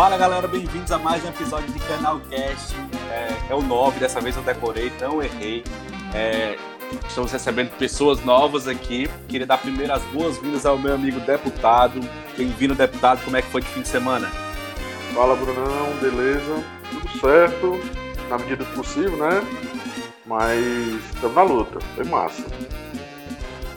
Fala 0.00 0.16
galera, 0.16 0.48
bem-vindos 0.48 0.90
a 0.92 0.98
mais 0.98 1.22
um 1.26 1.28
episódio 1.28 1.70
de 1.74 1.78
Canal 1.80 2.18
Cast. 2.30 2.74
É, 3.10 3.52
é 3.52 3.54
o 3.54 3.60
9, 3.60 4.00
dessa 4.00 4.18
vez 4.18 4.34
eu 4.34 4.42
decorei, 4.42 4.90
não 4.98 5.22
errei. 5.22 5.62
É, 6.14 6.56
estamos 7.06 7.30
recebendo 7.30 7.68
pessoas 7.76 8.24
novas 8.24 8.66
aqui. 8.66 9.10
Queria 9.28 9.46
dar 9.46 9.58
primeiro 9.58 9.92
as 9.92 10.02
boas-vindas 10.04 10.64
ao 10.64 10.78
meu 10.78 10.94
amigo 10.94 11.20
deputado. 11.20 12.00
Bem-vindo, 12.34 12.74
deputado. 12.74 13.22
Como 13.22 13.36
é 13.36 13.42
que 13.42 13.48
foi 13.48 13.60
de 13.60 13.66
fim 13.66 13.82
de 13.82 13.88
semana? 13.88 14.26
Fala, 15.12 15.36
Brunão. 15.36 15.92
Beleza? 16.00 16.64
Tudo 16.88 17.20
certo, 17.20 17.78
na 18.30 18.38
medida 18.38 18.64
do 18.64 18.74
possível, 18.74 19.18
né? 19.18 19.42
Mas 20.24 20.64
estamos 21.14 21.36
na 21.36 21.42
luta. 21.42 21.78
Foi 21.94 22.04
massa. 22.06 22.42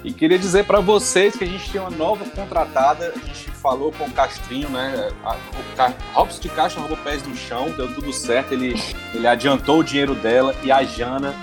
E 0.03 0.11
queria 0.11 0.37
dizer 0.37 0.65
para 0.65 0.81
vocês 0.81 1.33
que 1.33 1.45
a 1.45 1.47
gente 1.47 1.71
tem 1.71 1.79
uma 1.79 1.89
nova 1.89 2.25
contratada. 2.25 3.13
A 3.15 3.19
gente 3.25 3.49
falou 3.51 3.89
com 3.93 4.03
o 4.03 4.11
Castrinho, 4.11 4.69
né? 4.69 5.09
O 5.23 6.17
Robson 6.17 6.41
de 6.41 6.49
Castro 6.49 6.81
roubou 6.81 6.97
pés 6.97 7.21
do 7.21 7.33
chão, 7.35 7.71
deu 7.71 7.93
tudo 7.93 8.11
certo. 8.11 8.53
Ele, 8.53 8.75
ele 9.13 9.25
adiantou 9.25 9.79
o 9.79 9.83
dinheiro 9.83 10.13
dela 10.13 10.53
e 10.61 10.71
a 10.71 10.83
Jana, 10.83 11.33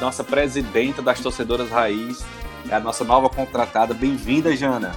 nossa 0.00 0.24
presidenta 0.24 1.02
das 1.02 1.20
torcedoras 1.20 1.70
raiz, 1.70 2.24
é 2.70 2.74
a 2.74 2.80
nossa 2.80 3.04
nova 3.04 3.28
contratada. 3.28 3.92
Bem-vinda, 3.92 4.56
Jana. 4.56 4.94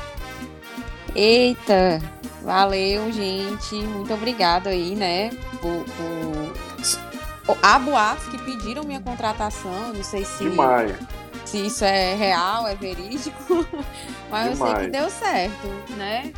Eita, 1.14 2.02
valeu, 2.42 3.12
gente. 3.12 3.76
Muito 3.76 4.14
obrigado 4.14 4.68
aí, 4.68 4.96
né? 4.96 5.32
Por, 5.60 5.84
por... 5.84 7.58
Há 7.62 7.78
boatos 7.78 8.28
que 8.30 8.38
pediram 8.38 8.86
minha 8.86 9.02
contratação. 9.02 9.92
Não 9.94 10.04
sei 10.04 10.24
se. 10.24 10.46
Demais 10.46 11.21
se 11.52 11.66
isso 11.66 11.84
é 11.84 12.16
real, 12.16 12.66
é 12.66 12.76
verídico, 12.76 13.68
mas 14.32 14.54
Demais. 14.54 14.60
eu 14.60 14.78
sei 14.78 14.86
que 14.86 14.92
deu 14.92 15.10
certo, 15.10 15.68
né? 15.98 16.32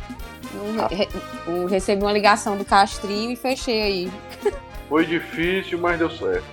Eu, 1.46 1.54
eu 1.54 1.66
recebi 1.66 2.02
uma 2.02 2.12
ligação 2.12 2.56
do 2.56 2.64
Castrinho 2.64 3.30
e 3.30 3.36
fechei 3.36 3.80
aí. 3.80 4.12
Foi 4.88 5.06
difícil, 5.06 5.78
mas 5.78 5.98
deu 5.98 6.10
certo. 6.10 6.44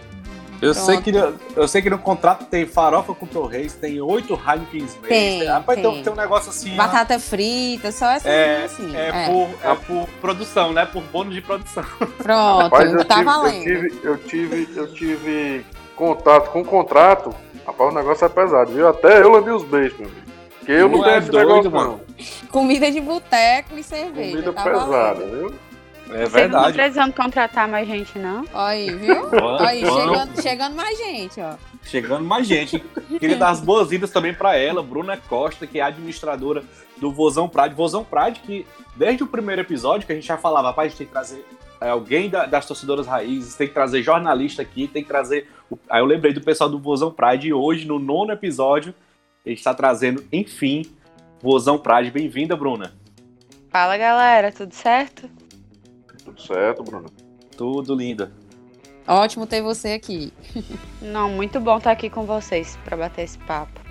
Eu 0.62 0.76
sei, 0.76 1.02
que, 1.02 1.12
eu 1.56 1.68
sei 1.68 1.82
que 1.82 1.90
no 1.90 1.98
contrato 1.98 2.46
tem 2.46 2.68
farofa 2.68 3.16
com 3.16 3.26
torres, 3.26 3.74
tem 3.74 4.00
oito 4.00 4.36
Heinekens 4.36 4.96
mês. 5.02 5.08
Tem, 5.08 5.44
Rapaz, 5.46 5.82
tem. 5.82 5.92
Tem, 5.92 6.04
tem 6.04 6.14
um 6.14 6.16
negócio 6.16 6.52
assim. 6.52 6.76
Batata 6.76 7.16
ó. 7.16 7.20
frita, 7.20 7.92
só 7.92 8.12
essa 8.12 8.30
é, 8.30 8.66
assim. 8.66 8.96
É, 8.96 9.08
é. 9.08 9.26
Por, 9.26 9.50
é 9.64 9.76
por 9.76 10.08
produção, 10.22 10.72
né? 10.72 10.86
Por 10.86 11.02
bônus 11.02 11.34
de 11.34 11.42
produção. 11.42 11.84
Pronto, 12.22 12.62
Rapaz, 12.62 12.94
eu 12.94 13.04
tá 13.04 13.16
tive, 13.16 13.26
valendo. 13.26 13.68
Eu 13.68 13.82
tive, 13.82 14.00
eu 14.04 14.18
tive, 14.18 14.70
eu 14.76 14.94
tive 14.94 15.66
contato 15.96 16.52
com 16.52 16.62
o 16.62 16.66
contrato 16.66 17.36
Rapaz, 17.66 17.92
o 17.92 17.96
negócio 17.96 18.26
é 18.26 18.30
pesado, 18.30 18.72
viu? 18.72 18.88
Até 18.88 19.22
eu 19.22 19.32
levei 19.32 19.54
os 19.54 19.64
beijos, 19.64 19.98
meu 20.00 20.08
amigo. 20.10 20.22
Porque 20.60 20.72
eu 20.72 20.90
não, 20.90 20.98
não 20.98 21.04
tenho 21.04 21.16
é 21.16 21.20
esse 21.20 21.32
doido, 21.32 21.48
negócio, 21.48 21.72
mano. 21.72 22.02
não. 22.18 22.48
Comida 22.50 22.92
de 22.92 23.02
boteco 23.02 23.78
e 23.78 23.84
cerveja. 23.84 24.32
Comida 24.32 24.54
tá 24.54 24.64
pesada, 24.64 25.26
viu? 25.26 25.54
É 26.12 26.26
verdade. 26.26 26.52
Não 26.52 26.62
tá 26.62 26.72
precisando 26.74 27.14
contratar 27.14 27.68
mais 27.68 27.88
gente, 27.88 28.20
não? 28.20 28.46
Aí, 28.54 28.94
viu? 28.94 29.30
aí, 29.60 29.80
chegando, 29.80 30.42
chegando 30.42 30.76
mais 30.76 30.98
gente, 30.98 31.42
ó. 31.42 31.54
Chegando 31.84 32.26
mais 32.26 32.46
gente. 32.46 32.80
Queria 33.20 33.38
dar 33.38 33.50
as 33.50 33.62
boas-vindas 33.62 34.12
também 34.12 34.34
para 34.34 34.56
ela, 34.56 34.84
Bruna 34.84 35.18
Costa, 35.18 35.66
que 35.66 35.80
é 35.80 35.84
administradora 35.84 36.64
do 36.98 37.12
Vozão 37.12 37.48
Pride. 37.48 37.74
Vozão 37.74 38.04
Pride, 38.04 38.42
que 38.42 38.68
desde 38.96 39.24
o 39.24 39.28
primeiro 39.28 39.62
episódio 39.62 40.06
que 40.06 40.12
a 40.12 40.16
gente 40.16 40.28
já 40.28 40.38
falava, 40.38 40.68
rapaz, 40.68 40.88
a 40.88 40.90
gente 40.90 40.98
tem 40.98 41.08
que 41.08 41.14
trazer 41.14 41.46
alguém 41.90 42.30
da, 42.30 42.46
das 42.46 42.66
torcedoras 42.66 43.08
raízes, 43.08 43.56
tem 43.56 43.68
que 43.68 43.74
trazer 43.74 44.04
jornalista 44.04 44.62
aqui, 44.62 44.88
tem 44.88 45.02
que 45.02 45.10
trazer. 45.10 45.48
Aí 45.90 46.00
eu 46.00 46.06
lembrei 46.06 46.32
do 46.32 46.42
pessoal 46.42 46.70
do 46.70 46.80
Vozão 46.80 47.12
Pride 47.12 47.48
e 47.48 47.54
hoje, 47.54 47.88
no 47.88 47.98
nono 47.98 48.32
episódio, 48.32 48.94
a 49.46 49.50
gente 49.50 49.58
está 49.58 49.74
trazendo, 49.74 50.24
enfim, 50.32 50.84
Vozão 51.42 51.80
Pride. 51.80 52.12
Bem-vinda, 52.12 52.56
Bruna. 52.56 52.94
Fala 53.70 53.98
galera, 53.98 54.52
tudo 54.52 54.74
certo? 54.74 55.30
Tudo 56.24 56.40
certo, 56.40 56.84
Bruna. 56.84 57.08
Tudo 57.58 57.96
linda. 57.96 58.32
Ótimo 59.08 59.48
ter 59.48 59.62
você 59.62 59.94
aqui. 59.94 60.32
Não, 61.02 61.30
muito 61.30 61.60
bom 61.60 61.78
estar 61.78 61.92
aqui 61.92 62.10
com 62.10 62.24
vocês 62.24 62.78
para 62.86 62.96
bater 62.96 63.24
esse 63.24 63.40
papo. 63.40 63.82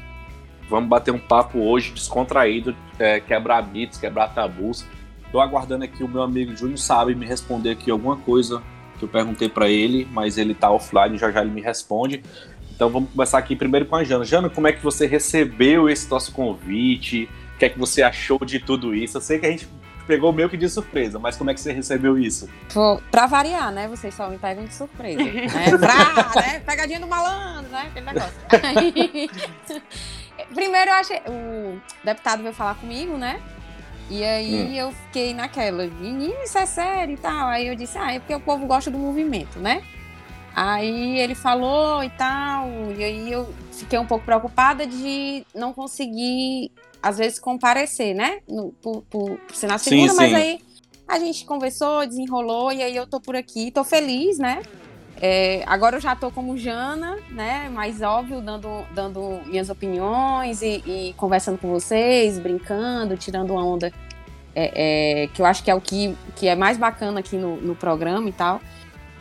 Vamos 0.69 0.89
bater 0.89 1.11
um 1.13 1.19
papo 1.19 1.59
hoje 1.59 1.93
descontraído, 1.93 2.77
é, 2.97 3.19
quebrar 3.19 3.67
mitos, 3.67 3.99
quebrar 3.99 4.33
tabus 4.33 4.87
Tô 5.33 5.41
aguardando 5.41 5.85
aqui 5.85 6.03
o 6.03 6.09
meu 6.09 6.23
amigo 6.23 6.57
Júnior 6.57 6.79
sabe 6.79 7.15
me 7.15 7.27
responder 7.27 7.71
aqui 7.71 7.91
alguma 7.91 8.17
coisa 8.17 8.63
que 8.99 9.05
eu 9.05 9.09
perguntei 9.09 9.49
para 9.49 9.69
ele, 9.69 10.07
mas 10.13 10.37
ele 10.37 10.55
tá 10.55 10.71
offline, 10.71 11.17
já 11.17 11.31
já 11.31 11.41
ele 11.41 11.51
me 11.51 11.61
responde. 11.61 12.23
Então 12.75 12.89
vamos 12.89 13.11
começar 13.11 13.39
aqui 13.39 13.55
primeiro 13.55 13.87
com 13.87 13.97
a 13.97 14.05
Jana. 14.05 14.25
Jana, 14.25 14.51
como 14.51 14.67
é 14.67 14.73
que 14.73 14.83
você 14.83 15.07
recebeu 15.07 15.89
esse 15.89 16.11
nosso 16.11 16.33
convite? 16.33 17.29
O 17.55 17.59
que 17.59 17.65
é 17.65 17.69
que 17.69 17.79
você 17.79 18.03
achou 18.03 18.39
de 18.45 18.59
tudo 18.59 18.95
isso? 18.95 19.17
Eu 19.17 19.21
sei 19.21 19.39
que 19.39 19.47
a 19.47 19.51
gente 19.51 19.69
pegou 20.07 20.33
meio 20.33 20.49
que 20.49 20.57
de 20.57 20.69
surpresa, 20.69 21.19
mas 21.19 21.37
como 21.37 21.51
é 21.51 21.55
que 21.55 21.61
você 21.61 21.73
recebeu 21.73 22.19
isso? 22.19 22.49
Pra 23.11 23.27
variar, 23.27 23.71
né? 23.71 23.87
Vocês 23.87 24.15
só 24.15 24.29
me 24.29 24.39
pegam 24.39 24.65
de 24.65 24.75
surpresa. 24.75 25.23
né? 25.23 25.47
Pra, 25.79 26.41
né? 26.43 26.61
Pegadinha 26.61 27.01
do 27.01 27.07
malandro, 27.07 27.71
né? 27.71 27.91
Aquele 27.91 28.07
negócio. 28.07 28.35
Primeiro 30.55 30.91
eu 30.91 30.95
achei. 30.95 31.19
O 31.29 31.81
deputado 32.05 32.43
veio 32.43 32.55
falar 32.55 32.75
comigo, 32.75 33.17
né? 33.17 33.41
E 34.11 34.25
aí 34.25 34.55
hum. 34.55 34.75
eu 34.75 34.93
fiquei 34.93 35.33
naquela, 35.33 35.87
menino, 35.87 36.35
isso 36.43 36.59
é 36.59 36.67
sério 36.67 37.15
e 37.15 37.17
tal. 37.17 37.47
Aí 37.47 37.69
eu 37.69 37.77
disse, 37.77 37.97
ah, 37.97 38.13
é 38.13 38.19
porque 38.19 38.35
o 38.35 38.41
povo 38.41 38.67
gosta 38.67 38.91
do 38.91 38.99
movimento, 38.99 39.61
né? 39.61 39.85
Aí 40.55 41.21
ele 41.21 41.37
falou 41.37 42.03
e 42.03 42.11
tal, 42.11 42.69
e 42.99 43.05
aí 43.05 43.31
eu 43.31 43.55
fiquei 43.73 43.97
um 44.01 44.07
pouco 44.07 44.25
preocupada 44.25 44.85
de 44.85 45.47
não 45.55 45.73
conseguir, 45.73 46.73
às 47.01 47.19
vezes, 47.19 47.39
comparecer, 47.39 48.13
né? 48.15 48.41
No, 48.49 48.73
por, 48.83 49.03
por, 49.03 49.39
por 49.39 49.55
ser 49.55 49.69
na 49.69 49.79
segunda, 49.79 50.11
sim, 50.11 50.17
mas 50.17 50.31
sim. 50.31 50.35
aí 50.35 50.61
a 51.07 51.19
gente 51.21 51.45
conversou, 51.45 52.05
desenrolou, 52.05 52.73
e 52.73 52.83
aí 52.83 52.97
eu 52.97 53.07
tô 53.07 53.21
por 53.21 53.37
aqui, 53.37 53.71
tô 53.71 53.85
feliz, 53.85 54.39
né? 54.39 54.61
É, 55.21 55.63
agora 55.67 55.97
eu 55.97 56.01
já 56.01 56.17
tô 56.17 56.31
como 56.31 56.57
Jana, 56.57 57.19
né? 57.29 57.69
Mais 57.69 58.01
óbvio, 58.01 58.41
dando, 58.41 58.87
dando 58.95 59.43
minhas 59.47 59.69
opiniões 59.69 60.63
e, 60.63 60.83
e 60.87 61.15
conversando 61.15 61.59
com 61.59 61.69
vocês, 61.69 62.39
brincando, 62.39 63.17
tirando 63.17 63.51
uma 63.51 63.65
onda. 63.65 63.93
É, 64.53 65.23
é, 65.23 65.27
que 65.29 65.41
eu 65.41 65.47
acho 65.47 65.63
que 65.63 65.71
é 65.71 65.75
o 65.75 65.81
que, 65.81 66.17
que 66.35 66.49
é 66.49 66.57
mais 66.57 66.77
bacana 66.77 67.21
aqui 67.21 67.37
no, 67.37 67.57
no 67.61 67.77
programa 67.77 68.29
e 68.29 68.33
tal. 68.33 68.61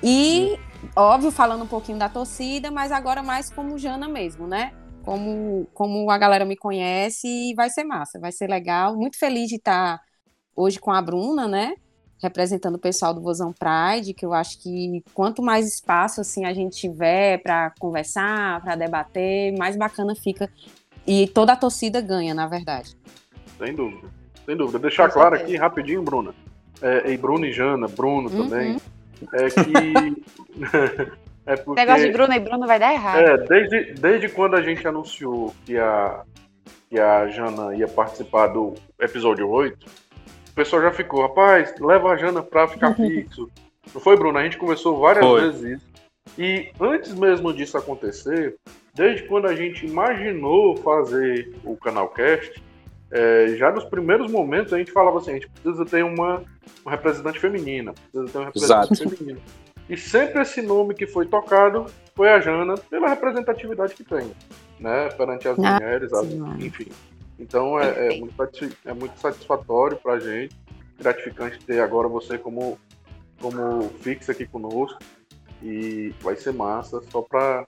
E, 0.02 0.58
óbvio, 0.96 1.32
falando 1.32 1.66
um 1.66 1.68
pouquinho 1.68 2.00
da 2.00 2.08
torcida, 2.08 2.72
mas 2.72 2.92
agora 2.92 3.22
mais 3.22 3.50
como 3.50 3.78
Jana 3.78 4.08
mesmo, 4.08 4.48
né? 4.48 4.72
Como, 5.04 5.68
como 5.74 6.10
a 6.10 6.18
galera 6.18 6.46
me 6.46 6.56
conhece 6.56 7.28
e 7.28 7.54
vai 7.54 7.70
ser 7.70 7.84
massa, 7.84 8.20
vai 8.20 8.32
ser 8.32 8.48
legal. 8.50 8.96
Muito 8.96 9.20
feliz 9.20 9.50
de 9.50 9.56
estar 9.56 10.00
hoje 10.56 10.80
com 10.80 10.92
a 10.92 11.02
Bruna, 11.02 11.48
né? 11.48 11.74
Representando 12.22 12.76
o 12.76 12.80
pessoal 12.80 13.14
do 13.14 13.22
Vozão 13.22 13.54
Pride, 13.54 14.14
que 14.14 14.26
eu 14.26 14.34
acho 14.34 14.62
que 14.62 15.04
quanto 15.14 15.42
mais 15.42 15.68
espaço 15.68 16.22
assim 16.22 16.46
a 16.46 16.54
gente 16.54 16.78
tiver 16.78 17.42
para 17.42 17.72
conversar, 17.80 18.62
para 18.62 18.76
debater, 18.76 19.58
mais 19.58 19.76
bacana 19.76 20.16
fica 20.16 20.50
e 21.08 21.28
toda 21.28 21.54
a 21.54 21.56
torcida 21.56 22.02
ganha, 22.02 22.34
na 22.34 22.48
verdade. 22.48 22.96
Sem 23.58 23.74
dúvida, 23.74 24.08
sem 24.46 24.56
dúvida. 24.56 24.80
Deixar 24.80 25.08
Com 25.08 25.14
claro 25.14 25.38
certeza. 25.38 25.56
aqui 25.56 25.62
rapidinho, 25.62 26.04
Bruna, 26.04 26.34
é, 26.82 27.12
e 27.12 27.18
Bruno 27.18 27.46
e 27.46 27.52
Jana, 27.52 27.88
Bruno 27.88 28.30
uhum. 28.30 28.44
também, 28.44 28.78
é 29.34 29.50
que 29.50 30.22
é 31.46 31.56
porque, 31.56 31.82
negócio 31.82 32.06
de 32.06 32.12
Bruno 32.12 32.34
e 32.34 32.40
Bruno 32.40 32.68
vai 32.68 32.80
dar 32.80 32.94
errado. 32.94 33.20
É, 33.20 33.38
desde, 33.38 33.94
desde 33.94 34.30
quando 34.30 34.56
a 34.56 34.62
gente 34.62 34.88
anunciou 34.88 35.54
que 35.66 35.78
a 35.78 36.24
que 36.90 37.00
a 37.00 37.28
Jana 37.28 37.76
ia 37.76 37.88
participar 37.88 38.48
do 38.48 38.74
episódio 39.00 39.48
8, 39.48 39.86
pessoal 40.60 40.82
já 40.82 40.92
ficou, 40.92 41.22
rapaz, 41.22 41.74
leva 41.80 42.10
a 42.10 42.18
Jana 42.18 42.44
pra 42.44 42.68
ficar 42.68 42.94
fixo. 42.96 43.50
Não 43.94 44.02
foi, 44.02 44.18
Bruno? 44.18 44.38
A 44.38 44.44
gente 44.44 44.58
conversou 44.58 45.00
várias 45.00 45.26
foi. 45.26 45.42
vezes 45.42 45.78
isso. 45.78 45.90
E 46.38 46.70
antes 46.80 47.14
mesmo 47.14 47.54
disso 47.54 47.78
acontecer, 47.78 48.56
desde 48.94 49.24
quando 49.24 49.48
a 49.48 49.56
gente 49.56 49.86
imaginou 49.86 50.76
fazer 50.78 51.56
o 51.64 51.78
Canalcast, 51.78 52.62
é, 53.10 53.56
já 53.56 53.72
nos 53.72 53.86
primeiros 53.86 54.30
momentos 54.30 54.74
a 54.74 54.78
gente 54.78 54.92
falava 54.92 55.18
assim, 55.18 55.32
a 55.32 55.34
gente 55.36 55.50
precisa 55.50 55.86
ter 55.86 56.04
uma, 56.04 56.44
uma 56.86 56.92
representante 56.92 57.40
feminina, 57.40 57.94
precisa 57.94 58.32
ter 58.32 58.38
uma 58.38 58.46
representante 58.46 58.94
Exato. 58.94 59.16
feminina. 59.16 59.40
E 59.90 59.98
sempre 59.98 60.42
esse 60.42 60.62
nome 60.62 60.94
que 60.94 61.08
foi 61.08 61.26
tocado 61.26 61.86
foi 62.14 62.30
a 62.30 62.40
Jana, 62.40 62.76
pela 62.78 63.08
representatividade 63.08 63.96
que 63.96 64.04
tem, 64.04 64.30
né, 64.80 65.10
perante 65.10 65.48
as 65.48 65.58
ah, 65.58 65.74
mulheres, 65.74 66.14
as, 66.14 66.28
enfim. 66.60 66.90
Então 67.40 67.80
é, 67.80 68.16
é, 68.16 68.20
muito, 68.20 68.36
é 68.86 68.94
muito 68.94 69.18
satisfatório 69.20 69.98
para 69.98 70.14
a 70.14 70.20
gente, 70.20 70.56
gratificante 70.98 71.64
ter 71.66 71.80
agora 71.80 72.08
você 72.08 72.38
como, 72.38 72.78
como 73.40 73.90
fixa 74.02 74.34
aqui 74.34 74.46
conosco. 74.46 75.00
E 75.62 76.14
vai 76.22 76.38
ser 76.38 76.54
massa 76.54 77.02
só 77.12 77.22
para 77.22 77.66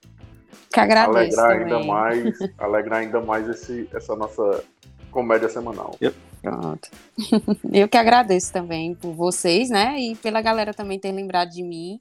alegrar 0.73 1.51
ainda 1.51 1.83
mais, 1.83 2.39
alegrar 2.57 2.99
ainda 3.01 3.19
mais 3.19 3.49
esse, 3.49 3.89
essa 3.93 4.15
nossa 4.15 4.63
comédia 5.09 5.49
semanal. 5.49 5.95
Yep. 6.01 6.15
Pronto. 6.41 6.89
Eu 7.71 7.87
que 7.87 7.97
agradeço 7.97 8.51
também 8.51 8.95
por 8.95 9.13
vocês, 9.13 9.69
né? 9.69 9.99
E 9.99 10.15
pela 10.15 10.41
galera 10.41 10.73
também 10.73 10.97
ter 10.97 11.11
lembrado 11.11 11.49
de 11.49 11.63
mim. 11.63 11.99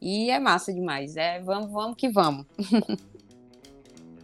E 0.00 0.30
é 0.30 0.38
massa 0.38 0.72
demais. 0.72 1.16
É, 1.16 1.40
vamos, 1.40 1.70
vamos 1.72 1.96
que 1.96 2.08
vamos. 2.08 2.46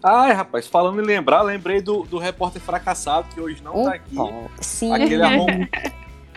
Ai, 0.08 0.32
rapaz, 0.32 0.68
falando 0.68 1.02
em 1.02 1.04
lembrar, 1.04 1.42
lembrei 1.42 1.82
do, 1.82 2.04
do 2.04 2.16
repórter 2.16 2.62
fracassado 2.62 3.26
que 3.34 3.40
hoje 3.40 3.60
não 3.60 3.82
tá 3.84 3.94
aqui. 3.94 4.14
Sim. 4.60 4.92
Aquele, 4.92 5.20
arrom... 5.20 5.46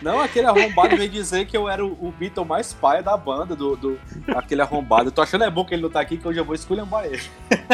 Não, 0.02 0.18
aquele 0.18 0.46
arrombado 0.46 0.96
veio 0.96 1.10
dizer 1.10 1.46
que 1.46 1.56
eu 1.56 1.68
era 1.68 1.84
o, 1.84 1.92
o 1.92 2.12
Beatle 2.18 2.44
mais 2.44 2.72
paia 2.72 3.02
da 3.02 3.16
banda, 3.16 3.54
do, 3.54 3.76
do 3.76 4.00
aquele 4.34 4.62
arrombado. 4.62 5.08
Eu 5.08 5.12
tô 5.12 5.20
achando 5.22 5.44
é 5.44 5.50
bom 5.50 5.64
que 5.64 5.74
ele 5.74 5.82
não 5.82 5.90
tá 5.90 6.00
aqui, 6.00 6.16
que 6.16 6.26
hoje 6.26 6.40
eu 6.40 6.44
vou 6.44 6.54
esculhambar 6.54 7.04
ele. 7.04 7.22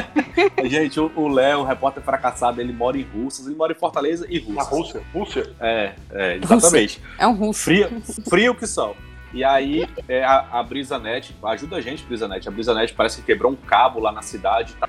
Gente, 0.69 0.99
o 0.99 1.29
Léo, 1.29 1.61
o 1.61 1.65
repórter 1.65 2.03
fracassado, 2.03 2.61
ele 2.61 2.73
mora 2.73 2.99
em 2.99 3.03
Russas, 3.05 3.47
ele 3.47 3.55
mora 3.55 3.73
em 3.73 3.77
Fortaleza 3.77 4.27
e 4.29 4.39
Russas. 4.39 4.57
Na 4.57 4.63
Rússia? 4.65 5.03
Rússia? 5.15 5.55
É, 5.61 5.93
é 6.11 6.37
exatamente. 6.43 7.01
É 7.17 7.27
um 7.27 7.33
russo. 7.33 7.63
Frio, 7.63 8.03
frio 8.29 8.55
que 8.55 8.67
sol. 8.67 8.97
E 9.33 9.45
aí, 9.45 9.89
é, 10.09 10.25
a, 10.25 10.47
a 10.53 10.63
BrisaNet, 10.63 11.35
ajuda 11.45 11.77
a 11.77 11.81
gente, 11.81 12.05
BrisaNet. 12.05 12.49
A 12.49 12.51
BrisaNet 12.51 12.93
parece 12.93 13.21
que 13.21 13.27
quebrou 13.27 13.53
um 13.53 13.57
cabo 13.57 14.01
lá 14.01 14.11
na 14.11 14.23
cidade, 14.23 14.75
tá, 14.75 14.89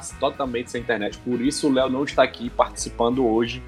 tá 0.00 0.16
totalmente 0.18 0.70
sem 0.70 0.80
internet. 0.80 1.18
Por 1.18 1.40
isso, 1.40 1.68
o 1.68 1.72
Léo 1.72 1.90
não 1.90 2.04
está 2.04 2.22
aqui 2.22 2.50
participando 2.50 3.26
hoje 3.26 3.62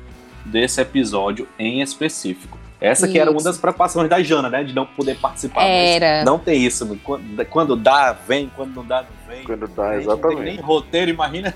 desse 0.44 0.80
episódio 0.80 1.48
em 1.58 1.80
específico. 1.80 2.58
Essa 2.80 3.08
que 3.08 3.18
era 3.18 3.30
uma 3.30 3.42
das 3.42 3.56
preocupações 3.56 4.08
da 4.08 4.22
Jana, 4.22 4.50
né? 4.50 4.62
De 4.62 4.74
não 4.74 4.84
poder 4.84 5.18
participar. 5.18 5.62
Era. 5.62 6.24
Não 6.24 6.38
tem 6.38 6.62
isso. 6.62 6.86
Quando, 7.02 7.46
quando 7.46 7.76
dá, 7.76 8.12
vem. 8.12 8.50
Quando 8.54 8.74
não 8.74 8.84
dá, 8.84 9.02
não 9.02 9.34
vem. 9.34 9.44
Quando 9.44 9.66
dá, 9.68 9.96
exatamente. 9.96 10.36
Não 10.36 10.44
tem 10.44 10.54
nem 10.54 10.60
roteiro, 10.60 11.10
imagina, 11.10 11.54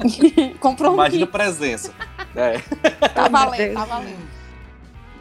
Comprou 0.58 0.92
um 0.92 0.94
imagina 0.94 1.26
presença. 1.26 1.92
É. 2.36 2.58
Tá 3.10 3.28
valendo, 3.28 3.74
tá 3.74 3.84
valendo. 3.84 4.28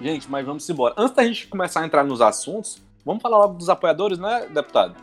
Gente, 0.01 0.27
mas 0.31 0.43
vamos 0.43 0.67
embora. 0.67 0.95
Antes 0.97 1.15
da 1.15 1.23
gente 1.23 1.45
começar 1.45 1.81
a 1.81 1.85
entrar 1.85 2.03
nos 2.03 2.21
assuntos, 2.21 2.81
vamos 3.05 3.21
falar 3.21 3.37
logo 3.37 3.53
dos 3.53 3.69
apoiadores, 3.69 4.17
né, 4.17 4.47
deputado? 4.49 4.95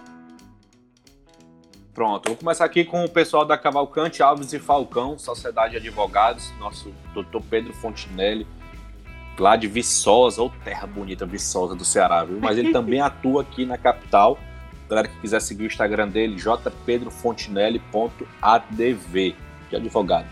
Pronto, 2.01 2.31
vou 2.31 2.39
começar 2.39 2.65
aqui 2.65 2.83
com 2.83 3.05
o 3.05 3.09
pessoal 3.11 3.45
da 3.45 3.59
Cavalcante 3.59 4.23
Alves 4.23 4.55
e 4.55 4.59
Falcão, 4.59 5.19
Sociedade 5.19 5.73
de 5.73 5.77
Advogados, 5.77 6.51
nosso 6.59 6.91
doutor 7.13 7.43
Pedro 7.43 7.75
Fontinelli, 7.75 8.47
lá 9.39 9.55
de 9.55 9.69
Viçosa, 9.69 10.41
ou 10.41 10.51
terra 10.65 10.87
bonita, 10.87 11.27
Viçosa 11.27 11.77
do 11.77 11.85
Ceará, 11.85 12.25
viu? 12.25 12.41
Mas 12.41 12.57
ele 12.57 12.73
também 12.73 13.03
atua 13.05 13.43
aqui 13.43 13.67
na 13.67 13.77
capital. 13.77 14.39
Galera 14.89 15.09
que 15.09 15.21
quiser 15.21 15.43
seguir 15.43 15.65
o 15.65 15.67
Instagram 15.67 16.09
dele, 16.09 16.39
jpedrofontinelli.adv, 16.39 19.35
de 19.69 19.77
advogado. 19.77 20.27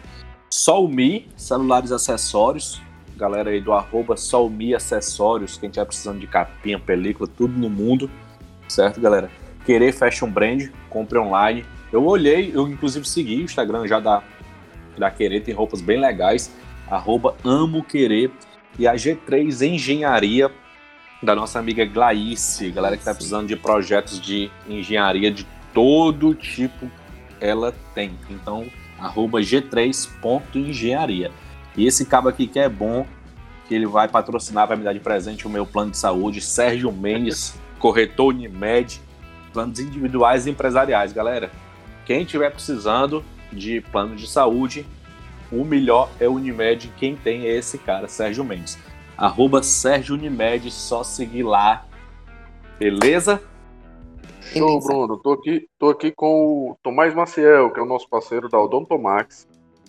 Solmi, 0.48 1.28
celulares 1.36 1.92
acessórios, 1.92 2.80
galera 3.14 3.50
aí 3.50 3.60
do 3.60 3.74
arroba 3.74 4.16
Solmi 4.16 4.74
Acessórios, 4.74 5.58
quem 5.58 5.68
estiver 5.68 5.84
precisando 5.84 6.18
de 6.18 6.26
capinha, 6.26 6.80
película, 6.80 7.28
tudo 7.28 7.52
no 7.58 7.68
mundo, 7.68 8.10
certo, 8.66 8.98
galera? 9.02 9.30
Querer 9.68 9.92
Fashion 9.92 10.30
Brand, 10.30 10.70
compre 10.88 11.18
online. 11.18 11.62
Eu 11.92 12.06
olhei, 12.06 12.50
eu 12.54 12.66
inclusive 12.66 13.06
segui 13.06 13.36
o 13.36 13.42
Instagram 13.42 13.86
já 13.86 14.00
da, 14.00 14.22
da 14.96 15.10
Querer, 15.10 15.42
tem 15.42 15.52
roupas 15.52 15.82
bem 15.82 16.00
legais, 16.00 16.50
arroba 16.90 17.36
Amo 17.44 17.84
Querer, 17.84 18.30
e 18.78 18.88
a 18.88 18.94
G3 18.94 19.74
Engenharia, 19.74 20.50
da 21.22 21.34
nossa 21.34 21.58
amiga 21.58 21.84
Glaice, 21.84 22.70
galera 22.70 22.96
que 22.96 23.02
está 23.02 23.14
precisando 23.14 23.46
de 23.46 23.56
projetos 23.56 24.18
de 24.18 24.50
engenharia 24.66 25.30
de 25.30 25.46
todo 25.74 26.34
tipo, 26.34 26.90
ela 27.38 27.74
tem. 27.94 28.12
Então, 28.30 28.64
arroba 28.98 29.40
G3.engenharia. 29.40 31.30
E 31.76 31.86
esse 31.86 32.06
cabo 32.06 32.30
aqui 32.30 32.46
que 32.46 32.58
é 32.58 32.70
bom, 32.70 33.06
que 33.68 33.74
ele 33.74 33.86
vai 33.86 34.08
patrocinar, 34.08 34.66
vai 34.66 34.78
me 34.78 34.84
dar 34.84 34.94
de 34.94 35.00
presente 35.00 35.46
o 35.46 35.50
meu 35.50 35.66
plano 35.66 35.90
de 35.90 35.98
saúde, 35.98 36.40
Sérgio 36.40 36.90
Mendes, 36.90 37.54
corretor 37.78 38.28
Unimed, 38.28 39.06
planos 39.48 39.80
individuais 39.80 40.46
e 40.46 40.50
empresariais. 40.50 41.12
Galera, 41.12 41.50
quem 42.04 42.24
tiver 42.24 42.50
precisando 42.50 43.24
de 43.52 43.80
plano 43.80 44.14
de 44.16 44.26
saúde, 44.26 44.86
o 45.50 45.64
melhor 45.64 46.10
é 46.20 46.28
o 46.28 46.34
Unimed, 46.34 46.92
quem 46.96 47.16
tem 47.16 47.46
é 47.46 47.56
esse 47.56 47.78
cara, 47.78 48.08
Sérgio 48.08 48.44
Mendes. 48.44 48.78
Arroba 49.16 49.62
Sérgio 49.62 50.14
Unimed, 50.14 50.70
só 50.70 51.02
seguir 51.02 51.42
lá. 51.42 51.86
Beleza? 52.78 53.42
Show. 54.40 54.80
Bruno. 54.80 55.16
Tô 55.18 55.32
aqui, 55.32 55.68
tô 55.78 55.90
aqui 55.90 56.12
com 56.12 56.70
o 56.70 56.78
Tomás 56.82 57.14
Maciel, 57.14 57.70
que 57.72 57.80
é 57.80 57.82
o 57.82 57.86
nosso 57.86 58.08
parceiro 58.08 58.48
da 58.48 58.58
Odontomax, 58.58 59.46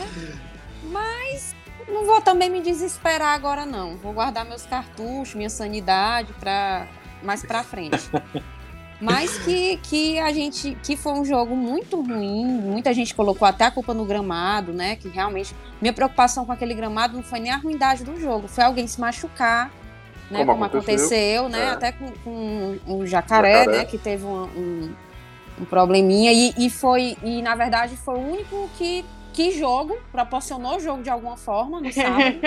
Mas 0.85 1.56
não 1.88 2.04
vou 2.06 2.21
também 2.21 2.49
me 2.49 2.61
desesperar 2.61 3.35
agora, 3.35 3.66
não. 3.66 3.97
Vou 3.97 4.12
guardar 4.12 4.44
meus 4.44 4.64
cartuchos, 4.64 5.35
minha 5.35 5.50
sanidade 5.50 6.33
para 6.35 6.87
mais 7.21 7.44
pra 7.44 7.64
frente. 7.64 7.99
Mas 9.00 9.37
que, 9.38 9.76
que 9.78 10.21
a 10.21 10.33
gente. 10.33 10.78
que 10.85 10.97
foi 10.97 11.14
um 11.14 11.25
jogo 11.25 11.56
muito 11.56 12.00
ruim. 12.00 12.44
Muita 12.47 12.94
gente 12.94 13.12
colocou 13.12 13.47
até 13.49 13.64
a 13.64 13.71
culpa 13.73 13.92
no 13.92 14.04
gramado, 14.04 14.73
né? 14.73 14.94
Que 14.94 15.09
realmente. 15.09 15.52
Minha 15.83 15.92
preocupação 15.92 16.47
com 16.47 16.52
aquele 16.52 16.75
gramado 16.75 17.16
não 17.16 17.25
foi 17.25 17.40
nem 17.40 17.50
a 17.50 17.56
ruindade 17.56 18.04
do 18.04 18.18
jogo, 18.21 18.47
foi 18.47 18.62
alguém 18.62 18.87
se 18.87 19.00
machucar. 19.00 19.68
Né, 20.30 20.38
Como 20.38 20.52
como, 20.52 20.64
aconteceu. 20.64 20.94
aconteceu, 20.94 21.49
né? 21.49 21.64
É. 21.64 21.71
Até 21.71 21.92
com, 21.92 22.11
com 22.25 22.78
o 22.87 23.04
jacaré, 23.04 23.59
Jacaré. 23.64 23.78
né? 23.78 23.85
Que 23.85 23.99
teve 23.99 24.25
um, 24.25 24.44
um, 24.44 24.94
um 25.61 25.64
probleminha. 25.64 26.32
E, 26.32 26.54
e 26.58 26.70
foi. 26.70 27.16
E 27.23 27.42
na 27.42 27.54
verdade 27.54 27.96
foi 27.96 28.14
o 28.14 28.26
único 28.32 28.68
que, 28.76 29.04
que 29.32 29.50
jogo 29.52 29.96
proporcionou 30.12 30.76
o 30.76 30.80
jogo 30.80 31.02
de 31.02 31.11
alguma 31.11 31.37
forma 31.37 31.80
no 31.80 31.92
sábado 31.92 32.40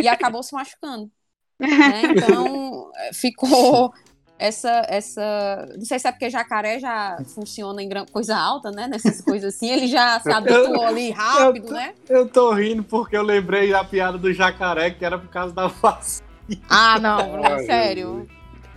e 0.00 0.06
acabou 0.08 0.42
se 0.42 0.54
machucando. 0.54 1.10
né? 1.58 2.02
Então 2.04 2.90
eh, 2.96 3.10
ficou 3.12 3.92
essa, 4.38 4.84
essa. 4.88 5.68
Não 5.76 5.84
sei 5.84 5.98
se 5.98 6.08
é 6.08 6.12
porque 6.12 6.28
jacaré 6.28 6.80
já 6.80 7.16
funciona 7.34 7.80
em 7.82 7.88
coisa 8.10 8.36
alta, 8.36 8.70
né? 8.72 8.88
Nessas 8.88 9.20
coisas 9.20 9.54
assim. 9.54 9.70
Ele 9.70 9.86
já 9.86 10.18
se 10.18 10.30
habituou 10.32 10.84
ali 10.84 11.10
rápido, 11.10 11.68
eu- 11.68 11.72
né? 11.72 11.94
Eu 12.08 12.28
tô 12.28 12.52
rindo 12.52 12.82
porque 12.82 13.16
eu 13.16 13.22
lembrei 13.22 13.70
da 13.70 13.84
piada 13.84 14.18
do 14.18 14.32
jacaré, 14.32 14.90
que 14.90 15.04
era 15.04 15.16
por 15.18 15.28
causa 15.28 15.54
da 15.54 15.68
vacina. 15.68 16.26
Ah, 16.68 16.98
não, 16.98 17.30
Bruno, 17.30 17.46
Ai, 17.54 17.64
sério. 17.64 18.28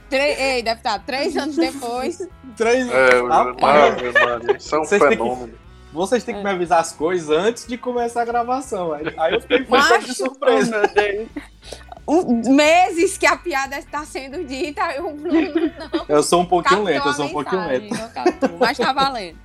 Tre- 0.10 0.36
Ei, 0.40 0.64
deve 0.64 0.80
estar 0.80 1.00
três 1.00 1.36
anos 1.36 1.56
depois. 1.58 2.28
Três 2.56 2.88
É, 2.90 3.22
o 3.22 3.28
Rapaz, 3.28 3.94
Ave 3.94 4.12
Maria, 4.12 4.58
isso 4.58 4.76
é 4.76 4.80
um 4.80 4.84
Vocês 4.86 5.02
têm 5.02 5.10
que- 5.10 5.18
fenômeno. 5.18 5.54
Vocês 5.94 6.24
têm 6.26 6.36
que 6.36 6.42
É. 6.42 6.44
me 6.44 6.50
avisar 6.50 6.80
as 6.82 6.92
coisas 6.92 7.30
antes 7.30 7.66
de 7.66 7.78
começar 7.78 8.22
a 8.24 8.26
gravação. 8.26 8.92
Aí, 8.92 9.06
aí 9.18 9.34
eu 9.36 9.42
fiquei 9.42 9.60
de 9.64 10.14
surpresa. 10.14 10.82
um- 12.08 12.54
meses 12.54 13.18
que 13.18 13.26
a 13.26 13.38
piada 13.38 13.78
está 13.80 14.04
sendo 14.04 14.44
dita, 14.44 14.82
e 14.96 15.00
o 15.00 15.12
Bruno 15.14 15.54
não 15.94 16.06
Eu 16.10 16.22
sou 16.22 16.42
um 16.42 16.46
pouquinho 16.46 16.84
captou 16.84 16.94
lento, 16.94 17.08
eu 17.08 17.14
sou 17.14 17.26
um 17.26 17.30
pouquinho 17.30 17.62
mensagem, 17.62 17.90
lento. 17.90 18.02
não 18.02 18.10
captou, 18.10 18.58
mas 18.60 18.78
tá 18.78 18.92
valendo. 18.94 19.38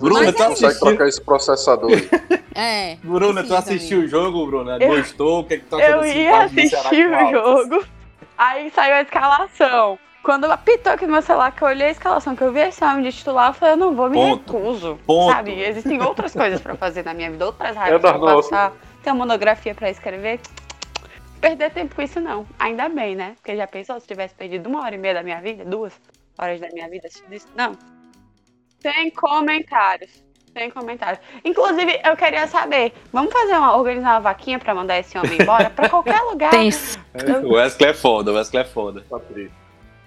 Bruna, 0.00 0.32
tu 0.32 0.42
é 0.42 0.46
Consegue 0.48 0.66
assistiu? 0.66 0.86
trocar 0.88 1.08
esse 1.08 1.20
processador 1.20 1.90
aí. 1.92 2.08
É. 2.54 2.96
Bruna, 3.02 3.44
tu 3.44 3.54
assistiu 3.54 4.00
o 4.00 4.08
jogo, 4.08 4.46
Bruna? 4.46 4.78
Eu- 4.80 4.96
Gostou? 4.96 5.40
O 5.40 5.44
que, 5.44 5.54
é 5.54 5.56
que 5.58 5.64
tu 5.64 5.76
achou 5.76 6.04
Eu 6.04 6.12
ia 6.12 6.42
assistir 6.44 7.08
o 7.08 7.14
Altos? 7.14 7.30
jogo, 7.30 7.84
aí 8.36 8.70
saiu 8.70 8.94
a 8.94 9.02
escalação. 9.02 9.98
Quando 10.22 10.46
apitou 10.46 10.92
aqui 10.92 11.06
no 11.06 11.12
meu 11.12 11.22
celular, 11.22 11.52
que 11.52 11.62
eu 11.62 11.68
olhei 11.68 11.86
a 11.86 11.90
escalação, 11.90 12.34
que 12.34 12.42
eu 12.42 12.52
vi 12.52 12.58
esse 12.60 12.84
homem 12.84 13.04
de 13.04 13.16
titular, 13.16 13.50
eu 13.50 13.54
falei, 13.54 13.74
eu 13.74 13.78
não 13.78 13.94
vou, 13.94 14.10
me 14.10 14.16
Ponto. 14.16 14.56
recuso. 14.56 14.98
Ponto. 15.06 15.32
Sabe? 15.32 15.52
Existem 15.60 16.02
outras 16.02 16.32
coisas 16.32 16.60
pra 16.60 16.74
fazer 16.74 17.04
na 17.04 17.14
minha 17.14 17.30
vida, 17.30 17.46
outras 17.46 17.76
É 17.76 17.78
raivas 17.78 18.00
pra 18.00 18.18
passar. 18.18 18.72
Tem 19.04 19.12
uma 19.12 19.24
monografia 19.24 19.72
pra 19.72 19.88
escrever. 19.88 20.40
Perder 21.40 21.70
tempo 21.70 21.94
com 21.94 22.02
isso, 22.02 22.18
não. 22.18 22.44
Ainda 22.58 22.88
bem, 22.88 23.14
né? 23.14 23.36
Porque 23.36 23.56
já 23.56 23.68
pensou 23.68 24.00
se 24.00 24.06
tivesse 24.08 24.34
perdido 24.34 24.68
uma 24.68 24.82
hora 24.82 24.96
e 24.96 24.98
meia 24.98 25.14
da 25.14 25.22
minha 25.22 25.40
vida, 25.40 25.64
duas 25.64 25.92
horas 26.36 26.60
da 26.60 26.68
minha 26.70 26.88
vida 26.88 27.06
assistindo 27.06 27.32
isso? 27.32 27.46
Não. 27.54 27.72
Sem 28.80 29.10
comentários. 29.10 30.24
Sem 30.56 30.70
comentários. 30.70 31.20
Inclusive, 31.44 32.00
eu 32.02 32.16
queria 32.16 32.46
saber, 32.46 32.94
vamos 33.12 33.30
fazer 33.30 33.52
uma, 33.52 33.76
organizar 33.76 34.12
uma 34.14 34.20
vaquinha 34.20 34.58
pra 34.58 34.74
mandar 34.74 34.98
esse 34.98 35.18
homem 35.18 35.38
embora? 35.38 35.68
pra 35.68 35.86
qualquer 35.86 36.18
lugar. 36.24 36.50
Tenso. 36.50 36.98
O 37.44 37.52
Wesley 37.54 37.90
é 37.90 37.92
foda, 37.92 38.32
o 38.32 38.34
Wesley 38.36 38.62
é 38.62 38.64
foda. 38.64 39.04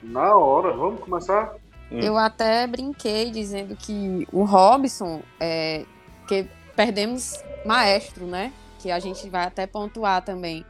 Na 0.01 0.35
hora, 0.35 0.71
vamos 0.73 1.01
começar? 1.01 1.53
Hum. 1.91 1.99
Eu 1.99 2.17
até 2.17 2.65
brinquei 2.65 3.29
dizendo 3.29 3.75
que 3.75 4.27
o 4.33 4.43
Robson, 4.43 5.21
é, 5.39 5.85
que 6.27 6.47
perdemos 6.75 7.43
maestro, 7.63 8.25
né? 8.25 8.51
Que 8.79 8.89
a 8.89 8.97
gente 8.99 9.29
vai 9.29 9.43
até 9.45 9.67
pontuar 9.67 10.23
também. 10.23 10.65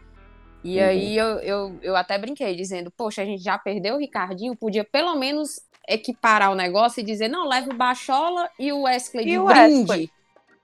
E 0.61 0.77
Uhum. 0.77 0.85
aí 0.85 1.17
eu, 1.17 1.27
eu, 1.39 1.79
eu 1.81 1.95
até 1.95 2.17
brinquei 2.17 2.53
dizendo, 2.53 2.91
poxa, 2.91 3.21
a 3.21 3.25
gente 3.25 3.41
já 3.41 3.57
perdeu 3.57 3.95
o 3.95 3.99
Ricardinho, 3.99 4.57
podia 4.57 4.83
pelo 4.83 5.15
menos 5.15 5.61
equiparar 5.89 6.51
o 6.51 6.55
negócio 6.55 7.01
e 7.01 7.03
dizer, 7.03 7.27
não, 7.27 7.47
leva 7.47 7.71
o 7.71 7.75
Bachola 7.75 8.49
e 8.59 8.71
o 8.71 8.83
Wesley 8.83 9.25
E 9.25 9.29
de 9.31 9.39
o 9.39 9.45
brinde. 9.45 9.79
Wesley? 9.91 10.09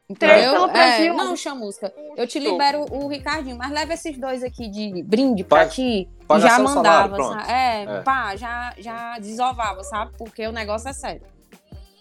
Entendeu? 0.07 0.51
pelo 0.53 0.65
É, 0.69 0.71
Brasil. 0.71 1.13
não, 1.15 1.35
chamusca. 1.35 1.91
Eu 2.15 2.27
te 2.27 2.37
libero 2.37 2.85
o 2.91 3.07
Ricardinho, 3.07 3.57
mas 3.57 3.71
leva 3.71 3.93
esses 3.95 4.15
dois 4.19 4.43
aqui 4.43 4.69
de 4.69 5.01
brinde 5.01 5.43
pra 5.43 5.67
ti. 5.67 6.07
já 6.29 6.49
salário, 6.49 6.63
mandava, 6.63 7.23
sabe? 7.23 7.51
É, 7.51 7.83
É. 7.85 8.01
pá, 8.01 8.35
já, 8.35 8.73
já 8.77 9.17
desovava, 9.17 9.83
sabe? 9.83 10.11
Porque 10.17 10.45
o 10.45 10.51
negócio 10.51 10.87
é 10.89 10.93
sério. 10.93 11.21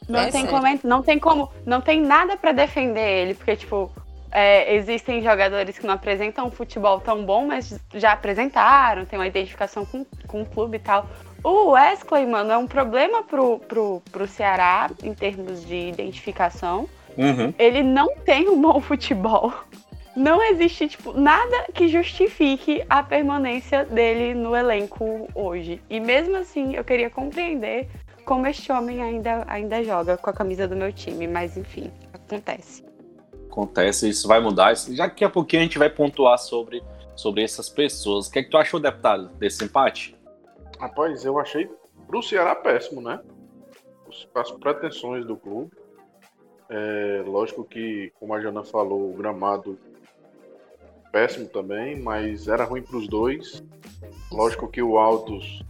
Não, 0.07 0.21
É 0.21 0.25
tem 0.25 0.43
sério. 0.47 0.51
como, 0.51 0.81
não 0.85 1.03
tem 1.03 1.19
como, 1.19 1.51
não 1.65 1.81
tem 1.81 1.99
nada 2.03 2.37
pra 2.37 2.53
defender 2.53 3.01
ele, 3.23 3.35
porque, 3.35 3.57
tipo, 3.57 3.91
é, 4.31 4.75
existem 4.75 5.23
jogadores 5.23 5.79
que 5.79 5.87
não 5.87 5.95
apresentam 5.95 6.47
um 6.47 6.51
futebol 6.51 7.01
tão 7.01 7.25
bom, 7.25 7.47
mas 7.47 7.81
já 7.95 8.13
apresentaram, 8.13 9.07
tem 9.07 9.19
uma 9.19 9.27
identificação 9.27 9.87
com, 9.87 10.05
com 10.29 10.43
o 10.43 10.47
clube 10.47 10.77
e 10.77 10.81
tal. 10.81 11.09
O 11.45 11.73
Wesley, 11.73 12.27
mano, 12.27 12.51
é 12.51 12.57
um 12.57 12.67
problema 12.67 13.23
pro, 13.23 13.59
pro, 13.59 14.03
pro 14.11 14.27
Ceará 14.27 14.91
em 15.03 15.13
termos 15.13 15.63
de 15.67 15.89
identificação. 15.91 16.89
Uhum. 17.19 17.53
Ele 17.59 17.83
não 17.83 18.17
tem 18.17 18.49
um 18.49 18.59
bom 18.59 18.81
futebol. 18.81 19.53
Não 20.17 20.43
existe, 20.43 20.89
tipo, 20.89 21.13
nada 21.13 21.67
que 21.75 21.87
justifique 21.87 22.83
a 22.89 23.03
permanência 23.03 23.85
dele 23.85 24.33
no 24.33 24.57
elenco 24.57 25.29
hoje. 25.35 25.83
E 25.91 26.01
mesmo 26.01 26.37
assim, 26.37 26.77
eu 26.77 26.83
queria 26.83 27.11
compreender 27.11 27.89
como 28.25 28.47
este 28.47 28.73
homem 28.73 29.03
ainda, 29.03 29.45
ainda 29.47 29.85
joga 29.85 30.17
com 30.17 30.31
a 30.31 30.33
camisa 30.33 30.67
do 30.67 30.75
meu 30.75 30.93
time. 30.93 31.27
Mas 31.27 31.59
enfim, 31.59 31.91
acontece. 32.13 32.83
Acontece, 33.51 34.09
isso 34.09 34.27
vai 34.27 34.41
mudar. 34.41 34.75
Já 34.75 34.85
que 34.87 34.97
daqui 34.97 35.25
a 35.25 35.31
pouquinho 35.31 35.61
a 35.61 35.65
gente 35.65 35.79
vai 35.79 35.91
pontuar 35.91 36.39
sobre, 36.39 36.83
sobre 37.15 37.43
essas 37.43 37.69
pessoas. 37.69 38.29
O 38.29 38.31
que 38.31 38.39
é 38.39 38.43
que 38.43 38.49
tu 38.49 38.57
achou, 38.57 38.81
deputado, 38.81 39.29
desse 39.37 39.63
empate? 39.63 40.14
Rapaz, 40.85 41.25
eu 41.25 41.39
achei 41.39 41.67
pro 42.07 42.23
Ceará 42.23 42.55
péssimo, 42.55 43.01
né? 43.01 43.19
Os- 44.07 44.29
As 44.35 44.51
pretensões 44.51 45.25
do 45.25 45.35
clube. 45.35 45.73
É, 46.69 47.23
lógico 47.27 47.65
que, 47.65 48.13
como 48.21 48.35
a 48.35 48.41
Jana 48.41 48.63
falou, 48.63 49.11
o 49.11 49.15
gramado 49.17 49.79
péssimo 51.11 51.49
também, 51.49 51.99
mas 51.99 52.49
era 52.49 52.65
ruim 52.65 52.83
pros 52.83 53.09
dois. 53.09 53.65
Lógico 54.31 54.69
que 54.69 54.83
o 54.83 54.99
Altos 54.99 55.65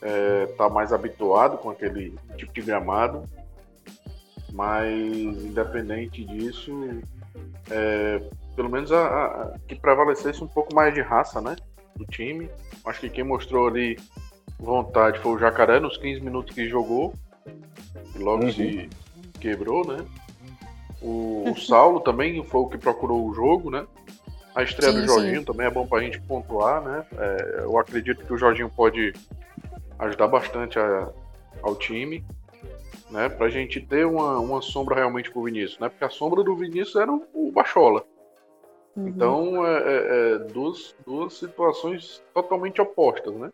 é, 0.00 0.46
tá 0.56 0.70
mais 0.70 0.90
habituado 0.90 1.58
com 1.58 1.68
aquele 1.68 2.18
tipo 2.38 2.54
de 2.54 2.62
gramado. 2.62 3.28
Mas 4.54 4.90
independente 5.44 6.24
disso, 6.24 6.72
é, 7.70 8.22
pelo 8.54 8.70
menos 8.70 8.90
a- 8.90 9.06
a- 9.06 9.58
que 9.68 9.74
prevalecesse 9.74 10.42
um 10.42 10.48
pouco 10.48 10.74
mais 10.74 10.94
de 10.94 11.02
raça, 11.02 11.42
né? 11.42 11.56
Do 11.94 12.06
time. 12.06 12.48
Acho 12.86 13.00
que 13.00 13.10
quem 13.10 13.24
mostrou 13.24 13.68
ali 13.68 13.98
vontade 14.58 15.18
foi 15.20 15.32
o 15.32 15.38
Jacaré 15.38 15.78
nos 15.80 15.96
15 15.96 16.20
minutos 16.20 16.54
que 16.54 16.66
jogou. 16.68 17.14
E 18.14 18.18
logo 18.18 18.44
Uhum. 18.44 18.52
se 18.52 18.88
quebrou, 19.40 19.86
né? 19.86 20.04
O, 21.02 21.50
o 21.50 21.56
Saulo 21.60 22.00
também 22.00 22.42
foi 22.44 22.60
o 22.62 22.68
que 22.68 22.78
procurou 22.78 23.26
o 23.28 23.34
jogo, 23.34 23.70
né? 23.70 23.86
A 24.54 24.62
estreia 24.62 24.92
Sim, 24.92 25.00
do 25.00 25.06
Jorginho 25.06 25.44
também 25.44 25.66
é 25.66 25.70
bom 25.70 25.86
pra 25.86 26.00
gente 26.00 26.18
pontuar, 26.22 26.80
né? 26.82 27.06
É, 27.18 27.60
eu 27.64 27.78
acredito 27.78 28.24
que 28.24 28.32
o 28.32 28.38
Jorginho 28.38 28.70
pode 28.74 29.12
ajudar 29.98 30.28
bastante 30.28 30.78
a- 30.78 31.10
ao 31.62 31.76
time, 31.76 32.24
né? 33.10 33.28
Pra 33.28 33.50
gente 33.50 33.80
ter 33.80 34.06
uma, 34.06 34.38
uma 34.38 34.62
sombra 34.62 34.94
realmente 34.96 35.30
pro 35.30 35.42
Vinícius, 35.42 35.78
né? 35.78 35.90
Porque 35.90 36.04
a 36.04 36.10
sombra 36.10 36.42
do 36.42 36.56
Vinícius 36.56 36.96
era 36.96 37.12
o, 37.12 37.22
o 37.34 37.52
Bachola. 37.52 38.02
Uhum. 38.96 39.08
Então, 39.08 39.66
é, 39.66 39.76
é- 39.76 40.32
é 40.32 40.38
duas, 40.38 40.94
duas 41.06 41.34
situações 41.34 42.22
totalmente 42.32 42.80
opostas, 42.80 43.34
né? 43.34 43.50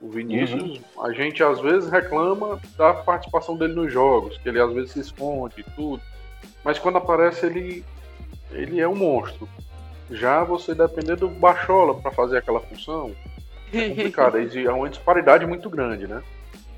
O 0.00 0.08
Vinícius, 0.08 0.80
a 1.02 1.12
gente 1.12 1.42
às 1.42 1.60
vezes 1.60 1.90
reclama 1.90 2.60
da 2.76 2.94
participação 2.94 3.56
dele 3.56 3.74
nos 3.74 3.92
jogos, 3.92 4.38
que 4.38 4.48
ele 4.48 4.60
às 4.60 4.72
vezes 4.72 4.92
se 4.92 5.00
esconde 5.00 5.60
e 5.60 5.64
tudo. 5.74 6.02
Mas 6.64 6.78
quando 6.78 6.98
aparece, 6.98 7.46
ele, 7.46 7.84
ele 8.52 8.80
é 8.80 8.88
um 8.88 8.94
monstro. 8.94 9.48
Já 10.10 10.44
você 10.44 10.74
depender 10.74 11.16
do 11.16 11.28
Bachola 11.28 11.94
para 11.94 12.12
fazer 12.12 12.38
aquela 12.38 12.60
função, 12.60 13.12
é 13.72 13.88
complicado. 13.88 14.36
Há 14.36 14.74
uma 14.74 14.88
disparidade 14.88 15.44
muito 15.46 15.68
grande, 15.68 16.06
né? 16.06 16.22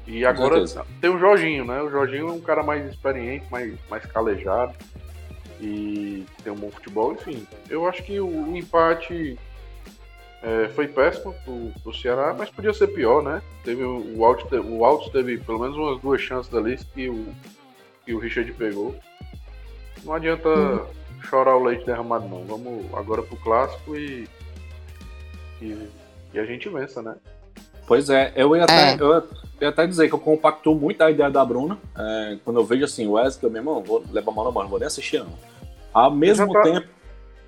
E 0.07 0.25
agora 0.25 0.65
tem 1.01 1.11
o 1.11 1.19
Jorginho, 1.19 1.65
né? 1.65 1.81
O 1.83 1.91
Jorginho 1.91 2.29
é 2.29 2.33
um 2.33 2.41
cara 2.41 2.63
mais 2.63 2.85
experiente, 2.87 3.47
mais, 3.51 3.75
mais 3.89 4.05
calejado 4.07 4.75
e 5.61 6.25
tem 6.43 6.53
um 6.53 6.57
bom 6.57 6.71
futebol, 6.71 7.13
enfim. 7.13 7.47
Eu 7.69 7.87
acho 7.87 8.03
que 8.03 8.19
o, 8.19 8.27
o 8.27 8.57
empate 8.57 9.39
é, 10.43 10.69
foi 10.69 10.89
péssimo 10.89 11.35
pro, 11.45 11.73
pro 11.83 11.95
Ceará, 11.95 12.35
mas 12.39 12.49
podia 12.51 12.73
ser 12.73 12.89
pior, 12.89 13.23
né? 13.23 13.43
Teve 13.65 13.83
o, 13.85 14.17
o 14.19 14.25
Altos, 14.25 14.47
o 14.53 14.85
Altos 14.85 15.11
teve 15.11 15.39
pelo 15.39 15.59
menos 15.61 15.77
umas 15.77 16.01
duas 16.01 16.21
chances 16.21 16.51
dali 16.51 16.77
que 16.95 17.09
o, 17.09 17.27
que 18.05 18.15
o 18.15 18.19
Richard 18.19 18.51
pegou. 18.55 18.95
Não 20.05 20.15
adianta 20.15 20.49
chorar 21.29 21.57
o 21.57 21.63
leite 21.65 21.85
derramado, 21.85 22.27
não. 22.27 22.45
Vamos 22.45 22.87
agora 22.95 23.23
pro 23.23 23.37
clássico 23.37 23.95
e, 23.95 24.27
e, 25.61 25.89
e 26.33 26.39
a 26.39 26.45
gente 26.45 26.69
vença, 26.69 27.03
né? 27.03 27.15
Pois 27.87 28.09
é, 28.09 28.33
eu 28.37 28.57
ia 28.57 28.65
até, 28.65 28.93
É. 28.93 28.97
eu 28.99 29.23
ia 29.61 29.69
até 29.69 29.87
dizer 29.87 30.09
que 30.09 30.15
eu 30.15 30.19
compacto 30.19 30.75
muito 30.75 31.03
a 31.03 31.11
ideia 31.11 31.29
da 31.31 31.45
Bruna. 31.45 31.77
é, 31.99 32.39
quando 32.45 32.61
eu 32.61 32.65
vejo 32.65 32.85
assim, 32.85 33.07
o 33.07 33.13
Wesley, 33.13 33.45
eu 33.45 33.51
mesmo, 33.51 33.75
não 33.75 33.83
vou 33.83 34.03
levar 34.11 34.31
a 34.31 34.35
mão 34.35 34.45
na 34.45 34.51
mão, 34.51 34.63
não 34.63 34.71
vou 34.71 34.79
nem 34.79 34.87
assistir, 34.87 35.19
não. 35.19 35.35
Ao 35.93 36.11
mesmo 36.11 36.53
tá- 36.53 36.63
tempo. 36.63 36.87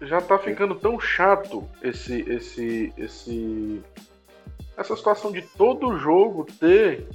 Já 0.03 0.21
tá 0.21 0.39
ficando 0.39 0.75
tão 0.75 0.99
chato 0.99 1.69
esse 1.83 2.21
esse 2.29 2.93
esse 2.97 3.83
essa 4.77 4.97
situação 4.97 5.31
de 5.31 5.43
todo 5.43 5.99
jogo 5.99 6.47
ter 6.59 7.07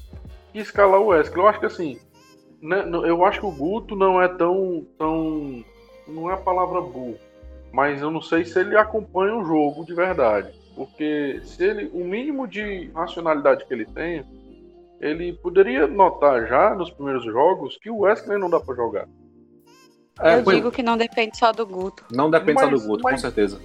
que 0.52 0.60
escalar 0.60 1.02
o 1.02 1.08
Wesley. 1.08 1.38
Eu 1.38 1.48
acho 1.48 1.60
que 1.60 1.66
assim, 1.66 2.00
né, 2.62 2.84
eu 3.06 3.26
acho 3.26 3.40
que 3.40 3.46
o 3.46 3.52
Guto 3.52 3.96
não 3.96 4.22
é 4.22 4.28
tão 4.28 4.86
tão 4.98 5.64
não 6.08 6.30
é 6.30 6.34
a 6.34 6.38
palavra 6.38 6.82
burro, 6.82 7.18
mas 7.72 8.02
eu 8.02 8.10
não 8.10 8.22
sei 8.22 8.46
se 8.46 8.60
ele 8.60 8.78
acompanha 8.78 9.36
o 9.36 9.46
jogo 9.46 9.86
de 9.86 9.94
verdade, 9.94 10.54
porque 10.76 11.42
se 11.44 11.64
ele 11.64 11.90
o 11.94 12.06
mínimo 12.06 12.48
de 12.48 12.90
racionalidade 12.94 13.66
que 13.66 13.74
ele 13.74 13.86
tem, 13.86 14.24
ele 15.02 15.34
poderia 15.34 15.88
notar 15.88 16.48
já 16.48 16.74
nos 16.74 16.90
primeiros 16.90 17.26
jogos 17.26 17.78
que 17.78 17.90
o 17.90 18.00
Wesley 18.00 18.40
não 18.40 18.50
dá 18.50 18.60
pra 18.60 18.76
jogar. 18.76 19.08
É, 20.22 20.40
eu 20.40 20.44
pois- 20.44 20.58
digo 20.58 20.72
que 20.72 20.82
não 20.84 20.98
depende 20.98 21.38
só 21.38 21.52
do 21.52 21.66
Guto. 21.66 22.06
Não 22.12 22.30
depende 22.30 22.60
só 22.60 22.70
Mas- 22.70 22.82
do 22.82 22.88
Guto, 22.88 23.04
mas- 23.04 23.14
com 23.16 23.20
certeza. 23.20 23.62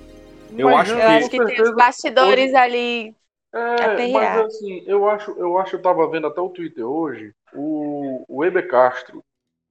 Eu 0.56 0.68
acho 0.76 0.92
Eu 0.92 0.97
que- 0.97 1.02
acho 1.02 1.30
que 1.30 1.44
tem 1.44 1.62
os 1.62 1.75
bastidores 1.75 2.54
ali. 2.54 3.14
É, 3.54 4.09
mas 4.12 4.40
assim, 4.47 4.82
eu 4.87 5.09
acho, 5.09 5.30
eu 5.32 5.59
acho, 5.59 5.76
eu 5.76 5.82
tava 5.82 6.09
vendo 6.09 6.26
até 6.26 6.40
o 6.40 6.49
Twitter 6.49 6.87
hoje, 6.87 7.32
o, 7.54 8.25
o 8.28 8.44
Ebe 8.44 8.62
Castro, 8.62 9.23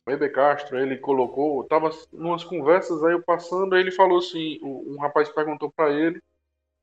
o 0.07 0.11
Ebe 0.11 0.29
Castro, 0.29 0.79
ele 0.79 0.97
colocou, 0.97 1.63
tava 1.65 1.89
numas 2.13 2.43
conversas 2.43 3.03
aí 3.03 3.13
eu 3.13 3.21
passando, 3.23 3.73
aí 3.73 3.81
ele 3.81 3.91
falou 3.91 4.19
assim, 4.19 4.59
o- 4.61 4.93
um 4.93 4.99
rapaz 4.99 5.29
perguntou 5.29 5.71
pra 5.75 5.89
ele, 5.91 6.19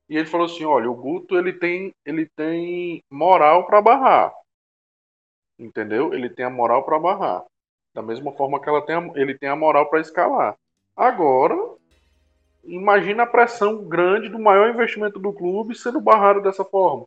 e 0.08 0.16
ele 0.16 0.26
falou 0.26 0.46
assim, 0.46 0.64
olha, 0.64 0.90
o 0.90 0.94
Guto, 0.94 1.36
ele 1.36 1.52
tem, 1.52 1.92
ele 2.04 2.26
tem 2.36 3.02
moral 3.10 3.66
pra 3.66 3.80
barrar. 3.82 4.32
Entendeu? 5.58 6.14
Ele 6.14 6.28
tem 6.30 6.44
a 6.46 6.50
moral 6.50 6.84
pra 6.84 6.98
barrar. 6.98 7.44
Da 7.98 8.02
mesma 8.02 8.30
forma 8.30 8.60
que 8.60 8.68
ela 8.68 8.80
tem 8.80 8.94
a- 8.94 9.10
ele 9.16 9.36
tem 9.36 9.48
a 9.48 9.56
moral 9.56 9.90
pra 9.90 10.00
escalar. 10.00 10.54
Agora, 10.96 11.56
imagina 12.62 13.24
a 13.24 13.26
pressão 13.26 13.88
grande 13.88 14.28
do 14.28 14.38
maior 14.38 14.70
investimento 14.70 15.18
do 15.18 15.32
clube 15.32 15.74
sendo 15.74 16.00
barrado 16.00 16.40
dessa 16.40 16.64
forma. 16.64 17.06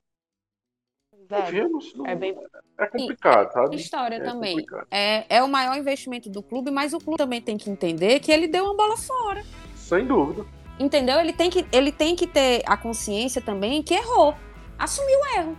Velho, 1.29 1.79
é 2.05 2.13
bem 2.13 2.35
É 2.77 2.87
complicado, 2.87 3.53
sabe? 3.53 3.77
História 3.77 4.17
É 4.17 4.19
também. 4.19 4.57
complicado. 4.57 4.87
É, 4.91 5.37
é 5.37 5.41
o 5.41 5.47
maior 5.47 5.77
investimento 5.77 6.29
do 6.29 6.43
clube, 6.43 6.71
mas 6.71 6.93
o 6.93 6.99
clube 6.99 7.17
também 7.17 7.41
tem 7.41 7.57
que 7.57 7.69
entender 7.69 8.19
que 8.19 8.29
ele 8.29 8.49
deu 8.49 8.65
uma 8.65 8.75
bola 8.75 8.97
fora. 8.97 9.43
Sem 9.73 10.05
dúvida. 10.05 10.45
Entendeu? 10.77 11.21
Ele 11.21 11.31
tem 11.31 11.49
que, 11.49 11.65
ele 11.71 11.93
tem 11.93 12.17
que 12.17 12.27
ter 12.27 12.63
a 12.67 12.75
consciência 12.75 13.41
também 13.41 13.81
que 13.81 13.93
errou. 13.93 14.35
Assumiu 14.77 15.19
o 15.21 15.39
erro. 15.39 15.57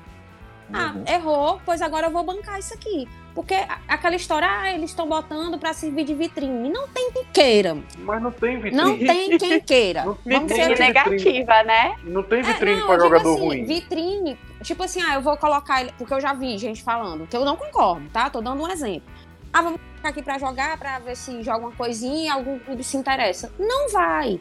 Ah, 0.75 0.93
Uhum. 0.93 1.05
errou, 1.07 1.61
pois 1.65 1.81
agora 1.81 2.09
eu 2.09 2.11
vou 2.11 2.23
bancar 2.23 2.59
isso 2.59 2.75
aqui. 2.75 3.09
Porque 3.35 3.55
aquela 3.89 4.15
história, 4.15 4.47
ah, 4.47 4.73
eles 4.73 4.91
estão 4.91 5.09
botando 5.09 5.59
pra 5.59 5.73
servir 5.73 6.05
de 6.05 6.15
vitrine. 6.15 6.69
Não 6.69 6.87
tem 6.89 7.11
quem 7.13 7.25
queira. 7.33 7.79
Mas 7.99 8.23
não 8.23 8.31
tem 8.31 8.57
vitrine. 8.61 8.77
Não 8.77 8.99
tem 8.99 9.39
quem 9.39 9.61
queira. 9.61 10.05
Não 10.05 10.15
tem 10.17 10.33
Vamos 10.39 10.53
vitrine. 10.53 10.79
negativa, 10.79 11.63
né? 11.63 11.97
Não 12.05 12.23
tem 12.23 12.41
É, 12.41 12.43
vitrine 12.43 12.81
não, 12.81 12.87
pra 12.87 12.99
jogador 12.99 13.33
assim, 13.33 13.41
ruim. 13.41 13.65
Vitrine, 13.65 14.39
tipo 14.63 14.83
assim, 14.83 15.01
ah, 15.03 15.15
eu 15.15 15.23
vou 15.23 15.37
colocar 15.39 15.81
ele, 15.81 15.93
porque 15.97 16.13
eu 16.13 16.21
já 16.21 16.35
vi 16.35 16.59
gente 16.59 16.83
falando, 16.83 17.27
que 17.27 17.37
eu 17.37 17.45
não 17.45 17.57
concordo, 17.57 18.09
tá? 18.11 18.29
Tô 18.29 18.41
dando 18.43 18.63
um 18.63 18.69
exemplo. 18.71 19.09
Ah, 19.53 19.63
vamos 19.63 19.81
colocar 19.81 20.09
aqui 20.11 20.23
pra 20.23 20.39
jogar, 20.39 20.77
pra 20.79 20.99
ver 20.99 21.17
se 21.17 21.43
joga 21.43 21.61
uma 21.61 21.73
coisinha 21.73 22.27
e 22.27 22.29
algum 22.29 22.59
clube 22.59 22.85
se 22.85 22.97
interessa. 22.97 23.51
Não 23.59 23.91
vai. 23.91 24.39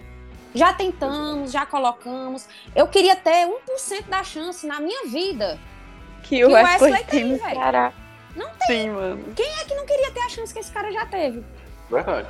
Já 0.54 0.74
tentamos, 0.74 1.52
já 1.52 1.66
colocamos. 1.66 2.46
Eu 2.76 2.88
queria 2.88 3.16
ter 3.16 3.48
1% 3.48 4.10
da 4.10 4.22
chance 4.24 4.68
na 4.68 4.82
minha 4.82 5.06
vida. 5.08 5.58
Que 6.24 6.44
o 6.44 6.50
o 6.50 6.54
Wesley, 6.54 6.92
Wesley 6.92 7.04
tem, 7.06 7.30
tem, 7.30 7.38
velho. 7.38 7.94
Não 8.36 8.50
tem. 8.68 8.84
Sim, 8.84 8.90
mano. 8.92 9.34
Quem 9.36 9.46
é 9.46 9.64
que 9.66 9.76
não 9.76 9.86
queria 9.86 10.12
ter 10.12 10.22
a 10.22 10.30
chance 10.30 10.54
que 10.54 10.60
esse 10.60 10.72
cara 10.72 10.92
já 10.92 11.06
teve? 11.06 11.44
Verdade. 11.90 12.28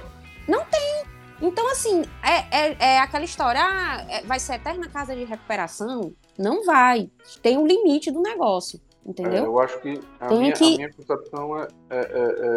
Então, 1.41 1.67
assim, 1.71 2.03
é, 2.23 2.65
é, 2.69 2.77
é 2.79 2.99
aquela 2.99 3.25
história, 3.25 3.59
ah, 3.63 4.05
é- 4.07 4.21
vai 4.21 4.39
ser 4.39 4.53
eterna 4.55 4.87
casa 4.87 5.15
de 5.15 5.23
recuperação? 5.23 6.13
Não 6.37 6.63
vai. 6.63 7.09
Tem 7.41 7.57
um 7.57 7.65
limite 7.65 8.11
do 8.11 8.21
negócio, 8.21 8.79
É, 9.05 9.09
entendeu? 9.09 9.45
eu 9.45 9.59
acho 9.59 9.79
que 9.79 9.99
a, 10.19 10.27
Tem 10.27 10.37
minha, 10.39 10.53
que- 10.53 10.73
a 10.73 10.77
minha 10.77 10.93
concepção 10.93 11.57
é, 11.59 11.67
é- 11.89 11.97
é- 11.97 11.99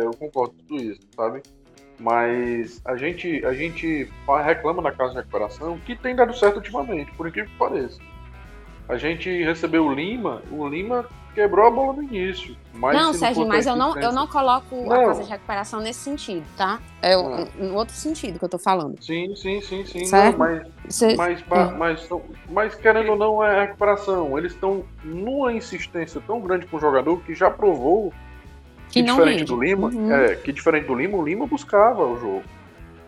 é- 0.03 0.05
Eu 0.05 0.11
concordo 0.13 0.53
com 0.55 0.59
tudo 0.67 0.83
isso, 0.83 1.01
sabe? 1.17 1.43
Mas 1.99 2.83
a 2.85 2.95
gente, 2.97 3.45
a 3.47 3.55
gente 3.55 4.11
reclama 4.45 4.83
da 4.83 4.93
casa 4.93 5.13
de 5.13 5.17
recuperação 5.21 5.79
que 5.81 5.97
tem 5.97 6.15
dado 6.15 6.37
certo 6.37 6.57
ultimamente, 6.57 7.11
por 7.13 7.27
incrível 7.27 7.51
que 7.51 7.57
pareça. 7.59 7.99
A 8.87 8.99
gente 8.99 9.31
recebeu 9.45 9.87
o 9.87 9.95
Lima, 9.95 10.43
o 10.51 10.69
Lima 10.69 11.09
quebrou 11.35 11.67
a 11.67 11.71
bola 11.71 11.93
no 11.95 12.03
início. 12.03 12.57
Mas 12.73 12.97
não, 12.97 13.13
Sérgio, 13.13 13.47
mas 13.47 13.67
a 13.67 13.71
eu 13.71 13.77
não, 13.77 13.97
eu 14.01 14.13
não 14.13 14.27
coloco 14.27 14.75
a 14.91 14.97
Não. 14.97 15.07
casa 15.07 15.23
de 15.25 15.31
recuperação 15.31 15.81
nesse 15.81 16.01
sentido, 16.01 16.45
tá? 16.57 16.81
É 17.03 17.15
Ah. 17.15 17.47
no 17.59 17.75
outro 17.75 17.95
sentido 17.95 18.39
que 18.39 18.45
eu 18.45 18.49
tô 18.49 18.59
falando. 18.59 18.97
Sim, 19.03 19.35
sim, 19.37 19.61
sim, 19.61 19.85
sim. 19.85 20.11
Não, 20.11 20.37
mas, 20.39 20.63
Você- 20.89 21.15
mas, 21.17 21.41
é. 21.41 21.65
mas, 21.77 22.01
são- 22.07 22.23
mas 22.51 22.75
querendo 22.75 23.11
ou 23.13 23.17
não, 23.19 23.45
é 23.45 23.63
recuperação. 23.67 24.37
Eles 24.39 24.53
estão 24.53 24.85
numa 25.05 25.53
insistência 25.53 26.21
tão 26.27 26.41
grande 26.41 26.67
com 26.67 26.77
o 26.77 26.81
jogador 26.81 27.21
que 27.23 27.35
já 27.35 27.51
provou 27.51 28.13
que 28.91 29.03
não 29.03 29.15
diferente 29.17 29.39
rende. 29.41 29.53
do 29.53 29.61
Lima, 29.63 29.89
Uhum, 29.89 30.13
é, 30.13 30.37
que 30.37 30.53
diferente 30.53 30.87
do 30.87 30.95
Lima, 30.95 31.17
o 31.19 31.25
Lima 31.25 31.47
buscava 31.47 32.05
o 32.07 32.17
jogo. 32.19 32.43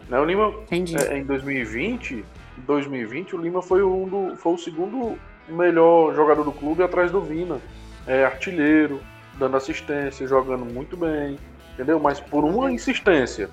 Né, 0.08 0.18
o 0.20 0.24
Lima, 0.24 0.52
é, 0.70 1.18
em 1.18 1.24
2020, 1.24 2.24
2020, 2.58 3.34
o 3.34 3.38
Lima 3.40 3.60
foi, 3.62 3.82
um 3.82 4.06
do, 4.08 4.36
foi 4.36 4.52
o 4.54 4.58
segundo 4.58 5.18
melhor 5.48 6.14
jogador 6.14 6.44
do 6.44 6.52
clube 6.52 6.82
atrás 6.82 7.10
do 7.10 7.20
Vina. 7.20 7.60
É, 8.06 8.24
artilheiro, 8.24 9.00
dando 9.38 9.56
assistência, 9.56 10.26
jogando 10.26 10.64
muito 10.64 10.96
bem, 10.96 11.38
entendeu? 11.74 11.98
Mas 11.98 12.20
por 12.20 12.44
uma 12.44 12.70
insistência. 12.70 13.48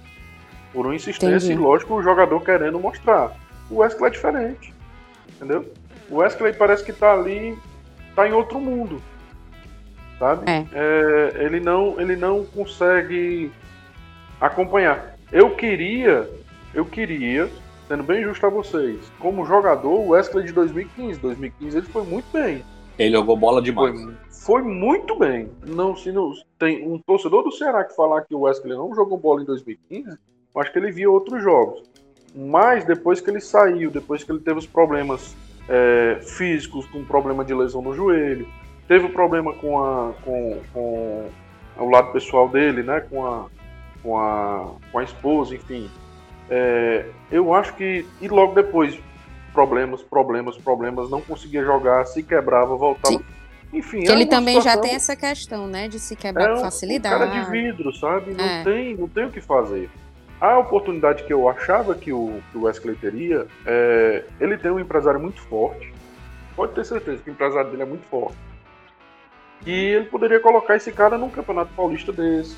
Por 0.71 0.85
uma 0.85 0.95
insistência, 0.95 1.47
Entendi. 1.47 1.53
e 1.53 1.63
lógico, 1.63 1.93
o 1.93 2.03
jogador 2.03 2.39
querendo 2.41 2.79
mostrar. 2.79 3.35
O 3.69 3.77
Wesley 3.77 4.07
é 4.07 4.09
diferente, 4.09 4.73
entendeu? 5.35 5.71
O 6.09 6.17
Wesley 6.17 6.53
parece 6.53 6.83
que 6.83 6.91
tá 6.91 7.13
ali, 7.13 7.57
tá 8.15 8.27
em 8.27 8.33
outro 8.33 8.59
mundo, 8.59 9.01
sabe? 10.19 10.49
É. 10.49 10.65
É, 10.73 11.43
ele, 11.45 11.59
não, 11.59 11.99
ele 11.99 12.15
não 12.15 12.43
consegue 12.45 13.51
acompanhar. 14.39 15.15
Eu 15.31 15.55
queria, 15.55 16.29
eu 16.73 16.85
queria, 16.85 17.49
sendo 17.87 18.03
bem 18.03 18.23
justo 18.23 18.45
a 18.45 18.49
vocês, 18.49 18.99
como 19.19 19.45
jogador, 19.45 19.99
o 19.99 20.09
Wesley 20.09 20.45
de 20.45 20.53
2015, 20.53 21.19
2015 21.19 21.77
ele 21.77 21.87
foi 21.87 22.03
muito 22.03 22.25
bem. 22.31 22.63
Ele 22.97 23.15
jogou 23.15 23.37
bola 23.37 23.61
demais. 23.61 23.99
Foi, 23.99 24.13
foi 24.43 24.61
muito 24.61 25.17
bem. 25.17 25.49
Não, 25.65 25.95
se 25.95 26.11
não 26.11 26.33
tem 26.59 26.85
um 26.85 26.99
torcedor 26.99 27.43
do 27.43 27.51
Ceará 27.51 27.83
que 27.85 27.95
falar 27.95 28.23
que 28.23 28.35
o 28.35 28.41
Wesley 28.41 28.75
não 28.75 28.93
jogou 28.93 29.17
bola 29.17 29.41
em 29.41 29.45
2015, 29.45 30.17
eu 30.53 30.61
acho 30.61 30.71
que 30.71 30.79
ele 30.79 30.91
via 30.91 31.09
outros 31.09 31.41
jogos. 31.41 31.81
Mas 32.35 32.83
depois 32.83 33.21
que 33.21 33.29
ele 33.29 33.39
saiu, 33.39 33.89
depois 33.89 34.23
que 34.23 34.31
ele 34.31 34.41
teve 34.41 34.59
os 34.59 34.67
problemas 34.67 35.35
é, 35.69 36.19
físicos, 36.21 36.85
com 36.87 37.05
problema 37.05 37.45
de 37.45 37.53
lesão 37.53 37.81
no 37.81 37.93
joelho, 37.93 38.45
teve 38.87 39.05
o 39.05 39.13
problema 39.13 39.53
com, 39.53 39.81
a, 39.81 40.13
com, 40.25 40.59
com 40.73 41.29
o 41.77 41.89
lado 41.89 42.11
pessoal 42.11 42.49
dele, 42.49 42.83
né? 42.83 42.99
Com 42.99 43.25
a, 43.25 43.45
com 44.01 44.17
a, 44.17 44.71
com 44.91 44.99
a 44.99 45.03
esposa, 45.03 45.55
enfim. 45.55 45.89
É, 46.49 47.05
eu 47.31 47.53
acho 47.53 47.73
que. 47.75 48.05
E 48.19 48.27
logo 48.27 48.53
depois, 48.53 48.99
problemas, 49.53 50.01
problemas, 50.01 50.57
problemas, 50.57 51.09
não 51.09 51.21
conseguia 51.21 51.63
jogar, 51.63 52.05
se 52.05 52.21
quebrava, 52.21 52.75
voltava. 52.75 53.17
Sim. 53.17 53.42
Enfim, 53.73 54.01
Que 54.03 54.09
é 54.09 54.11
ele 54.11 54.25
também 54.27 54.55
já 54.55 54.61
situação- 54.61 54.81
tem 54.83 54.93
essa 54.95 55.15
questão, 55.15 55.67
né? 55.67 55.87
De 55.87 55.99
se 55.99 56.13
é 56.13 56.17
quebrar 56.17 56.51
um, 56.51 56.53
com 56.53 56.59
um 56.59 56.63
facilidade. 56.63 57.17
cara 57.27 57.43
de 57.43 57.49
vidro, 57.51 57.91
sabe? 57.93 58.33
Não, 58.33 58.43
É. 58.45 58.63
tem, 58.63 58.95
não 58.95 59.07
tem 59.07 59.25
o 59.25 59.31
que 59.31 59.41
fazer. 59.41 59.89
A 60.39 60.59
oportunidade 60.59 61.23
que 61.23 61.33
eu 61.33 61.49
achava 61.49 61.95
que 61.95 62.11
o, 62.13 62.39
que 62.51 62.57
o 62.57 62.63
Wesley 62.63 62.95
teria, 62.95 63.47
é, 63.65 64.23
ele 64.39 64.57
tem 64.57 64.69
um 64.71 64.79
empresário 64.79 65.19
muito 65.19 65.41
forte. 65.41 65.91
Pode 66.55 66.73
ter 66.73 66.85
certeza 66.85 67.23
que 67.23 67.29
o 67.29 67.33
empresário 67.33 67.71
dele 67.71 67.81
é 67.81 67.85
muito 67.85 68.05
forte. 68.07 68.37
E 69.65 69.71
ele 69.71 70.05
poderia 70.05 70.39
colocar 70.39 70.75
esse 70.75 70.91
cara 70.91 71.17
num 71.17 71.29
campeonato 71.29 71.71
paulista 71.73 72.11
desse, 72.11 72.57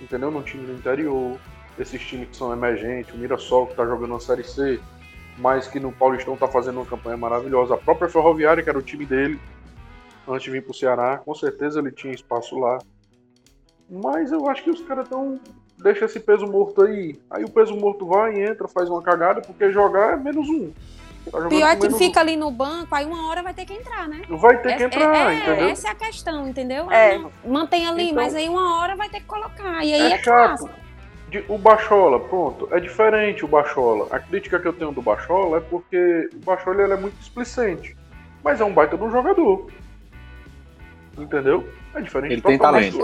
entendeu? 0.00 0.30
Num 0.30 0.42
time 0.42 0.66
do 0.66 0.72
interior, 0.72 1.38
esses 1.78 2.00
times 2.02 2.30
que 2.30 2.36
são 2.36 2.52
emergentes, 2.52 3.14
o 3.14 3.18
Mirassol 3.18 3.66
que 3.66 3.74
tá 3.76 3.84
jogando 3.84 4.10
uma 4.10 4.20
Série 4.20 4.42
C, 4.42 4.80
mas 5.36 5.68
que 5.68 5.78
no 5.78 5.92
Paulistão 5.92 6.36
tá 6.36 6.48
fazendo 6.48 6.76
uma 6.80 6.86
campanha 6.86 7.16
maravilhosa. 7.16 7.74
A 7.74 7.76
própria 7.76 8.08
Ferroviária, 8.08 8.62
que 8.62 8.68
era 8.70 8.78
o 8.78 8.82
time 8.82 9.04
dele, 9.04 9.38
antes 10.28 10.44
de 10.44 10.50
vir 10.50 10.62
pro 10.62 10.74
Ceará, 10.74 11.18
com 11.18 11.34
certeza 11.34 11.80
ele 11.80 11.90
tinha 11.92 12.12
espaço 12.12 12.58
lá. 12.58 12.78
Mas 13.90 14.32
eu 14.32 14.48
acho 14.48 14.62
que 14.62 14.70
os 14.70 14.80
caras 14.82 15.04
estão. 15.04 15.40
Deixa 15.78 16.04
esse 16.06 16.18
peso 16.20 16.46
morto 16.46 16.82
aí. 16.82 17.18
Aí 17.30 17.44
o 17.44 17.50
peso 17.50 17.74
morto 17.76 18.06
vai, 18.06 18.42
entra, 18.42 18.66
faz 18.68 18.88
uma 18.90 19.00
cagada, 19.00 19.40
porque 19.40 19.70
jogar 19.70 20.14
é 20.14 20.16
menos 20.16 20.48
um. 20.48 20.72
Tá 21.30 21.46
Pior 21.46 21.68
é 21.68 21.76
que 21.76 21.90
fica 21.90 22.20
ali 22.20 22.36
no 22.36 22.50
banco, 22.50 22.94
aí 22.94 23.04
uma 23.04 23.28
hora 23.28 23.42
vai 23.42 23.52
ter 23.52 23.64
que 23.66 23.74
entrar, 23.74 24.08
né? 24.08 24.22
um. 24.30 24.36
Vai 24.38 24.60
ter 24.62 24.76
que 24.76 24.82
Essa- 24.82 24.84
entrar, 24.86 25.30
é, 25.30 25.34
é, 25.34 25.38
entendeu? 25.38 25.68
Essa 25.68 25.88
é 25.88 25.90
a 25.90 25.94
questão, 25.94 26.48
entendeu? 26.48 26.90
É. 26.90 27.14
Ah, 27.14 27.18
não, 27.18 27.32
mantém 27.52 27.86
ali, 27.86 28.10
Então- 28.10 28.22
mas 28.22 28.34
aí 28.34 28.48
uma 28.48 28.80
hora 28.80 28.96
vai 28.96 29.08
ter 29.08 29.20
que 29.20 29.26
colocar. 29.26 29.84
E 29.84 29.92
aí 29.94 30.12
É 30.12 30.14
é, 30.14 30.18
chato. 30.22 30.68
De- 31.28 31.44
o 31.48 31.58
Bachola, 31.58 32.18
pronto, 32.20 32.66
é 32.72 32.80
diferente 32.80 33.44
o 33.44 33.48
Bachola. 33.48 34.08
A 34.10 34.18
crítica 34.18 34.58
que 34.58 34.66
eu 34.66 34.72
tenho 34.72 34.90
do 34.90 35.02
Bachola 35.02 35.58
é 35.58 35.60
porque 35.60 36.30
o 36.34 36.38
Bachola 36.44 36.82
ele 36.82 36.94
é 36.94 36.96
muito 36.96 37.16
displicente. 37.18 37.94
Mas 38.42 38.60
é 38.60 38.64
um 38.64 38.72
baita 38.72 38.96
de 38.96 39.04
um 39.04 39.10
jogador. 39.10 39.66
Entendeu? 41.18 41.68
É 41.94 42.00
diferente 42.00 42.32
Ele 42.34 42.42
tem 42.42 42.58
talento. 42.58 42.98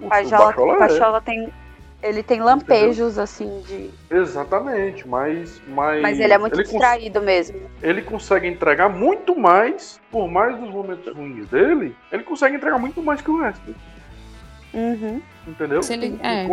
O, 0.00 0.06
o 0.06 0.08
Pajola, 0.08 0.46
Bachola 0.46 0.74
é. 0.74 0.78
Pajola 0.78 1.20
tem. 1.20 1.52
Ele 2.00 2.22
tem 2.22 2.40
lampejos, 2.40 3.18
assim, 3.18 3.60
de. 3.66 3.90
Exatamente, 4.08 5.06
mas. 5.08 5.60
Mas, 5.66 6.00
Mas 6.00 6.20
ele 6.20 6.32
é 6.32 6.38
muito 6.38 6.54
cons- 6.56 6.68
distraído 6.68 7.20
mesmo. 7.20 7.60
ele 7.82 8.02
consegue 8.02 8.46
entregar 8.46 8.88
muito 8.88 9.34
mais, 9.36 10.00
por 10.10 10.28
mais 10.28 10.56
dos 10.58 10.70
momentos 10.70 11.12
ruins 11.12 11.48
dele, 11.48 11.96
ele 12.12 12.22
consegue 12.22 12.54
entregar 12.56 12.78
muito 12.78 13.02
mais 13.02 13.20
que 13.20 13.30
o 13.30 13.38
Wesley. 13.42 13.74
Uhum. 14.72 15.20
Entendeu? 15.46 15.82
Se 15.82 15.94
ele- 15.94 16.18
O- 16.22 16.24
é. 16.26 16.46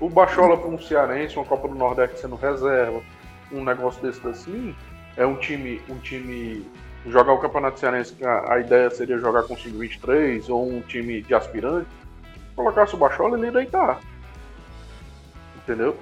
O 0.00 0.08
Bachola 0.10 0.56
para 0.56 0.68
um 0.68 0.78
cearense, 0.78 1.36
uma 1.36 1.44
Copa 1.44 1.68
do 1.68 1.74
Nordeste 1.76 2.18
sendo 2.18 2.34
reserva, 2.34 3.00
um 3.52 3.62
negócio 3.62 4.02
desse 4.02 4.26
assim, 4.26 4.74
é 5.16 5.24
um 5.24 5.36
time, 5.36 5.80
um 5.88 5.98
time 5.98 6.66
jogar 7.06 7.32
o 7.32 7.38
Campeonato 7.38 7.78
Cearense, 7.78 8.14
que 8.14 8.24
a, 8.24 8.52
a 8.54 8.60
ideia 8.60 8.90
seria 8.90 9.18
jogar 9.18 9.42
com 9.44 9.54
5-23 9.54 10.48
ou 10.48 10.68
um 10.68 10.80
time 10.80 11.22
de 11.22 11.34
aspirante, 11.34 11.88
colocasse 12.56 12.94
o 12.94 12.98
Bachola 12.98 13.36
ele 13.36 13.46
ia 13.46 13.52
deitar. 13.52 14.00
Entendeu? 15.58 15.96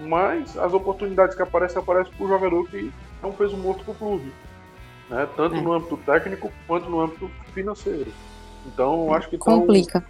Mas 0.00 0.56
as 0.56 0.72
oportunidades 0.72 1.36
que 1.36 1.42
aparecem, 1.42 1.78
aparecem 1.80 2.12
pro 2.14 2.26
jogador 2.28 2.68
que 2.68 2.92
é 3.22 3.26
um 3.26 3.32
peso 3.32 3.56
morto 3.56 3.84
pro 3.84 3.94
clube. 3.94 4.32
Né? 5.10 5.28
Tanto 5.36 5.56
É. 5.56 5.60
no 5.60 5.72
âmbito 5.72 5.96
técnico 5.98 6.50
quanto 6.66 6.88
no 6.88 7.00
âmbito 7.00 7.30
financeiro. 7.52 8.10
Então 8.66 9.06
eu 9.06 9.14
acho 9.14 9.28
que 9.28 9.36
estão 9.36 9.60
Complica. 9.60 10.04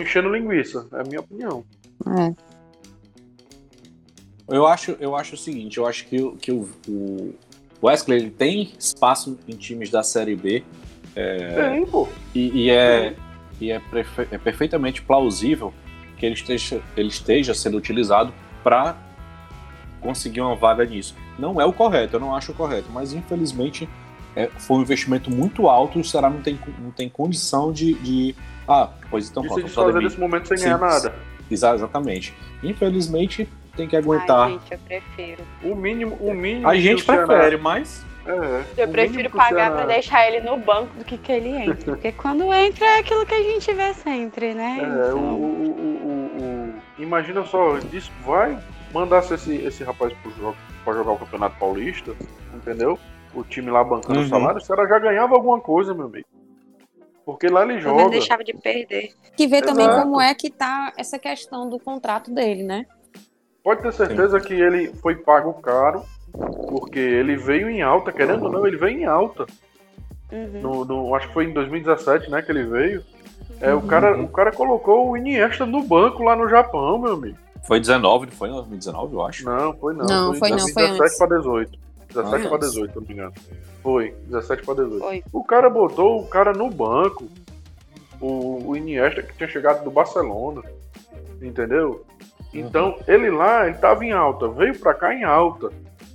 enchendo 0.00 0.28
linguiça, 0.30 0.86
é 0.92 1.00
a 1.00 1.04
minha 1.04 1.20
opinião. 1.20 1.64
É. 2.18 2.34
Eu 4.48 4.66
acho, 4.66 4.92
eu 5.00 5.16
acho 5.16 5.34
o 5.34 5.38
seguinte, 5.38 5.78
eu 5.78 5.86
acho 5.86 6.06
que, 6.06 6.22
o- 6.22 6.36
que 6.36 6.52
o, 6.52 6.68
o 6.88 7.34
Wesley 7.82 8.18
ele 8.18 8.30
tem 8.30 8.72
espaço 8.78 9.38
em 9.46 9.54
times 9.54 9.90
da 9.90 10.02
Série 10.02 10.34
B 10.34 10.64
Tem, 11.14 11.86
pô. 11.86 12.08
e, 12.34 12.64
e 12.64 12.70
é, 12.70 13.14
e 13.60 13.70
é, 13.70 13.80
é 14.30 14.38
perfeitamente 14.38 15.02
plausível 15.02 15.72
que 16.16 16.24
ele 16.24 16.34
esteja, 16.34 16.80
ele 16.96 17.08
esteja 17.08 17.54
sendo 17.54 17.76
utilizado 17.76 18.32
para 18.62 18.96
conseguir 20.00 20.40
uma 20.40 20.54
vaga 20.54 20.84
nisso. 20.84 21.14
Não 21.38 21.60
é 21.60 21.64
o 21.64 21.72
correto, 21.72 22.16
eu 22.16 22.20
não 22.20 22.34
acho 22.34 22.52
o 22.52 22.54
correto, 22.54 22.88
mas 22.92 23.12
infelizmente 23.12 23.88
é, 24.34 24.48
foi 24.58 24.78
um 24.78 24.82
investimento 24.82 25.30
muito 25.30 25.68
alto 25.68 25.98
e 25.98 26.00
o 26.00 26.04
Ceará 26.04 26.28
não 26.28 26.40
tem, 26.40 26.58
não 26.78 26.90
tem 26.90 27.08
condição 27.08 27.72
de, 27.72 27.94
de 27.94 28.34
ah, 28.68 28.90
pois 29.10 29.30
então, 29.30 29.42
de 29.42 29.48
pronto, 29.48 29.60
se 29.60 29.66
desfazer 29.66 30.02
nesse 30.02 30.18
momento 30.18 30.48
sem 30.48 30.58
ganhar 30.58 30.78
nada. 30.78 31.14
Exatamente. 31.50 32.34
Infelizmente, 32.62 33.48
tem 33.76 33.86
que 33.88 33.96
aguentar. 33.96 34.46
Ai, 34.48 34.52
gente, 34.52 34.72
eu 34.72 34.78
prefiro. 34.78 35.44
O 35.62 35.74
mínimo, 35.74 36.16
o 36.20 36.32
mínimo. 36.34 36.68
A 36.68 36.74
gente 36.76 37.04
prefere, 37.04 37.56
mas 37.56 38.04
É, 38.28 38.82
Eu 38.82 38.88
prefiro 38.88 39.30
pagar 39.30 39.70
pra 39.72 39.86
deixar 39.86 40.26
ele 40.26 40.40
no 40.40 40.56
banco 40.56 40.92
do 40.98 41.04
que 41.04 41.16
que 41.16 41.30
ele 41.30 41.50
entre. 41.50 41.84
Porque 41.84 42.10
quando 42.10 42.52
entra 42.52 42.84
é 42.84 42.98
aquilo 42.98 43.24
que 43.24 43.34
a 43.34 43.42
gente 43.42 43.72
vê 43.72 43.94
sempre, 43.94 44.52
né? 44.52 44.78
É, 44.80 45.08
Então, 45.08 45.18
o, 45.34 45.44
o, 45.44 45.70
o- 45.70 46.42
o- 46.42 47.02
imagina 47.02 47.44
só, 47.44 47.78
diz, 47.78 48.10
vai 48.24 48.58
mandasse 48.92 49.32
esse, 49.34 49.54
esse 49.56 49.84
rapaz 49.84 50.12
pro 50.14 50.32
jogo, 50.32 50.56
pra 50.84 50.94
jogar 50.94 51.12
o 51.12 51.18
Campeonato 51.18 51.56
Paulista, 51.56 52.16
entendeu? 52.52 52.98
O 53.32 53.44
time 53.44 53.70
lá 53.70 53.84
bancando 53.84 54.18
Uhum. 54.18 54.24
o 54.24 54.28
salário, 54.28 54.58
o 54.58 54.60
Ceará 54.60 54.88
já 54.88 54.98
ganhava 54.98 55.34
alguma 55.34 55.60
coisa, 55.60 55.94
meu 55.94 56.06
amigo. 56.06 56.26
Porque 57.24 57.46
lá 57.48 57.62
ele 57.62 57.78
joga. 57.80 58.08
deixava 58.08 58.42
de 58.42 58.54
perder. 58.54 59.12
Que 59.36 59.46
ver 59.46 59.62
também 59.62 59.88
como 59.88 60.20
é 60.20 60.34
que 60.34 60.50
tá 60.50 60.92
essa 60.96 61.16
questão 61.18 61.68
do 61.68 61.78
contrato 61.78 62.32
dele, 62.32 62.62
né? 62.64 62.86
Pode 63.66 63.82
ter 63.82 63.92
certeza 63.92 64.38
que 64.38 64.54
ele 64.54 64.92
foi 65.02 65.16
pago 65.16 65.52
caro, 65.54 66.04
porque 66.68 67.00
ele 67.00 67.36
veio 67.36 67.68
em 67.68 67.82
alta, 67.82 68.12
querendo 68.12 68.44
ou 68.44 68.52
não, 68.52 68.64
ele 68.64 68.76
veio 68.76 69.00
em 69.00 69.04
alta. 69.06 69.44
Uhum. 70.30 70.60
No, 70.62 70.84
no- 70.84 71.14
acho 71.16 71.26
que 71.26 71.34
foi 71.34 71.46
em 71.46 71.52
2017, 71.52 72.30
né, 72.30 72.42
que 72.42 72.52
ele 72.52 72.62
veio. 72.62 73.02
É, 73.60 73.74
o, 73.74 73.78
Uhum. 73.78 73.86
cara, 73.88 74.22
o 74.22 74.28
cara 74.28 74.52
colocou 74.52 75.10
o 75.10 75.16
Iniesta 75.16 75.66
no 75.66 75.82
banco 75.82 76.22
lá 76.22 76.36
no 76.36 76.48
Japão, 76.48 76.96
meu 76.96 77.14
amigo. 77.14 77.36
foi 77.66 77.80
19, 77.80 78.26
não 78.26 78.32
foi 78.32 78.50
em 78.50 78.52
2019, 78.52 79.14
eu 79.14 79.26
acho. 79.26 79.44
Não, 79.44 79.72
foi 79.74 79.94
não. 79.94 80.06
Não, 80.06 80.32
foi 80.36 80.48
não, 80.50 80.58
foi 80.60 80.72
17 80.72 81.02
antes. 81.02 81.18
para 81.18 81.36
18. 81.36 81.78
17 82.14 82.30
Foi 82.30 82.48
para 82.48 82.56
antes. 82.58 82.70
18, 82.70 82.92
se 82.92 82.96
eu 82.96 83.00
não 83.02 83.08
me 83.08 83.14
engano. 83.14 83.32
Foi, 83.82 84.14
17 84.28 84.62
para 84.64 84.74
18. 84.76 84.98
Foi. 85.00 85.24
O 85.32 85.42
cara 85.42 85.68
botou 85.68 86.20
o 86.20 86.26
cara 86.28 86.52
no 86.52 86.70
banco. 86.70 87.24
O, 88.20 88.68
o 88.70 88.76
Iniesta 88.76 89.24
que 89.24 89.36
tinha 89.36 89.48
chegado 89.48 89.82
do 89.82 89.90
Barcelona. 89.90 90.62
Entendeu? 91.42 92.04
Então, 92.52 92.98
ele 93.06 93.30
lá, 93.30 93.66
ele 93.66 93.76
tava 93.76 94.04
em 94.04 94.12
alta, 94.12 94.48
veio 94.48 94.78
pra 94.78 94.94
cá 94.94 95.14
em 95.14 95.24
alta, 95.24 95.70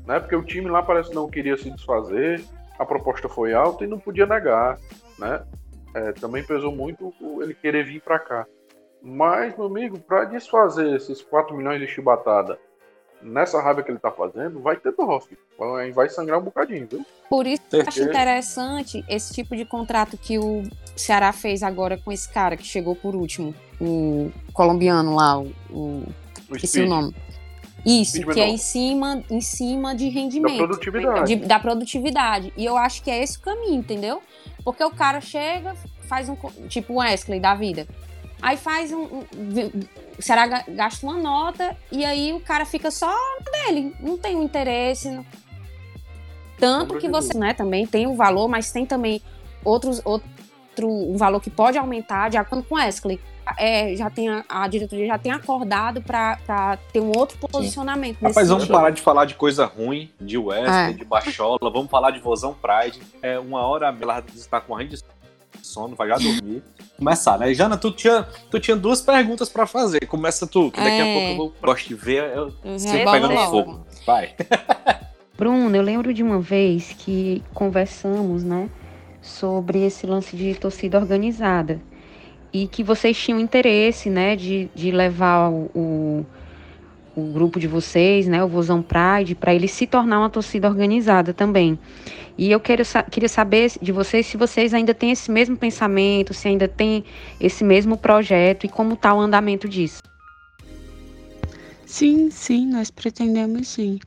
né? 0.05 0.19
Porque 0.19 0.35
o 0.35 0.43
time 0.43 0.69
lá 0.69 0.81
parece 0.81 1.09
que 1.09 1.15
não 1.15 1.29
queria 1.29 1.57
se 1.57 1.69
desfazer, 1.69 2.43
a 2.79 2.85
proposta 2.85 3.29
foi 3.29 3.53
alta 3.53 3.83
e 3.83 3.87
não 3.87 3.99
podia 3.99 4.25
negar, 4.25 4.77
né? 5.19 5.43
É, 5.93 6.11
também 6.13 6.43
pesou 6.43 6.71
muito 6.71 7.13
ele 7.41 7.53
querer 7.53 7.85
vir 7.85 8.01
pra 8.01 8.17
cá. 8.17 8.45
Mas, 9.01 9.55
meu 9.57 9.67
amigo, 9.67 9.99
pra 9.99 10.25
desfazer 10.25 10.95
esses 10.95 11.21
4 11.21 11.55
milhões 11.55 11.79
de 11.79 11.87
chibatada 11.87 12.57
nessa 13.21 13.61
raiva 13.61 13.83
que 13.83 13.91
ele 13.91 13.99
tá 13.99 14.11
fazendo, 14.11 14.59
vai 14.59 14.75
ter 14.75 14.93
filho. 14.93 15.93
Vai, 15.93 16.09
sangrar 16.09 16.39
um 16.39 16.43
bocadinho, 16.43 16.87
viu? 16.89 17.05
Por 17.29 17.45
isso 17.45 17.61
que 17.69 17.75
eu 17.75 17.81
acho 17.81 18.03
interessante 18.03 19.05
esse 19.07 19.33
tipo 19.33 19.55
de 19.55 19.63
contrato 19.63 20.17
que 20.17 20.39
o 20.39 20.63
Ceará 20.95 21.31
fez 21.31 21.61
agora 21.61 21.97
com 21.97 22.11
esse 22.11 22.31
cara 22.31 22.57
que 22.57 22.63
chegou 22.63 22.95
por 22.95 23.15
último, 23.15 23.53
o 23.79 24.31
colombiano 24.53 25.15
lá, 25.15 25.39
o 25.39 25.51
O 25.69 26.03
esqueci 26.57 26.73
speed, 26.79 26.87
o 26.87 26.89
nome. 26.89 27.15
Isso, 27.85 28.17
Speed 28.17 28.33
que 28.33 28.39
é 28.39 28.47
em 28.47 28.57
cima, 28.57 29.23
em 29.29 29.41
cima 29.41 29.95
de 29.95 30.05
da 30.07 30.11
rendimento. 30.13 30.57
produtividade. 30.57 31.35
de- 31.35 31.45
da 31.47 31.59
produtividade. 31.59 32.53
E 32.55 32.63
eu 32.65 32.77
acho 32.77 33.01
que 33.01 33.09
é 33.09 33.21
esse 33.23 33.37
o 33.37 33.41
caminho, 33.41 33.73
entendeu? 33.75 34.21
Porque 34.63 34.83
o 34.83 34.91
cara 34.91 35.19
chega, 35.19 35.75
faz 36.01 36.29
um. 36.29 36.35
Tipo 36.67 36.93
o 36.93 36.97
Wesley 36.97 37.39
da 37.39 37.55
vida. 37.55 37.87
Aí 38.41 38.55
faz 38.57 38.91
um. 38.91 39.01
um 39.03 39.23
será 40.19 40.45
ga- 40.45 40.65
gasta 40.67 41.05
uma 41.05 41.17
nota 41.17 41.75
e 41.91 42.05
aí 42.05 42.33
o 42.33 42.39
cara 42.39 42.65
fica 42.65 42.91
só 42.91 43.11
dele. 43.65 43.95
Não 43.99 44.17
tem 44.17 44.35
um 44.35 44.43
interesse. 44.43 45.09
não- 45.09 45.25
Tanto 46.59 46.97
que 46.99 47.09
você, 47.09 47.35
né, 47.35 47.53
também 47.55 47.87
tem 47.87 48.05
o 48.05 48.13
valor, 48.15 48.47
mas 48.47 48.71
tem 48.71 48.85
também 48.85 49.19
outros, 49.65 49.99
outro 50.05 50.29
um 50.87 51.17
valor 51.17 51.39
que 51.41 51.49
pode 51.49 51.77
aumentar 51.77 52.29
de 52.29 52.37
acordo 52.37 52.63
com 52.63 52.75
o 52.75 52.77
Wesley. 52.77 53.19
É, 53.57 53.95
já 53.95 54.09
tem 54.09 54.29
a, 54.29 54.43
a 54.49 54.67
diretoria 54.67 55.07
já 55.07 55.17
tem 55.17 55.31
acordado 55.31 56.01
para 56.01 56.77
ter 56.93 56.99
um 56.99 57.11
outro 57.17 57.37
posicionamento. 57.37 58.21
Rapaz, 58.21 58.49
vamos 58.49 58.67
parar 58.67 58.89
de 58.91 59.01
falar 59.01 59.25
de 59.25 59.35
coisa 59.35 59.65
ruim, 59.65 60.09
de 60.19 60.37
Wesley, 60.37 60.91
É. 60.91 60.93
de 60.93 61.05
Bachola, 61.05 61.57
vamos 61.61 61.89
falar 61.89 62.11
de 62.11 62.19
Vozão 62.19 62.53
Pride. 62.53 62.99
É 63.21 63.39
uma 63.39 63.61
hora 63.65 63.89
a 63.89 63.91
Bela 63.91 64.23
está 64.35 64.59
com 64.61 64.73
morrendo 64.73 64.95
de 64.95 65.01
sono, 65.61 65.95
vai 65.95 66.07
já 66.07 66.15
dormir. 66.17 66.63
Começar, 66.97 67.37
né? 67.39 67.51
Jana, 67.53 67.77
tu 67.77 67.91
tinha, 67.91 68.27
tu 68.51 68.59
tinha 68.59 68.77
duas 68.77 69.01
perguntas 69.01 69.49
pra 69.49 69.65
fazer. 69.65 70.05
Começa 70.05 70.45
tu, 70.45 70.69
que 70.71 70.79
daqui 70.79 71.01
a 71.01 71.07
É. 71.07 71.13
pouco 71.13 71.27
eu 71.29 71.35
vou. 71.37 71.53
Gosto 71.61 71.87
de 71.87 71.95
ver, 71.95 72.31
eu 72.35 72.53
Uhum, 72.63 72.77
sempre 72.77 72.97
Rebola 72.99 73.15
pegando 73.17 73.33
logo. 73.33 73.51
fogo. 73.51 73.85
Vai. 74.05 74.35
Bruno, 75.35 75.75
eu 75.75 75.81
lembro 75.81 76.13
de 76.13 76.21
uma 76.21 76.39
vez 76.39 76.93
que 76.99 77.43
conversamos, 77.53 78.43
né, 78.43 78.69
sobre 79.21 79.83
esse 79.83 80.05
lance 80.05 80.35
de 80.35 80.53
torcida 80.53 80.99
organizada 80.99 81.81
e 82.53 82.67
que 82.67 82.83
vocês 82.83 83.17
tinham 83.17 83.39
interesse, 83.39 84.09
né, 84.09 84.35
de, 84.35 84.69
de 84.75 84.91
levar 84.91 85.49
o, 85.49 85.69
o, 85.73 86.25
o 87.15 87.33
grupo 87.33 87.59
de 87.59 87.67
vocês, 87.67 88.27
né, 88.27 88.43
o 88.43 88.47
Vozão 88.47 88.81
Pride, 88.81 89.35
para 89.35 89.53
ele 89.53 89.67
se 89.67 89.87
tornar 89.87 90.19
uma 90.19 90.29
torcida 90.29 90.67
organizada 90.67 91.33
também. 91.33 91.79
E 92.37 92.51
eu 92.51 92.59
quero, 92.59 92.83
queria 93.09 93.29
saber 93.29 93.71
de 93.81 93.91
vocês 93.91 94.25
se 94.25 94.37
vocês 94.37 94.73
ainda 94.73 94.93
têm 94.93 95.11
esse 95.11 95.29
mesmo 95.29 95.55
pensamento, 95.55 96.33
se 96.33 96.47
ainda 96.47 96.67
tem 96.67 97.03
esse 97.39 97.63
mesmo 97.63 97.97
projeto 97.97 98.65
e 98.65 98.69
como 98.69 98.93
está 98.93 99.13
o 99.13 99.19
andamento 99.19 99.67
disso. 99.67 100.01
Sim, 101.85 102.31
sim, 102.31 102.67
nós 102.67 102.89
pretendemos 102.89 103.67
sim. 103.67 103.99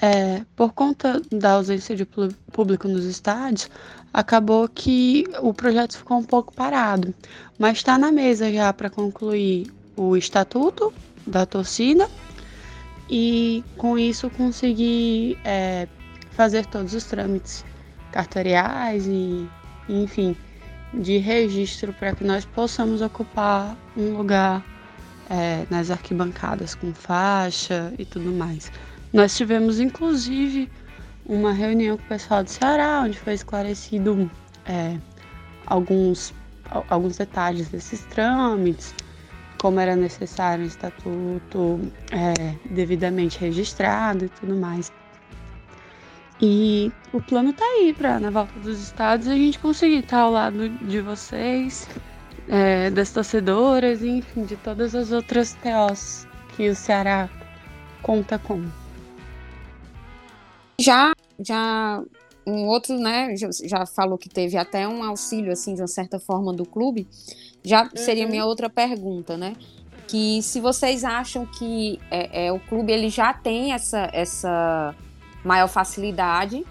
É, 0.00 0.42
por 0.56 0.72
conta 0.72 1.20
da 1.30 1.52
ausência 1.52 1.94
de 1.94 2.06
público 2.50 2.88
nos 2.88 3.04
estádios, 3.04 3.68
acabou 4.12 4.68
que 4.68 5.24
o 5.40 5.54
projeto 5.54 5.96
ficou 5.96 6.18
um 6.18 6.24
pouco 6.24 6.52
parado. 6.52 7.14
Mas 7.58 7.78
está 7.78 7.96
na 7.96 8.12
mesa 8.12 8.52
já 8.52 8.72
para 8.72 8.90
concluir 8.90 9.72
o 9.96 10.16
estatuto 10.16 10.92
da 11.26 11.46
torcida 11.46 12.08
e 13.08 13.64
com 13.76 13.98
isso 13.98 14.28
conseguir 14.30 15.38
é, 15.44 15.86
fazer 16.32 16.66
todos 16.66 16.94
os 16.94 17.04
trâmites 17.04 17.64
cartoriais 18.10 19.06
e, 19.06 19.48
enfim, 19.88 20.36
de 20.92 21.18
registro 21.18 21.92
para 21.92 22.14
que 22.14 22.24
nós 22.24 22.44
possamos 22.44 23.00
ocupar 23.00 23.76
um 23.96 24.16
lugar 24.16 24.64
é, 25.30 25.66
nas 25.70 25.90
arquibancadas 25.90 26.74
com 26.74 26.92
faixa 26.92 27.92
e 27.98 28.04
tudo 28.04 28.32
mais. 28.32 28.70
Nós 29.12 29.36
tivemos, 29.36 29.78
inclusive, 29.78 30.70
uma 31.26 31.52
reunião 31.52 31.96
com 31.96 32.04
o 32.04 32.08
pessoal 32.08 32.42
do 32.42 32.50
Ceará, 32.50 33.02
onde 33.04 33.18
foi 33.18 33.34
esclarecido 33.34 34.30
é, 34.66 34.96
alguns, 35.66 36.34
al- 36.70 36.84
alguns 36.88 37.16
detalhes 37.16 37.68
desses 37.68 38.00
trâmites, 38.06 38.94
como 39.60 39.78
era 39.78 39.94
necessário 39.94 40.64
um 40.64 40.66
estatuto 40.66 41.80
é, 42.10 42.54
devidamente 42.70 43.38
registrado 43.38 44.24
e 44.24 44.28
tudo 44.28 44.56
mais. 44.56 44.90
E 46.40 46.90
o 47.12 47.22
plano 47.22 47.52
tá 47.52 47.64
aí 47.64 47.94
para, 47.96 48.18
na 48.18 48.30
volta 48.30 48.58
dos 48.58 48.82
estados, 48.82 49.28
a 49.28 49.34
gente 49.34 49.60
conseguir 49.60 49.98
estar 50.00 50.18
ao 50.20 50.32
lado 50.32 50.68
de 50.68 51.00
vocês, 51.00 51.88
é, 52.48 52.90
das 52.90 53.12
torcedoras, 53.12 54.02
enfim, 54.02 54.44
de 54.44 54.56
todas 54.56 54.94
as 54.96 55.12
outras 55.12 55.56
TOs 55.62 56.26
que 56.56 56.68
o 56.68 56.74
Ceará 56.74 57.28
conta 58.02 58.40
com. 58.40 58.64
Já 60.82 61.12
já 61.38 62.02
um 62.46 62.66
outro, 62.66 62.98
né, 62.98 63.34
já, 63.36 63.86
falou 63.86 64.18
que 64.18 64.28
teve 64.28 64.56
até 64.56 64.86
um 64.88 65.04
auxílio 65.04 65.52
assim 65.52 65.74
de 65.74 65.80
uma 65.80 65.86
certa 65.86 66.18
forma 66.18 66.52
do 66.52 66.66
clube. 66.66 67.06
Já 67.62 67.88
seria 67.94 68.24
Uhum. 68.24 68.30
minha 68.30 68.44
outra 68.44 68.68
pergunta, 68.68 69.36
né? 69.36 69.54
Que 70.08 70.42
se 70.42 70.60
vocês 70.60 71.04
acham 71.04 71.46
que 71.46 72.00
é, 72.10 72.46
é, 72.46 72.52
o 72.52 72.58
clube 72.58 72.92
ele 72.92 73.08
já 73.08 73.32
tem 73.32 73.72
essa 73.72 74.10
essa 74.12 74.94
maior 75.44 75.68
facilidade 75.68 76.64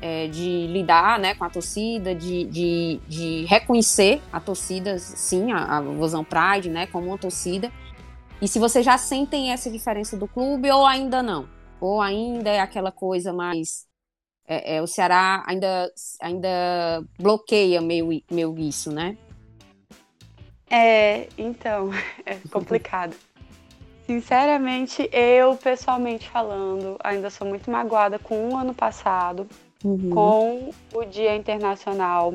é, 0.00 0.28
de 0.28 0.66
lidar, 0.68 1.18
né, 1.18 1.34
com 1.34 1.44
a 1.44 1.50
torcida, 1.50 2.14
de, 2.14 2.44
de, 2.44 3.00
de 3.08 3.44
reconhecer 3.46 4.20
a 4.32 4.38
torcida, 4.40 4.98
sim, 4.98 5.52
a, 5.52 5.78
a 5.78 5.80
Vozão 5.80 6.24
Pride, 6.24 6.70
né, 6.70 6.86
como 6.86 7.08
uma 7.08 7.18
torcida. 7.18 7.72
E 8.40 8.46
se 8.46 8.58
vocês 8.58 8.84
já 8.84 8.96
sentem 8.96 9.50
essa 9.50 9.68
diferença 9.70 10.16
do 10.16 10.28
clube 10.28 10.70
ou 10.70 10.86
ainda 10.86 11.22
não? 11.22 11.48
Ou 11.80 12.00
ainda 12.00 12.50
é 12.50 12.60
aquela 12.60 12.92
coisa 12.92 13.32
mais. 13.32 13.86
É, 14.46 14.76
é, 14.76 14.82
o 14.82 14.86
Ceará 14.86 15.44
ainda, 15.46 15.92
ainda 16.20 17.04
bloqueia 17.18 17.80
meio, 17.80 18.08
meio 18.30 18.58
isso, 18.58 18.92
né? 18.92 19.18
É, 20.70 21.28
então, 21.38 21.90
é 22.26 22.36
complicado. 22.50 23.16
Sinceramente, 24.06 25.08
eu, 25.12 25.56
pessoalmente 25.56 26.28
falando, 26.30 26.96
ainda 27.04 27.28
sou 27.30 27.46
muito 27.46 27.70
magoada 27.70 28.18
com 28.18 28.48
o 28.50 28.56
ano 28.56 28.74
passado, 28.74 29.46
Uhum. 29.84 30.08
com 30.08 30.70
o 30.92 31.04
Dia 31.04 31.36
Internacional 31.36 32.34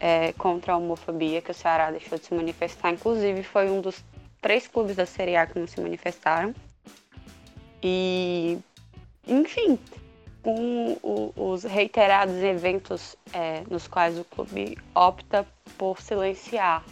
é, 0.00 0.32
contra 0.34 0.72
a 0.72 0.76
Homofobia, 0.76 1.42
que 1.42 1.50
o 1.50 1.54
Ceará 1.54 1.90
deixou 1.90 2.18
de 2.18 2.26
se 2.26 2.34
manifestar. 2.34 2.92
Inclusive, 2.92 3.42
foi 3.42 3.70
um 3.70 3.80
dos 3.80 4.04
três 4.40 4.66
clubes 4.66 4.96
da 4.96 5.06
Série 5.06 5.36
A 5.36 5.46
que 5.46 5.58
não 5.58 5.66
se 5.66 5.80
manifestaram. 5.80 6.54
E, 7.86 8.58
enfim, 9.28 9.78
com 10.42 10.98
o, 11.02 11.32
os 11.36 11.64
reiterados 11.64 12.36
eventos 12.36 13.14
é, 13.30 13.62
nos 13.70 13.86
quais 13.86 14.18
o 14.18 14.24
clube 14.24 14.78
opta 14.94 15.46
por 15.76 16.00
silenciar. 16.00 16.82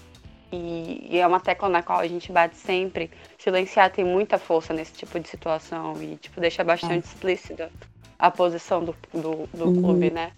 E, 0.52 1.08
e, 1.10 1.18
é 1.18 1.26
uma 1.26 1.40
tecla 1.40 1.70
na 1.70 1.82
qual 1.82 2.00
a 2.00 2.06
gente 2.06 2.30
bate 2.30 2.56
sempre. 2.56 3.10
Silenciar 3.38 3.90
tem 3.90 4.04
muita 4.04 4.38
força 4.38 4.74
nesse 4.74 4.92
tipo 4.92 5.18
de 5.18 5.26
situação 5.26 6.00
e 6.02 6.16
tipo, 6.16 6.38
deixa 6.38 6.62
bastante 6.62 6.94
é. 6.94 6.98
explícita 6.98 7.70
a 8.18 8.30
posição 8.30 8.84
do, 8.84 8.94
do, 9.14 9.46
do 9.46 9.64
uhum. 9.64 9.82
clube, 9.82 10.10
né? 10.10 10.32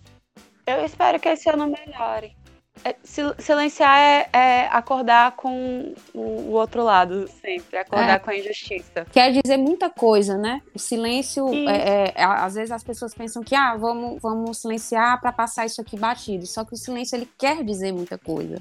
Eu 0.65 0.85
espero 0.85 1.19
que 1.19 1.29
esse 1.29 1.51
ano 1.51 1.67
melhore. 1.67 2.35
É, 2.83 2.97
silenciar 3.39 3.97
é, 3.99 4.29
é, 4.33 4.67
acordar 4.67 5.33
com 5.37 5.95
o, 6.13 6.51
outro 6.51 6.83
lado, 6.83 7.29
sempre, 7.41 7.79
acordar 7.79 8.17
é. 8.17 8.19
com 8.19 8.31
a 8.31 8.37
injustiça. 8.37 9.07
Quer 9.13 9.33
dizer 9.33 9.57
muita 9.57 9.89
coisa, 9.89 10.37
né? 10.37 10.61
O 10.75 10.79
silêncio, 10.79 11.49
é, 11.69 12.13
é, 12.15 12.25
às 12.25 12.55
vezes 12.55 12.73
as 12.73 12.83
pessoas 12.83 13.15
pensam 13.15 13.43
que, 13.43 13.55
ah, 13.55 13.77
vamos, 13.77 14.21
vamos 14.21 14.59
silenciar 14.59 15.21
para 15.21 15.33
passar 15.33 15.65
isso 15.65 15.81
aqui 15.81 15.97
batido. 15.97 16.47
Só 16.47 16.65
que 16.65 16.75
o 16.75 16.77
silêncio, 16.77 17.17
ele 17.17 17.29
quer 17.39 17.63
dizer 17.65 17.93
muita 17.93 18.19
coisa. 18.19 18.61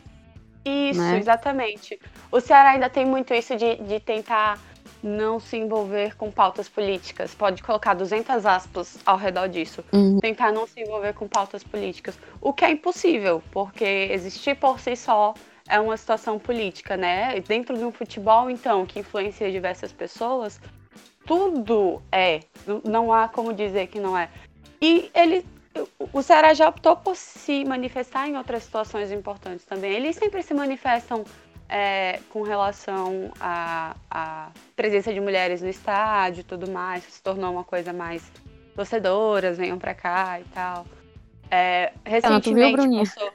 Isso, 0.63 1.01
né? 1.01 1.17
exatamente. 1.17 1.99
O 2.31 2.39
Ceará 2.39 2.71
ainda 2.71 2.89
tem 2.89 3.05
muito 3.05 3.33
isso 3.33 3.55
de, 3.57 3.75
de 3.75 3.99
tentar 3.99 4.57
não 5.03 5.39
se 5.39 5.57
envolver 5.57 6.15
com 6.15 6.31
pautas 6.31 6.69
políticas. 6.69 7.35
Pode 7.35 7.61
colocar 7.61 7.93
200 7.93 8.45
aspas 8.45 8.97
ao 9.05 9.17
redor 9.17 9.47
disso. 9.47 9.83
Uhum. 9.91 10.19
Tentar 10.19 10.51
não 10.53 10.65
se 10.65 10.79
envolver 10.79 11.13
com 11.13 11.27
pautas 11.27 11.63
políticas. 11.63 12.17
O 12.39 12.53
que 12.53 12.63
é 12.63 12.71
impossível, 12.71 13.43
porque 13.51 13.83
existir 13.83 14.55
por 14.55 14.79
si 14.79 14.95
só 14.95 15.33
é 15.67 15.79
uma 15.79 15.97
situação 15.97 16.39
política, 16.39 16.95
né? 16.95 17.39
Dentro 17.41 17.77
de 17.77 17.83
um 17.83 17.91
futebol, 17.91 18.49
então, 18.49 18.85
que 18.85 18.99
influencia 18.99 19.51
diversas 19.51 19.91
pessoas, 19.91 20.59
tudo 21.25 22.01
é. 22.11 22.41
Não 22.83 23.11
há 23.13 23.27
como 23.27 23.53
dizer 23.53 23.87
que 23.87 23.99
não 23.99 24.17
é. 24.17 24.29
E 24.81 25.11
ele. 25.13 25.45
O 26.13 26.21
Ceará 26.21 26.53
já 26.53 26.69
optou 26.69 26.95
por 26.95 27.15
se 27.15 27.65
manifestar 27.65 28.27
em 28.27 28.37
outras 28.37 28.63
situações 28.63 29.11
importantes 29.11 29.65
também. 29.65 29.91
Eles 29.91 30.15
sempre 30.15 30.43
se 30.43 30.53
manifestam 30.53 31.23
é, 31.73 32.19
com 32.29 32.43
relação 32.43 33.31
à, 33.41 34.51
presença 34.75 35.11
de 35.11 35.19
mulheres 35.19 35.59
no 35.59 35.67
estádio 35.67 36.41
e 36.41 36.43
tudo 36.43 36.69
mais, 36.69 37.03
se 37.03 37.21
tornou 37.21 37.51
uma 37.51 37.63
coisa 37.63 37.91
mais 37.91 38.23
torcedoras, 38.75 39.57
venham 39.57 39.79
pra 39.79 39.95
cá 39.95 40.39
e 40.39 40.43
tal. 40.53 40.85
É, 41.49 41.91
recentemente, 42.05 42.87
viu, 42.87 42.99
passou... 42.99 43.31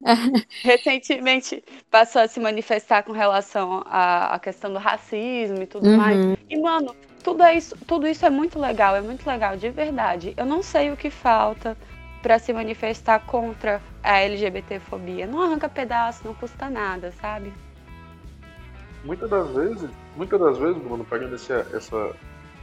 recentemente 0.62 1.62
passou 1.90 2.22
a 2.22 2.28
se 2.28 2.40
manifestar 2.40 3.02
com 3.02 3.12
relação 3.12 3.82
à, 3.84 4.34
à 4.34 4.38
questão 4.38 4.72
do 4.72 4.78
racismo 4.78 5.62
e 5.62 5.66
tudo 5.66 5.86
uhum. 5.86 5.96
mais. 5.98 6.16
E, 6.48 6.58
mano, 6.58 6.96
tudo 7.22 7.46
isso, 7.46 7.76
tudo 7.86 8.06
isso 8.06 8.24
é 8.24 8.30
muito 8.30 8.58
legal, 8.58 8.96
é 8.96 9.02
muito 9.02 9.26
legal, 9.26 9.54
de 9.54 9.68
verdade. 9.68 10.32
Eu 10.34 10.46
não 10.46 10.62
sei 10.62 10.90
o 10.90 10.96
que 10.96 11.10
falta 11.10 11.76
para 12.22 12.38
se 12.38 12.52
manifestar 12.52 13.20
contra 13.26 13.80
a 14.02 14.18
LGBTfobia. 14.18 15.26
Não 15.26 15.42
arranca 15.42 15.68
pedaço, 15.68 16.22
não 16.24 16.34
custa 16.34 16.68
nada, 16.68 17.12
sabe? 17.12 17.52
Muitas 19.04 19.30
das 19.30 19.50
vezes, 19.50 19.90
muitas 20.16 20.38
das 20.38 20.58
vezes, 20.58 20.82
Bruno, 20.82 21.04
pegando 21.04 21.34
esse, 21.34 21.52
essa, 21.52 22.14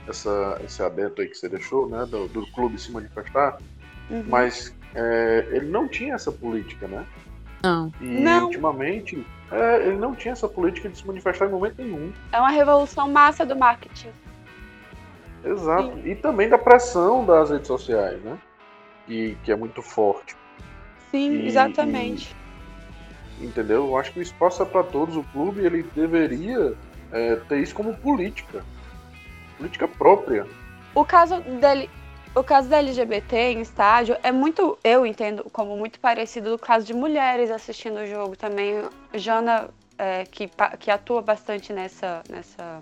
essa, 0.08 0.62
esse 0.63 0.84
adendo 0.84 1.22
aí 1.22 1.28
que 1.28 1.36
você 1.36 1.50
deixou, 1.50 1.89
né, 1.89 2.06
do, 2.06 2.28
do 2.28 2.46
clube 2.52 2.80
se 2.80 2.91
manifestar, 2.91 3.58
uhum. 4.10 4.24
mas 4.28 4.74
é, 4.93 5.48
ele 5.52 5.67
não 5.67 5.88
tinha 5.88 6.13
essa 6.13 6.32
política, 6.32 6.88
né? 6.88 7.06
Não. 7.63 7.91
E 8.00 8.06
não. 8.06 8.46
ultimamente 8.46 9.26
é, 9.52 9.88
ele 9.88 9.98
não 9.98 10.13
tinha 10.13 10.34
essa 10.34 10.48
política 10.48 10.89
de 10.89 10.98
se 10.98 11.08
manifestar 11.08 11.48
em 11.48 11.52
momento 11.52 11.82
nenhum. 11.82 12.13
É 12.32 12.39
uma 12.39 12.50
revolução 12.50 13.10
massa 13.10 13.46
do 13.46 13.56
marketing. 13.56 14.10
Exato. 15.43 15.93
Sim. 15.93 16.12
E 16.12 16.15
também 16.15 16.50
da 16.50 16.58
pressão 16.58 17.26
das 17.26 17.50
redes 17.50 17.67
sociais, 17.67 18.22
né? 18.24 18.38
Que, 19.08 19.38
que 19.43 19.52
é 19.52 19.56
muito 19.56 19.82
forte. 19.82 20.36
Sim, 21.10 21.32
e, 21.32 21.48
exatamente. 21.48 22.36
E, 23.39 23.46
entendeu? 23.46 23.88
Eu 23.88 23.98
acho 23.98 24.12
que 24.12 24.20
o 24.20 24.22
espaço 24.22 24.62
é 24.62 24.65
para 24.65 24.84
todos. 24.84 25.15
O 25.15 25.24
clube 25.24 25.65
ele 25.65 25.84
deveria 25.96 26.76
é, 27.12 27.36
ter 27.48 27.60
isso 27.60 27.74
como 27.74 27.96
política, 27.96 28.63
política 29.58 29.88
própria. 29.88 30.46
O 30.93 31.06
caso 31.06 31.39
dele, 31.41 31.89
o 32.36 32.43
caso 32.43 32.67
da 32.70 32.78
LGBT 32.78 33.54
em 33.54 33.62
estádio 33.62 34.17
é 34.22 34.32
muito, 34.32 34.78
eu 34.84 35.06
entendo 35.06 35.46
como 35.52 35.76
muito 35.78 36.00
parecido 36.00 36.52
do 36.52 36.60
caso 36.60 36.86
de 36.86 36.93
mulheres 36.93 37.50
assistindo 37.50 38.00
o 38.00 38.06
jogo 38.06 38.36
também. 38.36 38.84
Jana, 39.13 39.70
é, 39.98 40.26
que, 40.26 40.50
que 40.80 40.91
atua 40.91 41.22
bastante 41.22 41.72
nessa, 41.72 42.22
nessa, 42.30 42.82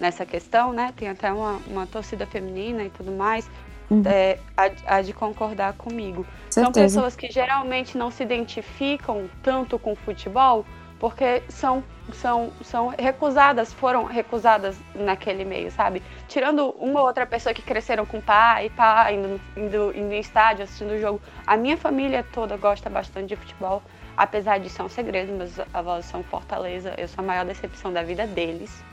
nessa 0.00 0.24
questão, 0.24 0.72
né? 0.72 0.92
Tem 0.96 1.08
até 1.08 1.32
uma, 1.32 1.60
uma 1.66 1.86
torcida 1.86 2.26
feminina 2.26 2.84
e 2.84 2.90
tudo 2.90 3.10
mais 3.10 3.48
uhum. 3.90 4.02
é, 4.06 4.38
há, 4.56 4.70
há, 4.86 5.02
de 5.02 5.12
concordar 5.12 5.72
comigo. 5.74 6.26
Certeza. 6.48 6.62
São 6.64 6.72
pessoas 6.72 7.16
que 7.16 7.30
geralmente 7.30 7.98
não 7.98 8.10
se 8.10 8.22
identificam 8.22 9.28
tanto 9.42 9.78
com 9.78 9.94
futebol 9.94 10.64
porque 11.00 11.42
são, 11.48 11.82
são, 12.12 12.52
são 12.62 12.88
recusadas, 12.88 13.72
foram 13.72 14.04
recusadas 14.04 14.78
naquele 14.94 15.46
meio, 15.46 15.70
sabe? 15.70 16.02
Tirando 16.28 16.68
uma 16.78 17.00
ou 17.00 17.06
outra 17.06 17.24
pessoa 17.24 17.54
que 17.54 17.62
cresceram 17.62 18.04
com 18.04 18.20
pai 18.20 18.66
e 18.66 18.70
pai, 18.70 19.16
indo, 19.16 19.40
indo, 19.56 19.96
indo 19.96 20.12
em 20.12 20.20
estádio, 20.20 20.64
assistindo 20.64 20.92
o 20.92 21.00
jogo. 21.00 21.20
A 21.46 21.56
minha 21.56 21.78
família 21.78 22.24
toda 22.34 22.54
gosta 22.58 22.90
bastante 22.90 23.28
de 23.28 23.36
futebol, 23.36 23.82
apesar 24.14 24.60
de 24.60 24.68
ser 24.68 24.82
um 24.82 24.90
segredo, 24.90 25.32
meus 25.32 25.58
avós 25.72 26.04
são 26.04 26.22
Fortaleza, 26.22 26.94
eu 26.98 27.08
sou 27.08 27.24
a 27.24 27.26
maior 27.26 27.46
decepção 27.46 27.90
da 27.90 28.02
vida 28.02 28.26
deles. 28.26 28.84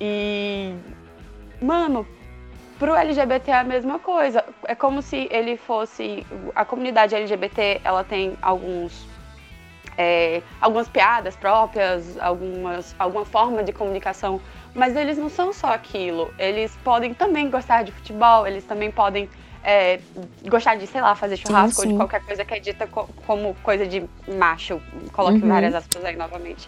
E, 0.00 0.74
mano, 1.60 2.06
Pro 2.80 2.96
LGBT 2.96 3.50
é 3.50 3.58
a 3.58 3.62
mesma 3.62 3.98
coisa. 3.98 4.42
É 4.64 4.74
como 4.74 5.02
se 5.02 5.28
ele 5.30 5.58
fosse. 5.58 6.26
A 6.54 6.64
comunidade 6.64 7.14
LGBT 7.14 7.82
ela 7.84 8.02
tem 8.02 8.38
alguns. 8.40 9.06
É, 9.98 10.40
algumas 10.62 10.88
piadas 10.88 11.36
próprias, 11.36 12.16
algumas, 12.18 12.96
alguma 12.98 13.26
forma 13.26 13.62
de 13.62 13.70
comunicação, 13.70 14.40
mas 14.74 14.96
eles 14.96 15.18
não 15.18 15.28
são 15.28 15.52
só 15.52 15.74
aquilo. 15.74 16.32
Eles 16.38 16.74
podem 16.82 17.12
também 17.12 17.50
gostar 17.50 17.82
de 17.82 17.92
futebol, 17.92 18.46
eles 18.46 18.64
também 18.64 18.90
podem 18.90 19.28
é, 19.62 20.00
gostar 20.48 20.76
de, 20.76 20.86
sei 20.86 21.02
lá, 21.02 21.14
fazer 21.14 21.36
churrasco 21.36 21.82
sim, 21.82 21.82
sim. 21.82 21.88
ou 21.88 21.92
de 21.92 21.98
qualquer 21.98 22.24
coisa 22.24 22.46
que 22.46 22.54
é 22.54 22.60
dita 22.60 22.86
co 22.86 23.06
como 23.26 23.54
coisa 23.62 23.86
de 23.86 24.02
macho. 24.26 24.80
Coloque 25.12 25.42
uhum. 25.42 25.48
várias 25.48 25.74
aspas 25.74 26.02
aí 26.02 26.16
novamente. 26.16 26.66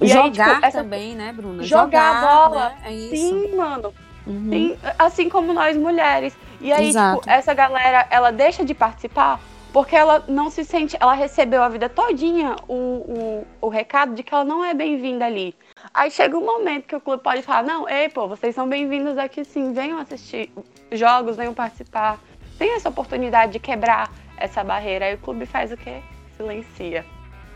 E 0.00 0.06
jogar 0.06 0.22
aí, 0.22 0.30
tipo, 0.30 0.66
essa... 0.66 0.82
também, 0.84 1.16
né, 1.16 1.32
Bruna? 1.32 1.64
Jogar, 1.64 1.88
jogar 1.88 2.48
bola. 2.48 2.68
Né? 2.68 2.78
É 2.84 3.16
sim, 3.16 3.56
mano. 3.56 3.92
Uhum. 4.28 4.50
Tem, 4.50 4.78
assim 4.98 5.28
como 5.28 5.52
nós 5.54 5.76
mulheres. 5.76 6.36
E 6.60 6.70
aí, 6.70 6.88
tipo, 6.88 6.90
Exato. 6.90 7.20
tipo, 7.20 7.30
essa 7.30 7.54
galera, 7.54 8.06
ela 8.10 8.30
deixa 8.30 8.64
de 8.64 8.74
participar 8.74 9.40
porque 9.72 9.96
ela 9.96 10.24
não 10.28 10.50
se 10.50 10.64
sente. 10.64 10.96
Ela 11.00 11.14
recebeu 11.14 11.62
a 11.62 11.68
vida 11.68 11.88
todinha 11.88 12.56
o, 12.68 12.74
o, 12.74 13.46
o 13.62 13.68
recado 13.68 14.14
de 14.14 14.22
que 14.22 14.34
ela 14.34 14.44
não 14.44 14.64
é 14.64 14.74
bem-vinda 14.74 15.24
ali. 15.24 15.54
Aí 15.92 16.10
chega 16.10 16.36
um 16.36 16.44
momento 16.44 16.86
que 16.86 16.96
o 16.96 17.00
clube 17.00 17.22
pode 17.22 17.42
falar: 17.42 17.62
não, 17.62 17.88
ei, 17.88 18.08
pô, 18.08 18.28
vocês 18.28 18.54
são 18.54 18.68
bem-vindos 18.68 19.16
aqui 19.16 19.44
sim, 19.44 19.72
venham 19.72 19.98
assistir 19.98 20.50
jogos, 20.92 21.36
venham 21.36 21.54
participar. 21.54 22.18
Tem 22.58 22.74
essa 22.74 22.88
oportunidade 22.88 23.52
de 23.52 23.58
quebrar 23.58 24.10
essa 24.36 24.62
barreira. 24.62 25.06
Aí 25.06 25.14
o 25.14 25.18
clube 25.18 25.46
faz 25.46 25.72
o 25.72 25.76
quê? 25.76 26.00
Silencia. 26.36 27.04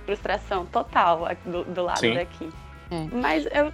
Frustração 0.06 0.66
total 0.66 1.28
do, 1.44 1.64
do 1.64 1.82
lado 1.82 2.00
sim. 2.00 2.14
daqui. 2.14 2.50
É. 2.90 3.16
Mas 3.16 3.46
eu 3.46 3.72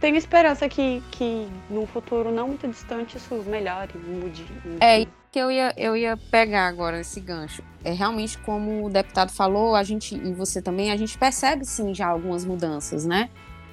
tenho 0.00 0.16
esperança 0.16 0.68
que, 0.68 1.02
que 1.10 1.48
num 1.68 1.86
futuro 1.86 2.30
não 2.30 2.48
muito 2.48 2.66
distante 2.68 3.16
isso 3.16 3.34
melhore, 3.46 3.90
mude. 3.98 4.46
É, 4.80 5.06
que 5.30 5.38
eu 5.38 5.50
ia, 5.50 5.72
eu 5.76 5.96
ia 5.96 6.16
pegar 6.16 6.66
agora 6.66 7.00
esse 7.00 7.20
gancho. 7.20 7.62
É 7.84 7.92
realmente 7.92 8.38
como 8.38 8.86
o 8.86 8.90
deputado 8.90 9.30
falou, 9.30 9.74
a 9.74 9.82
gente, 9.82 10.14
e 10.14 10.32
você 10.32 10.62
também, 10.62 10.90
a 10.90 10.96
gente 10.96 11.18
percebe 11.18 11.64
sim 11.64 11.94
já 11.94 12.06
algumas 12.06 12.44
mudanças, 12.44 13.04
né? 13.04 13.28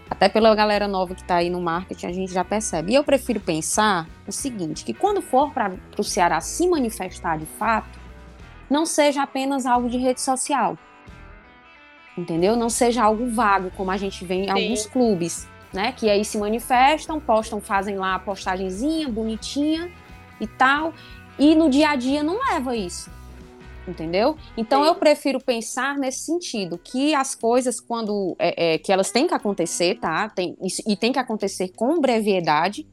Até 0.09 0.29
pela 0.29 0.53
galera 0.53 0.87
nova 0.87 1.15
que 1.15 1.21
está 1.21 1.37
aí 1.37 1.49
no 1.49 1.59
marketing, 1.61 2.05
a 2.07 2.13
gente 2.13 2.31
já 2.31 2.43
percebe. 2.43 2.91
E 2.91 2.95
eu 2.95 3.03
prefiro 3.03 3.39
pensar 3.39 4.07
o 4.27 4.31
seguinte: 4.31 4.85
que 4.85 4.93
quando 4.93 5.21
for 5.21 5.51
para 5.51 5.73
o 5.97 6.03
Ceará 6.03 6.39
se 6.41 6.67
manifestar 6.67 7.39
de 7.39 7.45
fato, 7.45 7.99
não 8.69 8.85
seja 8.85 9.23
apenas 9.23 9.65
algo 9.65 9.89
de 9.89 9.97
rede 9.97 10.21
social. 10.21 10.77
Entendeu? 12.15 12.55
Não 12.55 12.69
seja 12.69 13.03
algo 13.03 13.27
vago, 13.31 13.71
como 13.71 13.89
a 13.89 13.97
gente 13.97 14.23
vê 14.23 14.35
em 14.35 14.43
Sim. 14.45 14.51
alguns 14.51 14.85
clubes 14.85 15.47
né? 15.75 15.91
Que 15.91 16.09
aí 16.09 16.25
se 16.25 16.37
manifestam, 16.37 17.19
postam, 17.19 17.61
fazem 17.61 17.97
lá 17.97 18.15
a 18.15 18.19
postagenzinha 18.19 19.07
bonitinha 19.07 19.91
e 20.39 20.47
tal, 20.47 20.93
e 21.37 21.53
no 21.53 21.69
dia 21.69 21.89
a 21.89 21.95
dia 21.95 22.23
não 22.23 22.39
leva 22.39 22.75
isso. 22.75 23.13
Entendeu? 23.87 24.35
Então 24.57 24.81
Sim. 24.81 24.87
eu 24.87 24.95
prefiro 24.95 25.39
pensar 25.39 25.95
nesse 25.97 26.21
sentido, 26.21 26.79
que 26.83 27.13
as 27.13 27.35
coisas, 27.35 27.79
quando 27.79 28.35
é, 28.39 28.73
é, 28.73 28.77
que 28.79 28.91
elas 28.91 29.11
têm 29.11 29.27
que 29.27 29.33
acontecer, 29.35 29.99
tá? 29.99 30.27
Tem, 30.29 30.57
e 30.87 30.95
tem 30.95 31.11
que 31.11 31.19
acontecer 31.19 31.69
com 31.75 32.01
brevidade, 32.01 32.87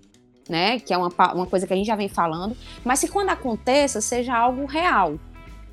né? 0.47 0.79
Que 0.79 0.93
é 0.93 0.99
uma, 0.99 1.09
uma 1.33 1.47
coisa 1.47 1.67
que 1.67 1.73
a 1.73 1.77
gente 1.77 1.87
já 1.87 1.97
vem 1.97 2.09
falando, 2.09 2.55
mas 2.85 3.01
que 3.01 3.09
quando 3.09 3.31
aconteça, 3.31 4.03
seja 4.03 4.37
algo 4.37 4.67
real, 4.67 5.19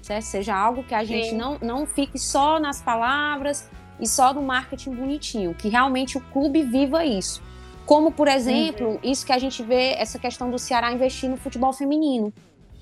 certo? 0.01 0.23
Seja 0.23 0.55
algo 0.55 0.83
que 0.83 0.95
a 0.95 1.03
gente 1.03 1.35
não, 1.35 1.57
não 1.61 1.85
fique 1.85 2.17
só 2.17 2.57
nas 2.57 2.81
palavras 2.81 3.69
e 3.99 4.07
só 4.07 4.33
do 4.33 4.41
marketing 4.41 4.95
bonitinho, 4.95 5.53
que 5.53 5.69
realmente 5.69 6.17
o 6.17 6.21
clube 6.21 6.63
viva 6.63 7.05
isso. 7.05 7.41
Como, 7.85 8.12
por 8.12 8.27
exemplo, 8.27 8.88
uhum. 8.88 8.99
isso 9.01 9.25
que 9.25 9.31
a 9.31 9.39
gente 9.39 9.63
vê, 9.63 9.93
essa 9.93 10.19
questão 10.19 10.51
do 10.51 10.59
Ceará 10.59 10.91
investir 10.91 11.29
no 11.29 11.38
futebol 11.38 11.73
feminino. 11.73 12.31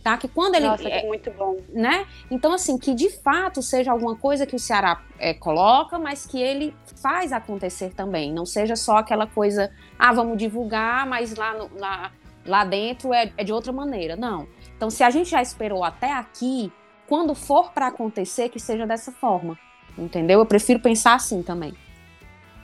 Tá? 0.03 0.17
Que 0.17 0.27
quando 0.27 0.55
ele. 0.55 0.67
Nossa, 0.67 0.87
é, 0.87 1.03
é 1.03 1.07
muito 1.07 1.31
bom. 1.31 1.57
Né? 1.69 2.05
Então, 2.29 2.53
assim, 2.53 2.77
que 2.77 2.93
de 2.93 3.09
fato 3.09 3.61
seja 3.61 3.91
alguma 3.91 4.15
coisa 4.15 4.45
que 4.45 4.55
o 4.55 4.59
Ceará 4.59 5.01
é, 5.17 5.33
coloca, 5.33 5.97
mas 5.97 6.25
que 6.25 6.41
ele 6.41 6.73
faz 7.01 7.31
acontecer 7.31 7.93
também. 7.93 8.33
Não 8.33 8.45
seja 8.45 8.75
só 8.75 8.97
aquela 8.97 9.27
coisa, 9.27 9.71
ah, 9.97 10.13
vamos 10.13 10.37
divulgar, 10.37 11.05
mas 11.07 11.35
lá, 11.35 11.53
no, 11.53 11.69
lá, 11.77 12.11
lá 12.45 12.65
dentro 12.65 13.13
é, 13.13 13.31
é 13.37 13.43
de 13.43 13.51
outra 13.51 13.71
maneira. 13.71 14.15
Não. 14.15 14.47
Então, 14.75 14.89
se 14.89 15.03
a 15.03 15.09
gente 15.09 15.29
já 15.29 15.41
esperou 15.41 15.83
até 15.83 16.11
aqui, 16.11 16.71
quando 17.07 17.33
for 17.33 17.71
para 17.71 17.87
acontecer, 17.87 18.49
que 18.49 18.59
seja 18.59 18.85
dessa 18.85 19.11
forma. 19.11 19.57
Entendeu? 19.97 20.39
Eu 20.39 20.45
prefiro 20.45 20.79
pensar 20.79 21.15
assim 21.15 21.41
também. 21.41 21.73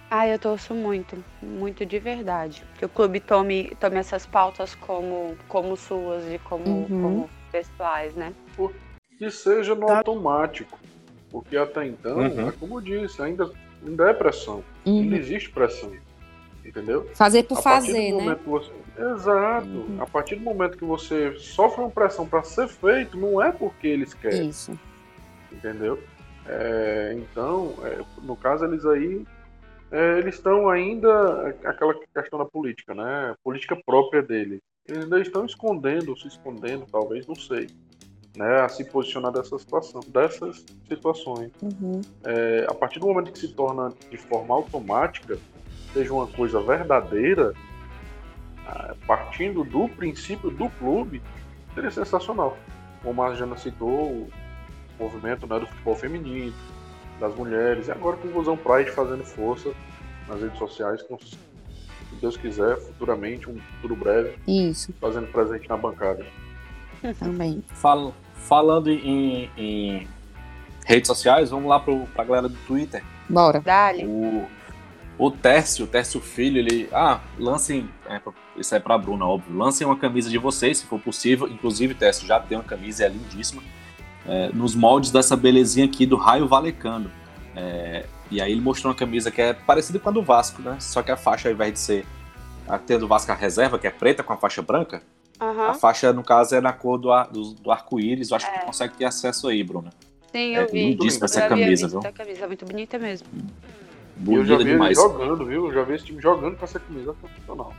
Ah, 0.09 0.27
eu 0.27 0.37
torço 0.37 0.75
muito, 0.75 1.23
muito 1.41 1.85
de 1.85 1.97
verdade. 1.97 2.63
Que 2.77 2.85
o 2.85 2.89
clube 2.89 3.19
tome, 3.19 3.75
tome 3.79 3.97
essas 3.97 4.27
pautas 4.27 4.75
como, 4.75 5.35
como 5.47 5.75
suas 5.75 6.23
e 6.31 6.37
como, 6.37 6.67
uhum. 6.67 6.85
como 6.87 7.29
pessoais, 7.51 8.13
né? 8.13 8.31
Que 9.17 9.31
seja 9.31 9.73
no 9.73 9.87
tá. 9.87 9.97
automático. 9.97 10.77
Porque 11.31 11.57
até 11.57 11.87
então, 11.87 12.17
uhum. 12.17 12.49
é 12.49 12.51
como 12.51 12.77
eu 12.77 12.81
disse, 12.81 13.19
ainda, 13.23 13.49
ainda 13.83 14.09
é 14.11 14.13
pressão. 14.13 14.63
Uhum. 14.85 15.01
Ainda 15.01 15.17
existe 15.17 15.49
pressão. 15.49 15.91
Entendeu? 16.63 17.09
Fazer 17.15 17.43
por 17.43 17.59
fazer, 17.61 18.11
né? 18.13 18.37
Você... 18.45 18.71
Exato. 19.15 19.67
Uhum. 19.67 19.97
A 19.99 20.05
partir 20.05 20.35
do 20.35 20.41
momento 20.41 20.77
que 20.77 20.85
você 20.85 21.33
sofre 21.39 21.81
uma 21.81 21.89
pressão 21.89 22.27
para 22.27 22.43
ser 22.43 22.67
feito, 22.67 23.17
não 23.17 23.41
é 23.41 23.51
porque 23.51 23.87
eles 23.87 24.13
querem. 24.13 24.49
Isso. 24.49 24.77
Entendeu? 25.51 25.99
É, 26.47 27.15
então, 27.17 27.73
é, 27.83 28.01
no 28.21 28.35
caso, 28.35 28.65
eles 28.65 28.85
aí 28.85 29.25
é, 29.91 30.17
eles 30.17 30.35
estão 30.35 30.69
ainda 30.69 31.55
aquela 31.63 31.93
questão 32.13 32.39
da 32.39 32.45
política, 32.45 32.93
né? 32.95 33.35
política 33.43 33.79
própria 33.85 34.21
dele. 34.21 34.59
Eles 34.87 35.03
ainda 35.03 35.21
estão 35.21 35.45
escondendo, 35.45 36.17
se 36.17 36.27
escondendo, 36.27 36.85
talvez, 36.91 37.25
não 37.27 37.35
sei, 37.35 37.67
né? 38.35 38.61
A 38.61 38.69
se 38.69 38.83
posicionar 38.83 39.31
dessa 39.31 39.57
situação, 39.57 40.01
dessas 40.07 40.65
situações. 40.89 41.51
Uhum. 41.61 42.01
É, 42.25 42.65
a 42.67 42.73
partir 42.73 42.99
do 42.99 43.07
momento 43.07 43.31
que 43.31 43.39
se 43.39 43.53
torna 43.53 43.93
de 44.09 44.17
forma 44.17 44.53
automática, 44.53 45.37
seja 45.93 46.11
uma 46.11 46.27
coisa 46.27 46.59
verdadeira, 46.59 47.53
partindo 49.05 49.63
do 49.63 49.87
princípio 49.89 50.49
do 50.49 50.69
clube, 50.71 51.21
seria 51.73 51.91
sensacional. 51.91 52.57
Como 53.03 53.21
a 53.21 53.33
Jana 53.33 53.57
citou, 53.57 54.27
movimento 54.99 55.47
né, 55.47 55.59
do 55.59 55.67
futebol 55.67 55.95
feminino, 55.95 56.53
das 57.19 57.35
mulheres, 57.35 57.87
e 57.87 57.91
agora 57.91 58.17
com 58.17 58.27
o 58.27 58.31
Vozão 58.31 58.57
Pride 58.57 58.91
fazendo 58.91 59.23
força 59.23 59.71
nas 60.27 60.41
redes 60.41 60.57
sociais, 60.57 61.01
com, 61.03 61.17
se 61.17 61.37
Deus 62.19 62.37
quiser, 62.37 62.77
futuramente, 62.77 63.49
um 63.49 63.59
futuro 63.59 63.95
breve, 63.95 64.37
Isso. 64.47 64.93
fazendo 64.99 65.27
presente 65.27 65.67
na 65.67 65.77
bancada. 65.77 66.25
Também. 67.19 67.63
Fal 67.69 68.13
falando 68.35 68.89
em, 68.89 69.49
em, 69.57 70.07
redes 70.85 71.07
sociais, 71.07 71.49
vamos 71.49 71.69
lá 71.69 71.79
para 71.79 71.93
a 72.17 72.23
galera 72.23 72.49
do 72.49 72.57
Twitter. 72.67 73.03
Bora. 73.29 73.61
Dale. 73.61 74.05
O, 74.05 74.45
o 75.17 75.31
Tércio, 75.31 75.85
o 75.85 75.87
Tércio 75.87 76.19
Filho, 76.19 76.59
ele. 76.59 76.89
Ah, 76.91 77.21
lancem. 77.37 77.89
É, 78.05 78.21
isso 78.57 78.75
é 78.75 78.79
pra 78.79 78.97
Bruna, 78.97 79.25
óbvio. 79.25 79.55
Lancem 79.55 79.87
uma 79.87 79.97
camisa 79.97 80.29
de 80.29 80.37
vocês, 80.37 80.79
se 80.79 80.85
for 80.85 80.99
possível. 80.99 81.47
Inclusive, 81.47 81.93
Tércio 81.93 82.27
já 82.27 82.39
tem 82.39 82.57
uma 82.57 82.63
camisa, 82.63 83.05
é 83.05 83.09
lindíssima 83.09 83.63
é, 84.27 84.49
nos 84.49 84.75
moldes 84.75 85.11
dessa 85.11 85.35
belezinha 85.35 85.85
aqui 85.85 86.05
do 86.05 86.15
Raio 86.15 86.47
Valecano. 86.47 87.11
É, 87.55 88.05
e 88.31 88.41
aí 88.41 88.51
ele 88.51 88.61
mostrou 88.61 88.91
uma 88.91 88.97
camisa 88.97 89.29
que 89.29 89.41
é 89.41 89.53
parecida 89.53 89.99
com 89.99 90.09
a 90.09 90.11
do 90.11 90.23
Vasco, 90.23 90.61
né? 90.61 90.77
Só 90.79 91.01
que 91.01 91.11
a 91.11 91.17
faixa, 91.17 91.49
ao 91.49 91.53
invés 91.53 91.73
de 91.73 91.79
ser 91.79 92.05
a 92.67 92.77
ter 92.77 92.97
do 92.97 93.07
Vasco 93.07 93.31
a 93.31 93.35
reserva, 93.35 93.77
que 93.77 93.85
é 93.85 93.91
preta 93.91 94.23
com 94.23 94.33
a 94.33 94.37
faixa 94.37 94.61
branca, 94.61 95.03
uhum. 95.39 95.61
a 95.61 95.73
faixa, 95.73 96.11
no 96.13 96.23
caso, 96.23 96.55
é 96.55 96.61
na 96.61 96.73
cor 96.73 96.97
do, 96.97 97.09
do, 97.25 97.53
do 97.53 97.71
arco-íris. 97.71 98.31
Eu 98.31 98.37
acho 98.37 98.47
é. 98.47 98.51
que 98.51 98.59
tu 98.59 98.65
consegue 98.65 98.93
ter 98.95 99.05
acesso 99.05 99.47
aí, 99.47 99.63
Bruna. 99.63 99.91
Sim, 100.31 100.55
eu 100.55 100.63
é, 100.63 100.65
vi. 100.65 100.89
Lindíssima 100.89 101.25
essa 101.25 101.47
camisa, 101.47 101.87
viu? 101.87 101.99
Essa 101.99 102.11
camisa, 102.11 102.47
muito 102.47 102.65
bonita 102.65 102.97
mesmo. 102.97 103.27
Bonita 104.15 104.41
eu 104.41 104.45
já 104.45 104.57
vi 104.57 104.63
demais. 104.63 104.97
jogando, 104.97 105.45
viu? 105.45 105.67
Eu 105.67 105.73
já 105.73 105.83
vi 105.83 105.95
esse 105.95 106.05
time 106.05 106.21
jogando 106.21 106.57
com 106.57 106.65
essa 106.65 106.79
camisa 106.79 107.13
profissional. 107.13 107.73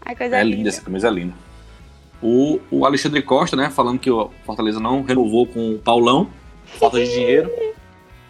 Ai, 0.00 0.16
coisa 0.16 0.36
é 0.36 0.42
linda. 0.42 0.56
linda, 0.56 0.68
essa 0.70 0.82
camisa 0.82 1.08
é 1.08 1.10
linda. 1.10 1.34
O, 2.22 2.60
o 2.70 2.84
Alexandre 2.84 3.22
Costa, 3.22 3.56
né, 3.56 3.70
falando 3.70 3.98
que 3.98 4.10
o 4.10 4.30
Fortaleza 4.44 4.78
não 4.78 5.02
renovou 5.02 5.46
com 5.46 5.74
o 5.74 5.78
Paulão, 5.78 6.28
falta 6.78 6.98
de 6.98 7.10
dinheiro. 7.10 7.50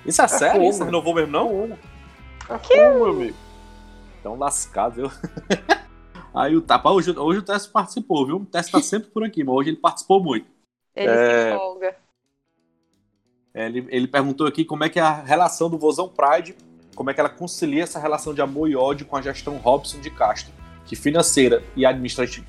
Isso 0.07 0.23
é, 0.23 0.25
é 0.25 0.29
sério? 0.29 0.63
Isso 0.63 0.79
não 0.79 0.87
renovou 0.87 1.15
mesmo, 1.15 1.33
não? 1.33 1.79
É 2.49 2.59
fogo, 2.59 3.05
meu 3.05 3.11
amigo. 3.11 3.37
Tão 4.23 4.39
lascado, 4.39 4.95
viu? 4.95 5.11
Aí 6.35 6.55
o 6.55 6.61
Tapa, 6.61 6.91
hoje, 6.91 7.11
hoje 7.19 7.41
o 7.41 7.43
Tess 7.43 7.67
participou, 7.67 8.25
viu? 8.25 8.37
O 8.37 8.47
Tess 8.47 8.71
tá 8.71 8.81
sempre 8.81 9.11
por 9.11 9.25
aqui, 9.25 9.43
mas 9.43 9.55
hoje 9.55 9.71
ele 9.71 9.77
participou 9.77 10.23
muito. 10.23 10.47
Ele 10.95 11.11
é... 11.11 11.53
se 11.53 11.59
folga. 11.59 11.97
É, 13.53 13.67
ele, 13.67 13.87
ele 13.91 14.07
perguntou 14.07 14.47
aqui 14.47 14.65
como 14.65 14.85
é 14.85 14.89
que 14.89 14.99
é 14.99 15.03
a 15.03 15.23
relação 15.23 15.69
do 15.69 15.77
Vozão 15.77 16.09
Pride, 16.09 16.55
como 16.95 17.11
é 17.11 17.15
que 17.15 17.21
ela 17.21 17.29
concilia 17.29 17.83
essa 17.83 17.99
relação 17.99 18.33
de 18.33 18.41
amor 18.41 18.71
e 18.71 18.77
ódio 18.77 19.07
com 19.07 19.17
a 19.17 19.23
gestão 19.23 19.57
Robson 19.57 20.01
de 20.01 20.11
Castro, 20.11 20.53
que 20.85 20.95
financeira 20.95 21.63
e 21.75 21.85
administrativa, 21.85 22.47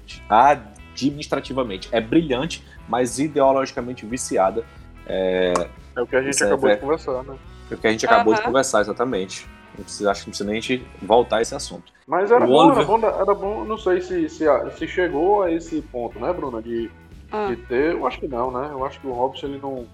administrativamente 0.91 1.89
é 1.91 1.99
brilhante, 1.99 2.65
mas 2.87 3.19
ideologicamente 3.19 4.05
viciada. 4.05 4.63
É, 5.07 5.53
é 5.95 6.01
o 6.01 6.07
que 6.07 6.15
a 6.15 6.21
gente 6.21 6.43
acabou 6.43 6.69
é, 6.69 6.75
de 6.75 6.81
conversar, 6.81 7.23
né? 7.23 7.35
É 7.69 7.73
o 7.73 7.77
que 7.77 7.87
a 7.87 7.91
gente 7.91 8.05
acabou 8.05 8.33
de 8.33 8.41
conversar, 8.41 8.81
exatamente. 8.81 9.47
Não 9.77 9.83
precisa, 9.83 10.11
acho 10.11 10.21
que 10.21 10.27
não 10.27 10.31
precisa 10.31 10.49
nem 10.49 10.57
a 10.57 10.61
gente 10.61 10.87
voltar 11.01 11.37
a 11.37 11.41
esse 11.41 11.55
assunto. 11.55 11.91
Mas 12.05 12.29
era 12.29 12.45
bom, 12.45 12.53
Oliver... 12.53 12.77
era 12.77 12.85
bom, 12.85 13.21
era 13.21 13.33
bom, 13.33 13.63
não 13.63 13.77
sei 13.77 14.01
se, 14.01 14.29
se, 14.29 14.45
se 14.77 14.87
chegou 14.87 15.43
a 15.43 15.51
esse 15.51 15.81
ponto, 15.81 16.19
né, 16.19 16.31
Bruna? 16.33 16.61
De, 16.61 16.91
ah. 17.31 17.47
de 17.47 17.55
ter. 17.55 17.93
Eu 17.93 18.05
acho 18.05 18.19
que 18.19 18.27
não, 18.27 18.51
né? 18.51 18.69
Eu 18.71 18.85
acho 18.85 18.99
que 18.99 19.07
o 19.07 19.13
Robson 19.13 19.47
ele 19.47 19.59
não 19.61 19.87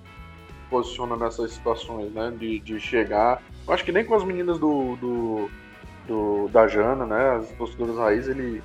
posiciona 0.69 1.15
nessas 1.15 1.51
situações, 1.51 2.11
né? 2.11 2.33
De, 2.37 2.59
de 2.59 2.79
chegar. 2.79 3.41
Eu 3.67 3.73
acho 3.73 3.85
que 3.85 3.91
nem 3.91 4.03
com 4.03 4.15
as 4.15 4.23
meninas 4.23 4.57
do, 4.57 4.95
do, 4.95 5.49
do 6.07 6.47
da 6.49 6.67
Jana, 6.67 7.05
né? 7.05 7.35
As 7.35 7.49
torcedoras 7.51 7.97
raiz, 7.97 8.27
ele 8.27 8.63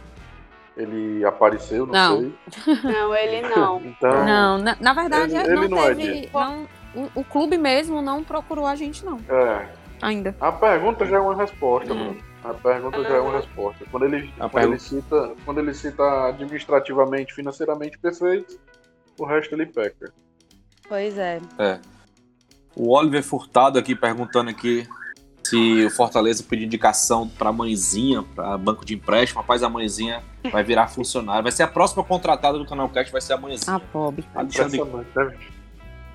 ele 0.77 1.25
apareceu, 1.25 1.87
não, 1.87 2.21
não. 2.21 2.33
sei. 2.65 2.75
Não, 2.83 3.15
ele 3.15 3.43
não. 3.49 3.81
então, 3.81 4.25
não, 4.25 4.59
na, 4.59 4.77
na 4.81 4.93
verdade, 4.93 5.37
ele, 5.37 5.49
não, 5.49 5.63
ele 5.63 5.69
não 5.69 5.95
teve. 5.95 6.31
Não, 6.33 6.69
o, 6.95 7.21
o, 7.21 7.25
clube 7.25 7.57
mesmo 7.57 8.03
não 8.03 8.23
procurou 8.23 8.67
a 8.67 8.75
gente, 8.75 9.05
não. 9.05 9.19
É. 9.29 9.69
Ainda. 10.01 10.35
A 10.41 10.51
pergunta 10.51 11.07
já 11.07 11.17
é 11.17 11.21
uma 11.21 11.37
resposta, 11.37 11.93
hum. 11.95 12.17
A 12.45 12.53
pergunta 12.55 13.01
já 13.03 13.17
é 13.17 13.21
uma 13.21 13.37
resposta. 13.37 13.85
Quando 13.91 14.05
ele, 14.07 14.33
quando 14.37 14.59
ele, 14.59 14.79
cita, 14.79 15.35
quando 15.45 15.59
ele 15.59 15.73
cita 15.73 16.27
administrativamente, 16.27 17.33
financeiramente 17.33 17.97
perfeito, 17.99 18.59
o 19.17 19.25
resto 19.25 19.55
ele 19.55 19.67
peca. 19.67 20.13
Pois 20.89 21.17
é. 21.17 21.41
É. 21.59 21.79
O 22.75 22.93
Oliver 22.97 23.23
Furtado 23.23 23.79
aqui 23.79 23.95
perguntando 23.95 24.51
aqui 24.51 24.89
se 25.53 25.85
o 25.85 25.91
Fortaleza 25.91 26.43
pedir 26.43 26.65
indicação 26.65 27.29
para 27.29 27.53
mãezinha, 27.53 28.23
para 28.23 28.57
banco 28.57 28.87
de 28.87 28.95
empréstimo, 28.95 29.43
rapaz, 29.43 29.63
a 29.63 29.69
mãezinha 29.69 30.23
vai 30.51 30.65
virar 30.65 30.89
funcionária. 30.89 31.43
Vai 31.43 31.53
ser 31.53 31.63
a 31.65 31.69
próxima 31.69 32.03
contratada 32.03 32.59
do 32.59 32.65
canal 32.65 32.89
Cast, 32.89 33.13
vai 33.13 33.21
ser 33.21 33.35
a 33.35 33.37
mãezinha. 33.37 33.77
Ah, 33.77 33.81
pobre. 33.81 34.25
Alexandre... 34.35 34.81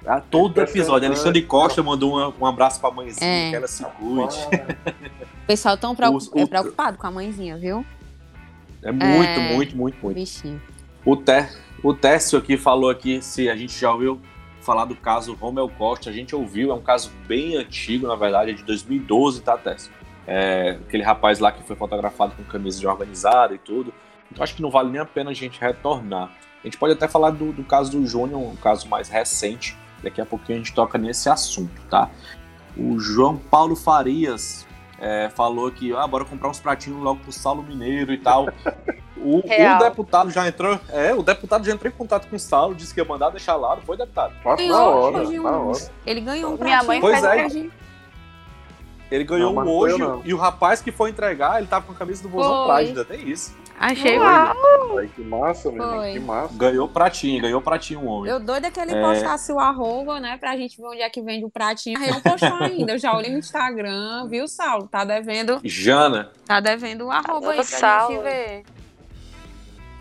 Ah, 0.07 0.21
todo 0.21 0.59
episódio. 0.59 1.07
Alexandre 1.07 1.43
Costa 1.43 1.83
mandou 1.83 2.17
um, 2.17 2.33
um 2.39 2.45
abraço 2.47 2.79
pra 2.79 2.89
mãezinha, 2.89 3.29
é. 3.29 3.49
que 3.51 3.55
ela 3.55 3.67
se 3.67 3.83
cuide. 3.83 4.37
O 5.43 5.45
pessoal 5.45 5.77
tão 5.77 5.95
preocup... 5.95 6.31
é 6.35 6.45
preocupado 6.47 6.97
com 6.97 7.05
a 7.05 7.11
mãezinha, 7.11 7.57
viu? 7.57 7.85
É 8.81 8.91
muito, 8.91 9.05
é... 9.05 9.53
muito, 9.53 9.77
muito, 9.77 9.97
muito. 10.01 10.15
Bichinho. 10.15 10.59
O, 11.05 11.15
Té... 11.15 11.51
o 11.83 11.93
Técio 11.93 12.39
aqui 12.39 12.57
falou 12.57 12.89
aqui 12.89 13.21
se 13.21 13.49
a 13.49 13.55
gente 13.55 13.79
já 13.79 13.91
ouviu 13.91 14.19
falar 14.67 14.83
do 14.83 14.97
caso 14.97 15.33
Romel 15.33 15.69
Costa. 15.69 16.09
A 16.09 16.13
gente 16.13 16.35
ouviu, 16.35 16.71
é 16.71 16.73
um 16.73 16.81
caso 16.81 17.09
bem 17.25 17.55
antigo, 17.55 18.05
na 18.05 18.15
verdade, 18.15 18.51
é 18.51 18.53
de 18.53 18.63
2012, 18.63 19.41
tá, 19.41 19.57
Tess? 19.57 19.89
É, 20.27 20.77
aquele 20.85 21.03
rapaz 21.03 21.39
lá 21.39 21.53
que 21.53 21.63
foi 21.63 21.77
fotografado 21.77 22.35
com 22.35 22.43
camisa 22.43 22.77
de 22.77 22.85
organizada 22.85 23.55
e 23.55 23.57
tudo. 23.57 23.93
Então 24.29 24.43
acho 24.43 24.53
que 24.53 24.61
não 24.61 24.69
vale 24.69 24.89
nem 24.89 24.99
a 24.99 25.05
pena 25.05 25.31
a 25.31 25.33
gente 25.33 25.59
retornar. 25.59 26.29
A 26.61 26.67
gente 26.67 26.77
pode 26.77 26.93
até 26.93 27.07
falar 27.07 27.29
do, 27.29 27.53
do 27.53 27.63
caso 27.63 27.91
do 27.91 28.05
Júnior, 28.05 28.41
um 28.41 28.57
caso 28.57 28.89
mais 28.89 29.07
recente. 29.07 29.77
Daqui 30.03 30.19
a 30.19 30.25
pouquinho 30.25 30.57
a 30.57 30.61
gente 30.61 30.73
toca 30.73 30.97
nesse 30.97 31.29
assunto, 31.29 31.81
tá? 31.89 32.11
O 32.75 32.99
João 32.99 33.37
Paulo 33.37 33.75
Farias 33.75 34.67
é, 34.99 35.29
falou 35.29 35.71
que, 35.71 35.93
ah, 35.95 36.05
bora 36.05 36.25
comprar 36.25 36.49
uns 36.49 36.59
pratinhos 36.59 37.01
logo 37.01 37.21
pro 37.21 37.31
Saulo 37.31 37.63
Mineiro 37.63 38.11
e 38.11 38.17
tal. 38.17 38.47
O, 39.23 39.39
o, 39.39 39.79
deputado 39.79 40.29
já 40.29 40.47
entrou. 40.47 40.79
É, 40.89 41.13
o 41.13 41.23
deputado 41.23 41.65
já 41.65 41.71
entrou 41.73 41.91
em 41.91 41.95
contato 41.95 42.27
com 42.27 42.35
o 42.35 42.39
Saulo, 42.39 42.75
disse 42.75 42.93
que 42.93 42.99
ia 42.99 43.05
mandar 43.05 43.29
deixar 43.29 43.55
lá, 43.55 43.75
não 43.75 43.81
foi, 43.83 43.97
deputado? 43.97 44.33
Passa 44.43 44.63
na 44.63 44.83
hora, 44.83 45.23
na 45.23 45.51
hora. 45.51 45.79
Ele 46.05 46.21
ganhou 46.21 46.53
um 46.53 46.63
Minha 46.63 46.83
mãe 46.83 46.99
pois 46.99 47.19
faz 47.21 47.55
é. 47.55 47.69
Ele 49.09 49.23
ganhou 49.23 49.53
Não, 49.53 49.61
um 49.61 49.65
eu, 49.65 49.71
hoje 49.73 49.97
não. 49.97 50.21
e 50.25 50.33
o 50.33 50.37
rapaz 50.37 50.81
que 50.81 50.91
foi 50.91 51.09
entregar, 51.09 51.59
ele 51.59 51.67
tava 51.67 51.85
com 51.85 51.93
a 51.93 51.95
camisa 51.95 52.21
do 52.21 52.29
Vozão. 52.29 52.67
Pride, 52.75 53.05
tem 53.05 53.29
isso. 53.29 53.55
Achei. 53.79 54.17
Ai, 54.17 55.07
que 55.15 55.21
massa, 55.21 55.71
meu 55.71 55.81
irmão. 55.81 55.97
Foi. 55.99 56.13
Que 56.13 56.19
massa. 56.19 56.53
Ganhou 56.57 56.89
pratinho, 56.89 57.41
ganhou 57.41 57.61
pratinho 57.61 57.99
um 58.01 58.07
homem. 58.07 58.31
Eu 58.31 58.39
doido 58.39 58.65
é 58.65 58.71
que 58.71 58.79
ele 58.79 58.93
É. 58.93 59.01
postasse 59.01 59.51
o 59.53 59.59
arroba, 59.59 60.19
né? 60.19 60.35
Pra 60.37 60.57
gente 60.57 60.75
ver 60.77 60.87
onde 60.87 61.01
é 61.01 61.09
que 61.09 61.21
vende 61.21 61.45
o 61.45 61.49
pratinho. 61.49 61.97
Aí 61.99 62.09
não 62.09 62.19
postou 62.19 62.55
ainda. 62.59 62.93
Eu 62.93 62.97
já 62.99 63.15
olhei 63.15 63.31
no 63.31 63.37
Instagram, 63.37 64.27
viu, 64.27 64.47
Saulo? 64.47 64.87
Tá 64.87 65.05
devendo, 65.05 65.61
Jana, 65.63 66.31
tá 66.45 66.59
devendo 66.59 67.05
o 67.05 67.11
arroba 67.11 67.51
aí 67.51 67.59
Ô, 67.59 67.61
pra 67.61 67.63
gente 67.63 67.79
Saulo. 67.79 68.23
ver. 68.23 68.63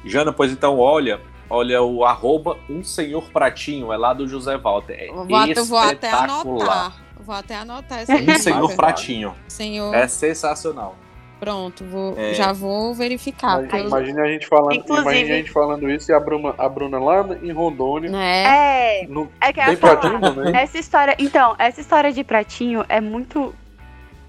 Jana, 0.06 0.32
pois 0.32 0.52
então 0.52 0.78
olha, 0.78 1.20
olha 1.50 1.82
o 1.82 2.04
arroba 2.04 2.56
um 2.70 2.82
senhor 2.84 3.24
pratinho, 3.30 3.92
é 3.92 3.96
lá 3.96 4.12
do 4.14 4.26
José 4.26 4.56
Walter. 4.56 4.94
É 4.94 5.08
Eu 5.10 5.14
vou, 5.14 5.26
vou 5.66 5.78
até 5.78 6.10
anotar. 6.10 6.92
Eu 7.18 7.24
Vou 7.24 7.34
até 7.34 7.56
anotar 7.56 7.98
essa 8.00 8.14
Um 8.14 8.38
senhor 8.38 8.74
pratinho. 8.76 9.34
Senhor, 9.48 9.92
É 9.94 10.06
sensacional. 10.06 10.94
pronto, 11.40 11.84
vou, 11.84 12.14
É. 12.16 12.32
já 12.34 12.52
vou 12.52 12.94
verificar. 12.94 13.58
Imagina, 13.64 13.88
imagine 13.88 14.20
a 14.20 14.26
gente 14.26 14.46
falando, 14.46 14.74
Inclusive- 14.76 15.08
a 15.10 15.36
gente 15.36 15.50
falando 15.50 15.90
isso 15.90 16.10
e 16.10 16.14
a 16.14 16.20
Bruna, 16.20 16.54
a 16.56 16.68
Bruna 16.68 16.98
lá 16.98 17.26
em 17.42 17.52
Rondônia. 17.52 18.10
né? 18.10 19.02
É, 19.02 19.06
No, 19.08 19.28
é 19.40 19.52
que 19.52 19.60
eu 19.60 19.76
falar. 19.76 19.96
pratinho 19.98 20.20
também. 20.20 20.56
Essa 20.56 20.78
história, 20.78 21.14
então, 21.18 21.54
essa 21.58 21.80
história 21.80 22.12
de 22.12 22.22
pratinho 22.24 22.84
é 22.88 23.00
muito 23.00 23.52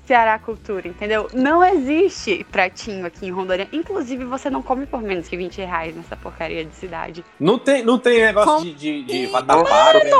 Ceará 0.08 0.40
cultura, 0.40 0.88
entendeu? 0.88 1.28
Não 1.34 1.62
existe 1.62 2.46
pratinho 2.50 3.06
aqui 3.06 3.28
em 3.28 3.30
Rondônia. 3.30 3.68
Inclusive, 3.74 4.24
você 4.24 4.50
não 4.50 4.62
come 4.64 4.86
por 4.86 5.02
menos 5.02 5.28
que 5.28 5.36
20 5.36 5.58
reais 5.58 5.94
nessa 5.94 6.16
porcaria 6.16 6.64
de 6.64 6.74
cidade. 6.76 7.26
Não 7.38 7.60
tem, 7.60 7.84
não 7.84 8.00
tem 8.00 8.22
negócio 8.22 8.54
Com- 8.54 8.64
de, 8.64 8.74
de, 8.74 9.04
de 9.04 9.28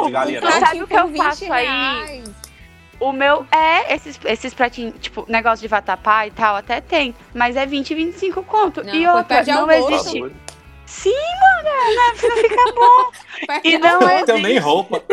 de 0.06 0.12
galinha, 0.12 0.42
não. 0.42 0.52
Sabe 0.52 0.62
Pratinho 0.62 0.84
o 0.84 0.88
que 0.88 0.94
eu 0.94 1.02
por 1.04 1.12
20 1.12 1.24
faço 1.24 1.54
aí? 1.54 2.24
O 3.00 3.12
meu 3.14 3.46
é 3.52 3.94
esses, 3.94 4.20
esses 4.26 4.54
pratinhos, 4.54 4.96
tipo, 5.00 5.24
negócio 5.30 5.62
de 5.62 5.68
vatapá 5.68 6.28
e 6.28 6.32
tal, 6.32 6.56
até 6.56 6.82
tem. 6.82 7.14
Mas 7.34 7.56
é 7.56 7.66
20, 7.66 7.94
25 7.96 8.44
conto. 8.44 8.84
Não, 8.84 8.94
e 8.94 9.08
outra, 9.08 9.44
não 9.46 9.72
existe. 9.72 10.20
Sim, 10.88 11.14
mano, 11.14 11.96
não 11.96 12.16
fica 12.16 12.74
bom. 12.74 13.60
E 13.64 13.78
não 13.78 14.00
Não 14.00 14.26
tenho 14.26 14.38
nem 14.40 14.46
existe. 14.54 14.60
roupa. 14.60 15.04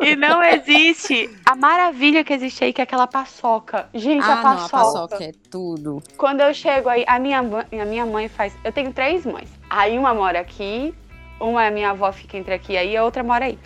E 0.00 0.16
não 0.16 0.42
existe 0.42 1.30
a 1.44 1.54
maravilha 1.54 2.24
que 2.24 2.32
existe 2.32 2.64
aí, 2.64 2.72
que 2.72 2.80
é 2.80 2.84
aquela 2.84 3.06
paçoca. 3.06 3.88
Gente, 3.94 4.22
Ah, 4.24 4.32
a 4.32 4.34
não, 4.36 4.40
a 4.40 4.42
paçoca. 4.56 4.70
paçoca 4.78 5.24
é 5.24 5.32
tudo. 5.50 6.02
Quando 6.16 6.40
eu 6.40 6.54
chego 6.54 6.88
aí, 6.88 7.04
a 7.06 7.18
minha, 7.18 7.42
mãe- 7.42 7.66
a 7.80 7.84
minha 7.84 8.06
mãe 8.06 8.28
faz. 8.28 8.56
Eu 8.64 8.72
tenho 8.72 8.92
três 8.92 9.26
mães. 9.26 9.48
Aí 9.68 9.98
uma 9.98 10.14
mora 10.14 10.40
aqui, 10.40 10.94
uma 11.40 11.64
é 11.64 11.70
minha 11.70 11.90
avó, 11.90 12.10
fica 12.12 12.36
entre 12.36 12.54
aqui 12.54 12.76
aí, 12.76 12.96
a 12.96 13.04
outra 13.04 13.22
mora 13.22 13.44
aí. 13.44 13.58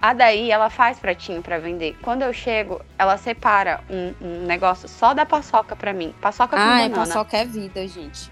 A 0.00 0.12
daí, 0.12 0.50
ela 0.50 0.68
faz 0.68 0.98
pratinho 0.98 1.42
pra 1.42 1.58
vender. 1.58 1.96
Quando 2.02 2.22
eu 2.22 2.32
chego, 2.32 2.80
ela 2.98 3.16
separa 3.16 3.80
um, 3.88 4.12
um 4.20 4.46
negócio 4.46 4.88
só 4.88 5.14
da 5.14 5.24
paçoca 5.24 5.74
pra 5.74 5.92
mim. 5.92 6.14
Paçoca 6.20 6.56
com 6.56 6.62
Ai, 6.62 6.88
banana. 6.88 7.06
paçoca 7.06 7.36
é 7.38 7.44
vida, 7.44 7.86
gente. 7.88 8.30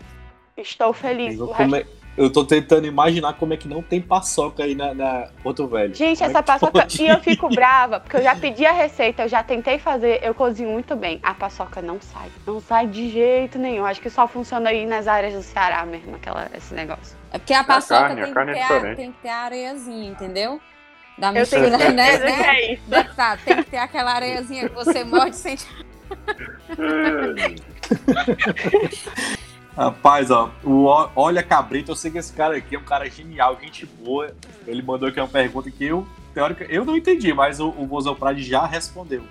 Estou 0.56 0.92
feliz. 0.92 1.38
Eu, 1.38 1.46
O 1.46 1.54
como 1.54 1.74
resto- 1.76 1.88
é- 1.88 2.01
eu 2.16 2.30
tô 2.30 2.44
tentando 2.44 2.86
imaginar 2.86 3.32
como 3.34 3.54
é 3.54 3.56
que 3.56 3.66
não 3.66 3.82
tem 3.82 4.00
paçoca 4.00 4.64
aí 4.64 4.74
na, 4.74 4.92
na 4.92 5.28
Porto 5.42 5.66
Velho. 5.66 5.94
Gente, 5.94 6.18
Como 6.18 6.28
é 6.28 6.30
essa 6.30 6.42
que 6.42 6.46
paçoca. 6.46 6.72
pode? 6.72 7.02
E 7.02 7.08
eu 7.08 7.20
fico 7.20 7.48
brava, 7.54 8.00
porque 8.00 8.16
eu 8.16 8.22
já 8.22 8.36
pedi 8.36 8.66
a 8.66 8.72
receita, 8.72 9.22
eu 9.22 9.28
já 9.28 9.42
tentei 9.42 9.78
fazer, 9.78 10.20
eu 10.22 10.34
cozinho 10.34 10.70
muito 10.70 10.94
bem. 10.94 11.18
A 11.22 11.32
paçoca 11.32 11.80
não 11.80 12.00
sai. 12.00 12.28
Não 12.46 12.60
sai 12.60 12.86
de 12.86 13.08
jeito 13.10 13.58
nenhum. 13.58 13.86
Acho 13.86 14.00
que 14.00 14.10
só 14.10 14.28
funciona 14.28 14.68
aí 14.70 14.84
nas 14.84 15.08
áreas 15.08 15.32
do 15.32 15.42
Ceará 15.42 15.86
mesmo, 15.86 16.16
aquela, 16.16 16.50
esse 16.54 16.74
negócio. 16.74 17.16
É 17.32 17.38
porque 17.38 17.54
a 17.54 17.64
paçoca 17.64 18.08
carne, 18.08 18.20
a 18.20 18.24
tem, 18.24 18.34
carne 18.34 18.52
que 18.52 18.58
é 18.58 18.66
ter 18.66 18.74
a, 18.74 18.94
tem 18.94 19.12
que 19.12 19.18
ter 19.22 19.28
a 19.28 19.36
areiazinha, 19.38 20.10
entendeu? 20.10 20.60
Da 21.18 21.28
Eu 21.28 21.46
tenho 21.46 21.62
mistura, 21.62 21.92
né? 21.92 22.06
certeza 22.06 22.32
que 22.32 22.42
né? 22.42 22.48
é 22.48 22.72
isso. 22.74 22.82
Deputado, 22.86 23.40
tem 23.44 23.56
que 23.56 23.70
ter 23.70 23.76
aquela 23.78 24.12
areiazinha 24.12 24.68
que 24.68 24.74
você 24.74 25.04
morde 25.04 25.36
e 25.36 25.38
sente. 25.38 25.66
Rapaz, 29.76 30.30
ó, 30.30 30.50
o 30.62 30.84
Olha 31.16 31.42
Cabrito, 31.42 31.92
eu 31.92 31.96
sei 31.96 32.10
que 32.10 32.18
esse 32.18 32.32
cara 32.32 32.56
aqui 32.56 32.76
é 32.76 32.78
um 32.78 32.84
cara 32.84 33.08
genial, 33.08 33.58
gente 33.60 33.86
boa. 33.86 34.34
Ele 34.66 34.82
mandou 34.82 35.08
aqui 35.08 35.18
uma 35.18 35.28
pergunta 35.28 35.70
que 35.70 35.84
eu, 35.84 36.06
teórica, 36.34 36.64
eu 36.64 36.84
não 36.84 36.96
entendi, 36.96 37.32
mas 37.32 37.58
o, 37.58 37.68
o 37.68 38.14
Prade 38.14 38.42
já 38.42 38.66
respondeu. 38.66 39.22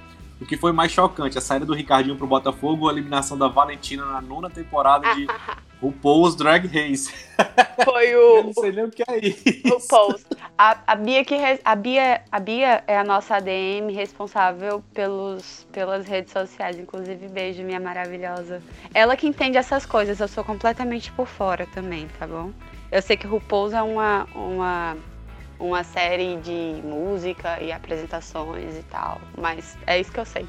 O 0.41 0.45
que 0.45 0.57
foi 0.57 0.71
mais 0.71 0.91
chocante, 0.91 1.37
a 1.37 1.41
saída 1.41 1.65
do 1.67 1.73
Ricardinho 1.75 2.15
pro 2.17 2.25
Botafogo 2.25 2.85
ou 2.85 2.89
a 2.89 2.91
eliminação 2.91 3.37
da 3.37 3.47
Valentina 3.47 4.03
na 4.05 4.19
nona 4.19 4.49
temporada 4.49 5.13
de 5.13 5.27
RuPaul's 5.79 6.35
Drag 6.35 6.65
Race? 6.65 7.13
Foi 7.85 8.07
Eu 8.09 8.39
o, 8.39 8.43
não 8.45 8.53
sei 8.53 8.71
nem 8.71 8.85
o 8.85 8.89
que 8.91 9.03
é 9.07 9.19
isso. 9.19 9.87
post. 9.87 10.25
A, 10.57 10.77
a, 10.87 10.95
Bia 10.95 11.23
que 11.23 11.35
re- 11.35 11.59
a, 11.63 11.75
Bia, 11.75 12.21
a 12.31 12.39
Bia 12.39 12.83
é 12.87 12.97
a 12.97 13.03
nossa 13.03 13.35
ADM 13.35 13.91
responsável 13.93 14.83
pelos, 14.93 15.65
pelas 15.71 16.07
redes 16.07 16.33
sociais. 16.33 16.77
Inclusive, 16.77 17.27
beijo, 17.27 17.63
minha 17.63 17.79
maravilhosa. 17.79 18.61
Ela 18.93 19.15
que 19.15 19.27
entende 19.27 19.57
essas 19.57 19.85
coisas, 19.85 20.19
eu 20.19 20.27
sou 20.27 20.43
completamente 20.43 21.11
por 21.11 21.27
fora 21.27 21.67
também, 21.73 22.07
tá 22.19 22.25
bom? 22.27 22.51
Eu 22.91 23.01
sei 23.01 23.15
que 23.15 23.25
RuPaul's 23.25 23.73
é 23.73 23.81
uma, 23.81 24.27
uma, 24.35 24.97
uma 25.61 25.83
série 25.83 26.37
de 26.37 26.81
música 26.83 27.61
e 27.61 27.71
apresentações 27.71 28.75
e 28.77 28.83
tal, 28.83 29.21
mas 29.37 29.77
é 29.85 29.99
isso 29.99 30.11
que 30.11 30.19
eu 30.19 30.25
sei. 30.25 30.45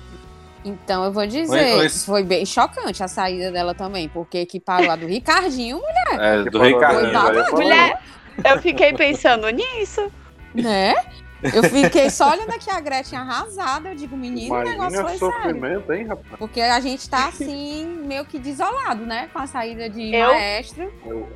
Então 0.64 1.04
eu 1.04 1.12
vou 1.12 1.26
dizer, 1.26 1.74
Oi, 1.74 1.80
oi. 1.80 1.88
foi 1.88 2.22
bem 2.22 2.46
chocante 2.46 3.02
a 3.02 3.08
saída 3.08 3.50
dela 3.50 3.74
também, 3.74 4.08
porque 4.08 4.38
equiparou 4.38 4.90
a 4.90 4.96
do 4.96 5.06
Ricardinho, 5.06 5.80
É, 6.12 6.42
Que 6.44 6.50
do 6.50 6.60
Ricardinho. 6.62 7.12
Mulher, 7.52 8.00
eu 8.44 8.60
fiquei 8.60 8.92
pensando 8.92 9.48
nisso. 9.50 10.10
né? 10.54 10.94
Eu 11.52 11.64
fiquei 11.64 12.08
só 12.08 12.30
olhando 12.30 12.50
aqui 12.50 12.70
a 12.70 12.78
Gretchen 12.78 13.18
arrasada, 13.18 13.88
eu 13.88 13.96
digo, 13.96 14.16
menino, 14.16 14.54
o 14.54 14.62
negócio 14.62 15.00
Imagina 15.00 15.02
foi 15.02 15.14
o 15.16 15.18
sério. 15.18 15.34
sofrimento, 15.34 15.92
hein, 15.92 16.06
rapaz? 16.06 16.26
Porque 16.38 16.60
a 16.60 16.78
gente 16.78 17.10
tá 17.10 17.26
assim, 17.26 17.84
meio 18.06 18.24
que 18.24 18.38
desolado, 18.38 19.04
né? 19.04 19.28
Com 19.32 19.40
a 19.40 19.46
saída 19.48 19.90
de 19.90 20.14
Eu- 20.14 20.28
maestro. 20.32 20.92
Eu 21.04 21.28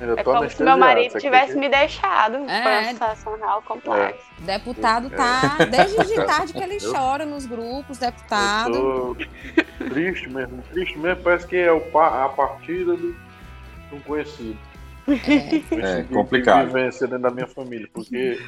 ainda 0.00 0.20
É 0.20 0.24
como 0.24 0.48
se 0.50 0.62
meu 0.62 0.76
marido 0.76 1.18
tivesse 1.18 1.56
me 1.56 1.68
deixado. 1.68 2.36
É. 2.50 2.92
Situação 2.92 3.36
real 3.36 3.62
complexa. 3.62 4.18
Deputado 4.40 5.10
tá, 5.10 5.58
desde 5.70 6.04
de 6.04 6.14
tarde 6.26 6.52
que 6.52 6.62
ele 6.62 6.78
Eu- 6.82 6.92
chora 6.92 7.24
nos 7.24 7.46
grupos, 7.46 8.00
Eu 8.02 8.10
deputado. 8.10 8.72
tô 8.72 9.16
triste 9.90 10.28
mesmo, 10.28 10.62
triste 10.72 10.98
mesmo, 10.98 11.22
parece 11.22 11.46
que 11.46 11.56
é 11.56 11.70
o 11.72 11.80
pa- 11.80 12.24
a 12.24 12.28
partida 12.28 12.96
do, 12.96 13.12
de 13.12 13.94
um 13.94 14.00
conhecido. 14.00 14.58
É, 15.06 16.00
Esse 16.00 16.08
complicado. 16.12 16.66
vivência 16.66 17.06
dentro 17.06 17.22
da 17.24 17.30
minha 17.30 17.46
família, 17.46 17.86
porque 17.92 18.40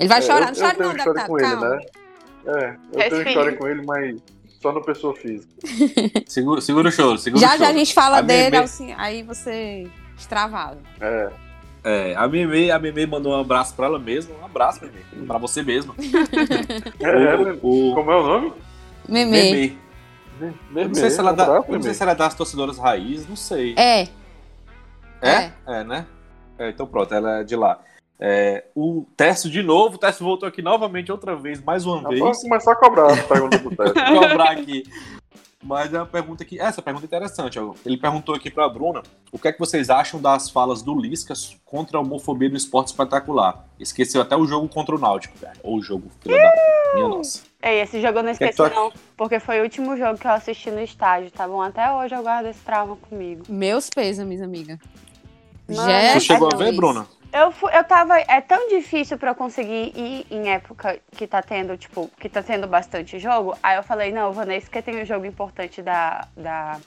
Ele 0.00 0.08
vai 0.08 0.18
É, 0.18 0.22
chorar, 0.22 0.48
eu- 0.54 0.60
não 0.60 0.68
eu 0.68 0.74
tenho 0.74 0.88
não, 0.88 0.96
história 0.96 1.22
deputado, 1.22 1.26
com 1.28 1.38
ele, 1.38 1.56
né? 1.56 1.80
É, 2.44 2.50
eu 2.50 2.52
tenho 2.54 2.98
Respire. 3.02 3.28
história 3.28 3.56
com 3.56 3.68
ele, 3.68 3.82
mas 3.86 4.16
só 4.60 4.72
no 4.72 4.82
pessoa 4.82 5.14
física. 5.14 5.52
Segura, 6.26 6.60
segura 6.62 6.88
o 6.88 6.92
choro, 6.92 7.18
segura 7.18 7.40
Já 7.40 7.48
o 7.54 7.58
já 7.58 7.64
a 7.64 7.66
choro. 7.66 7.78
gente 7.78 7.94
fala 7.94 8.18
A 8.18 8.20
dele, 8.22 8.50
Meme- 8.52 8.64
assim, 8.64 8.94
aí 8.96 9.22
você 9.22 9.86
extravado. 10.22 10.78
É, 11.00 11.30
É, 11.84 12.14
a 12.16 12.28
Meme, 12.28 12.70
a 12.70 12.78
Meme 12.78 13.06
mandou 13.06 13.32
um 13.32 13.40
abraço 13.40 13.74
pra 13.74 13.86
ela 13.86 13.98
mesma. 13.98 14.34
Um 14.40 14.44
abraço, 14.44 14.80
Meme. 14.84 15.26
Pra 15.26 15.36
você 15.38 15.62
mesma. 15.62 15.94
é, 17.00 17.04
é, 17.08 17.58
O, 17.62 17.90
o 17.90 17.94
como 17.94 18.10
é 18.10 18.16
o 18.16 18.22
nome? 18.22 18.52
Meme. 19.08 19.30
Meme. 19.32 19.78
Meme, 20.40 20.56
Eu 20.76 20.88
não 20.88 20.94
sei 20.94 21.10
se 21.10 21.18
ela 21.20 21.30
é 21.30 21.34
da- 21.34 21.46
eu 21.46 21.64
não 21.68 21.82
sei 21.82 21.94
se 21.94 22.02
ela 22.02 22.12
é 22.12 22.14
das 22.14 22.34
torcedoras 22.34 22.78
raiz, 22.78 23.28
não 23.28 23.36
sei. 23.36 23.74
É, 23.76 24.02
É? 25.20 25.52
É, 25.66 25.84
né? 25.84 26.06
É, 26.58 26.68
então 26.70 26.86
pronto, 26.86 27.12
ela 27.14 27.40
é 27.40 27.44
de 27.44 27.54
lá. 27.56 27.78
É, 28.18 28.64
o 28.74 29.04
Tércio 29.16 29.50
de 29.50 29.62
novo, 29.62 29.96
o 29.96 29.98
Tércio 29.98 30.24
voltou 30.24 30.48
aqui 30.48 30.62
novamente 30.62 31.10
outra 31.10 31.34
vez, 31.34 31.60
mais 31.62 31.84
uma 31.84 31.98
Ah, 32.04 32.08
vez. 32.08 32.20
Pode 32.20 32.40
começar 32.42 32.72
a 32.72 32.76
cobrar. 32.76 33.08
Vou 33.14 33.48
cobrar 34.28 34.50
aqui. 34.52 34.84
Mas 35.62 35.94
é 35.94 35.98
uma 35.98 36.06
pergunta 36.06 36.44
que. 36.44 36.58
Essa 36.60 36.82
pergunta 36.82 37.04
é 37.04 37.06
interessante. 37.06 37.58
ó. 37.58 37.72
Ele 37.86 37.96
perguntou 37.96 38.34
aqui 38.34 38.50
pra 38.50 38.68
Bruna 38.68 39.02
o 39.30 39.38
que 39.38 39.46
é 39.48 39.52
que 39.52 39.58
vocês 39.58 39.88
acham 39.90 40.20
das 40.20 40.50
falas 40.50 40.82
do 40.82 40.98
Lisca 40.98 41.34
contra 41.64 41.98
a 41.98 42.00
homofobia 42.00 42.48
no 42.48 42.56
esporte 42.56 42.88
espetacular. 42.88 43.64
Esqueceu 43.78 44.20
até 44.20 44.36
o 44.36 44.46
jogo 44.46 44.68
contra 44.68 44.94
o 44.94 44.98
Náutico, 44.98 45.38
velho. 45.38 45.52
Ou 45.62 45.76
o 45.78 45.82
jogo, 45.82 46.10
filha 46.20 46.36
da 46.36 46.94
minha 46.94 47.08
nossa. 47.08 47.42
Ei, 47.62 47.80
esse 47.80 48.00
jogo 48.02 48.18
eu 48.18 48.22
não 48.24 48.30
é 48.30 48.34
que 48.34 48.44
esqueci, 48.44 48.70
tu 48.70 48.74
não. 48.74 48.92
Porque 49.16 49.38
foi 49.38 49.60
o 49.60 49.62
último 49.62 49.96
jogo 49.96 50.18
que 50.18 50.26
eu 50.26 50.32
assisti 50.32 50.70
no 50.70 50.80
estádio, 50.80 51.30
tá 51.30 51.46
bom? 51.46 51.62
Até 51.62 51.92
hoje 51.92 52.14
eu 52.14 52.22
guardo 52.22 52.46
esse 52.46 52.60
trauma 52.60 52.96
comigo. 52.96 53.44
meus 53.48 53.88
pêsames, 53.88 54.42
amiga. 54.42 54.78
Mano, 55.68 56.12
Tu 56.14 56.20
chegou 56.20 56.48
a 56.52 56.56
ver, 56.56 56.72
Bruna? 56.72 57.06
Eu, 57.32 57.50
fui, 57.50 57.74
eu 57.74 57.82
tava. 57.82 58.18
É 58.18 58.40
tão 58.42 58.68
difícil 58.68 59.16
pra 59.16 59.30
eu 59.30 59.34
conseguir 59.34 59.92
ir 59.96 60.26
em 60.30 60.50
época 60.50 61.00
que 61.12 61.26
tá 61.26 61.40
tendo, 61.40 61.76
tipo, 61.78 62.10
que 62.18 62.28
tá 62.28 62.42
tendo 62.42 62.66
bastante 62.66 63.18
jogo. 63.18 63.56
Aí 63.62 63.76
eu 63.76 63.82
falei, 63.82 64.12
não, 64.12 64.26
eu 64.26 64.32
vou 64.32 64.44
nesse 64.44 64.68
que 64.68 64.82
tem 64.82 65.00
um 65.00 65.06
jogo 65.06 65.24
importante 65.24 65.80
da, 65.80 66.28
da, 66.36 66.78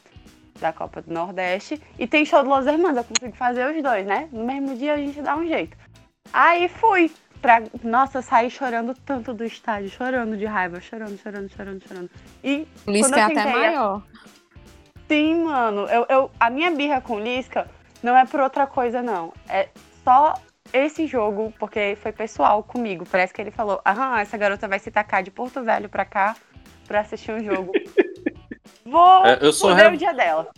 da 0.59 0.71
Copa 0.71 1.01
do 1.01 1.11
Nordeste. 1.11 1.81
E 1.97 2.05
tem 2.05 2.23
show 2.25 2.43
do 2.43 2.49
Los 2.49 2.67
Hermanos, 2.67 2.97
eu 2.97 3.03
consigo 3.03 3.35
fazer 3.35 3.65
os 3.65 3.81
dois, 3.81 4.05
né? 4.05 4.29
No 4.31 4.45
mesmo 4.45 4.75
dia 4.75 4.93
a 4.93 4.97
gente 4.97 5.19
dá 5.19 5.35
um 5.35 5.47
jeito. 5.47 5.75
Aí 6.31 6.69
fui. 6.69 7.11
Pra, 7.41 7.61
nossa, 7.83 8.19
eu 8.19 8.21
saí 8.23 8.49
chorando 8.49 8.95
tanto 9.05 9.33
do 9.33 9.43
estádio, 9.43 9.89
chorando 9.89 10.37
de 10.37 10.45
raiva, 10.45 10.79
chorando, 10.79 11.17
chorando, 11.17 11.49
chorando, 11.49 11.87
chorando. 11.87 12.09
E 12.43 12.67
O 12.87 12.91
Lisca 12.91 13.19
é 13.19 13.23
até 13.23 13.51
maior. 13.51 14.03
Sim, 15.07 15.43
mano. 15.43 15.81
Eu, 15.87 16.05
eu, 16.09 16.31
a 16.39 16.49
minha 16.49 16.71
birra 16.71 17.01
com 17.01 17.19
Lisca 17.19 17.67
não 18.01 18.15
é 18.17 18.25
por 18.25 18.39
outra 18.39 18.65
coisa, 18.65 19.03
não. 19.03 19.31
É 19.47 19.69
só 20.05 20.35
esse 20.71 21.05
jogo, 21.07 21.53
porque 21.59 21.97
foi 22.01 22.11
pessoal 22.13 22.63
comigo. 22.63 23.05
Parece 23.11 23.33
que 23.33 23.41
ele 23.41 23.51
falou: 23.51 23.81
aham, 23.85 24.19
essa 24.19 24.37
garota 24.37 24.67
vai 24.67 24.79
se 24.79 24.89
tacar 24.89 25.21
de 25.21 25.31
Porto 25.31 25.61
Velho 25.63 25.89
pra 25.89 26.05
cá 26.05 26.37
pra 26.87 27.01
assistir 27.01 27.31
um 27.31 27.43
jogo. 27.43 27.73
Vou 28.85 29.25
É, 29.25 29.39
eu 29.41 29.51
sou 29.51 29.71
foder 29.71 29.89
re- 29.89 29.95
o 29.95 29.97
dia 29.97 30.13
dela. 30.13 30.49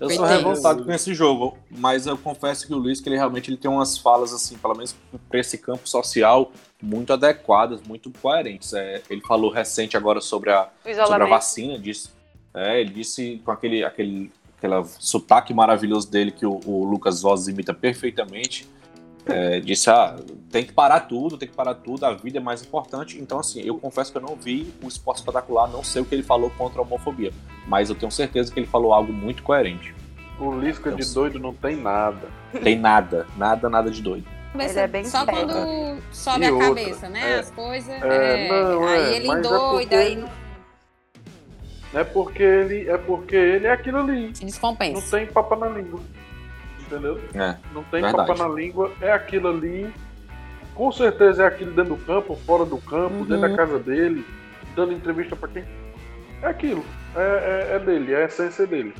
Eu 0.00 0.10
sou 0.10 0.24
revoltado 0.24 0.84
com 0.84 0.92
esse 0.92 1.14
jogo, 1.14 1.56
mas 1.70 2.06
eu 2.06 2.18
confesso 2.18 2.66
que 2.66 2.74
o 2.74 2.76
Luiz, 2.76 3.00
que 3.00 3.08
ele 3.08 3.16
realmente 3.16 3.48
ele 3.48 3.56
tem 3.56 3.70
umas 3.70 3.96
falas, 3.96 4.32
assim, 4.32 4.58
pelo 4.58 4.74
menos 4.74 4.94
para 5.28 5.38
esse 5.38 5.56
campo 5.56 5.88
social, 5.88 6.50
muito 6.82 7.12
adequadas, 7.12 7.80
muito 7.82 8.10
coerentes. 8.20 8.74
É, 8.74 9.00
ele 9.08 9.20
falou 9.20 9.50
recente 9.52 9.96
agora 9.96 10.20
sobre 10.20 10.50
a, 10.50 10.68
sobre 11.06 11.22
a 11.22 11.26
vacina, 11.26 11.78
disse, 11.78 12.10
é, 12.52 12.80
ele 12.80 12.90
disse 12.90 13.40
com 13.44 13.52
aquele, 13.52 13.84
aquele 13.84 14.32
aquela 14.64 14.82
sotaque 14.84 15.52
maravilhoso 15.52 16.10
dele 16.10 16.30
que 16.30 16.46
o, 16.46 16.58
o 16.64 16.84
Lucas 16.84 17.20
Voz 17.20 17.46
imita 17.48 17.74
perfeitamente. 17.74 18.66
é, 19.26 19.60
disse, 19.60 19.88
ah, 19.90 20.16
tem 20.50 20.64
que 20.64 20.72
parar 20.72 21.00
tudo, 21.00 21.36
tem 21.38 21.48
que 21.48 21.54
parar 21.54 21.74
tudo, 21.74 22.04
a 22.04 22.12
vida 22.14 22.38
é 22.38 22.40
mais 22.40 22.62
importante. 22.62 23.18
Então, 23.20 23.38
assim, 23.40 23.60
eu 23.62 23.76
confesso 23.78 24.10
que 24.12 24.18
eu 24.18 24.22
não 24.22 24.36
vi 24.36 24.72
o 24.82 24.88
esporte 24.88 25.18
espetacular, 25.18 25.66
não 25.68 25.82
sei 25.84 26.02
o 26.02 26.04
que 26.04 26.14
ele 26.14 26.22
falou 26.22 26.50
contra 26.50 26.80
a 26.80 26.82
homofobia, 26.82 27.32
mas 27.66 27.88
eu 27.90 27.94
tenho 27.94 28.10
certeza 28.12 28.52
que 28.52 28.58
ele 28.60 28.66
falou 28.66 28.92
algo 28.92 29.12
muito 29.12 29.42
coerente. 29.42 29.94
O 30.38 30.50
Lisca 30.52 30.90
de 30.92 31.04
doido 31.14 31.38
não 31.38 31.54
tem 31.54 31.76
nada. 31.76 32.26
Tem 32.62 32.78
nada, 32.78 33.26
nada, 33.36 33.68
nada 33.70 33.90
de 33.90 34.02
doido. 34.02 34.26
Ele 34.54 34.78
é 34.78 34.86
bem 34.86 35.04
Só 35.04 35.24
quando 35.26 35.98
sobe 36.12 36.44
E 36.44 36.48
a 36.48 36.52
outra, 36.52 36.68
cabeça, 36.68 37.08
né? 37.08 37.32
é. 37.32 37.38
As 37.40 37.50
coisas. 37.50 37.88
É, 38.02 38.46
é, 38.46 38.48
não, 38.48 38.86
aí 38.86 39.00
é, 39.00 39.16
ele 39.16 39.28
é 39.30 39.40
doida, 39.40 39.70
porque- 39.70 39.94
aí 39.94 40.24
É 41.94 42.02
porque 42.04 42.42
ele 42.42 42.88
é 42.88 42.98
porque 42.98 43.36
ele 43.36 43.66
é 43.66 43.72
aquilo 43.72 43.98
ali. 43.98 44.34
se 44.34 44.42
Não 44.42 44.48
descompensa. 44.48 45.16
tem 45.16 45.26
papa 45.26 45.54
na 45.56 45.68
língua. 45.68 46.00
Entendeu? 46.80 47.20
É, 47.34 47.56
Não 47.72 47.82
tem 47.84 48.02
Verdade. 48.02 48.28
papa 48.28 48.34
na 48.48 48.54
língua, 48.54 48.92
é 49.00 49.10
aquilo 49.12 49.48
ali. 49.48 49.92
Com 50.74 50.90
certeza 50.92 51.44
é 51.44 51.46
aquilo 51.46 51.72
dentro 51.72 51.94
do 51.94 52.04
campo, 52.04 52.34
fora 52.44 52.64
do 52.64 52.78
campo, 52.78 53.14
Uhum. 53.14 53.24
dentro 53.24 53.40
da 53.48 53.56
casa 53.56 53.78
dele, 53.78 54.26
dando 54.74 54.92
entrevista 54.92 55.36
pra 55.36 55.48
quem. 55.48 55.64
É 56.42 56.46
aquilo. 56.48 56.84
É, 57.16 57.68
é- 57.72 57.76
é 57.76 57.78
dele, 57.78 58.12
é 58.12 58.22
a 58.22 58.24
essência 58.26 58.66
dele. 58.66 58.92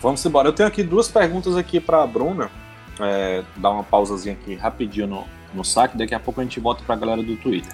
Vamos 0.00 0.24
embora. 0.24 0.48
Eu 0.48 0.52
tenho 0.52 0.68
aqui 0.68 0.82
duas 0.82 1.08
perguntas 1.10 1.56
aqui 1.56 1.80
para 1.80 2.02
a 2.02 2.06
Bruna. 2.06 2.50
É, 3.00 3.42
dar 3.56 3.70
uma 3.70 3.82
pausazinha 3.82 4.34
aqui 4.34 4.54
rapidinho 4.54 5.06
no, 5.06 5.24
no 5.54 5.64
saque. 5.64 5.96
Daqui 5.96 6.14
a 6.14 6.20
pouco 6.20 6.40
a 6.40 6.44
gente 6.44 6.60
volta 6.60 6.82
para 6.84 6.94
a 6.94 6.98
galera 6.98 7.22
do 7.22 7.36
Twitter. 7.36 7.72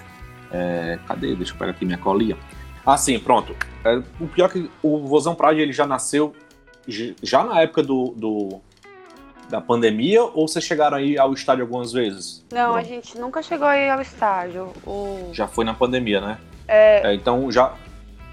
É, 0.51 0.97
cadê? 1.07 1.35
Deixa 1.35 1.53
eu 1.53 1.57
pegar 1.57 1.71
aqui 1.71 1.85
minha 1.85 1.97
colinha. 1.97 2.37
Ah, 2.85 2.97
sim, 2.97 3.19
pronto. 3.19 3.55
É, 3.83 4.01
o 4.19 4.27
pior 4.27 4.45
é 4.45 4.49
que 4.49 4.71
o 4.81 5.05
Vozão 5.05 5.35
Pride 5.35 5.61
ele 5.61 5.73
já 5.73 5.85
nasceu 5.85 6.33
já 7.21 7.43
na 7.43 7.61
época 7.61 7.83
do, 7.83 8.13
do- 8.17 8.61
da 9.47 9.61
pandemia 9.61 10.23
ou 10.23 10.47
vocês 10.47 10.63
chegaram 10.65 10.97
aí 10.97 11.17
ao 11.17 11.33
estádio 11.33 11.63
algumas 11.63 11.91
vezes? 11.91 12.43
Não, 12.51 12.73
a 12.75 12.81
gente 12.83 13.17
nunca 13.17 13.43
chegou 13.43 13.67
aí 13.67 13.89
ao 13.89 14.01
estádio. 14.01 14.73
O... 14.87 15.29
Já 15.33 15.47
foi 15.47 15.65
na 15.65 15.73
pandemia, 15.73 16.19
né? 16.21 16.37
É, 16.67 17.09
É, 17.11 17.13
então 17.13 17.51
já. 17.51 17.73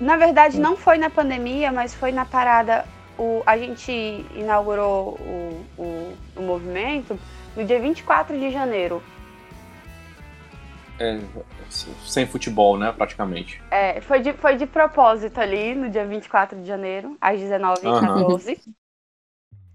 Na 0.00 0.16
verdade, 0.16 0.58
não 0.60 0.76
foi 0.76 0.96
na 0.98 1.08
pandemia, 1.10 1.70
mas 1.72 1.94
foi 1.94 2.12
na 2.12 2.24
parada. 2.24 2.84
O, 3.18 3.42
a 3.46 3.56
gente 3.56 3.90
inaugurou 4.34 5.18
o, 5.20 5.64
o, 5.78 6.12
o 6.36 6.42
movimento 6.42 7.18
no 7.56 7.64
dia 7.64 7.80
24 7.80 8.38
de 8.38 8.50
janeiro. 8.50 9.02
é, 10.98 11.18
sem 11.70 12.26
futebol, 12.26 12.78
né? 12.78 12.92
Praticamente. 12.92 13.60
É, 13.70 14.00
foi, 14.00 14.20
de, 14.20 14.32
foi 14.34 14.56
de 14.56 14.66
propósito 14.66 15.40
ali, 15.40 15.74
no 15.74 15.88
dia 15.90 16.06
24 16.06 16.60
de 16.60 16.66
janeiro, 16.66 17.16
às 17.20 17.40
19h14, 17.40 18.58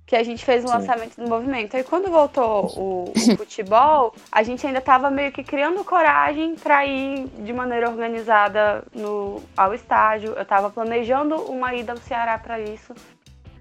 que 0.06 0.16
a 0.16 0.24
gente 0.24 0.44
fez 0.44 0.66
o 0.66 0.68
lançamento 0.68 1.16
do 1.16 1.28
movimento. 1.28 1.76
Aí 1.78 1.84
quando 1.84 2.10
voltou 2.10 2.66
o, 2.78 3.12
o 3.12 3.14
futebol, 3.38 4.14
a 4.32 4.44
gente 4.44 4.66
ainda 4.66 4.80
estava 4.80 5.10
meio 5.10 5.32
que 5.32 5.44
criando 5.44 5.84
coragem 5.86 6.56
para 6.56 6.86
ir 6.86 7.28
de 7.39 7.54
maneira 7.54 7.89
organizada 7.89 8.84
no, 8.94 9.42
ao 9.56 9.74
estádio. 9.74 10.34
Eu 10.34 10.42
estava 10.44 10.70
planejando 10.70 11.36
uma 11.36 11.74
ida 11.74 11.94
ao 11.94 11.98
Ceará 11.98 12.38
para 12.38 12.60
isso. 12.60 12.94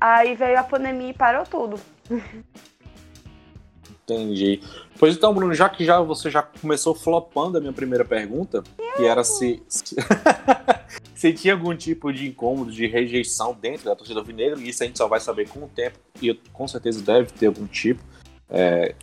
Aí 0.00 0.34
veio 0.34 0.58
a 0.58 0.64
pandemia 0.64 1.10
e 1.10 1.14
parou 1.14 1.44
tudo. 1.44 1.78
Entendi. 4.10 4.60
Pois 4.98 5.16
então, 5.16 5.32
Bruno, 5.32 5.54
já 5.54 5.68
que 5.68 5.84
já 5.84 6.00
você 6.00 6.30
já 6.30 6.42
começou 6.42 6.94
flopando 6.94 7.58
a 7.58 7.60
minha 7.60 7.72
primeira 7.72 8.04
pergunta, 8.04 8.62
que 8.96 9.04
era 9.04 9.22
se, 9.22 9.62
se, 11.14 11.32
tinha 11.32 11.54
algum 11.54 11.74
tipo 11.76 12.12
de 12.12 12.28
incômodo, 12.28 12.72
de 12.72 12.86
rejeição 12.86 13.56
dentro 13.58 13.84
da 13.84 13.94
torcida 13.94 14.18
alvinegra, 14.18 14.58
e 14.58 14.68
isso 14.68 14.82
a 14.82 14.86
gente 14.86 14.98
só 14.98 15.06
vai 15.06 15.20
saber 15.20 15.48
com 15.48 15.60
o 15.60 15.68
tempo, 15.68 15.98
e 16.20 16.34
com 16.52 16.66
certeza 16.66 17.00
deve 17.00 17.30
ter 17.32 17.46
algum 17.46 17.66
tipo. 17.66 18.02
É, 18.48 18.94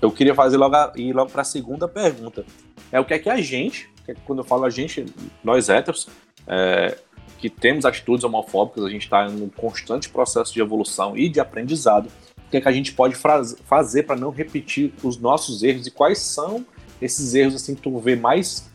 eu 0.00 0.10
queria 0.10 0.34
fazer 0.34 0.56
logo 0.56 0.76
ir 0.96 1.12
logo 1.12 1.30
para 1.30 1.42
a 1.42 1.44
segunda 1.44 1.86
pergunta. 1.86 2.44
É 2.90 2.98
o 2.98 3.04
que 3.04 3.14
é 3.14 3.18
que 3.18 3.30
a 3.30 3.40
gente, 3.40 3.88
é 4.08 4.14
que 4.14 4.20
quando 4.22 4.40
eu 4.40 4.44
falo 4.44 4.64
a 4.64 4.70
gente, 4.70 5.06
nós 5.44 5.68
héteros, 5.68 6.08
é, 6.46 6.98
que 7.38 7.48
temos 7.48 7.84
atitudes 7.84 8.24
homofóbicas, 8.24 8.84
a 8.84 8.90
gente 8.90 9.02
está 9.02 9.26
em 9.26 9.40
um 9.40 9.48
constante 9.48 10.08
processo 10.08 10.52
de 10.52 10.60
evolução 10.60 11.16
e 11.16 11.28
de 11.28 11.40
aprendizado 11.40 12.10
que, 12.52 12.58
é 12.58 12.60
que 12.60 12.68
a 12.68 12.72
gente 12.72 12.92
pode 12.92 13.16
fazer 13.16 14.02
para 14.04 14.14
não 14.14 14.30
repetir 14.30 14.92
os 15.02 15.16
nossos 15.18 15.62
erros 15.62 15.86
e 15.86 15.90
quais 15.90 16.18
são 16.18 16.64
esses 17.00 17.34
erros 17.34 17.54
assim 17.54 17.74
que 17.74 17.80
tu 17.80 17.98
vê 17.98 18.14
mais 18.14 18.70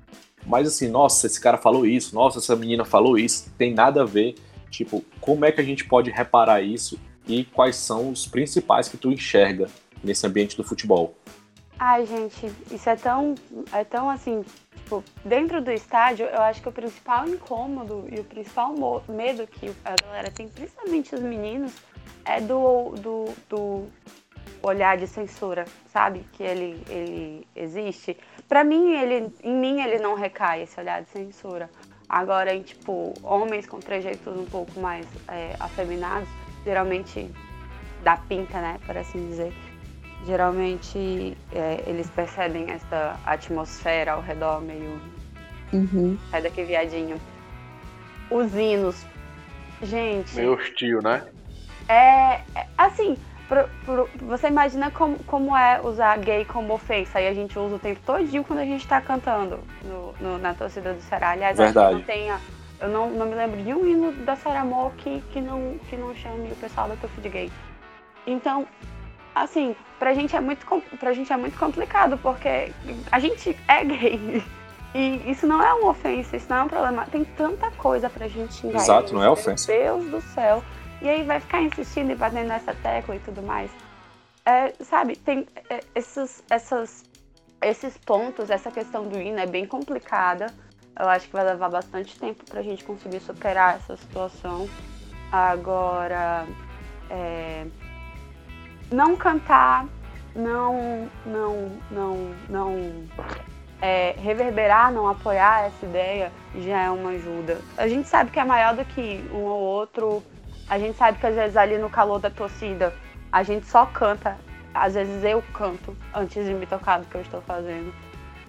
mais 0.46 0.66
assim, 0.66 0.88
nossa, 0.88 1.28
esse 1.28 1.40
cara 1.40 1.58
falou 1.58 1.86
isso, 1.86 2.16
nossa, 2.16 2.40
essa 2.40 2.56
menina 2.56 2.86
falou 2.86 3.18
isso, 3.18 3.52
tem 3.58 3.74
nada 3.74 4.04
a 4.04 4.06
ver. 4.06 4.36
Tipo, 4.70 5.04
como 5.20 5.44
é 5.44 5.52
que 5.52 5.60
a 5.60 5.64
gente 5.64 5.84
pode 5.86 6.10
reparar 6.10 6.62
isso 6.62 6.98
e 7.28 7.44
quais 7.44 7.76
são 7.76 8.10
os 8.10 8.26
principais 8.26 8.88
que 8.88 8.96
tu 8.96 9.12
enxerga 9.12 9.68
nesse 10.02 10.26
ambiente 10.26 10.56
do 10.56 10.64
futebol? 10.64 11.16
Ai, 11.78 12.06
gente, 12.06 12.52
isso 12.72 12.90
é 12.90 12.96
tão, 12.96 13.36
é 13.74 13.84
tão 13.84 14.10
assim, 14.10 14.44
tipo, 14.76 15.04
dentro 15.24 15.62
do 15.62 15.70
estádio, 15.70 16.26
eu 16.26 16.42
acho 16.42 16.62
que 16.62 16.70
o 16.70 16.72
principal 16.72 17.28
incômodo 17.28 18.08
e 18.10 18.20
o 18.20 18.24
principal 18.24 18.74
medo 19.08 19.46
que 19.46 19.70
a 19.84 19.96
galera 20.02 20.32
tem, 20.32 20.48
principalmente 20.48 21.14
os 21.14 21.22
meninos, 21.22 21.74
é 22.26 22.42
do, 22.42 22.92
do, 22.92 23.26
do 23.50 23.88
olhar 24.62 24.98
de 24.98 25.08
censura, 25.08 25.66
sabe? 25.88 26.26
Que 26.34 26.44
ele, 26.44 26.84
ele 26.90 27.48
existe. 27.56 28.18
Pra 28.48 28.64
mim, 28.64 28.94
ele, 28.94 29.32
em 29.44 29.56
mim, 29.56 29.82
ele 29.82 30.00
não 30.00 30.16
recai 30.16 30.64
esse 30.64 30.80
olhar 30.80 31.02
de 31.02 31.10
censura. 31.10 31.70
Agora, 32.10 32.54
em, 32.54 32.62
tipo, 32.62 33.14
homens 33.22 33.68
com 33.68 33.80
trejeitos 33.80 34.38
um 34.38 34.46
pouco 34.46 34.80
mais 34.80 35.06
é, 35.28 35.56
afeminados, 35.60 36.30
geralmente 36.64 37.30
dá 38.04 38.18
pinta, 38.18 38.60
né, 38.62 38.80
por 38.86 38.96
assim 38.98 39.28
dizer 39.28 39.54
geralmente 40.26 41.38
é, 41.54 41.84
eles 41.88 42.10
percebem 42.10 42.70
essa 42.70 43.20
atmosfera 43.26 44.14
ao 44.14 44.22
redor 44.22 44.62
meio 44.62 45.00
Uhum. 45.74 46.18
sai 46.32 46.42
daqui 46.42 46.64
viadinho 46.64 47.20
os 48.32 48.54
hinos 48.54 49.06
gente 49.84 50.34
Meio 50.34 50.54
hostil, 50.54 51.02
né? 51.02 51.26
É, 51.88 52.42
é, 52.56 52.68
assim 52.78 53.18
pro- 53.48 53.70
pro- 53.86 54.10
você 54.22 54.48
imagina 54.48 54.92
como, 54.92 55.18
como 55.24 55.56
é 55.56 55.80
usar 55.82 56.18
gay 56.20 56.44
como 56.46 56.74
ofensa 56.74 57.20
e 57.22 57.28
a 57.28 57.34
gente 57.34 57.58
usa 57.58 57.76
o 57.76 57.80
tempo 57.80 58.00
todinho 58.06 58.44
quando 58.44 58.60
a 58.60 58.66
gente 58.66 58.86
tá 58.88 59.00
cantando 59.02 59.60
no- 59.84 60.14
no- 60.20 60.38
na 60.38 60.54
torcida 60.54 60.94
do 60.94 61.02
Ceará 61.02 61.30
aliás 61.32 61.60
acho 61.60 61.70
que 61.70 61.74
Verdade. 61.80 61.96
não 61.96 62.02
tenha 62.04 62.40
eu 62.80 62.90
não, 62.90 63.10
não 63.10 63.26
me 63.26 63.34
lembro 63.36 63.62
de 63.64 63.74
um 63.74 63.88
hino 63.88 64.12
da 64.24 64.36
Sarah 64.36 64.62
Amor 64.62 64.92
que, 64.98 65.22
que, 65.32 65.42
não, 65.42 65.80
que 65.90 65.96
não 65.98 66.14
chame 66.14 66.52
o 66.52 66.56
pessoal 66.56 66.88
da 66.88 66.96
torcida 66.96 67.22
de 67.22 67.30
gay 67.30 67.52
então 68.26 68.68
assim, 69.34 69.76
pra 70.00 70.14
gente 70.16 70.36
é 70.36 70.42
muito, 70.42 70.66
pra 71.00 71.14
gente 71.14 71.32
é 71.32 71.38
muito 71.38 71.58
complicado, 71.60 72.18
porque 72.18 72.72
a 73.12 73.20
gente 73.20 73.56
é 73.68 73.84
gay. 73.86 74.44
E 74.96 75.30
isso 75.30 75.46
não 75.46 75.62
é 75.62 75.72
uma 75.76 75.92
ofensa, 75.92 76.36
isso 76.36 76.48
não 76.50 76.58
é 76.58 76.64
um 76.64 76.68
problema. 76.68 77.06
Tem 77.06 77.24
tanta 77.24 77.70
coisa 77.72 78.10
pra 78.10 78.28
gente 78.28 78.56
xingar. 78.56 78.80
Exato, 78.80 79.14
não 79.14 79.22
é 79.22 79.26
meu 79.26 79.34
ofensa. 79.34 79.68
Deus 79.72 80.06
do 80.06 80.20
céu. 80.22 80.64
E 81.02 81.10
aí 81.10 81.24
vai 81.24 81.40
ficar 81.40 81.62
insistindo 81.62 82.12
e 82.12 82.16
batendo 82.16 82.48
nessa 82.48 82.74
tecla 82.74 83.16
e 83.16 83.20
tudo 83.20 83.42
mais. 83.42 83.70
É, 84.46 84.74
sabe, 84.84 85.16
tem 85.16 85.46
é, 85.70 85.82
esses, 85.94 86.44
essas, 86.50 87.06
esses 87.62 87.98
pontos, 87.98 88.50
essa 88.50 88.72
questão 88.72 89.08
do 89.08 89.20
hino 89.20 89.40
é 89.40 89.46
bem 89.46 89.66
complicada. 89.66 90.48
Eu 91.00 91.08
acho 91.10 91.28
que 91.28 91.34
vai 91.34 91.46
levar 91.46 91.70
bastante 91.70 92.18
tempo 92.20 92.44
pra 92.46 92.62
gente 92.62 92.84
conseguir 92.84 93.20
superar 93.20 93.76
essa 93.76 93.96
situação. 93.98 94.68
Agora, 95.32 96.48
é, 97.10 97.68
não 98.92 99.16
cantar, 99.16 99.86
não, 100.36 101.10
não, 101.26 101.72
não, 101.92 102.36
não 102.50 103.08
é, 103.82 104.16
reverberar, 104.18 104.92
não 104.92 105.08
apoiar 105.08 105.66
essa 105.66 105.86
ideia 105.86 106.32
já 106.56 106.84
é 106.84 106.90
uma 106.90 107.12
ajuda. 107.12 107.60
A 107.78 107.88
gente 107.88 108.08
sabe 108.08 108.32
que 108.32 108.40
é 108.40 108.46
maior 108.46 108.76
do 108.76 108.86
que 108.86 109.24
um 109.32 109.44
ou 109.44 109.60
outro. 109.60 110.24
A 110.70 110.78
gente 110.80 110.98
sabe 110.98 111.18
que 111.20 111.26
às 111.28 111.36
vezes 111.36 111.56
ali 111.58 111.78
no 111.78 111.90
calor 111.90 112.20
da 112.20 112.30
torcida 112.30 112.94
a 113.32 113.44
gente 113.44 113.66
só 113.68 113.86
canta. 113.86 114.38
Às 114.74 114.94
vezes 114.94 115.24
eu 115.24 115.44
canto 115.54 115.96
antes 116.14 116.46
de 116.46 116.54
me 116.54 116.66
tocar 116.66 117.00
do 117.00 117.06
que 117.08 117.16
eu 117.16 117.22
estou 117.22 117.42
fazendo. 117.42 117.94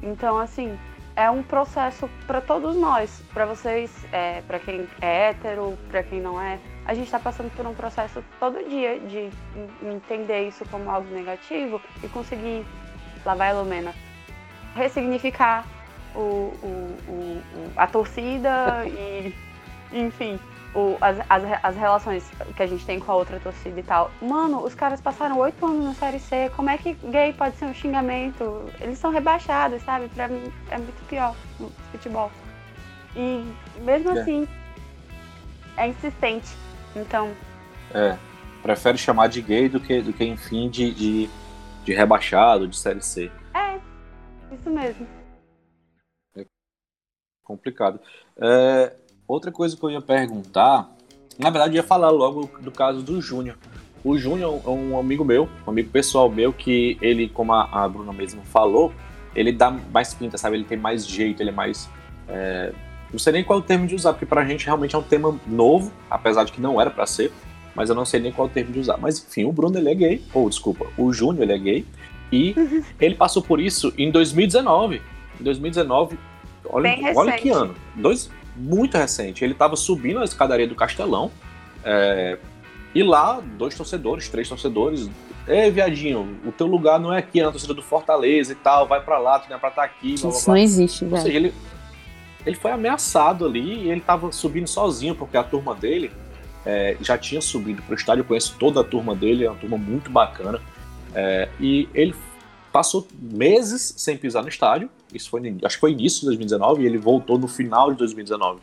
Então 0.03 0.39
assim 0.39 0.79
é 1.17 1.29
um 1.29 1.43
processo 1.43 2.09
para 2.29 2.41
todos 2.41 2.77
nós, 2.77 3.23
para 3.35 3.45
vocês, 3.45 3.91
é, 4.13 4.41
para 4.43 4.61
quem 4.61 4.87
é 5.01 5.31
hétero, 5.31 5.77
para 5.91 6.03
quem 6.03 6.21
não 6.21 6.41
é. 6.41 6.61
A 6.87 6.95
gente 6.95 7.07
está 7.07 7.19
passando 7.19 7.51
por 7.57 7.67
um 7.67 7.75
processo 7.75 8.23
todo 8.39 8.63
dia 8.69 9.01
de 9.01 9.19
en- 9.19 9.91
entender 9.95 10.47
isso 10.47 10.65
como 10.71 10.89
algo 10.89 11.13
negativo 11.13 11.81
e 12.05 12.09
conseguir, 12.09 12.65
lá 13.25 13.35
vai 13.35 13.51
a 13.51 13.55
Lumena, 13.55 13.93
ressignificar 14.77 15.67
o, 16.15 16.21
o, 16.63 16.97
o, 17.09 17.43
a 17.77 17.87
torcida 17.89 18.87
e, 18.87 19.35
enfim, 19.93 20.39
o, 20.79 20.97
as, 21.01 21.19
as, 21.29 21.43
as 21.65 21.77
relações 21.77 22.31
que 22.57 22.63
a 22.63 22.67
gente 22.67 22.85
tem 22.87 23.01
com 23.01 23.11
a 23.11 23.17
outra 23.17 23.41
torcida 23.41 23.81
e 23.81 23.83
tal. 23.83 24.11
Mano, 24.23 24.63
os 24.65 24.75
caras 24.75 25.01
passaram 25.01 25.39
oito 25.39 25.65
anos 25.67 25.85
na 25.85 25.95
Série 25.95 26.21
C, 26.21 26.51
como 26.55 26.71
é 26.71 26.79
que 26.79 26.95
gay 26.95 27.33
pode 27.33 27.57
ser 27.57 27.65
um 27.65 27.75
xingamento? 27.75 28.71
Eles 28.81 28.99
são 28.99 29.11
rebaixados, 29.11 29.83
sabe? 29.83 30.09
Pra 30.11 30.29
mim 30.29 30.53
é 30.71 30.79
muito 30.79 31.09
pior 31.09 31.35
no 31.59 31.71
futebol. 31.91 32.31
E 33.17 33.45
mesmo 33.81 34.17
é. 34.17 34.21
assim, 34.21 34.49
é 35.77 35.89
insistente. 35.89 36.49
Então. 36.95 37.35
É. 37.93 38.17
Prefere 38.63 38.99
chamar 38.99 39.29
de 39.29 39.41
gay 39.41 39.69
do 39.69 39.81
que, 39.81 40.01
do 40.01 40.13
que 40.13 40.25
enfim, 40.25 40.69
de, 40.69 40.93
de, 40.93 41.31
de 41.85 41.95
rebaixado, 41.95 42.69
de 42.69 42.77
Série 42.77 43.03
C. 43.03 43.31
É, 43.55 43.79
isso 44.55 44.71
mesmo. 44.71 45.07
É 46.37 46.45
complicado. 47.43 48.01
É, 48.37 48.95
outra 49.29 49.53
coisa 49.53 49.77
que 49.77 49.85
eu 49.85 49.91
ia 49.91 50.01
perguntar, 50.01 50.91
na 51.39 51.51
verdade, 51.51 51.77
eu 51.77 51.83
ia 51.83 51.87
falar 51.87 52.11
logo 52.11 52.51
do 52.61 52.73
caso 52.73 53.03
do 53.03 53.21
Júnior. 53.21 53.57
O 54.03 54.17
Júnior 54.17 54.61
é 54.65 54.71
um 54.71 54.99
amigo 54.99 55.25
meu, 55.25 55.49
um 55.67 55.71
amigo 55.71 55.91
pessoal 55.91 56.31
meu, 56.31 56.53
que 56.53 56.97
ele, 57.03 57.29
como 57.29 57.53
a, 57.53 57.85
a 57.85 57.89
Bruna 57.89 58.13
mesmo 58.13 58.43
falou, 58.45 58.93
ele 59.35 59.53
dá 59.53 59.71
mais 59.71 60.15
pinta, 60.15 60.39
sabe? 60.39 60.57
Ele 60.57 60.65
tem 60.65 60.79
mais 60.79 61.07
jeito, 61.07 61.43
ele 61.43 61.51
é 61.51 61.53
mais. 61.53 61.89
É, 62.29 62.73
não 63.13 63.19
sei 63.19 63.33
nem 63.33 63.45
qual 63.45 63.59
é 63.59 63.63
o 63.63 63.65
termo 63.65 63.87
de 63.87 63.95
usar, 63.95 64.13
porque 64.13 64.27
pra 64.27 64.45
gente 64.45 64.65
realmente 64.65 64.95
é 64.95 64.99
um 64.99 65.03
tema 65.03 65.39
novo, 65.47 65.93
apesar 66.11 66.45
de 66.45 66.53
que 66.53 66.61
não 66.61 66.81
era 66.81 66.91
para 66.91 67.07
ser, 67.07 67.33
mas 67.75 67.89
eu 67.89 67.95
não 67.95 68.05
sei 68.05 68.21
nem 68.21 68.33
qual 68.33 68.49
é 68.49 68.51
o 68.51 68.55
termo 68.55 68.73
de 68.73 68.81
usar. 68.81 68.97
Mas 68.97 69.19
enfim, 69.19 69.45
o 69.45 69.53
Bruno 69.53 69.79
ele 69.79 69.91
é 69.91 69.95
gay, 69.95 70.23
ou 70.33 70.49
desculpa, 70.49 70.87
o 70.97 71.13
Júnior 71.13 71.45
ele 71.45 71.53
é 71.53 71.59
gay, 71.59 71.87
e 72.33 72.55
ele 73.01 73.15
passou 73.15 73.43
por 73.43 73.61
isso 73.61 73.93
em 73.97 74.11
2019. 74.11 75.01
Em 75.41 75.45
2019, 75.45 76.19
olha, 76.69 76.91
olha 77.15 77.33
que 77.39 77.51
ano, 77.51 77.75
dois, 77.95 78.31
muito 78.59 78.97
recente. 78.97 79.45
Ele 79.45 79.53
estava 79.53 79.77
subindo 79.77 80.19
a 80.19 80.25
escadaria 80.25 80.67
do 80.67 80.75
Castelão, 80.75 81.31
é, 81.85 82.39
e 82.95 83.03
lá, 83.03 83.41
dois 83.41 83.77
torcedores, 83.77 84.29
três 84.29 84.49
torcedores, 84.49 85.09
Ei, 85.49 85.71
viadinho, 85.71 86.39
o 86.45 86.53
teu 86.53 86.67
lugar 86.67 87.01
não 87.01 87.13
é 87.13 87.19
aqui, 87.19 87.41
é 87.41 87.45
na 87.45 87.51
torcida 87.51 87.73
do 87.73 87.81
Fortaleza 87.81 88.53
e 88.53 88.55
tal, 88.55 88.87
vai 88.87 89.01
para 89.01 89.19
lá, 89.19 89.39
tu 89.39 89.49
não 89.49 89.57
é 89.57 89.59
pra 89.59 89.71
estar 89.71 89.83
tá 89.83 89.87
aqui. 89.87 90.13
Blá, 90.13 90.21
blá, 90.21 90.31
blá. 90.31 90.39
Isso 90.39 90.51
não 90.51 90.57
existe, 90.59 91.05
velho. 91.07 91.17
Ou 91.17 91.23
seja, 91.23 91.37
ele, 91.39 91.55
ele 92.45 92.57
foi 92.57 92.71
ameaçado 92.71 93.47
ali 93.47 93.85
e 93.85 93.91
ele 93.91 94.01
estava 94.01 94.31
subindo 94.31 94.69
sozinho, 94.69 95.15
porque 95.15 95.39
a 95.39 95.43
turma 95.43 95.75
dele 95.75 96.13
é, 96.67 96.99
já 97.01 97.17
tinha 97.17 97.41
subido 97.41 97.81
para 97.83 97.93
o 97.93 97.97
estádio. 97.97 98.21
Eu 98.21 98.27
conheço 98.27 98.57
toda 98.59 98.83
a 98.83 98.85
turma 98.85 99.15
dele, 99.15 99.47
é 99.47 99.51
uma 99.51 99.59
turma 99.59 99.79
muito 99.79 100.11
bacana. 100.11 100.61
É, 101.15 101.49
e 101.59 101.89
ele 101.95 102.15
passou 102.71 103.09
meses 103.19 103.95
sem 103.97 104.19
pisar 104.19 104.43
no 104.43 104.51
estádio. 104.51 104.91
Isso 105.13 105.31
foi, 105.31 105.41
acho 105.63 105.77
que 105.77 105.81
foi 105.81 105.93
início 105.93 106.21
de 106.21 106.27
2019 106.27 106.83
e 106.83 106.87
ele 106.87 106.99
voltou 106.99 107.39
no 107.39 107.49
final 107.49 107.91
de 107.91 107.99
2019. 107.99 108.61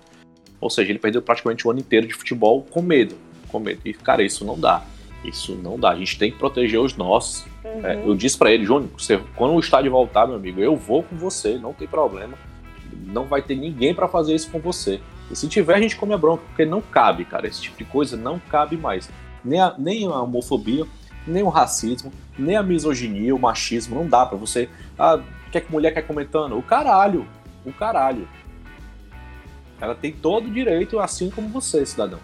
Ou 0.62 0.70
seja, 0.70 0.92
ele 0.92 1.00
perdeu 1.00 1.22
praticamente 1.22 1.68
o 1.68 1.72
ano 1.72 1.80
inteiro 1.80 2.08
de 2.08 2.14
futebol 2.14 2.64
com 2.70 2.82
medo, 2.82 3.16
com 3.50 3.60
medo. 3.60 3.82
E 3.86 3.94
cara, 3.94 4.24
isso 4.24 4.46
não 4.46 4.60
dá. 4.60 4.84
Isso 5.24 5.56
não 5.56 5.80
dá. 5.80 5.92
A 5.92 5.96
gente 5.96 6.18
tem 6.18 6.32
que 6.32 6.38
proteger 6.38 6.80
os 6.80 6.96
nossos. 6.96 7.46
Uhum. 7.64 7.86
É, 7.86 8.04
eu 8.06 8.16
disse 8.16 8.38
para 8.38 8.52
ele, 8.52 8.66
Júnior, 8.66 8.90
você, 8.98 9.20
quando 9.36 9.54
o 9.54 9.60
estádio 9.60 9.92
voltar, 9.92 10.28
meu 10.28 10.36
amigo, 10.36 10.62
eu 10.62 10.76
vou 10.76 11.04
com 11.04 11.16
você, 11.16 11.58
não 11.58 11.74
tem 11.74 11.88
problema 11.88 12.38
não 13.06 13.26
vai 13.26 13.42
ter 13.42 13.56
ninguém 13.56 13.94
para 13.94 14.08
fazer 14.08 14.36
isso 14.36 14.50
com 14.50 14.60
você. 14.60 15.00
E 15.30 15.36
se 15.36 15.48
tiver, 15.48 15.76
a 15.76 15.82
gente 15.82 15.96
come 15.96 16.14
a 16.14 16.18
bronca, 16.18 16.44
porque 16.48 16.66
não 16.66 16.82
cabe, 16.82 17.26
cara. 17.26 17.48
Esse 17.48 17.62
tipo 17.62 17.78
de 17.78 17.86
coisa 17.86 18.16
não 18.16 18.40
cabe 18.40 18.78
mais. 18.78 19.10
Nem 19.44 19.60
a, 19.60 19.76
nem 19.78 20.06
a 20.06 20.22
homofobia, 20.22 20.86
nem 21.26 21.44
o 21.44 21.50
racismo, 21.50 22.12
nem 22.38 22.56
a 22.56 22.64
misoginia, 22.64 23.36
o 23.36 23.40
machismo. 23.40 23.96
Não 23.96 24.08
dá 24.08 24.26
para 24.26 24.38
você. 24.38 24.70
Ah, 24.98 25.20
o 25.56 25.58
que, 25.58 25.58
é 25.60 25.62
que 25.62 25.72
mulher 25.72 25.94
quer 25.94 26.02
comentando? 26.02 26.58
O 26.58 26.64
caralho. 26.64 27.28
O 27.66 27.72
caralho. 27.72 28.28
Ela 29.80 29.96
tem 29.96 30.12
todo 30.12 30.48
o 30.48 30.52
direito, 30.52 31.00
assim 31.00 31.30
como 31.30 31.48
você, 31.50 31.86
cidadão. 31.86 32.20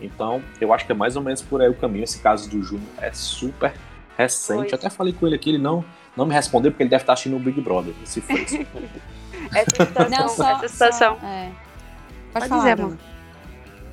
Então, 0.00 0.42
eu 0.60 0.72
acho 0.72 0.86
que 0.86 0.92
é 0.92 0.94
mais 0.94 1.16
ou 1.16 1.22
menos 1.22 1.42
por 1.42 1.60
aí 1.60 1.68
o 1.68 1.74
caminho. 1.74 2.04
Esse 2.04 2.20
caso 2.20 2.48
do 2.48 2.62
Júnior 2.62 2.88
é 2.98 3.12
super 3.12 3.74
recente. 4.16 4.74
Até 4.74 4.90
falei 4.90 5.12
com 5.12 5.26
ele 5.26 5.36
aqui, 5.36 5.50
ele 5.50 5.58
não, 5.58 5.84
não 6.16 6.26
me 6.26 6.34
respondeu, 6.34 6.70
porque 6.70 6.82
ele 6.82 6.90
deve 6.90 7.02
estar 7.02 7.14
assistindo 7.14 7.36
o 7.36 7.40
Big 7.40 7.60
Brother. 7.60 7.94
Se 8.04 8.20
fez. 8.20 8.52
Essa 9.54 9.84
situação. 9.84 10.18
Não, 10.18 10.28
só, 10.28 10.50
essa 10.50 10.68
situação. 10.68 11.20
Só, 11.20 11.26
é. 11.26 11.52
Pode, 12.32 12.32
Pode 12.32 12.48
falar, 12.48 12.62
dizer, 12.62 12.82
mano. 12.82 12.98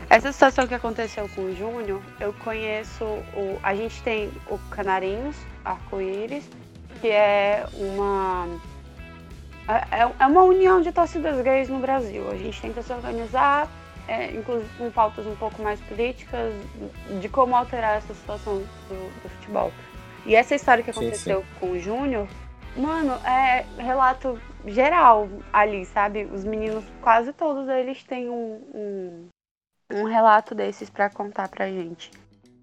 Essa 0.09 0.31
situação 0.31 0.67
que 0.67 0.73
aconteceu 0.73 1.29
com 1.29 1.41
o 1.41 1.55
Júnior, 1.55 2.01
eu 2.19 2.33
conheço 2.33 3.03
o. 3.03 3.59
A 3.61 3.75
gente 3.75 4.01
tem 4.01 4.31
o 4.49 4.57
Canarinhos 4.69 5.35
Arco-Íris, 5.63 6.49
que 6.99 7.07
é 7.07 7.67
uma. 7.73 8.47
É, 9.67 10.01
é, 10.01 10.11
é 10.19 10.25
uma 10.27 10.43
união 10.43 10.81
de 10.81 10.91
torcidas 10.91 11.41
gays 11.41 11.69
no 11.69 11.79
Brasil. 11.79 12.29
A 12.29 12.35
gente 12.35 12.61
tenta 12.61 12.81
se 12.81 12.91
organizar, 12.93 13.67
é, 14.07 14.31
inclusive 14.31 14.69
com 14.77 14.91
pautas 14.91 15.25
um 15.25 15.35
pouco 15.35 15.61
mais 15.61 15.79
políticas, 15.81 16.53
de 17.21 17.29
como 17.29 17.55
alterar 17.55 17.97
essa 17.97 18.13
situação 18.13 18.57
do, 18.57 19.21
do 19.23 19.29
futebol. 19.29 19.71
E 20.25 20.35
essa 20.35 20.55
história 20.55 20.83
que 20.83 20.89
aconteceu 20.89 21.41
sim, 21.41 21.45
sim. 21.45 21.59
com 21.59 21.71
o 21.71 21.79
Júnior 21.79 22.27
Mano, 22.75 23.13
é 23.23 23.65
relato 23.77 24.39
geral 24.65 25.29
ali, 25.51 25.85
sabe? 25.85 26.25
Os 26.25 26.43
meninos, 26.43 26.83
quase 27.01 27.31
todos 27.31 27.69
eles 27.69 28.03
têm 28.03 28.29
um, 28.29 28.61
um, 28.73 29.27
um 29.93 30.03
relato 30.05 30.55
desses 30.55 30.89
para 30.89 31.07
contar 31.09 31.49
pra 31.49 31.67
gente. 31.67 32.09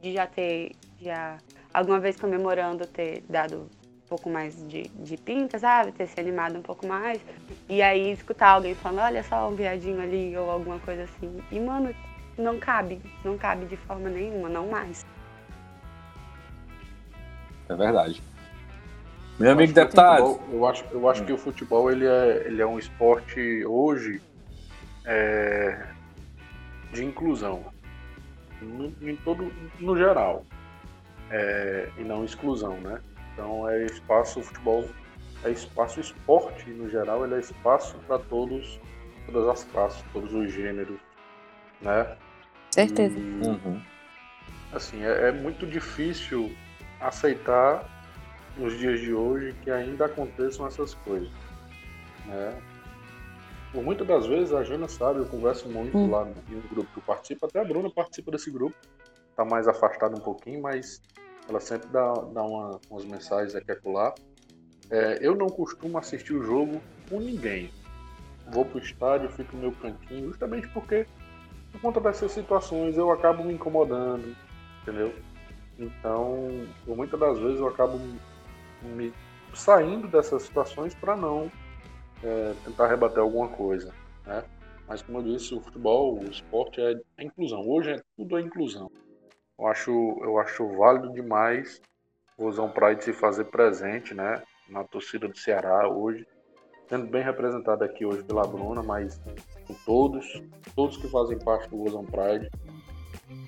De 0.01 0.13
já 0.13 0.27
ter, 0.27 0.73
já 1.01 1.39
alguma 1.73 2.01
vez 2.01 2.19
comemorando 2.19 2.87
ter 2.87 3.23
dado 3.29 3.71
pouco 4.11 4.29
mais 4.29 4.57
de, 4.67 4.89
de 4.89 5.17
pinta, 5.17 5.57
sabe? 5.57 5.93
Ter 5.93 6.09
se 6.09 6.19
animado 6.19 6.59
um 6.59 6.63
pouco 6.63 6.85
mais. 6.85 7.21
E 7.69 7.81
aí 7.81 8.11
escutar 8.11 8.49
alguém 8.51 8.75
falando, 8.75 9.05
olha 9.05 9.23
só 9.23 9.49
um 9.49 9.55
viadinho 9.55 10.03
ali, 10.03 10.37
ou 10.37 10.51
alguma 10.51 10.81
coisa 10.81 11.05
assim. 11.05 11.41
E, 11.53 11.61
mano, 11.61 11.95
não 12.37 12.59
cabe. 12.59 13.01
Não 13.25 13.39
cabe 13.39 13.67
de 13.67 13.77
forma 13.77 14.09
nenhuma, 14.09 14.49
não 14.49 14.69
mais. 14.69 15.07
É 17.69 17.75
verdade. 17.77 18.21
Meu 19.39 19.53
amigo 19.53 19.73
deputado. 19.73 20.27
Futebol, 20.27 20.55
eu 20.55 20.67
acho, 20.67 20.85
eu 20.91 21.09
acho 21.09 21.23
hum. 21.23 21.27
que 21.27 21.33
o 21.33 21.39
futebol 21.39 21.91
ele 21.91 22.07
é, 22.07 22.43
ele 22.47 22.61
é 22.61 22.67
um 22.67 22.81
esporte 22.81 23.65
hoje 23.65 24.21
é, 25.05 25.87
de 26.93 27.05
inclusão. 27.05 27.65
No, 28.61 28.93
em 29.01 29.17
todo, 29.17 29.51
no 29.79 29.97
geral. 29.97 30.45
É, 31.31 31.89
e 31.97 32.03
não 32.03 32.25
exclusão, 32.25 32.77
né? 32.81 33.01
Então 33.41 33.67
é 33.67 33.87
espaço, 33.87 34.41
o 34.41 34.43
futebol 34.43 34.87
é 35.45 35.51
espaço 35.51 35.99
esporte 35.99 36.69
no 36.69 36.91
geral, 36.91 37.25
ele 37.25 37.37
é 37.37 37.39
espaço 37.39 37.97
para 38.07 38.19
todos, 38.19 38.79
todas 39.25 39.49
as 39.49 39.65
classes, 39.65 40.05
todos 40.13 40.35
os 40.35 40.53
gêneros, 40.53 41.01
né? 41.81 42.19
Certeza. 42.71 43.19
E, 43.19 43.23
uhum. 43.23 43.83
Assim, 44.73 45.03
é, 45.03 45.29
é 45.29 45.33
muito 45.33 45.67
difícil 45.67 46.55
aceitar 47.01 47.89
nos 48.59 48.79
dias 48.79 49.01
de 49.01 49.15
hoje 49.15 49.55
que 49.63 49.71
ainda 49.71 50.05
aconteçam 50.05 50.67
essas 50.67 50.93
coisas. 50.93 51.31
Né? 52.27 52.63
Por 53.73 53.83
muitas 53.83 54.07
das 54.07 54.27
vezes 54.27 54.53
a 54.53 54.63
Jana 54.63 54.87
sabe, 54.87 55.21
eu 55.21 55.27
converso 55.27 55.67
muito 55.67 55.97
hum. 55.97 56.11
lá 56.11 56.27
no 56.27 56.61
grupo 56.69 56.93
que 56.93 56.99
eu 56.99 57.03
participo, 57.05 57.47
até 57.47 57.59
a 57.59 57.65
Bruna 57.65 57.91
participa 57.91 58.31
desse 58.31 58.51
grupo, 58.51 58.77
tá 59.35 59.47
mais 59.47 59.67
afastada 59.67 60.15
um 60.15 60.21
pouquinho, 60.21 60.61
mas 60.61 61.01
ela 61.51 61.61
sempre 61.61 61.89
dá, 61.89 62.15
dá 62.33 62.43
uma, 62.43 62.81
umas 62.89 63.05
mensagens 63.05 63.55
aqui 63.55 63.71
e 63.71 63.73
acolá. 63.73 64.15
É, 64.89 65.19
eu 65.21 65.35
não 65.35 65.49
costumo 65.51 65.99
assistir 65.99 66.33
o 66.33 66.43
jogo 66.43 66.81
com 67.09 67.21
ninguém. 67.21 67.71
Vou 68.53 68.65
pro 68.65 68.79
estádio, 68.79 69.29
fico 69.31 69.55
no 69.57 69.63
meu 69.63 69.73
cantinho, 69.73 70.29
justamente 70.29 70.69
porque, 70.69 71.07
por 71.73 71.81
conta 71.81 72.01
dessas 72.01 72.33
situações, 72.33 72.97
eu 72.97 73.11
acabo 73.11 73.45
me 73.45 73.53
incomodando, 73.53 74.35
entendeu? 74.83 75.13
Então, 75.79 76.49
muitas 76.87 77.19
das 77.19 77.39
vezes 77.39 77.61
eu 77.61 77.69
acabo 77.69 78.01
me 78.83 79.13
saindo 79.55 80.09
dessas 80.09 80.43
situações 80.43 80.95
para 80.95 81.17
não 81.17 81.51
é, 82.23 82.55
tentar 82.65 82.89
rebater 82.89 83.19
alguma 83.19 83.49
coisa, 83.49 83.93
né? 84.27 84.45
Mas 84.89 85.03
como 85.03 85.19
eu 85.19 85.23
disse, 85.23 85.55
o 85.55 85.61
futebol, 85.61 86.19
o 86.19 86.25
esporte 86.25 86.81
é 86.81 87.25
inclusão. 87.25 87.69
Hoje 87.69 87.93
é 87.93 88.03
tudo 88.17 88.37
é 88.37 88.41
inclusão. 88.41 88.91
Eu 89.61 89.67
acho, 89.67 90.19
eu 90.23 90.39
acho 90.39 90.67
válido 90.79 91.13
demais 91.13 91.83
o 92.39 92.45
Rosão 92.45 92.71
Pride 92.71 93.05
se 93.05 93.13
fazer 93.13 93.45
presente, 93.45 94.15
né? 94.15 94.43
Na 94.71 94.83
torcida 94.85 95.29
do 95.29 95.37
Ceará 95.37 95.87
hoje, 95.87 96.27
sendo 96.89 97.07
bem 97.07 97.23
representado 97.23 97.85
aqui 97.85 98.07
hoje 98.07 98.25
pela 98.25 98.47
Bruna, 98.47 98.83
mas 98.83 99.21
com 99.67 99.75
todos, 99.85 100.43
todos 100.75 100.97
que 100.97 101.07
fazem 101.09 101.39
parte 101.39 101.69
do 101.69 101.77
Rosão 101.77 102.07
Pride. 102.07 102.51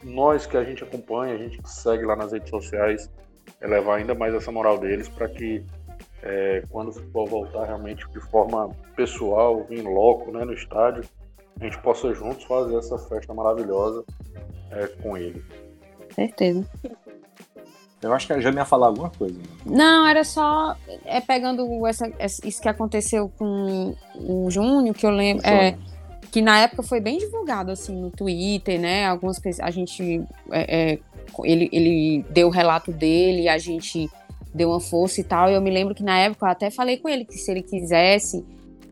Nós 0.04 0.44
que 0.44 0.58
a 0.58 0.62
gente 0.62 0.84
acompanha, 0.84 1.34
a 1.34 1.38
gente 1.38 1.62
que 1.62 1.70
segue 1.70 2.04
lá 2.04 2.14
nas 2.14 2.30
redes 2.30 2.50
sociais, 2.50 3.10
elevar 3.62 3.98
ainda 3.98 4.14
mais 4.14 4.34
essa 4.34 4.52
moral 4.52 4.76
deles 4.78 5.08
para 5.08 5.28
que 5.28 5.64
é, 6.22 6.62
quando 6.68 6.88
o 6.88 6.92
futebol 6.92 7.26
voltar 7.26 7.64
realmente 7.64 8.06
de 8.10 8.20
forma 8.30 8.68
pessoal, 8.94 9.66
em 9.70 9.80
loco, 9.80 10.30
né, 10.30 10.44
no 10.44 10.52
estádio, 10.52 11.04
a 11.58 11.64
gente 11.64 11.80
possa 11.80 12.12
juntos 12.12 12.44
fazer 12.44 12.76
essa 12.76 12.98
festa 12.98 13.32
maravilhosa 13.32 14.04
é, 14.70 14.86
com 15.02 15.16
ele. 15.16 15.42
Certeza. 16.14 16.66
Eu 18.02 18.12
acho 18.12 18.26
que 18.26 18.32
a 18.32 18.40
Jana 18.40 18.60
ia 18.60 18.64
falar 18.64 18.88
alguma 18.88 19.10
coisa. 19.10 19.38
Né? 19.38 19.44
Não, 19.64 20.06
era 20.06 20.24
só 20.24 20.76
é 21.04 21.20
pegando 21.20 21.86
essa, 21.86 22.10
isso 22.44 22.60
que 22.60 22.68
aconteceu 22.68 23.30
com 23.38 23.94
o 24.16 24.50
Júnior, 24.50 24.94
que 24.94 25.06
eu 25.06 25.10
lembro. 25.10 25.46
É, 25.46 25.78
que 26.32 26.42
na 26.42 26.58
época 26.60 26.82
foi 26.82 26.98
bem 26.98 27.18
divulgado 27.18 27.70
assim 27.70 27.94
no 27.94 28.10
Twitter, 28.10 28.80
né? 28.80 29.06
Algumas 29.06 29.40
a 29.60 29.70
gente 29.70 30.24
é, 30.50 30.92
é, 30.92 30.98
ele, 31.44 31.68
ele 31.70 32.24
deu 32.30 32.48
o 32.48 32.50
relato 32.50 32.90
dele, 32.90 33.48
a 33.48 33.58
gente 33.58 34.10
deu 34.52 34.70
uma 34.70 34.80
força 34.80 35.20
e 35.20 35.24
tal. 35.24 35.50
E 35.50 35.54
eu 35.54 35.60
me 35.60 35.70
lembro 35.70 35.94
que 35.94 36.02
na 36.02 36.18
época 36.18 36.46
eu 36.46 36.50
até 36.50 36.70
falei 36.70 36.96
com 36.96 37.08
ele 37.08 37.24
que 37.24 37.36
se 37.36 37.50
ele 37.50 37.62
quisesse 37.62 38.44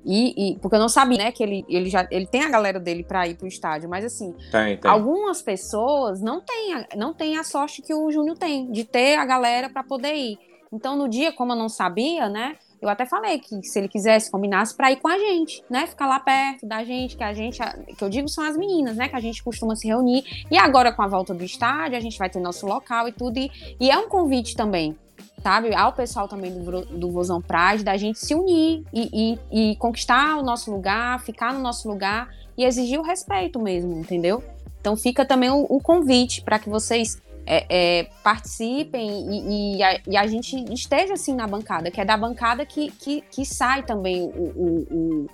e, 0.05 0.53
e, 0.53 0.59
porque 0.59 0.77
eu 0.77 0.81
não 0.81 0.89
sabia, 0.89 1.19
né, 1.19 1.33
que 1.33 1.43
ele, 1.43 1.65
ele 1.69 1.91
já 1.91 2.07
ele 2.11 2.27
tem 2.27 2.43
a 2.43 2.51
galera 2.51 2.81
dele 2.81 3.05
para 3.05 3.29
ir 3.29 3.37
pro 3.37 3.47
estádio, 3.47 3.89
mas 3.89 4.05
assim, 4.05 4.35
tem, 4.51 4.77
tem. 4.79 4.91
algumas 4.91 5.43
pessoas 5.43 6.21
não 6.21 6.41
têm, 6.41 6.75
a, 6.75 6.87
não 6.97 7.13
têm 7.13 7.37
a 7.37 7.45
sorte 7.45 7.83
que 7.83 7.95
o 7.95 8.11
Júnior 8.11 8.39
tem 8.39 8.71
de 8.71 8.85
ter 8.85 9.17
a 9.17 9.25
galera 9.25 9.69
para 9.69 9.83
poder 9.83 10.15
ir. 10.15 10.39
Então 10.73 10.97
no 10.97 11.09
dia, 11.09 11.33
como 11.33 11.53
eu 11.53 11.57
não 11.57 11.69
sabia, 11.69 12.29
né, 12.29 12.57
eu 12.81 12.89
até 12.89 13.05
falei 13.05 13.39
que 13.39 13.63
se 13.63 13.79
ele 13.79 13.89
quisesse 13.89 14.31
combinasse 14.31 14.75
para 14.75 14.91
ir 14.91 14.97
com 14.97 15.09
a 15.09 15.19
gente, 15.19 15.63
né, 15.69 15.87
ficar 15.87 16.07
lá 16.07 16.19
perto 16.19 16.67
da 16.67 16.83
gente, 16.83 17.17
que 17.17 17.23
a 17.23 17.35
gente, 17.35 17.59
que 17.97 18.03
eu 18.03 18.09
digo 18.09 18.29
são 18.29 18.43
as 18.43 18.57
meninas, 18.57 18.97
né, 18.97 19.07
que 19.09 19.17
a 19.17 19.21
gente 19.21 19.43
costuma 19.45 19.77
se 19.77 19.87
reunir. 19.87 20.25
E 20.51 20.57
agora 20.57 20.93
com 20.93 21.03
a 21.03 21.07
volta 21.07 21.35
do 21.35 21.45
estádio, 21.45 21.99
a 21.99 22.01
gente 22.01 22.19
vai 22.19 22.31
ter 22.31 22.41
nosso 22.41 22.67
local 22.67 23.07
e 23.07 23.13
tudo 23.13 23.39
e, 23.39 23.51
e 23.79 23.91
é 23.91 23.99
um 23.99 24.09
convite 24.09 24.57
também 24.57 24.97
sabe, 25.43 25.75
ao 25.75 25.93
pessoal 25.93 26.29
também 26.29 26.53
do, 26.53 26.85
do 26.85 27.11
Vozão 27.11 27.41
Pride, 27.41 27.83
da 27.83 27.97
gente 27.97 28.19
se 28.19 28.35
unir 28.35 28.85
e, 28.93 29.39
e, 29.53 29.71
e, 29.73 29.77
conquistar 29.77 30.37
o 30.37 30.43
nosso 30.43 30.71
lugar, 30.71 31.21
ficar 31.21 31.53
no 31.53 31.61
nosso 31.61 31.89
lugar 31.89 32.29
e 32.57 32.65
exigir 32.65 32.99
o 32.99 33.03
respeito 33.03 33.61
mesmo, 33.61 33.99
entendeu? 33.99 34.43
Então 34.81 34.97
fica 34.97 35.25
também 35.25 35.51
o, 35.51 35.67
o 35.69 35.81
convite 35.81 36.43
para 36.43 36.59
que 36.59 36.69
vocês 36.69 37.21
é, 37.47 37.67
é, 37.69 38.05
participem 38.23 39.11
e, 39.31 39.77
e, 39.77 39.83
a, 39.83 40.01
e, 40.07 40.17
a, 40.17 40.27
gente 40.27 40.57
esteja 40.73 41.15
assim 41.15 41.35
na 41.35 41.47
bancada, 41.47 41.91
que 41.91 42.01
é 42.01 42.05
da 42.05 42.17
bancada 42.17 42.65
que, 42.65 42.91
que, 42.93 43.23
que 43.23 43.45
sai 43.45 43.83
também 43.83 44.23
o, 44.23 44.27
o, 44.27 44.87
o 44.91 45.27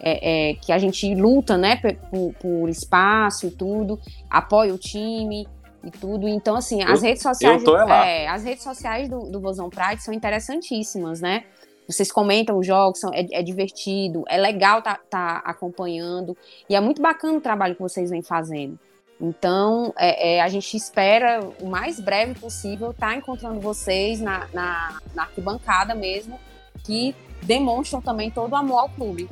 é, 0.00 0.50
é 0.50 0.54
que 0.54 0.72
a 0.72 0.78
gente 0.78 1.14
luta, 1.14 1.56
né, 1.56 1.76
por, 2.10 2.34
por 2.34 2.68
espaço 2.68 3.46
e 3.46 3.50
tudo, 3.50 3.98
apoia 4.28 4.74
o 4.74 4.78
time, 4.78 5.46
e 5.84 5.90
tudo. 5.90 6.28
Então, 6.28 6.56
assim, 6.56 6.82
as 6.82 7.02
eu, 7.02 7.08
redes 7.08 7.22
sociais. 7.22 7.62
É, 8.06 8.28
as 8.28 8.44
redes 8.44 8.62
sociais 8.62 9.08
do, 9.08 9.30
do 9.30 9.40
Vozão 9.40 9.68
Pride 9.68 10.02
são 10.02 10.14
interessantíssimas, 10.14 11.20
né? 11.20 11.44
Vocês 11.86 12.12
comentam 12.12 12.58
os 12.58 12.66
jogos, 12.66 13.00
são, 13.00 13.12
é, 13.12 13.26
é 13.32 13.42
divertido, 13.42 14.24
é 14.28 14.36
legal 14.36 14.80
tá, 14.80 14.98
tá 15.10 15.42
acompanhando. 15.44 16.36
E 16.68 16.76
é 16.76 16.80
muito 16.80 17.02
bacana 17.02 17.38
o 17.38 17.40
trabalho 17.40 17.74
que 17.74 17.82
vocês 17.82 18.10
vêm 18.10 18.22
fazendo. 18.22 18.78
Então, 19.20 19.92
é, 19.96 20.36
é, 20.36 20.40
a 20.40 20.48
gente 20.48 20.76
espera 20.76 21.40
o 21.60 21.66
mais 21.66 22.00
breve 22.00 22.34
possível 22.38 22.90
estar 22.90 23.10
tá 23.10 23.16
encontrando 23.16 23.60
vocês 23.60 24.20
na, 24.20 24.48
na, 24.52 25.00
na, 25.14 25.22
arquibancada 25.22 25.94
mesmo, 25.94 26.40
que 26.84 27.14
demonstram 27.42 28.00
também 28.00 28.30
todo 28.30 28.52
o 28.52 28.56
amor 28.56 28.78
ao 28.78 28.88
clube. 28.88 29.28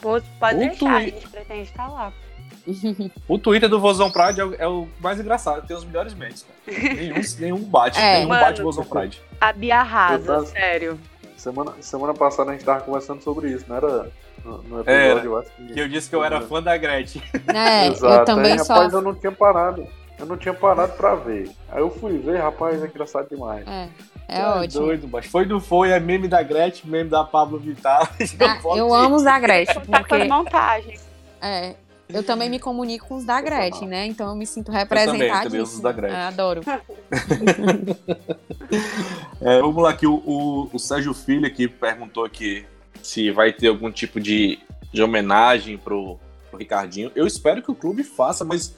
Pode, 0.00 0.24
pode 0.38 0.58
deixar, 0.58 0.96
a 0.96 1.00
gente 1.02 1.28
pretende 1.28 1.62
estar 1.62 1.88
lá 1.88 2.10
o 3.28 3.38
Twitter 3.38 3.68
do 3.68 3.80
Vozão 3.80 4.10
Pride 4.10 4.40
é 4.40 4.44
o, 4.44 4.54
é 4.54 4.68
o, 4.68 4.88
mais 5.00 5.18
engraçado, 5.18 5.66
tem 5.66 5.76
os 5.76 5.84
melhores 5.84 6.14
memes, 6.14 6.46
Nenhum, 6.66 7.20
nenhum 7.38 7.58
bate, 7.64 7.98
é, 7.98 8.16
nenhum 8.16 8.28
mano, 8.28 8.40
bate 8.40 8.62
Vozão 8.62 8.84
Pride. 8.84 9.20
A 9.40 9.52
Bia 9.52 9.80
arrasa, 9.80 10.46
sério. 10.46 10.98
Semana, 11.36 11.72
semana 11.80 12.12
passada 12.12 12.50
a 12.50 12.52
gente 12.52 12.64
tava 12.64 12.82
conversando 12.82 13.22
sobre 13.22 13.50
isso, 13.50 13.64
não 13.68 13.76
era? 13.76 14.10
No, 14.44 14.58
no 14.62 14.80
episódio, 14.80 15.30
eu 15.30 15.38
acho 15.38 15.50
que... 15.52 15.72
que 15.72 15.80
eu 15.80 15.88
disse 15.88 16.08
que 16.08 16.14
eu 16.14 16.24
era 16.24 16.40
fã 16.40 16.62
da 16.62 16.76
Gretchen. 16.76 17.22
É, 17.54 17.88
Exato. 17.88 18.14
eu 18.14 18.24
também 18.24 18.52
Aí, 18.52 18.58
Rapaz, 18.58 18.92
eu 18.92 19.02
não 19.02 19.14
tinha 19.14 19.32
parado. 19.32 19.86
Eu 20.18 20.26
não 20.26 20.36
tinha 20.36 20.52
parado 20.52 20.92
pra 20.92 21.14
ver. 21.14 21.50
Aí 21.70 21.80
eu 21.80 21.90
fui 21.90 22.18
ver, 22.18 22.38
rapaz, 22.38 22.82
é 22.82 22.86
engraçado 22.86 23.28
demais. 23.28 23.66
É. 23.66 23.88
É, 24.30 24.40
é 24.40 24.46
ótimo. 24.46 24.84
doido, 24.84 25.08
mas 25.08 25.26
foi 25.26 25.44
do 25.44 25.58
foi, 25.58 25.90
é 25.90 25.98
meme 25.98 26.28
da 26.28 26.40
Gretchen, 26.42 26.88
meme 26.88 27.10
da 27.10 27.24
Pablo 27.24 27.58
Vittar. 27.58 28.08
Ah, 28.38 28.76
eu 28.76 28.94
amo 28.94 29.16
os 29.16 29.24
da 29.24 29.38
Gretchen. 29.40 29.82
Tá 29.82 30.00
porque... 30.00 30.18
Tá 30.18 30.24
montagem. 30.24 30.98
É, 31.42 31.74
eu 32.12 32.22
também 32.22 32.48
me 32.50 32.58
comunico 32.58 33.06
com 33.08 33.16
os 33.16 33.24
da 33.24 33.40
Gretchen, 33.40 33.88
né? 33.88 34.06
Então 34.06 34.28
eu 34.28 34.36
me 34.36 34.46
sinto 34.46 34.70
representada. 34.70 35.24
Eu 35.24 35.28
também, 35.28 35.42
também 35.42 35.60
os 35.60 35.80
da 35.80 35.92
Gretchen. 35.92 36.16
Ah, 36.16 36.28
adoro. 36.28 36.60
é, 39.40 39.60
vamos 39.60 39.82
lá, 39.82 39.92
que 39.92 40.06
o, 40.06 40.14
o, 40.14 40.70
o, 40.72 40.78
Sérgio 40.78 41.12
Filho 41.14 41.46
aqui 41.46 41.66
perguntou 41.68 42.24
aqui 42.24 42.64
se 43.02 43.30
vai 43.30 43.52
ter 43.52 43.68
algum 43.68 43.90
tipo 43.90 44.20
de, 44.20 44.58
de 44.92 45.02
homenagem 45.02 45.76
pro, 45.78 46.18
pro 46.50 46.58
Ricardinho. 46.58 47.10
Eu 47.14 47.26
espero 47.26 47.62
que 47.62 47.70
o 47.70 47.74
clube 47.74 48.02
faça, 48.02 48.44
mas 48.44 48.76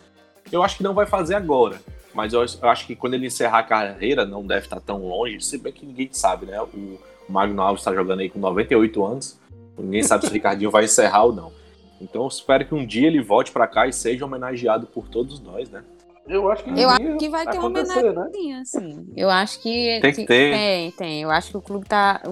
eu 0.50 0.62
acho 0.62 0.76
que 0.76 0.82
não 0.82 0.94
vai 0.94 1.06
fazer 1.06 1.34
agora. 1.34 1.80
Mas 2.14 2.32
eu, 2.32 2.44
eu 2.62 2.68
acho 2.68 2.86
que 2.86 2.94
quando 2.94 3.14
ele 3.14 3.26
encerrar 3.26 3.60
a 3.60 3.64
carreira, 3.64 4.26
não 4.26 4.46
deve 4.46 4.66
estar 4.66 4.80
tão 4.80 5.06
longe, 5.06 5.40
se 5.40 5.56
bem 5.58 5.72
que 5.72 5.86
ninguém 5.86 6.08
sabe, 6.12 6.46
né? 6.46 6.60
O 6.60 6.98
Magno 7.28 7.62
Alves 7.62 7.80
está 7.80 7.94
jogando 7.94 8.20
aí 8.20 8.28
com 8.28 8.38
98 8.38 9.04
anos. 9.04 9.40
Ninguém 9.78 10.02
sabe 10.02 10.24
se 10.24 10.30
o 10.30 10.32
Ricardinho 10.32 10.70
vai 10.70 10.84
encerrar 10.84 11.24
ou 11.24 11.32
não. 11.32 11.61
Então 12.02 12.22
eu 12.22 12.28
espero 12.28 12.66
que 12.66 12.74
um 12.74 12.84
dia 12.84 13.06
ele 13.06 13.22
volte 13.22 13.52
para 13.52 13.66
cá 13.66 13.86
e 13.86 13.92
seja 13.92 14.24
homenageado 14.24 14.86
por 14.86 15.08
todos 15.08 15.40
nós, 15.40 15.70
né? 15.70 15.84
Eu 16.26 16.50
acho 16.50 16.62
que, 16.62 16.70
eu 16.70 16.88
acho 16.88 17.16
que 17.18 17.28
vai 17.28 17.46
ter 17.46 17.58
uma 17.58 17.66
homenagem, 17.66 18.12
né? 18.12 18.60
assim. 18.60 19.12
Eu 19.16 19.28
acho 19.28 19.60
que 19.60 19.98
tem 20.00 20.12
que 20.12 20.24
ter. 20.24 20.52
Tem, 20.52 20.90
tem. 20.92 21.22
Eu 21.22 21.30
acho 21.30 21.50
que 21.50 21.56
o 21.56 21.62
clube 21.62 21.86
tá 21.86 22.22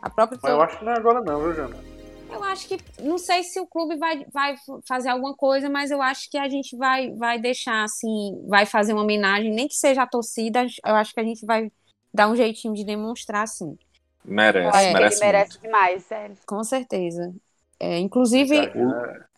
a 0.00 0.08
própria 0.10 0.38
Mas 0.40 0.52
eu 0.52 0.62
acho 0.62 0.78
que 0.78 0.84
não 0.84 0.92
é 0.92 0.96
agora 0.96 1.20
não, 1.20 1.42
viu, 1.42 1.54
Jana? 1.54 1.76
Eu 2.30 2.42
acho 2.44 2.66
que 2.66 2.78
não 3.00 3.18
sei 3.18 3.42
se 3.42 3.60
o 3.60 3.66
clube 3.66 3.96
vai, 3.96 4.24
vai 4.32 4.54
fazer 4.88 5.08
alguma 5.08 5.34
coisa, 5.34 5.68
mas 5.68 5.90
eu 5.90 6.00
acho 6.02 6.30
que 6.30 6.38
a 6.38 6.48
gente 6.48 6.76
vai 6.76 7.12
vai 7.12 7.40
deixar 7.40 7.84
assim, 7.84 8.44
vai 8.48 8.66
fazer 8.66 8.92
uma 8.92 9.02
homenagem, 9.02 9.52
nem 9.52 9.68
que 9.68 9.74
seja 9.74 10.02
a 10.02 10.06
torcida, 10.06 10.66
eu 10.84 10.94
acho 10.94 11.12
que 11.12 11.20
a 11.20 11.24
gente 11.24 11.44
vai 11.44 11.70
dar 12.12 12.28
um 12.28 12.36
jeitinho 12.36 12.74
de 12.74 12.84
demonstrar 12.84 13.42
assim. 13.42 13.76
Merece, 14.24 14.78
é, 14.78 14.92
merece. 14.92 15.16
Ele 15.16 15.26
merece 15.26 15.50
muito. 15.52 15.62
demais, 15.62 16.02
sério. 16.04 16.36
Com 16.46 16.64
certeza. 16.64 17.34
É, 17.84 17.98
inclusive, 17.98 18.56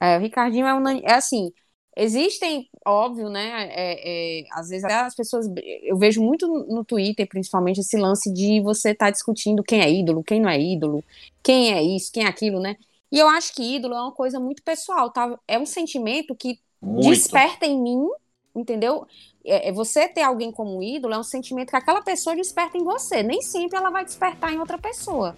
é, 0.01 0.17
o 0.17 0.21
Ricardinho 0.21 0.67
é, 0.67 0.73
um, 0.73 0.89
é 0.89 1.15
assim, 1.15 1.53
existem, 1.97 2.71
óbvio, 2.87 3.29
né? 3.29 3.69
É, 3.73 4.41
é, 4.41 4.45
às 4.53 4.69
vezes 4.69 4.85
as 4.85 5.17
pessoas. 5.17 5.47
Eu 5.83 5.99
vejo 5.99 6.23
muito 6.23 6.47
no 6.69 6.85
Twitter, 6.85 7.27
principalmente, 7.29 7.81
esse 7.81 7.97
lance 7.97 8.33
de 8.33 8.61
você 8.61 8.91
estar 8.91 9.07
tá 9.07 9.11
discutindo 9.11 9.65
quem 9.65 9.81
é 9.81 9.91
ídolo, 9.91 10.23
quem 10.23 10.41
não 10.41 10.49
é 10.49 10.61
ídolo, 10.61 11.03
quem 11.43 11.73
é 11.73 11.83
isso, 11.83 12.13
quem 12.13 12.25
é 12.25 12.29
aquilo, 12.29 12.61
né? 12.61 12.77
E 13.11 13.19
eu 13.19 13.27
acho 13.29 13.53
que 13.53 13.77
ídolo 13.77 13.95
é 13.95 14.01
uma 14.01 14.13
coisa 14.13 14.39
muito 14.39 14.63
pessoal, 14.63 15.11
tá? 15.11 15.37
É 15.49 15.59
um 15.59 15.67
sentimento 15.67 16.35
que 16.35 16.61
muito. 16.81 17.09
desperta 17.09 17.67
em 17.67 17.81
mim, 17.81 18.07
entendeu? 18.55 19.09
É, 19.45 19.71
é, 19.71 19.73
você 19.73 20.09
ter 20.09 20.23
alguém 20.23 20.53
como 20.53 20.81
ídolo 20.83 21.15
é 21.15 21.19
um 21.19 21.25
sentimento 21.25 21.71
que 21.71 21.77
aquela 21.77 22.03
pessoa 22.03 22.37
desperta 22.37 22.79
em 22.79 22.85
você. 22.85 23.25
Nem 23.25 23.43
sempre 23.43 23.77
ela 23.77 23.91
vai 23.91 24.05
despertar 24.05 24.53
em 24.53 24.59
outra 24.61 24.79
pessoa. 24.79 25.37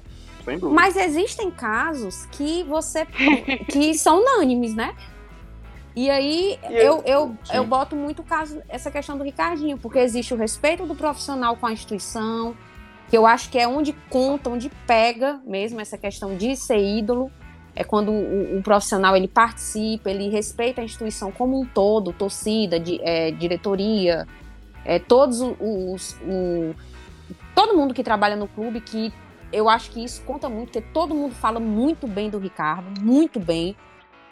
Mas 0.70 0.96
existem 0.96 1.50
casos 1.50 2.26
que 2.26 2.62
você 2.64 3.06
que 3.70 3.94
são 3.94 4.20
unânimes, 4.20 4.74
né? 4.74 4.94
E 5.96 6.08
aí 6.08 6.58
eu, 6.70 7.02
eu, 7.04 7.36
eu 7.52 7.66
boto 7.66 7.96
muito 7.96 8.22
caso 8.22 8.62
essa 8.68 8.88
questão 8.88 9.18
do 9.18 9.24
Ricardinho, 9.24 9.76
porque 9.76 9.98
existe 9.98 10.32
o 10.32 10.36
respeito 10.36 10.86
do 10.86 10.94
profissional 10.94 11.56
com 11.56 11.66
a 11.66 11.72
instituição, 11.72 12.54
que 13.08 13.16
eu 13.18 13.26
acho 13.26 13.50
que 13.50 13.58
é 13.58 13.66
onde 13.66 13.92
conta, 14.08 14.48
onde 14.48 14.70
pega 14.86 15.40
mesmo 15.44 15.80
essa 15.80 15.98
questão 15.98 16.36
de 16.36 16.54
ser 16.54 16.78
ídolo. 16.78 17.32
É 17.74 17.82
quando 17.82 18.12
o, 18.12 18.58
o 18.58 18.62
profissional 18.62 19.16
ele 19.16 19.26
participa, 19.26 20.10
ele 20.10 20.28
respeita 20.28 20.80
a 20.80 20.84
instituição 20.84 21.32
como 21.32 21.60
um 21.60 21.64
todo, 21.64 22.12
torcida, 22.12 22.78
de, 22.78 23.00
é, 23.02 23.32
diretoria, 23.32 24.26
é, 24.84 24.98
todos 24.98 25.40
os, 25.40 25.56
os, 25.60 26.16
os 26.22 26.76
todo 27.54 27.76
mundo 27.76 27.92
que 27.92 28.04
trabalha 28.04 28.36
no 28.36 28.46
clube 28.46 28.80
que 28.80 29.12
eu 29.52 29.68
acho 29.68 29.90
que 29.90 30.02
isso 30.02 30.22
conta 30.22 30.48
muito, 30.48 30.72
porque 30.72 30.80
todo 30.92 31.14
mundo 31.14 31.34
fala 31.34 31.58
muito 31.58 32.06
bem 32.06 32.30
do 32.30 32.38
Ricardo, 32.38 33.00
muito 33.00 33.40
bem, 33.40 33.76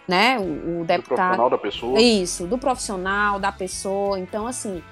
né? 0.07 0.39
O, 0.39 0.81
o 0.81 0.85
deputado. 0.85 0.97
Do 0.97 1.07
profissional 1.07 1.51
da 1.51 1.59
pessoa. 1.59 2.01
Isso, 2.01 2.47
do 2.47 2.59
profissional, 2.59 3.39
da 3.39 3.53
pessoa. 3.53 4.19
Então, 4.19 4.47
assim. 4.47 4.83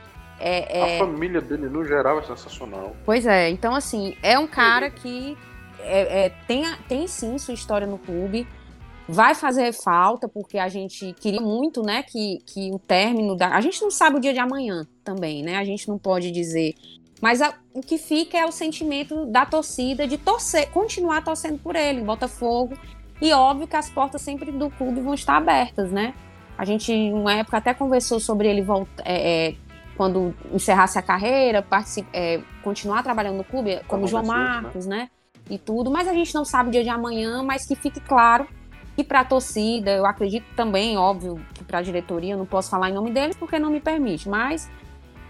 É, 0.41 0.79
é... 0.79 0.97
A 0.97 1.07
família 1.07 1.41
dele, 1.41 1.69
no 1.69 1.85
geral, 1.85 2.19
é 2.19 2.23
sensacional. 2.23 2.97
Pois 3.05 3.27
é, 3.27 3.51
então, 3.51 3.75
assim, 3.75 4.17
é 4.23 4.39
um 4.39 4.47
cara 4.47 4.91
que 4.91 5.37
é, 5.81 6.25
é, 6.25 6.29
tem, 6.47 6.65
tem 6.89 7.07
sim 7.07 7.39
sua 7.39 7.55
história 7.55 7.87
no 7.87 7.99
clube. 7.99 8.47
Vai 9.07 9.35
fazer 9.35 9.71
falta, 9.75 10.27
porque 10.27 10.57
a 10.57 10.69
gente 10.69 11.13
queria 11.21 11.41
muito, 11.41 11.83
né, 11.83 12.03
que, 12.03 12.39
que 12.47 12.71
o 12.73 12.79
término 12.79 13.37
da. 13.37 13.55
A 13.55 13.61
gente 13.61 13.83
não 13.83 13.91
sabe 13.91 14.17
o 14.17 14.21
dia 14.21 14.33
de 14.33 14.39
amanhã 14.39 14.87
também, 15.05 15.43
né? 15.43 15.59
A 15.59 15.65
gente 15.65 15.87
não 15.89 15.99
pode 15.99 16.31
dizer 16.31 16.75
mas 17.21 17.41
a, 17.41 17.55
o 17.73 17.81
que 17.81 17.99
fica 17.99 18.37
é 18.37 18.45
o 18.45 18.53
sentimento 18.53 19.27
da 19.27 19.47
torcida 19.47 20.07
de 20.07 20.19
torcer, 20.19 20.71
continuar 20.71 21.23
torcendo 21.23 21.59
por 21.59 21.77
ele, 21.77 22.01
Botafogo. 22.03 22.77
E 23.21 23.33
óbvio 23.33 23.67
que 23.67 23.77
as 23.77 23.89
portas 23.89 24.21
sempre 24.23 24.51
do 24.51 24.69
clube 24.71 25.01
vão 25.01 25.15
estar 25.15 25.37
abertas, 25.37 25.91
né? 25.91 26.15
A 26.59 26.65
gente, 26.65 26.93
em 26.93 27.13
uma 27.13 27.33
época, 27.33 27.57
até 27.57 27.73
conversou 27.73 28.21
sobre 28.21 28.49
ele 28.49 28.63
voltar. 28.63 29.03
É, 29.05 29.49
é, 29.49 29.55
quando 29.97 30.35
encerrasse 30.53 30.99
a 30.99 31.03
carreira, 31.03 31.65
é, 32.13 32.41
continuar 32.63 33.03
trabalhando 33.03 33.37
no 33.37 33.45
clube, 33.45 33.81
como 33.87 34.09
João 34.09 34.23
né? 34.23 34.29
Marcos, 34.29 34.87
né? 34.87 35.09
E 35.49 35.57
tudo, 35.57 35.91
mas 35.91 36.09
a 36.09 36.13
gente 36.13 36.35
não 36.35 36.45
sabe 36.45 36.69
o 36.69 36.73
dia 36.73 36.83
de 36.83 36.89
amanhã, 36.89 37.43
mas 37.43 37.65
que 37.65 37.77
fique 37.77 38.01
claro 38.01 38.47
que 38.97 39.05
para 39.05 39.21
a 39.21 39.25
torcida, 39.25 39.91
eu 39.91 40.07
acredito 40.07 40.47
também, 40.57 40.97
óbvio, 40.97 41.41
que 41.53 41.65
para 41.65 41.79
a 41.79 41.83
diretoria, 41.83 42.35
eu 42.35 42.39
não 42.39 42.47
posso 42.47 42.71
falar 42.71 42.91
em 42.91 42.93
nome 42.93 43.11
deles 43.11 43.37
porque 43.37 43.59
não 43.59 43.71
me 43.71 43.81
permite, 43.81 44.29
mas 44.29 44.71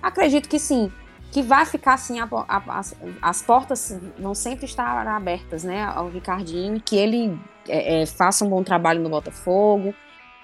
acredito 0.03 0.49
que 0.49 0.59
sim, 0.59 0.93
que 1.35 1.43
vai 1.43 1.67
ficar 1.67 1.95
assim, 1.95 2.21
a, 2.21 2.29
a, 2.47 2.79
as, 2.79 2.95
as 3.21 3.43
portas 3.43 4.01
vão 4.17 4.37
sempre 4.37 4.67
estar 4.67 5.05
abertas, 5.09 5.65
né, 5.65 5.83
ao 5.83 6.09
Ricardinho, 6.09 6.81
que 6.81 6.95
ele 6.95 7.37
é, 7.69 8.03
é, 8.03 8.07
faça 8.07 8.45
um 8.45 8.49
bom 8.49 8.63
trabalho 8.63 9.03
no 9.03 9.11
Botafogo 9.11 9.93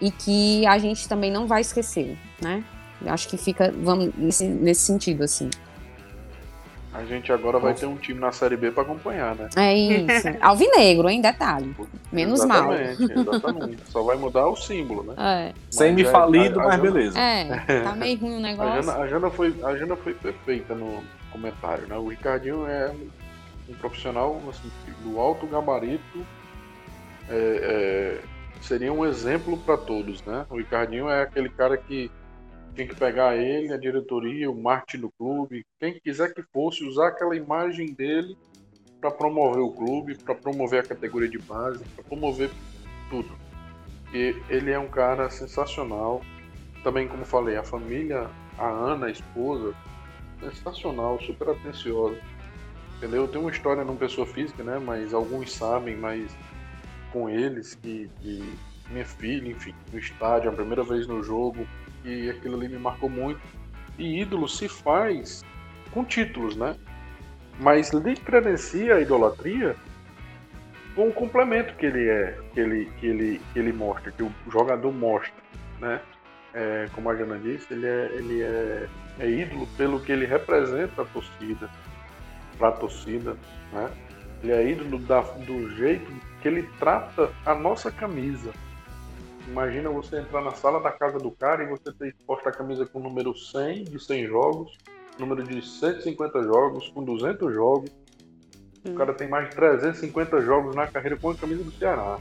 e 0.01 0.11
que 0.11 0.67
a 0.67 0.79
gente 0.79 1.09
também 1.09 1.31
não 1.31 1.47
vai 1.47 1.61
esquecer, 1.61 2.19
né? 2.43 2.65
Acho 3.07 3.29
que 3.29 3.37
fica 3.37 3.71
vamos, 3.71 4.13
nesse, 4.17 4.49
nesse 4.49 4.81
sentido, 4.81 5.23
assim. 5.23 5.49
A 7.01 7.05
gente 7.07 7.33
agora 7.33 7.59
vai 7.59 7.73
ter 7.73 7.87
um 7.87 7.97
time 7.97 8.21
na 8.21 8.31
Série 8.31 8.59
B 8.59 8.71
para 8.71 8.83
acompanhar, 8.83 9.35
né? 9.35 9.49
É 9.57 9.75
isso. 9.75 10.29
Alvinegro, 10.41 11.09
hein? 11.09 11.23
Detalhe. 11.23 11.75
Menos 12.13 12.41
exatamente, 12.41 13.15
mal. 13.15 13.35
Exatamente. 13.35 13.83
Só 13.91 14.03
vai 14.03 14.17
mudar 14.17 14.47
o 14.47 14.55
símbolo, 14.55 15.03
né? 15.05 15.15
É. 15.17 15.55
Semi-falido, 15.71 16.59
mas 16.59 16.77
Jana, 16.77 16.83
beleza. 16.83 17.19
É, 17.19 17.81
tá 17.83 17.93
meio 17.97 18.19
ruim 18.19 18.37
o 18.37 18.41
negócio. 18.41 18.71
A 18.71 18.83
Jana, 18.83 18.99
a 18.99 19.07
Jana, 19.07 19.31
foi, 19.31 19.55
a 19.63 19.77
Jana 19.77 19.97
foi 19.97 20.13
perfeita 20.13 20.75
no 20.75 21.03
comentário, 21.33 21.87
né? 21.87 21.97
O 21.97 22.09
Ricardinho 22.09 22.67
é 22.67 22.93
um 23.69 23.75
profissional 23.75 24.39
assim, 24.51 24.71
do 25.03 25.19
alto 25.19 25.47
gabarito. 25.47 26.27
É, 27.31 28.21
é, 28.21 28.21
seria 28.61 28.93
um 28.93 29.07
exemplo 29.07 29.57
para 29.57 29.79
todos, 29.79 30.23
né? 30.25 30.45
O 30.51 30.59
Ricardinho 30.59 31.09
é 31.09 31.23
aquele 31.23 31.49
cara 31.49 31.79
que 31.79 32.11
tinha 32.75 32.87
que 32.87 32.95
pegar 32.95 33.37
ele, 33.37 33.73
a 33.73 33.77
diretoria, 33.77 34.51
o 34.51 34.61
marketing 34.61 35.03
do 35.03 35.11
clube, 35.11 35.67
quem 35.79 35.99
quiser 35.99 36.33
que 36.33 36.43
fosse, 36.53 36.85
usar 36.85 37.09
aquela 37.09 37.37
imagem 37.37 37.93
dele 37.93 38.37
para 39.01 39.11
promover 39.11 39.63
o 39.63 39.73
clube, 39.73 40.17
para 40.17 40.35
promover 40.35 40.85
a 40.85 40.89
categoria 40.89 41.29
de 41.29 41.39
base, 41.39 41.83
para 41.95 42.05
promover 42.05 42.51
tudo. 43.09 43.31
E 44.13 44.37
ele 44.49 44.71
é 44.71 44.79
um 44.79 44.89
cara 44.89 45.31
sensacional. 45.31 46.21
Também, 46.83 47.09
como 47.09 47.25
falei, 47.25 47.57
a 47.57 47.63
família, 47.63 48.31
a 48.59 48.69
Ana, 48.69 49.07
a 49.07 49.11
esposa, 49.11 49.75
sensacional, 50.41 51.21
super 51.21 51.51
atenciosa. 51.51 52.19
Entendeu? 52.97 53.27
Tem 53.27 53.41
uma 53.41 53.51
história 53.51 53.85
não 53.85 53.97
pessoa 53.97 54.27
física, 54.27 54.63
né? 54.63 54.79
Mas 54.79 55.15
alguns 55.15 55.53
sabem, 55.53 55.97
mas 55.97 56.37
com 57.13 57.29
eles 57.29 57.75
que, 57.75 58.11
que 58.21 58.59
minha 58.91 59.05
filha, 59.05 59.51
enfim, 59.51 59.75
no 59.93 59.99
estádio, 59.99 60.51
a 60.51 60.53
primeira 60.53 60.83
vez 60.83 61.07
no 61.07 61.23
jogo, 61.23 61.67
e 62.05 62.31
aquilo 62.31 62.57
ali 62.57 62.69
me 62.69 62.79
marcou 62.79 63.09
muito. 63.09 63.41
E 63.99 64.21
ídolo 64.21 64.49
se 64.49 64.69
faz 64.69 65.45
com 65.91 66.05
títulos, 66.05 66.57
né? 66.57 66.77
Mas 67.59 67.91
lhe 67.91 68.17
credencia 68.17 68.95
a 68.95 69.01
idolatria 69.01 69.77
com 70.95 71.09
o 71.09 71.13
complemento 71.13 71.75
que 71.75 71.87
ele 71.87 72.09
é, 72.09 72.39
que 72.53 72.61
ele, 72.61 72.93
que 72.99 73.07
ele, 73.07 73.41
que 73.53 73.59
ele 73.59 73.73
mostra, 73.73 74.11
que 74.11 74.23
o 74.23 74.33
jogador 74.51 74.93
mostra, 74.93 75.33
né? 75.81 76.01
É, 76.53 76.89
como 76.93 77.09
a 77.11 77.15
Jana 77.15 77.39
disse, 77.39 77.73
ele 77.73 77.87
é, 77.87 78.11
ele 78.13 78.43
é, 78.43 78.89
é 79.21 79.31
ídolo 79.31 79.69
pelo 79.77 80.01
que 80.01 80.11
ele 80.11 80.27
representa 80.27 81.03
a 81.03 81.05
torcida, 81.05 81.71
para 82.59 82.69
a 82.69 82.73
torcida, 82.73 83.37
né? 83.73 83.91
Ele 84.43 84.53
é 84.53 84.71
ídolo 84.71 84.99
da, 85.01 85.21
do 85.21 85.71
jeito 85.77 86.11
que 86.41 86.49
ele 86.49 86.63
trata 86.79 87.31
a 87.45 87.55
nossa 87.55 87.93
camisa, 87.93 88.51
Imagina 89.49 89.91
você 89.91 90.19
entrar 90.19 90.43
na 90.43 90.53
sala 90.53 90.81
da 90.81 90.93
casa 90.93 91.19
do 91.19 91.31
cara 91.31 91.65
e 91.65 91.67
você 91.67 91.93
ter 91.93 92.09
exposto 92.09 92.49
a 92.49 92.53
camisa 92.53 92.87
com 92.87 92.99
o 92.99 93.03
número 93.03 93.37
100 93.37 93.85
de 93.85 93.99
100 93.99 94.27
jogos, 94.27 94.79
número 95.19 95.43
de 95.43 95.63
150 95.63 96.43
jogos, 96.43 96.89
com 96.91 97.03
200 97.03 97.53
jogos. 97.53 97.91
Hum. 98.85 98.93
O 98.93 98.95
cara 98.95 99.13
tem 99.15 99.29
mais 99.29 99.49
de 99.49 99.57
350 99.57 100.41
jogos 100.43 100.75
na 100.75 100.87
carreira 100.87 101.17
com 101.17 101.31
a 101.31 101.35
camisa 101.35 101.65
do 101.65 101.71
Ceará. 101.73 102.19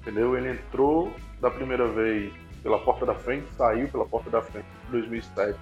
Entendeu? 0.00 0.36
Ele 0.36 0.52
entrou 0.52 1.12
da 1.40 1.50
primeira 1.50 1.86
vez 1.88 2.32
pela 2.62 2.78
porta 2.78 3.04
da 3.04 3.14
frente, 3.14 3.46
saiu 3.56 3.88
pela 3.88 4.06
porta 4.06 4.30
da 4.30 4.40
frente 4.40 4.66
em 4.88 4.92
2007. 4.92 5.58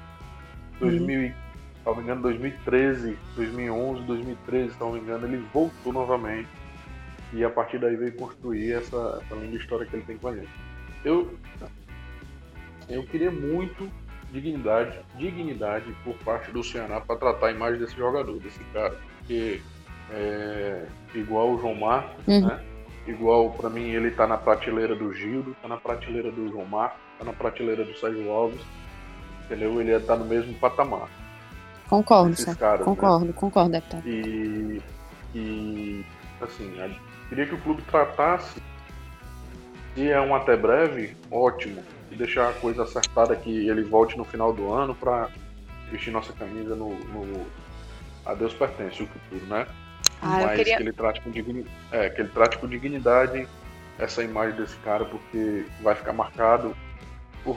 2000, 0.79 1.20
hum. 1.20 1.33
se 1.33 1.87
não 1.87 1.97
me 1.97 2.03
engano, 2.03 2.22
2013, 2.22 3.18
2011, 3.35 4.03
2013, 4.03 4.72
se 4.72 4.81
não 4.81 4.93
me 4.93 5.01
engano, 5.01 5.27
ele 5.27 5.45
voltou 5.53 5.93
novamente. 5.93 6.49
E 7.33 7.43
a 7.43 7.51
partir 7.51 7.79
daí 7.79 7.97
veio 7.97 8.14
construir 8.14 8.72
essa, 8.72 9.20
essa 9.22 9.35
linda 9.35 9.57
história 9.57 9.85
que 9.85 9.97
ele 9.97 10.05
tem 10.05 10.16
com 10.16 10.29
a 10.29 10.37
gente 10.37 10.66
eu, 11.07 11.33
eu 12.89 13.05
queria 13.05 13.31
muito 13.31 13.89
dignidade, 14.33 14.99
dignidade 15.17 15.97
por 16.03 16.15
parte 16.19 16.51
do 16.51 16.65
Ceará 16.65 17.01
para 17.01 17.17
tratar 17.17 17.47
a 17.47 17.53
imagem 17.53 17.79
desse 17.79 17.97
jogador, 17.97 18.41
desse 18.41 18.59
cara. 18.73 18.99
Porque 19.19 19.63
é, 20.11 20.85
igual 21.15 21.53
o 21.53 21.61
João 21.61 21.77
Marcos, 21.77 22.27
uhum. 22.27 22.49
né? 22.49 22.61
Igual 23.07 23.51
para 23.51 23.71
mim 23.71 23.91
ele 23.91 24.11
tá 24.11 24.27
na 24.27 24.37
prateleira 24.37 24.97
do 24.97 25.15
Gildo, 25.15 25.57
tá 25.63 25.69
na 25.69 25.77
prateleira 25.77 26.33
do 26.33 26.49
João 26.49 26.67
Marcos, 26.67 26.99
tá 27.21 27.25
na 27.25 27.33
prateleira 27.33 27.85
do 27.85 27.97
Sérgio 27.97 28.29
Alves, 28.29 28.61
entendeu? 29.45 29.81
Ele 29.81 29.99
tá 30.01 30.17
no 30.17 30.25
mesmo 30.25 30.53
patamar. 30.55 31.09
Concordo, 31.89 32.35
caras, 32.57 32.85
concordo, 32.85 33.27
né? 33.27 33.33
concordo, 33.33 33.71
deputado. 33.71 34.09
E, 34.09 34.83
e 35.33 36.05
assim, 36.41 36.73
queria 37.29 37.47
que 37.47 37.55
o 37.55 37.61
clube 37.61 37.81
tratasse 37.83 38.61
se 39.97 40.11
é 40.11 40.21
um 40.21 40.35
até 40.35 40.57
breve, 40.57 41.17
ótimo. 41.31 41.83
E 42.11 42.15
deixar 42.15 42.51
a 42.51 42.53
coisa 42.53 42.85
acertada 42.85 43.35
que 43.35 43.69
ele 43.69 43.83
volte 43.83 44.17
no 44.17 44.25
final 44.25 44.53
do 44.53 44.73
ano 44.73 44.95
para 44.95 45.29
vestir 45.91 46.13
nossa 46.13 46.33
camisa 46.33 46.77
no, 46.77 46.91
no 46.95 47.47
A 48.25 48.35
Deus 48.35 48.55
pertence 48.55 49.03
o 49.03 49.07
futuro, 49.07 49.45
né? 49.47 49.67
Ah, 50.23 50.43
Mas 50.45 50.59
queria... 50.59 50.77
que, 50.77 50.83
ele 50.83 50.93
trate 50.93 51.21
com 51.21 51.31
dignidade, 51.31 51.75
é, 51.91 52.09
que 52.11 52.21
ele 52.21 52.29
trate 52.29 52.59
com 52.59 52.69
dignidade 52.69 53.49
essa 53.99 54.23
imagem 54.23 54.57
desse 54.57 54.77
cara, 54.79 55.05
porque 55.05 55.65
vai 55.83 55.95
ficar 55.95 56.13
marcado 56.13 56.77
por 57.43 57.57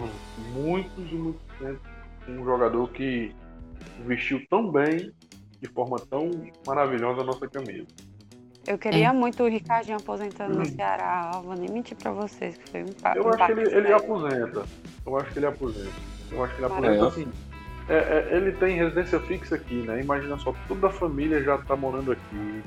muitos 0.54 1.12
e 1.12 1.16
muitos 1.16 1.42
tempos 1.60 2.00
um 2.28 2.44
jogador 2.46 2.90
que 2.92 3.36
vestiu 4.06 4.46
tão 4.50 4.72
bem, 4.72 5.12
de 5.62 5.68
forma 5.70 5.98
tão 6.00 6.30
maravilhosa 6.66 7.22
a 7.22 7.24
nossa 7.24 7.48
camisa. 7.48 7.88
Eu 8.70 8.78
queria 8.78 9.08
é. 9.08 9.12
muito 9.12 9.42
o 9.42 9.48
Ricardinho 9.48 9.98
aposentando 9.98 10.60
no 10.60 10.64
Ceará. 10.64 11.32
Eu 11.34 11.42
vou 11.42 11.56
nem 11.56 11.72
mentir 11.72 11.98
pra 11.98 12.12
vocês, 12.12 12.56
que 12.56 12.70
foi 12.70 12.84
um 12.84 12.94
papo. 12.94 13.18
Eu 13.18 13.30
acho 13.30 13.46
que 13.48 13.52
ele, 13.52 13.76
ele 13.76 13.92
aposenta. 13.92 14.64
Eu 15.04 15.18
acho 15.18 15.32
que 15.32 15.40
ele 15.40 15.46
aposenta. 15.48 15.90
Eu 16.32 16.44
acho 16.44 16.54
que 16.54 16.60
ele 16.60 16.66
aposenta 16.68 17.08
assim. 17.08 17.28
É, 17.90 17.96
é, 17.96 18.38
ele 18.38 18.52
tem 18.52 18.78
residência 18.78 19.20
fixa 19.22 19.56
aqui, 19.56 19.74
né? 19.74 20.00
Imagina 20.00 20.38
só, 20.38 20.54
toda 20.68 20.86
a 20.86 20.92
família 20.92 21.42
já 21.42 21.58
tá 21.58 21.76
morando 21.76 22.12
aqui. 22.12 22.64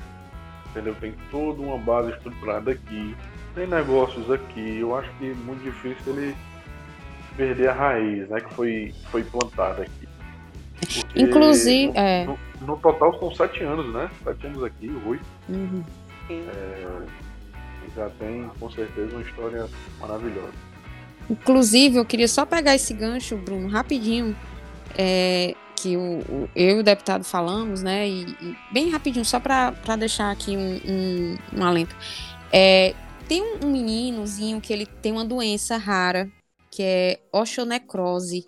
Entendeu? 0.71 0.93
Tem 0.99 1.15
toda 1.31 1.61
uma 1.61 1.77
base 1.77 2.11
estruturada 2.11 2.71
aqui. 2.71 3.15
Tem 3.55 3.65
negócios 3.65 4.29
aqui. 4.29 4.79
Eu 4.79 4.97
acho 4.97 5.09
que 5.17 5.31
é 5.31 5.33
muito 5.35 5.63
difícil 5.63 6.17
ele 6.17 6.35
perder 7.37 7.69
a 7.69 7.73
raiz, 7.73 8.27
né? 8.27 8.41
Que 8.41 8.53
foi, 8.53 8.93
foi 9.09 9.23
plantada 9.23 9.83
aqui. 9.83 10.09
Porque 10.81 11.21
Inclusive, 11.21 11.93
no, 11.93 11.97
é... 11.97 12.25
no, 12.25 12.37
no, 12.65 12.77
total 12.77 13.17
são 13.19 13.33
sete 13.33 13.63
anos, 13.63 13.93
né? 13.93 14.09
Sete 14.23 14.47
anos 14.47 14.63
aqui, 14.63 14.89
oito. 15.05 15.25
Uhum. 15.49 15.83
É, 16.29 17.05
já 17.95 18.09
tem 18.11 18.49
com 18.59 18.69
certeza 18.71 19.15
uma 19.15 19.21
história 19.21 19.67
maravilhosa. 19.99 20.53
Inclusive, 21.29 21.97
eu 21.97 22.05
queria 22.05 22.27
só 22.27 22.45
pegar 22.45 22.75
esse 22.75 22.93
gancho, 22.93 23.37
Bruno, 23.37 23.67
rapidinho, 23.69 24.35
é, 24.97 25.55
que 25.75 25.95
o, 25.95 26.19
o, 26.19 26.49
eu 26.55 26.77
e 26.77 26.79
o 26.79 26.83
deputado 26.83 27.23
falamos, 27.23 27.81
né? 27.81 28.07
E, 28.07 28.23
e 28.41 28.55
bem 28.71 28.89
rapidinho, 28.89 29.25
só 29.25 29.39
para 29.39 29.95
deixar 29.97 30.31
aqui 30.31 30.57
um, 30.57 30.81
um, 30.85 31.37
um 31.59 31.63
alento. 31.65 31.95
É, 32.51 32.93
tem 33.27 33.41
um, 33.41 33.67
um 33.67 33.71
meninozinho 33.71 34.59
que 34.59 34.71
ele 34.71 34.85
tem 34.85 35.11
uma 35.11 35.25
doença 35.25 35.77
rara, 35.77 36.29
que 36.71 36.83
é 36.83 37.19
osteonecrose 37.31 38.47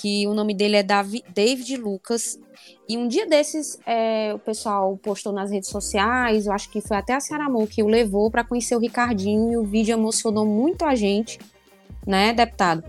que 0.00 0.26
o 0.26 0.34
nome 0.34 0.54
dele 0.54 0.76
é 0.76 0.82
Davi, 0.82 1.22
David 1.34 1.76
Lucas. 1.76 2.38
E 2.88 2.96
um 2.96 3.06
dia 3.06 3.26
desses, 3.26 3.78
é, 3.86 4.32
o 4.34 4.38
pessoal 4.38 4.96
postou 4.96 5.32
nas 5.32 5.50
redes 5.50 5.68
sociais, 5.68 6.46
eu 6.46 6.52
acho 6.52 6.70
que 6.70 6.80
foi 6.80 6.96
até 6.96 7.14
a 7.14 7.20
Saramon 7.20 7.66
que 7.66 7.82
o 7.82 7.86
levou 7.86 8.30
para 8.30 8.44
conhecer 8.44 8.74
o 8.74 8.78
Ricardinho, 8.78 9.52
e 9.52 9.56
o 9.56 9.64
vídeo 9.64 9.92
emocionou 9.92 10.44
muito 10.44 10.84
a 10.84 10.94
gente, 10.94 11.38
né, 12.06 12.32
deputado? 12.32 12.82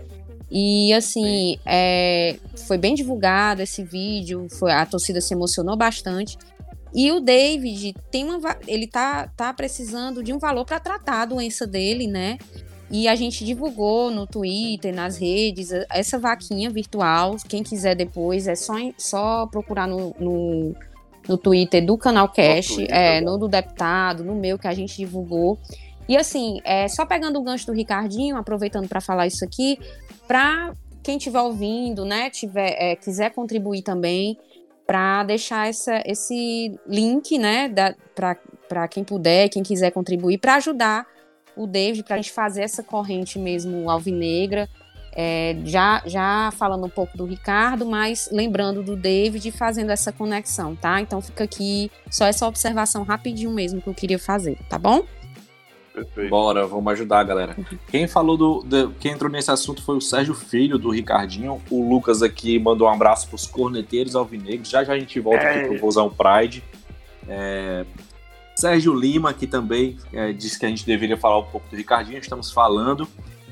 E 0.50 0.92
assim, 0.92 1.56
é, 1.64 2.36
foi 2.66 2.76
bem 2.76 2.94
divulgado 2.94 3.62
esse 3.62 3.82
vídeo, 3.82 4.46
foi, 4.50 4.72
a 4.72 4.84
torcida 4.84 5.20
se 5.20 5.32
emocionou 5.32 5.76
bastante. 5.76 6.36
E 6.94 7.10
o 7.10 7.20
David 7.20 7.94
tem 8.10 8.28
uma, 8.28 8.58
ele 8.66 8.86
tá, 8.86 9.28
tá 9.28 9.52
precisando 9.54 10.22
de 10.22 10.32
um 10.32 10.38
valor 10.38 10.66
para 10.66 10.78
tratar 10.78 11.22
a 11.22 11.24
doença 11.24 11.66
dele, 11.66 12.06
né? 12.06 12.36
E 12.92 13.08
a 13.08 13.14
gente 13.14 13.42
divulgou 13.42 14.10
no 14.10 14.26
Twitter, 14.26 14.94
nas 14.94 15.16
redes, 15.16 15.70
essa 15.90 16.18
vaquinha 16.18 16.68
virtual. 16.68 17.36
Quem 17.48 17.62
quiser 17.62 17.94
depois, 17.94 18.46
é 18.46 18.54
só, 18.54 18.74
só 18.98 19.46
procurar 19.46 19.88
no, 19.88 20.14
no, 20.20 20.74
no 21.26 21.38
Twitter 21.38 21.82
do 21.86 21.96
canal 21.96 22.28
Cash, 22.28 22.74
Twitter, 22.74 22.94
é, 22.94 23.18
tá 23.18 23.24
no 23.24 23.38
do 23.38 23.48
deputado, 23.48 24.22
no 24.22 24.34
meu 24.34 24.58
que 24.58 24.68
a 24.68 24.74
gente 24.74 24.94
divulgou. 24.94 25.58
E 26.06 26.18
assim, 26.18 26.60
é, 26.64 26.86
só 26.86 27.06
pegando 27.06 27.38
o 27.38 27.42
gancho 27.42 27.64
do 27.64 27.72
Ricardinho, 27.72 28.36
aproveitando 28.36 28.86
para 28.86 29.00
falar 29.00 29.26
isso 29.26 29.42
aqui, 29.42 29.78
para 30.28 30.74
quem 31.02 31.16
estiver 31.16 31.40
ouvindo, 31.40 32.04
né, 32.04 32.28
tiver, 32.28 32.76
é, 32.78 32.94
quiser 32.94 33.30
contribuir 33.30 33.80
também, 33.80 34.36
para 34.86 35.24
deixar 35.24 35.66
essa, 35.66 36.02
esse 36.04 36.78
link, 36.86 37.38
né, 37.38 37.72
para 38.14 38.86
quem 38.88 39.02
puder, 39.02 39.48
quem 39.48 39.62
quiser 39.62 39.90
contribuir, 39.92 40.36
para 40.36 40.56
ajudar 40.56 41.06
o 41.56 41.66
David 41.66 42.02
para 42.04 42.14
a 42.14 42.18
gente 42.18 42.32
fazer 42.32 42.62
essa 42.62 42.82
corrente 42.82 43.38
mesmo 43.38 43.88
alvinegra 43.90 44.68
É, 45.14 45.54
já, 45.66 46.02
já 46.06 46.50
falando 46.56 46.86
um 46.86 46.88
pouco 46.88 47.18
do 47.18 47.26
Ricardo, 47.26 47.84
mas 47.84 48.30
lembrando 48.32 48.82
do 48.82 48.96
David 48.96 49.46
e 49.46 49.52
fazendo 49.52 49.90
essa 49.90 50.10
conexão, 50.10 50.74
tá? 50.74 51.02
Então 51.02 51.20
fica 51.20 51.44
aqui 51.44 51.90
só 52.10 52.24
essa 52.24 52.46
observação 52.46 53.02
rapidinho 53.02 53.50
mesmo 53.50 53.82
que 53.82 53.88
eu 53.88 53.92
queria 53.94 54.18
fazer, 54.18 54.56
tá 54.70 54.78
bom? 54.78 55.04
Perfeito. 55.92 56.30
Bora, 56.30 56.66
vamos 56.66 56.90
ajudar, 56.94 57.22
galera. 57.24 57.54
Quem 57.90 58.08
falou 58.08 58.38
do, 58.38 58.62
do- 58.62 58.92
Quem 58.98 59.12
entrou 59.12 59.30
nesse 59.30 59.50
assunto 59.50 59.82
foi 59.84 59.98
o 59.98 60.00
Sérgio 60.00 60.32
Filho, 60.32 60.78
do 60.78 60.88
Ricardinho. 60.88 61.60
O 61.70 61.86
Lucas 61.86 62.22
aqui 62.22 62.58
mandou 62.58 62.88
um 62.88 62.90
abraço 62.90 63.28
pros 63.28 63.46
corneteiros 63.46 64.16
alvinegros. 64.16 64.70
Já 64.70 64.82
já 64.82 64.94
a 64.94 64.98
gente 64.98 65.20
volta 65.20 65.42
É. 65.44 65.58
aqui 65.58 65.68
pro 65.68 65.78
Vozão 65.78 66.08
Pride. 66.08 66.64
É, 67.28 67.84
Sérgio 68.62 68.94
Lima 68.94 69.30
aqui 69.30 69.44
também 69.44 69.96
é, 70.12 70.32
disse 70.32 70.56
que 70.56 70.64
a 70.64 70.68
gente 70.68 70.86
deveria 70.86 71.16
falar 71.16 71.38
um 71.40 71.44
pouco 71.44 71.68
do 71.68 71.74
Ricardinho. 71.74 72.18
Estamos 72.18 72.52
falando. 72.52 73.08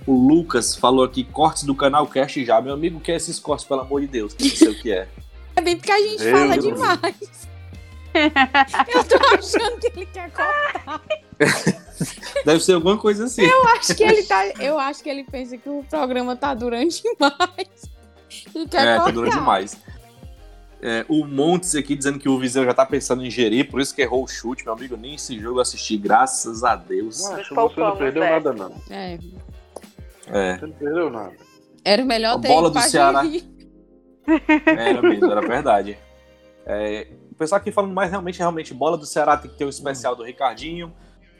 O 0.07 0.13
Lucas 0.15 0.77
falou 0.77 1.05
aqui 1.05 1.25
cortes 1.25 1.65
do 1.65 1.75
canal 1.75 2.07
Cast 2.07 2.45
já. 2.45 2.61
Meu 2.61 2.75
amigo, 2.75 2.99
o 2.99 3.01
que 3.01 3.11
é 3.11 3.17
esses 3.17 3.41
cortes, 3.41 3.67
pelo 3.67 3.81
amor 3.81 4.03
de 4.03 4.07
Deus? 4.07 4.35
Que 4.35 4.45
não 4.45 4.57
sei 4.57 4.69
o 4.69 4.81
que 4.81 4.93
é. 4.93 5.09
É 5.57 5.61
bem 5.61 5.77
porque 5.77 5.91
a 5.91 6.01
gente 6.01 6.23
Deus 6.23 6.31
fala 6.31 6.57
demais. 6.57 7.49
eu 8.95 9.05
tô 9.05 9.17
achando 9.35 9.81
que 9.81 9.87
ele 9.89 10.07
quer 10.07 10.31
cortar. 10.31 11.03
Deve 12.47 12.61
ser 12.61 12.75
alguma 12.75 12.97
coisa 12.97 13.25
assim. 13.25 13.43
Eu 13.43 13.67
acho 13.67 13.97
que 13.97 14.05
ele 14.05 14.23
tá. 14.23 14.47
Eu 14.61 14.79
acho 14.79 15.03
que 15.03 15.09
ele 15.09 15.25
pensa 15.25 15.59
que 15.59 15.69
o 15.69 15.85
programa 15.91 16.37
tá 16.37 16.55
durando 16.55 16.89
demais. 16.89 17.91
E 18.55 18.65
quer 18.69 18.87
É, 18.87 18.95
cortar. 18.95 19.05
tá 19.07 19.11
durando 19.11 19.33
demais. 19.35 19.77
É, 20.83 21.05
o 21.09 21.26
Montes 21.26 21.74
aqui 21.74 21.95
dizendo 21.95 22.18
que 22.18 22.28
o 22.28 22.39
Viseu 22.39 22.64
já 22.64 22.72
tá 22.72 22.87
pensando 22.87 23.24
em 23.24 23.31
gerir, 23.31 23.70
por 23.70 23.81
isso 23.83 23.95
que 23.95 24.01
errou 24.01 24.24
o 24.24 24.28
chute, 24.28 24.64
meu 24.64 24.72
amigo. 24.72 24.97
Nem 24.97 25.14
esse 25.14 25.39
jogo 25.39 25.59
eu 25.59 25.62
assisti, 25.62 25.97
graças 25.99 26.64
a 26.64 26.74
Deus. 26.74 27.28
Macho, 27.28 27.55
Nos 27.55 27.74
você 27.74 27.81
não 27.81 27.97
perdeu 27.97 28.22
nada, 28.24 28.53
não. 28.53 28.74
É, 28.89 29.18
É, 30.26 30.59
Você 30.59 30.66
não 30.66 30.72
perdeu 30.72 31.11
nada. 31.11 31.33
era 31.85 32.03
o 32.03 32.07
melhor 32.07 32.37
A 32.37 32.41
ter 32.41 32.49
bola 32.49 32.70
do 32.70 32.81
Ceará. 32.81 33.22
era 34.66 35.03
mesmo, 35.03 35.31
era 35.31 35.41
verdade. 35.41 35.99
É, 36.64 37.09
o 37.31 37.35
pessoal 37.35 37.61
aqui 37.61 37.72
falando 37.72 37.93
mais 37.93 38.11
realmente, 38.11 38.39
realmente, 38.39 38.72
bola 38.74 38.97
do 38.97 39.07
Ceará 39.07 39.37
tem 39.37 39.51
que 39.51 39.57
ter 39.59 39.64
o 39.64 39.68
especial 39.68 40.14
do 40.14 40.22
Ricardinho. 40.22 40.93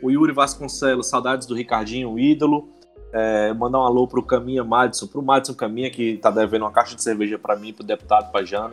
O 0.03 0.11
Yuri 0.11 0.33
Vasconcelos, 0.33 1.09
saudades 1.09 1.47
do 1.47 1.55
Ricardinho, 1.55 2.11
o 2.11 2.19
ídolo. 2.19 2.69
É, 3.13 3.53
mandar 3.55 3.81
um 3.81 3.83
alô 3.85 4.07
pro 4.07 4.23
Caminha 4.23 4.63
Madison, 4.63 5.07
pro 5.07 5.21
Madison 5.23 5.55
Caminha, 5.55 5.91
que 5.91 6.17
tá 6.19 6.31
devendo 6.31 6.63
uma 6.63 6.71
caixa 6.71 6.95
de 6.95 7.03
cerveja 7.03 7.39
pra 7.39 7.57
mim, 7.57 7.73
pro 7.73 7.83
deputado, 7.85 8.31
pra 8.31 8.45
Jana, 8.45 8.71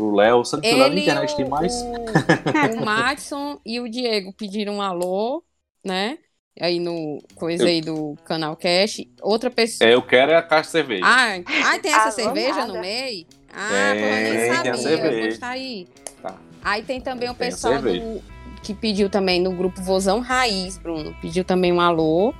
pro 0.00 0.14
Léo. 0.14 0.44
Sabe 0.44 0.62
que 0.68 0.74
lá 0.74 0.88
na 0.88 0.94
Ele, 0.94 1.00
internet 1.00 1.34
o, 1.34 1.36
tem 1.36 1.48
mais? 1.48 1.72
O, 1.72 2.22
o 2.60 2.76
Madison 2.84 3.60
e 3.64 3.80
o 3.80 3.88
Diego 3.88 4.32
pediram 4.34 4.76
um 4.76 4.82
alô, 4.82 5.44
né? 5.84 6.18
Aí 6.60 6.78
no 6.80 7.18
coisa 7.34 7.64
Eu- 7.64 7.68
aí 7.68 7.80
do 7.80 8.16
canal 8.24 8.56
Cash. 8.56 8.98
Outra 9.22 9.50
pessoa. 9.50 9.88
É, 9.88 9.94
eu 9.94 10.02
quero 10.02 10.32
é 10.32 10.36
a 10.36 10.42
caixa 10.42 10.64
de 10.64 10.72
cerveja. 10.72 11.04
Ah, 11.06 11.34
ah, 11.58 11.78
tem 11.78 11.92
essa 11.92 12.10
Alô, 12.10 12.10
cerveja 12.10 12.60
nada. 12.60 12.72
no 12.72 12.80
meio? 12.80 13.26
Ah, 13.48 13.94
Tem, 13.94 14.00
pô, 14.00 14.04
eu 14.06 14.22
nem 14.22 14.62
tem 14.62 14.70
a 14.70 14.74
sabia. 14.74 14.76
cerveja. 14.76 15.18
Pois 15.18 15.38
tá 15.38 15.48
aí. 15.50 15.88
Tá. 16.22 16.38
Aí 16.62 16.82
tem 16.84 17.00
também 17.00 17.28
o 17.30 17.34
Tem 17.36 17.48
a 17.48 17.50
pessoal 17.50 17.56
cerveja. 17.56 18.04
do, 18.04 18.22
que 18.62 18.74
pediu 18.74 19.08
também 19.08 19.40
no 19.40 19.54
grupo 19.56 19.80
Vozão 19.82 20.20
Raiz, 20.20 20.76
Bruno. 20.78 21.14
Pediu 21.20 21.44
também 21.44 21.72
um 21.72 21.80
alô. 21.80 22.34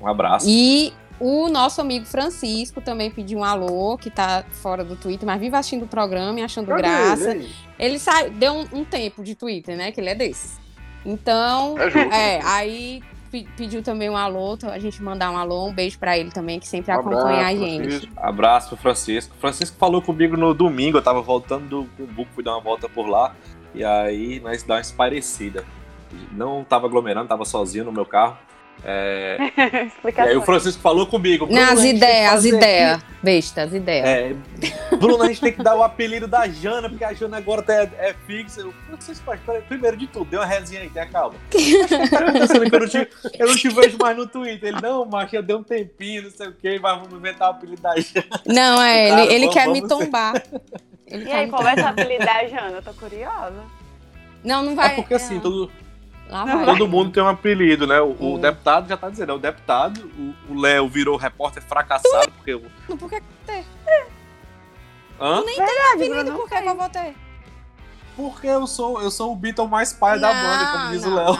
Um 0.00 0.06
abraço. 0.06 0.46
E 0.48 0.92
o 1.20 1.48
nosso 1.48 1.80
amigo 1.80 2.06
Francisco 2.06 2.80
também 2.80 3.10
pediu 3.10 3.38
um 3.40 3.44
alô, 3.44 3.96
que 3.98 4.10
tá 4.10 4.44
fora 4.50 4.84
do 4.84 4.96
Twitter, 4.96 5.26
mas 5.26 5.40
vive 5.40 5.56
assistindo 5.56 5.84
o 5.84 5.88
programa 5.88 6.38
e 6.40 6.42
achando 6.42 6.66
Cadê 6.68 6.82
graça. 6.82 7.30
ele? 7.32 7.50
Ele 7.78 7.98
sai, 7.98 8.30
deu 8.30 8.52
um, 8.52 8.66
um 8.72 8.84
tempo 8.84 9.22
de 9.24 9.34
Twitter, 9.34 9.76
né? 9.76 9.90
Que 9.92 10.00
ele 10.00 10.10
é 10.10 10.14
desses. 10.14 10.58
Então, 11.04 11.76
É 12.10 12.36
é, 12.36 12.40
aí 12.44 13.02
pe- 13.30 13.46
pediu 13.56 13.82
também 13.82 14.10
um 14.10 14.16
alô, 14.16 14.54
então 14.54 14.70
a 14.70 14.78
gente 14.78 15.02
mandar 15.02 15.30
um 15.30 15.36
alô, 15.38 15.66
um 15.66 15.72
beijo 15.72 15.98
pra 15.98 16.18
ele 16.18 16.30
também, 16.30 16.58
que 16.60 16.68
sempre 16.68 16.92
Um 16.92 16.98
acompanha 17.00 17.46
a 17.46 17.48
abraço, 17.48 17.56
gente. 17.58 17.82
Francisco. 17.88 18.12
Abraço 18.16 18.68
pro 18.68 18.76
Francisco. 18.76 19.34
Francisco 19.40 19.76
falou 19.78 20.02
comigo 20.02 20.36
no 20.36 20.52
domingo, 20.52 20.98
eu 20.98 21.02
tava 21.02 21.22
voltando 21.22 21.68
do 21.68 21.84
Cumbuco, 21.96 22.30
fui 22.34 22.44
dar 22.44 22.52
uma 22.52 22.60
volta 22.60 22.88
por 22.88 23.06
lá. 23.08 23.34
E 23.74 23.84
aí 23.84 24.40
nós 24.40 24.62
dá 24.62 24.74
uma 24.74 24.80
esparecida. 24.80 25.64
Não 26.32 26.64
tava 26.64 26.86
aglomerando, 26.86 27.28
tava 27.28 27.44
sozinho 27.44 27.84
no 27.84 27.92
meu 27.92 28.04
carro. 28.06 28.38
É, 28.84 29.36
E 29.56 29.60
aí 29.60 29.86
Explicação. 29.88 30.38
o 30.38 30.42
Francisco 30.42 30.80
falou 30.80 31.06
comigo. 31.06 31.46
"Bruno, 31.46 31.60
Não, 31.60 31.72
as 31.72 31.84
ideias, 31.84 32.32
as 32.32 32.44
ideias. 32.44 33.00
Besta, 33.22 33.62
as 33.62 33.72
ideias. 33.74 34.06
É, 34.08 34.34
Bruno, 34.96 35.22
a 35.24 35.26
gente 35.26 35.40
tem 35.40 35.52
que 35.52 35.62
dar 35.62 35.74
o 35.76 35.82
apelido 35.82 36.28
da 36.28 36.46
Jana, 36.48 36.88
porque 36.88 37.04
a 37.04 37.12
Jana 37.12 37.36
agora 37.38 37.62
tá, 37.62 37.72
é 37.74 38.14
fixa. 38.26 38.60
Eu, 38.60 38.72
Vocês 38.98 39.18
pode, 39.20 39.40
peraí, 39.42 39.62
primeiro 39.62 39.96
de 39.96 40.06
tudo, 40.06 40.30
dê 40.30 40.36
uma 40.36 40.46
resinha 40.46 40.80
aí, 40.82 40.88
tenha 40.90 41.06
calma. 41.06 41.34
Eu 41.52 42.80
não, 42.80 42.88
te, 42.88 43.08
eu 43.38 43.46
não 43.48 43.56
te 43.56 43.68
vejo 43.68 43.98
mais 44.00 44.16
no 44.16 44.26
Twitter. 44.26 44.68
Ele, 44.70 44.80
não, 44.80 45.04
macho, 45.04 45.34
eu 45.36 45.42
dei 45.42 45.56
um 45.56 45.62
tempinho, 45.62 46.22
não 46.22 46.30
sei 46.30 46.48
o 46.48 46.52
quê, 46.52 46.78
mas 46.80 46.98
vamos 46.98 47.12
inventar 47.18 47.48
o 47.48 47.50
apelido 47.52 47.82
da 47.82 47.94
Jana. 47.98 48.26
Não, 48.46 48.82
é, 48.82 49.08
Cara, 49.08 49.22
ele, 49.24 49.32
ele 49.34 49.38
vamos- 49.46 49.54
quer 49.54 49.68
me 49.68 49.80
vamos 49.80 49.88
ser- 49.98 50.04
tombar. 50.04 50.42
Ele 51.10 51.24
E 51.24 51.32
aí, 51.32 51.44
me 51.46 51.50
qual 51.50 51.62
vai 51.62 51.74
ser 51.74 51.84
a 51.84 51.88
apelidar, 51.88 52.46
Jana? 52.48 52.76
Eu 52.76 52.82
tô 52.82 52.92
curiosa. 52.92 53.54
Não, 54.44 54.62
não 54.62 54.76
vai. 54.76 54.88
É 54.92 54.94
porque 54.96 55.14
assim, 55.14 55.34
não. 55.36 55.40
todo, 55.40 55.70
Lá 56.28 56.44
vai. 56.44 56.64
todo 56.66 56.86
mundo 56.86 57.10
tem 57.10 57.22
um 57.22 57.28
apelido, 57.28 57.86
né? 57.86 58.00
O, 58.00 58.10
o 58.18 58.34
Hum. 58.34 58.40
deputado 58.40 58.88
já 58.88 58.96
tá 58.96 59.08
dizendo, 59.08 59.32
é 59.32 59.34
o 59.34 59.38
deputado, 59.38 60.10
o- 60.18 60.52
o 60.52 60.60
Léo 60.60 60.88
virou 60.88 61.16
repórter 61.16 61.62
fracassado, 61.62 62.30
porque. 62.32 62.54
o- 62.54 62.96
Por 62.98 63.08
que 63.08 63.22
Hã? 65.20 65.40
apelido? 65.94 66.14
Bruno, 66.24 66.38
Por 66.38 66.48
que 66.48 66.54
eu 66.56 66.76
vou 66.76 66.88
ter? 66.88 67.14
Porque 68.16 68.46
eu 68.48 68.66
sou, 68.66 69.00
eu 69.00 69.10
sou 69.12 69.32
o 69.32 69.36
Beatle 69.36 69.68
mais 69.68 69.92
paia 69.92 70.18
da 70.18 70.32
banda, 70.32 70.66
como 70.72 70.90
diz 70.90 71.04
o 71.04 71.10
não, 71.10 71.16
Léo. 71.16 71.34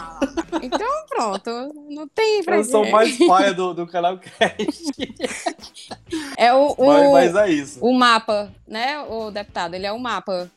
não. 0.52 0.60
Então 0.62 0.88
pronto, 1.08 1.50
não 1.90 2.06
tem 2.08 2.42
pra 2.44 2.56
Eu 2.56 2.64
sou 2.64 2.82
dizer. 2.82 2.92
mais 2.92 3.18
paia 3.26 3.52
do, 3.52 3.74
do 3.74 3.86
canal 3.88 4.16
Cast. 4.18 5.14
É 6.36 6.54
o, 6.54 6.74
o, 6.78 6.86
Mas, 6.86 7.10
mas 7.12 7.34
é 7.34 7.50
isso. 7.50 7.78
o 7.84 7.92
mapa, 7.92 8.52
né, 8.66 9.00
o 9.08 9.30
deputado? 9.30 9.74
Ele 9.74 9.86
é 9.86 9.92
o 9.92 9.98
mapa 9.98 10.48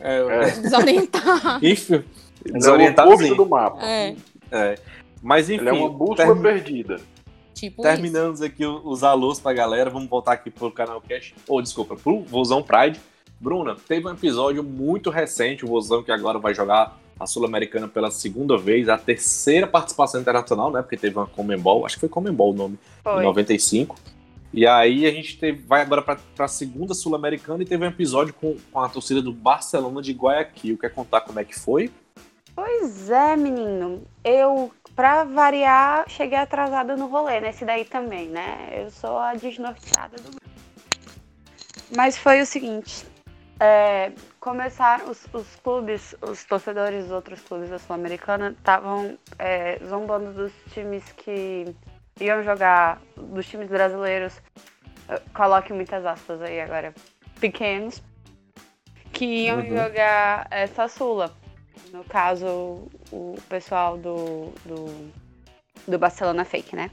É, 0.00 0.18
É. 0.18 0.50
desorientado. 0.50 1.66
Enfim, 1.66 2.02
Ele 2.48 2.56
é 2.56 2.58
desorientadozinho. 2.58 3.34
do 3.36 3.46
mapa. 3.46 3.84
É, 3.84 4.16
É. 4.50 4.74
Mas 5.22 5.50
enfim, 5.50 5.60
Ele 5.62 5.70
é 5.70 5.72
uma 5.72 5.88
bússola 5.88 6.16
termi- 6.16 6.42
perdida. 6.42 7.00
tipo 7.54 7.82
terminando 7.82 8.42
aqui 8.44 8.64
o- 8.64 8.80
os 8.84 9.02
alôs 9.02 9.40
pra 9.40 9.52
galera, 9.52 9.90
vamos 9.90 10.08
voltar 10.08 10.32
aqui 10.32 10.50
pro 10.50 10.70
canal 10.70 11.00
Cash, 11.00 11.34
ou 11.48 11.60
desculpa, 11.62 11.96
pro 11.96 12.20
Vozão 12.22 12.62
Pride. 12.62 13.00
Bruna, 13.40 13.76
teve 13.88 14.06
um 14.06 14.12
episódio 14.12 14.62
muito 14.62 15.10
recente, 15.10 15.64
o 15.64 15.68
Vozão 15.68 16.02
que 16.02 16.10
agora 16.12 16.38
vai 16.38 16.54
jogar 16.54 16.98
a 17.18 17.26
Sul-Americana 17.26 17.88
pela 17.88 18.10
segunda 18.10 18.56
vez, 18.58 18.88
a 18.88 18.96
terceira 18.98 19.66
participação 19.66 20.20
internacional, 20.20 20.70
né? 20.70 20.80
Porque 20.82 20.96
teve 20.96 21.16
uma 21.16 21.26
Comembol, 21.26 21.84
acho 21.86 21.96
que 21.96 22.00
foi 22.00 22.08
Comembol 22.08 22.52
o 22.52 22.54
nome, 22.54 22.74
em 22.74 23.02
Foi. 23.02 23.22
95. 23.22 23.96
E 24.52 24.66
aí 24.66 25.06
a 25.06 25.10
gente 25.10 25.38
teve- 25.38 25.62
vai 25.66 25.80
agora 25.82 26.00
pra, 26.02 26.16
pra 26.34 26.46
segunda 26.48 26.94
Sul-Americana 26.94 27.62
e 27.62 27.66
teve 27.66 27.84
um 27.84 27.88
episódio 27.88 28.32
com, 28.34 28.56
com 28.72 28.80
a 28.80 28.88
torcida 28.88 29.20
do 29.20 29.32
Barcelona 29.32 30.00
de 30.00 30.12
Guayaquil. 30.12 30.78
Quer 30.78 30.90
contar 30.94 31.22
como 31.22 31.38
é 31.40 31.44
que 31.44 31.58
foi? 31.58 31.90
Pois 32.56 33.10
é, 33.10 33.36
menino. 33.36 34.02
Eu, 34.24 34.72
pra 34.96 35.24
variar, 35.24 36.08
cheguei 36.08 36.38
atrasada 36.38 36.96
no 36.96 37.06
rolê, 37.06 37.38
nesse 37.38 37.64
daí 37.66 37.84
também, 37.84 38.28
né? 38.28 38.70
Eu 38.72 38.90
sou 38.90 39.18
a 39.18 39.34
desnorteada 39.34 40.16
do 40.16 40.30
grupo. 40.30 40.46
Mas 41.94 42.16
foi 42.16 42.40
o 42.40 42.46
seguinte. 42.46 43.06
é, 43.60 44.10
começaram 44.40 45.10
os, 45.10 45.26
os 45.32 45.46
clubes, 45.56 46.14
os 46.22 46.44
torcedores 46.44 47.04
dos 47.04 47.12
outros 47.12 47.40
clubes 47.42 47.68
da 47.70 47.78
Sul-Americana 47.78 48.50
estavam 48.50 49.18
é, 49.38 49.78
zombando 49.86 50.32
dos 50.32 50.52
times 50.72 51.04
que 51.12 51.74
iam 52.20 52.42
jogar, 52.42 53.00
dos 53.16 53.46
times 53.46 53.68
brasileiros, 53.68 54.40
coloque 55.34 55.72
muitas 55.72 56.04
aspas 56.04 56.40
aí 56.42 56.60
agora, 56.60 56.94
pequenos, 57.40 58.02
que 59.12 59.24
iam 59.46 59.58
Uhum. 59.58 59.76
jogar 59.76 60.46
essa 60.50 60.88
Sula. 60.88 61.32
No 61.96 62.04
caso, 62.04 62.46
o 63.10 63.36
pessoal 63.48 63.96
do, 63.96 64.52
do, 64.66 65.10
do 65.88 65.98
Barcelona 65.98 66.44
Fake, 66.44 66.76
né? 66.76 66.90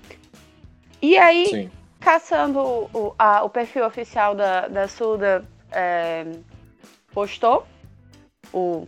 E 1.01 1.17
aí, 1.17 1.47
Sim. 1.47 1.71
caçando 1.99 2.59
o, 2.61 3.13
a- 3.19 3.43
o 3.43 3.49
perfil 3.49 3.85
oficial 3.85 4.33
da, 4.33 4.69
da 4.69 4.87
Suda, 4.87 5.43
é, 5.71 6.23
postou 7.13 7.67
o 8.53 8.87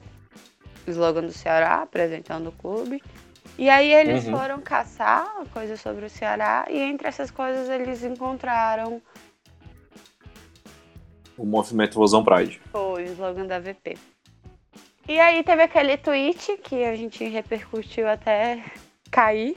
slogan 0.88 1.24
do 1.24 1.34
Ceará, 1.34 1.82
apresentando 1.82 2.48
o 2.48 2.52
clube. 2.54 3.04
E 3.58 3.70
aí 3.70 3.92
eles 3.92 4.26
Uhum. 4.26 4.38
foram 4.38 4.62
caçar 4.62 5.28
coisas 5.52 5.82
sobre 5.82 6.06
o 6.06 6.10
Ceará 6.10 6.66
e 6.70 6.78
entre 6.80 7.10
essas 7.10 7.30
coisas 7.30 7.68
eles 7.70 8.04
encontraram 8.04 9.02
O 11.38 11.46
movimento 11.46 11.96
Vozão 11.96 12.24
Pride. 12.24 12.62
o 12.74 12.98
slogan 13.00 13.46
da 13.48 13.60
VP. 13.60 13.98
E 15.08 15.20
aí 15.20 15.44
teve 15.44 15.64
aquele 15.64 15.98
tweet 15.98 16.58
que 16.58 16.84
a 16.84 16.96
gente 16.96 17.24
repercutiu 17.26 18.08
até 18.08 18.64
cair 19.12 19.56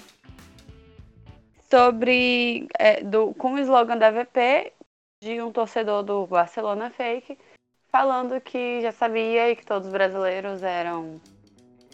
sobre 1.71 2.69
é, 2.79 3.03
do, 3.03 3.33
com 3.35 3.55
o 3.55 3.59
slogan 3.59 3.97
da 3.97 4.11
VP 4.11 4.73
de 5.23 5.41
um 5.41 5.51
torcedor 5.51 6.03
do 6.03 6.27
Barcelona 6.27 6.91
Fake 6.91 7.39
falando 7.91 8.41
que 8.41 8.81
já 8.83 8.93
sabia 8.93 9.51
e 9.51 9.57
que 9.57 9.65
todos 9.65 9.87
os 9.87 9.93
brasileiros 9.93 10.63
eram 10.63 11.21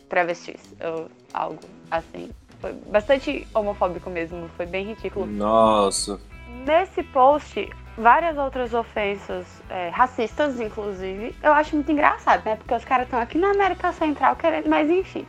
travestis 0.09 0.75
ou 0.81 1.09
algo 1.33 1.61
assim. 1.91 2.31
Foi 2.61 2.73
bastante 2.73 3.47
homofóbico 3.55 4.11
mesmo, 4.11 4.49
foi 4.57 4.67
bem 4.67 4.87
ridículo. 4.87 5.27
Nossa. 5.27 6.21
nesse 6.67 7.03
post, 7.05 7.69
várias 7.97 8.37
outras 8.37 8.75
ofensas 8.75 9.47
é, 9.71 9.89
racistas, 9.89 10.61
inclusive, 10.61 11.35
eu 11.43 11.53
acho 11.53 11.75
muito 11.75 11.91
engraçado, 11.91 12.45
né? 12.45 12.57
Porque 12.57 12.75
os 12.75 12.85
caras 12.85 13.07
estão 13.07 13.21
aqui 13.21 13.39
na 13.39 13.51
América 13.51 13.93
Central 13.93 14.37
querendo, 14.37 14.69
mas 14.69 14.91
enfim. 14.91 15.27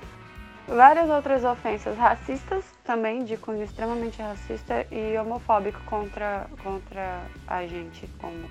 Várias 0.68 1.08
outras 1.10 1.44
ofensas 1.44 1.96
racistas 1.96 2.66
também, 2.84 3.24
de 3.24 3.38
cunho 3.38 3.64
extremamente 3.64 4.20
racista 4.20 4.86
e 4.92 5.16
homofóbico 5.16 5.80
contra, 5.86 6.48
contra 6.64 7.22
a 7.48 7.66
gente, 7.68 8.08
como. 8.20 8.50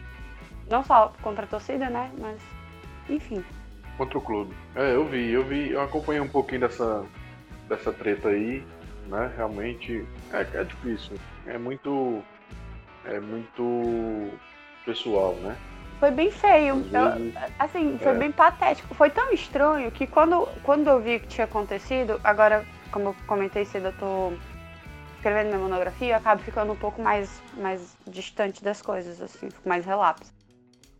Não 0.71 0.85
só 0.85 1.13
contra 1.23 1.45
a 1.45 1.49
torcida, 1.49 1.91
né? 1.91 2.11
Mas, 2.19 2.41
enfim. 3.11 3.45
Contra 3.99 4.17
o 4.17 4.21
clube. 4.21 4.55
É, 4.77 4.95
eu 4.95 5.05
vi, 5.07 5.33
eu 5.33 5.45
vi, 5.45 5.73
eu 5.73 5.83
acompanhei 5.83 6.21
um 6.21 6.29
pouquinho 6.29 6.61
dessa, 6.61 7.05
dessa 7.69 7.93
treta 7.93 8.29
aí, 8.29 8.65
né? 9.09 9.33
Realmente 9.37 10.07
é, 10.33 10.61
é 10.61 10.65
difícil. 10.65 11.17
É 11.47 11.59
muito. 11.59 12.23
É 13.07 13.21
muito 13.21 14.31
pessoal, 14.85 15.35
né? 15.37 15.57
Foi 16.01 16.11
bem 16.11 16.31
feio. 16.31 16.85
Eu- 16.93 17.33
assim, 17.59 17.99
foi 17.99 18.13
É. 18.13 18.15
bem 18.15 18.33
patético. 18.33 18.95
Foi 18.95 19.11
tão 19.11 19.33
estranho 19.33 19.91
que 19.91 20.07
quando, 20.07 20.47
quando 20.63 20.89
eu 20.89 21.01
vi 21.01 21.19
que 21.21 21.29
tinha 21.29 21.45
acontecido, 21.45 22.21
agora, 22.25 22.65
como 22.91 23.09
eu 23.11 23.17
comentei 23.27 23.65
cedo, 23.65 23.87
eu 23.87 23.93
tô 23.93 24.33
escrevendo 25.17 25.47
minha 25.49 25.59
monografia, 25.59 26.13
eu 26.13 26.17
acabo 26.17 26.43
ficando 26.43 26.73
um 26.73 26.77
pouco 26.77 27.01
mais, 27.01 27.43
mais 27.55 27.97
distante 28.07 28.63
das 28.63 28.83
coisas, 28.83 29.21
assim, 29.23 29.51
fico 29.51 29.67
mais 29.69 29.87
relapso. 29.87 30.31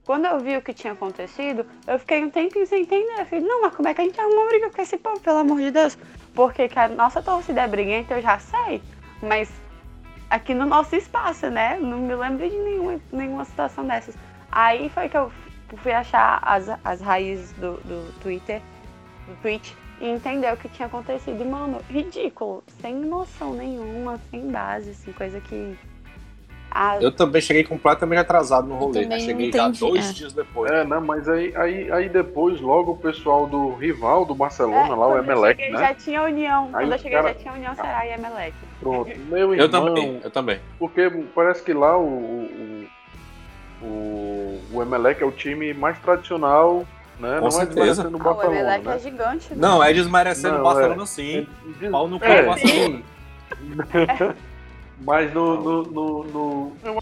Quando 0.07 0.27
eu 0.27 0.39
vi 0.41 0.57
o 0.57 0.63
que 0.63 0.73
tinha 0.75 0.93
acontecido, 0.93 1.67
eu 1.87 1.99
fiquei 1.99 2.23
um 2.23 2.31
tempinho 2.31 2.67
sem 2.67 2.83
entender. 2.83 3.21
Eu 3.21 3.27
falei, 3.27 3.45
não, 3.45 3.63
mas 3.63 3.75
como 3.75 3.89
é 3.89 3.95
que 3.95 4.01
a 4.03 4.05
gente 4.05 4.21
arruma 4.21 4.43
uma 4.43 4.49
briga 4.49 4.71
com 4.71 4.83
esse 4.83 4.99
povo, 4.99 5.19
pelo 5.21 5.39
amor 5.39 5.59
de 5.59 5.71
Deus? 5.71 5.97
Porque 6.35 6.69
que 6.69 6.79
a 6.79 6.89
nossa 6.89 7.23
torcida 7.23 7.63
é 7.63 7.69
briguenta, 7.69 8.15
eu 8.15 8.21
já 8.23 8.39
sei. 8.39 8.83
Mas 9.23 9.51
aqui 10.35 10.53
no 10.53 10.67
nosso 10.67 10.97
espaço, 10.97 11.49
né? 11.49 11.79
Não 11.81 11.99
me 11.99 12.15
lembro 12.15 12.49
de 12.49 12.57
nenhuma, 12.57 13.01
nenhuma 13.13 13.45
situação 13.45 13.87
dessas. 13.87 14.17
Aí 14.51 14.89
foi 14.89 15.09
que 15.09 15.17
eu 15.17 15.31
fui 15.77 15.93
achar 15.93 16.41
as, 16.43 16.69
as 16.85 17.01
raízes 17.01 17.53
do, 17.53 17.75
do 17.85 18.13
Twitter, 18.21 18.61
do 19.29 19.37
tweet, 19.41 19.77
e 20.01 20.09
entender 20.09 20.53
o 20.53 20.57
que 20.57 20.69
tinha 20.69 20.87
acontecido. 20.87 21.41
E, 21.41 21.45
mano, 21.45 21.81
ridículo. 21.89 22.65
Sem 22.81 22.95
noção 22.97 23.55
nenhuma, 23.55 24.21
sem 24.31 24.51
base, 24.51 24.91
assim, 24.91 25.13
coisa 25.13 25.41
que. 25.41 25.79
Ah, 26.77 26.99
Eu 27.01 27.13
também 27.13 27.41
cheguei 27.41 27.63
completamente 27.63 28.19
atrasado 28.19 28.67
no 28.67 28.75
rolê, 28.75 29.07
né? 29.07 29.21
Cheguei 29.21 29.53
já 29.53 29.69
dois 29.69 30.11
é. 30.11 30.13
dias 30.13 30.33
depois. 30.33 30.73
É, 30.73 30.83
né? 30.85 30.99
Mas 30.99 31.29
aí, 31.29 31.55
aí, 31.57 31.93
aí 31.93 32.09
depois, 32.09 32.61
logo 32.61 32.91
o 32.93 32.97
pessoal 32.97 33.47
do 33.47 33.75
rival 33.75 34.25
do 34.25 34.35
Barcelona, 34.35 34.89
é, 34.93 34.97
lá, 34.97 35.07
o 35.07 35.13
eu 35.13 35.19
Emelec, 35.23 35.61
cheguei, 35.63 35.73
né? 35.73 35.87
Já 35.87 35.95
tinha 35.95 36.23
união. 36.25 36.65
Aí 36.73 36.85
quando 36.85 36.93
eu 36.93 36.99
cheguei 36.99 37.13
cara- 37.19 37.29
já 37.29 37.35
tinha 37.37 37.55
união 37.55 37.75
Será 37.77 38.05
e 38.05 38.11
Emelec. 38.13 38.55
Pronto. 38.81 39.11
Meu 39.29 39.55
Eu 39.55 39.67
irmão, 39.67 39.69
também, 39.71 40.21
eu 40.25 40.31
também. 40.33 40.59
porque 40.77 41.09
parece 41.33 41.63
que 41.63 41.73
lá 41.73 41.97
o, 41.97 42.05
o, 42.09 42.87
o, 43.83 44.61
o 44.73 44.83
Emelec 44.83 45.23
é 45.23 45.27
o 45.27 45.31
time 45.31 45.73
mais 45.75 45.97
tradicional, 46.01 46.85
né? 47.21 47.37
Com 47.39 47.45
não 47.45 47.51
certeza. 47.53 48.03
é 48.03 48.05
desmerecendo 48.05 48.17
o 48.17 48.21
Ah, 48.21 48.31
o 48.31 48.35
Barcelona, 48.35 48.59
Emelec 48.61 48.85
né? 48.89 48.95
é 48.95 48.99
gigante. 48.99 49.51
né? 49.51 49.57
Não, 49.61 49.85
é 49.85 49.93
desmerecendo 49.93 50.59
o 50.59 50.63
Barcelona 50.65 51.07
sim. 51.07 51.47
Diz- 51.79 51.91
Pau 51.93 52.09
no 52.09 52.19
cu 52.19 52.25
é, 52.25 52.43
Barcelona. 52.43 53.03
Mas 55.05 55.33
no, 55.35 55.61
no, 55.63 55.83
no, 55.83 56.25
no- 56.25 56.77
eu, 56.87 56.99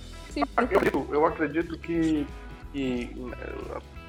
acredito, 0.56 1.06
eu 1.10 1.26
acredito 1.26 1.78
que, 1.78 2.26
que 2.72 3.10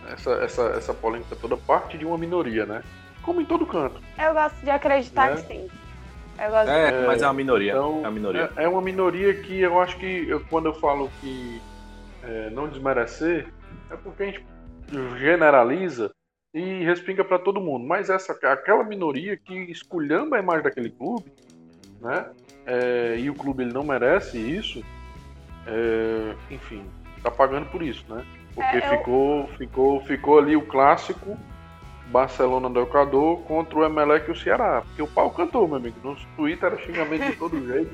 essa, 0.08 0.32
essa, 0.44 0.62
essa 0.70 0.94
polêmica 0.94 1.36
toda 1.36 1.56
parte 1.56 1.98
de 1.98 2.06
uma 2.06 2.18
minoria, 2.18 2.66
né? 2.66 2.84
Como 3.22 3.39
em 3.39 3.46
todo 3.46 3.66
canto. 3.66 4.02
Eu 4.20 4.34
gosto 4.34 4.56
de 4.64 4.70
acreditar 4.70 5.30
Né? 5.30 5.36
que 5.41 5.48
sim. 5.48 5.70
Eu 6.44 6.50
gosto 6.50 6.70
É, 6.70 7.06
mas 7.06 7.22
é 7.22 7.28
uma 7.28 7.34
minoria. 7.34 7.72
Então, 7.72 7.98
é 7.98 8.08
uma 8.08 8.12
minoria. 8.12 8.52
É, 8.58 8.64
é 8.64 8.68
uma 8.68 8.82
minoria 8.82 9.34
que 9.41 9.60
eu 9.62 9.80
acho 9.80 9.98
que 9.98 10.28
eu- 10.28 10.44
quando 10.50 10.66
eu 10.68 10.74
falo 10.74 11.10
que 11.22 11.62
é, 12.24 12.50
não 12.50 12.68
desmerecer, 12.68 13.48
é 13.91 13.96
porque 13.98 14.24
a 14.24 14.26
gente 14.28 14.44
generaliza 15.20 16.10
e 16.54 16.84
respinga 16.84 17.24
para 17.24 17.38
todo 17.39 17.62
mundo. 17.62 17.86
Mas 17.86 18.10
essa 18.10 18.34
aquela 18.34 18.84
minoria 18.84 19.38
que 19.38 19.54
esculhamba 19.72 20.38
a 20.38 20.39
imagem 20.39 20.64
daquele 20.64 20.89
clube, 20.89 21.32
né? 22.02 22.26
É, 22.66 23.18
e 23.20 23.30
o 23.30 23.34
clube 23.36 23.64
ele 23.64 23.74
não 23.74 23.84
merece 23.84 24.38
isso, 24.38 24.84
é, 25.68 26.34
enfim, 26.49 26.86
tá 27.22 27.30
pagando 27.30 27.66
por 27.68 27.82
isso, 27.84 28.05
né? 28.07 28.24
Porque 28.55 28.78
É, 28.78 28.86
eu- 28.93 28.97
ficou, 28.97 29.47
ficou, 29.57 30.01
ficou 30.01 30.39
ali 30.39 30.55
o 30.55 30.61
clássico 30.61 31.38
Barcelona 32.07 32.70
do 32.70 32.82
Equador 32.82 33.41
contra 33.43 33.80
o 33.80 33.84
Emelec 33.84 34.28
e 34.30 34.32
o 34.32 34.36
Ceará. 34.36 34.84
Porque 34.86 35.01
o 35.01 35.07
pau 35.07 35.32
cantou, 35.32 35.68
meu 35.68 35.78
amigo. 35.78 35.95
No 36.03 36.16
Twitter 36.36 36.72
era 36.72 36.82
xingamento 36.84 37.26
de 37.26 37.36
todo 37.36 37.59
jeito. 37.66 37.91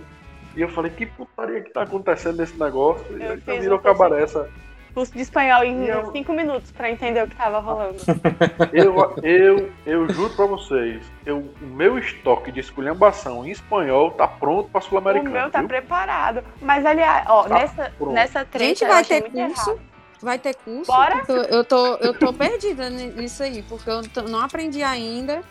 E 0.55 0.61
eu 0.61 0.67
falei, 0.70 0.91
que 0.91 1.05
putaria 1.05 1.61
que 1.61 1.70
tá 1.70 1.84
acontecendo 1.84 2.38
nesse 2.38 2.59
negócio? 2.59 3.05
E 3.17 3.24
aí 3.24 3.39
fiz 3.39 3.59
virou 3.61 3.78
um 3.78 3.82
cabaré 3.82 4.24
essa. 4.24 4.49
Curso 4.94 5.14
de 5.14 5.22
espanhol 5.22 5.64
em 5.64 5.86
eu- 5.86 6.12
5 6.12 6.34
minutos 6.34 6.72
pra 6.72 6.90
entender 6.92 7.24
o 7.24 7.28
que 7.28 7.36
tava 7.36 7.60
rolando. 7.60 7.98
Eu, 8.74 9.16
eu, 9.24 9.70
eu 9.86 10.10
juro 10.10 10.34
pra 10.36 10.46
vocês, 10.46 11.02
eu, 11.26 11.38
o 11.62 11.66
meu 11.66 11.98
estoque 11.98 12.52
de 12.52 12.60
esculhambação 12.60 13.46
em 13.46 13.52
espanhol 13.52 14.12
tá 14.12 14.28
pronto 14.28 14.70
pra 14.70 14.80
o 14.80 14.84
Sul-Americano. 14.84 15.32
meu 15.32 15.50
tá 15.50 15.60
viu? 15.60 15.68
preparado. 15.68 16.44
Mas 16.62 16.86
aliás, 16.86 17.26
ó, 17.28 17.44
Tá 17.44 17.56
nessa, 17.56 17.92
pronto. 17.98 18.14
nessa 18.14 18.46
treta 18.46 18.66
Gente, 18.66 18.84
eu 18.84 18.90
vai 18.90 19.00
achei 19.02 19.22
ter 19.22 19.30
muito 19.32 19.48
curso? 19.56 19.70
errado. 19.72 19.82
Vai 20.22 20.40
ter 20.40 20.56
curso? 20.56 20.92
Bora? 20.92 21.24
Eu 21.50 21.64
tô, 21.64 21.86
eu 21.96 22.14
tô, 22.14 22.34
perdida 22.34 22.90
ni- 22.90 23.08
nisso 23.14 23.42
aí, 23.42 23.64
porque 23.64 23.90
eu 23.90 24.02
não 24.28 24.42
aprendi 24.42 24.84
ainda. 24.84 25.42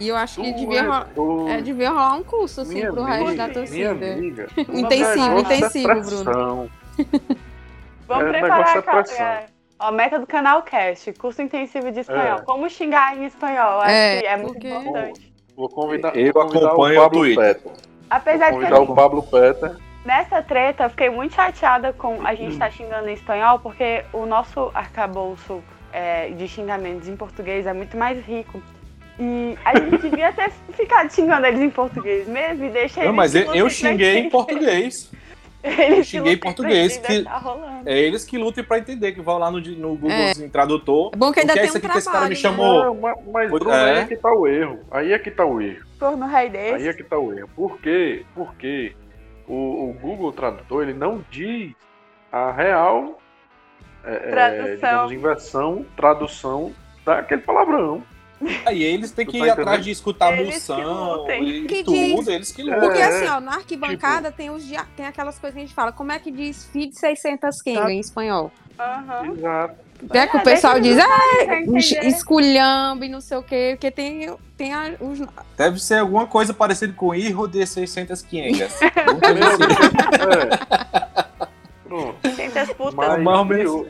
E 0.00 0.08
eu 0.08 0.16
acho 0.16 0.40
que 0.42 0.52
Tu 0.52 0.58
devia, 0.58 0.80
é 0.80 0.82
rolar, 0.82 1.08
é, 1.48 1.60
devia 1.60 1.90
rolar 1.90 2.14
um 2.14 2.22
curso, 2.24 2.60
assim, 2.62 2.74
minha 2.74 2.92
pro 2.92 3.02
amiga, 3.02 3.18
resto 3.18 3.36
da 3.36 3.44
Minha 3.46 3.54
torcida. 3.54 4.12
amiga. 4.12 4.48
Intensivo, 4.68 5.34
o 5.34 5.38
intensivo, 5.40 6.00
Bruno. 6.24 6.70
Vamos 8.18 8.34
É, 8.34 8.38
preparar 8.40 8.76
é 8.76 8.78
a 8.78 8.82
pressão. 8.82 9.26
é, 9.26 9.46
Ó, 9.78 9.90
meta 9.90 10.18
do 10.18 10.26
canal 10.26 10.62
Cast, 10.62 11.12
curso 11.14 11.42
intensivo 11.42 11.90
de 11.90 12.00
espanhol. 12.00 12.38
É. 12.38 12.42
Como 12.42 12.68
xingar 12.70 13.16
em 13.16 13.24
espanhol? 13.24 13.80
Acho 13.80 13.90
É, 13.90 14.20
que 14.20 14.26
é 14.26 14.36
muito 14.36 14.52
porque- 14.52 14.68
importante. 14.68 15.32
Vou 15.56 15.68
convidar, 15.68 16.16
Eu 16.16 16.32
vou 16.32 16.42
convidar 16.46 16.66
acompanho 16.68 16.98
o 17.00 17.02
Pablo. 17.02 17.34
Peta. 17.36 17.70
Apesar 18.10 18.50
Vou 18.52 18.60
de 18.60 18.66
que 18.66 18.72
convidar 18.72 18.92
o 18.92 18.94
Pablo 18.94 19.22
Peta. 19.24 19.76
nessa 20.04 20.42
treta 20.42 20.84
eu 20.84 20.90
fiquei 20.90 21.10
muito 21.10 21.34
chateada 21.34 21.92
com 21.92 22.24
a 22.26 22.34
gente 22.34 22.52
estar 22.52 22.70
xingando 22.70 23.08
em 23.08 23.14
espanhol, 23.14 23.58
porque 23.58 24.04
o 24.12 24.24
nosso 24.26 24.70
arcabouço 24.74 25.62
é, 25.92 26.28
de 26.30 26.46
xingamentos 26.48 27.08
em 27.08 27.16
português 27.16 27.66
é 27.66 27.72
muito 27.72 27.96
mais 27.96 28.18
rico. 28.24 28.62
E 29.18 29.58
a 29.64 29.78
gente 29.78 29.98
devia 29.98 30.32
ter 30.32 30.50
ficado 30.72 31.10
xingando 31.12 31.44
eles 31.46 31.60
em 31.60 31.68
português 31.70 32.26
mesmo 32.26 32.64
e 32.64 32.70
deixa 32.70 33.00
Não, 33.00 33.06
eles. 33.08 33.16
mas 33.16 33.32
que 33.32 33.38
eu, 33.40 33.54
eu 33.54 33.68
xinguei 33.70 34.18
em 34.20 34.30
português. 34.30 35.10
Eles 35.62 36.06
xinguei 36.08 36.36
português, 36.36 36.96
que- 36.96 37.22
tá. 37.22 37.40
É 37.86 37.98
eles 37.98 38.24
que 38.24 38.36
lutem 38.36 38.64
pra 38.64 38.78
entender, 38.78 39.12
que 39.12 39.20
vão 39.20 39.38
lá 39.38 39.50
no, 39.50 39.60
no 39.60 39.96
Google 39.96 40.50
Tradutor. 40.52 41.10
É 41.12 41.16
bom 41.16 41.32
que 41.32 41.40
ainda 41.40 41.52
Porque 41.52 41.58
é 41.58 41.62
tem 41.62 41.68
isso 41.68 41.74
um 41.76 41.78
aqui 41.78 41.88
que 41.88 41.98
esse 41.98 42.10
cara 42.10 42.28
me 42.28 42.36
trabalho, 42.36 42.58
né? 42.58 42.94
chamou. 42.94 42.94
Não, 43.14 43.32
mas, 43.32 43.50
Bruno, 43.50 43.70
é. 43.70 43.90
aí 43.92 43.98
é 43.98 44.04
que 44.06 44.16
tá 44.16 44.32
o 44.32 44.46
erro. 44.48 44.78
Aí 44.90 45.12
é 45.12 45.18
que 45.18 45.30
tá 45.30 45.44
o 45.46 45.60
erro. 45.60 45.86
Torno 45.98 46.26
rei 46.26 46.40
Aí 46.42 46.50
desse. 46.50 46.88
é 46.88 46.92
que 46.92 47.04
tá 47.04 47.18
o 47.18 47.32
erro. 47.32 47.48
Por 47.54 47.78
quê? 47.78 48.24
Porque 48.34 48.92
o, 49.46 49.90
o 49.90 49.96
Google 50.00 50.32
Tradutor 50.32 50.82
ele 50.82 50.94
não 50.94 51.24
diz 51.30 51.72
a 52.32 52.50
real 52.50 53.18
é, 54.04 54.14
é, 54.14 54.18
Tradução. 54.30 54.74
digamos, 54.74 55.12
inversão, 55.12 55.86
tradução 55.96 56.72
daquele 57.04 57.42
palavrão. 57.42 58.02
Aí 58.66 58.82
eles 58.82 59.10
têm 59.12 59.26
que 59.26 59.38
tá 59.38 59.46
ir 59.46 59.50
atrás 59.50 59.66
entendendo? 59.68 59.84
de 59.84 59.90
escutar 59.90 60.32
Eles 60.38 60.66
que 60.66 60.72
moção 60.72 61.12
lutem. 61.16 61.48
e 61.48 61.64
Que 61.66 61.84
tudo, 61.84 61.94
diz- 61.94 62.28
eles 62.28 62.52
que 62.52 62.62
É, 62.62 62.64
lutam. 62.64 62.80
Porque 62.80 63.02
assim, 63.02 63.26
ó, 63.28 63.40
na 63.40 63.54
arquibancada 63.54 64.28
tipo- 64.28 64.36
tem, 64.36 64.50
os, 64.50 64.66
dia- 64.66 64.86
tem 64.96 65.06
aquelas 65.06 65.38
coisas 65.38 65.54
que 65.54 65.60
a 65.62 65.66
gente 65.66 65.74
fala. 65.74 65.92
Como 65.92 66.10
é 66.12 66.18
que 66.18 66.30
diz 66.30 66.64
feed 66.66 66.94
600 66.98 67.60
Kenga 67.62 67.90
em 67.92 68.00
espanhol? 68.00 68.50
Aham. 68.78 69.32
Exato. 69.36 69.74
É 70.12 70.26
que 70.26 70.36
o 70.36 70.42
pessoal 70.42 70.80
diz, 70.80 70.96
eles 70.98 71.04
ah, 71.04 71.54
entender. 71.60 72.06
esculhambe, 72.08 73.08
não 73.08 73.20
sei 73.20 73.36
o 73.36 73.42
quê, 73.42 73.74
porque 73.76 73.88
tem, 73.88 74.34
tem 74.56 74.72
a- 74.74 74.94
os. 74.98 75.20
Deve 75.56 75.78
ser 75.78 75.98
alguma 75.98 76.26
coisa 76.26 76.52
parecida 76.52 76.92
com 76.92 77.14
Irro 77.14 77.46
de 77.46 77.64
600 77.64 78.20
Kengas. 78.22 78.80
Alguma 78.82 79.20
coisa 79.20 79.66
assim. 79.66 80.82
É. 81.38 81.62
Pronto. 81.86 82.16
Mas, 82.96 83.60
eu- 83.60 83.88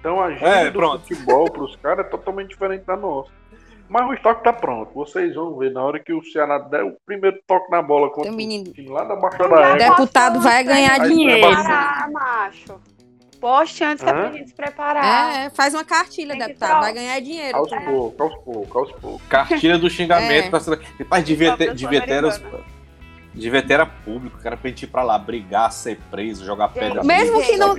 então 0.00 0.20
a 0.20 0.30
gente 0.30 0.44
É, 0.44 0.64
do 0.70 0.78
pronto. 0.78 1.06
futebol 1.06 1.50
pros 1.50 1.76
caras 1.76 2.06
é 2.06 2.08
totalmente 2.08 2.48
diferente 2.48 2.84
da 2.84 2.96
nossa. 2.96 3.30
Mas 3.88 4.08
o 4.08 4.14
estoque 4.14 4.42
tá 4.42 4.52
pronto. 4.52 4.92
Vocês 4.94 5.34
vão 5.34 5.56
ver 5.56 5.70
na 5.72 5.82
hora 5.82 5.98
que 6.00 6.12
o 6.12 6.22
Ceará 6.24 6.58
der 6.58 6.82
o 6.84 6.96
primeiro 7.06 7.38
toque 7.46 7.70
na 7.70 7.80
bola 7.80 8.10
contra 8.10 8.32
menino- 8.32 8.70
o 8.70 8.72
time 8.72 8.88
lá 8.88 9.04
da 9.04 9.14
Baixada 9.16 9.48
da 9.48 9.68
Égua. 9.76 9.78
Deputado 9.90 10.40
vai 10.40 10.64
ganhar 10.64 11.00
Aí 11.00 11.08
dinheiro. 11.08 11.46
Preparar, 11.48 12.10
macho. 12.10 12.80
Poste 13.40 13.84
antes 13.84 14.02
que 14.02 14.10
é 14.10 14.32
gente 14.32 14.48
se 14.48 14.54
preparar. 14.54 15.46
É, 15.46 15.50
faz 15.50 15.74
uma 15.74 15.84
cartilha, 15.84 16.30
Tem 16.36 16.46
deputado. 16.46 16.80
Vai 16.80 16.92
ganhar 16.92 17.20
dinheiro. 17.20 17.56
Aos 17.58 17.68
poucos, 17.70 18.20
aos 18.20 18.34
poucos, 18.44 18.76
aos 18.76 18.92
poucos. 18.92 19.22
Cartilha 19.28 19.78
do 19.78 19.90
xingamento. 19.90 20.56
É. 20.56 21.04
pra 21.04 21.20
devia 21.20 21.56
ter, 21.56 21.74
devia 21.74 22.04
ter, 22.04 22.24
os. 22.24 22.40
Devia 23.36 23.62
ter 23.62 23.80
a 23.80 23.86
público, 23.86 24.38
cara, 24.38 24.56
pra 24.56 24.68
gente 24.70 24.82
ir 24.82 24.86
pra 24.86 25.02
lá, 25.02 25.18
brigar, 25.18 25.70
ser 25.70 25.98
preso, 26.10 26.44
jogar 26.44 26.68
pedra. 26.68 27.04
Mesmo 27.04 27.40
que 27.42 27.56
não-. 27.56 27.76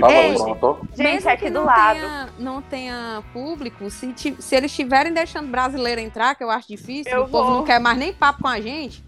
Gente, 0.95 1.27
aqui 1.27 1.45
que 1.45 1.49
do 1.49 1.59
não 1.59 1.65
lado. 1.65 1.99
Tenha, 1.99 2.29
não 2.39 2.61
tenha 2.61 3.23
público, 3.33 3.89
se, 3.89 4.13
se 4.39 4.55
eles 4.55 4.71
estiverem 4.71 5.13
deixando 5.13 5.47
brasileiro 5.49 5.99
entrar, 5.99 6.35
que 6.35 6.43
eu 6.43 6.49
acho 6.49 6.67
difícil, 6.67 7.11
Eu 7.11 7.23
o 7.23 7.29
povo 7.29 7.49
vou. 7.49 7.57
não 7.59 7.63
quer 7.65 7.79
mais 7.79 7.97
nem 7.97 8.13
papo 8.13 8.43
com 8.43 8.47
a 8.47 8.61
gente. 8.61 9.03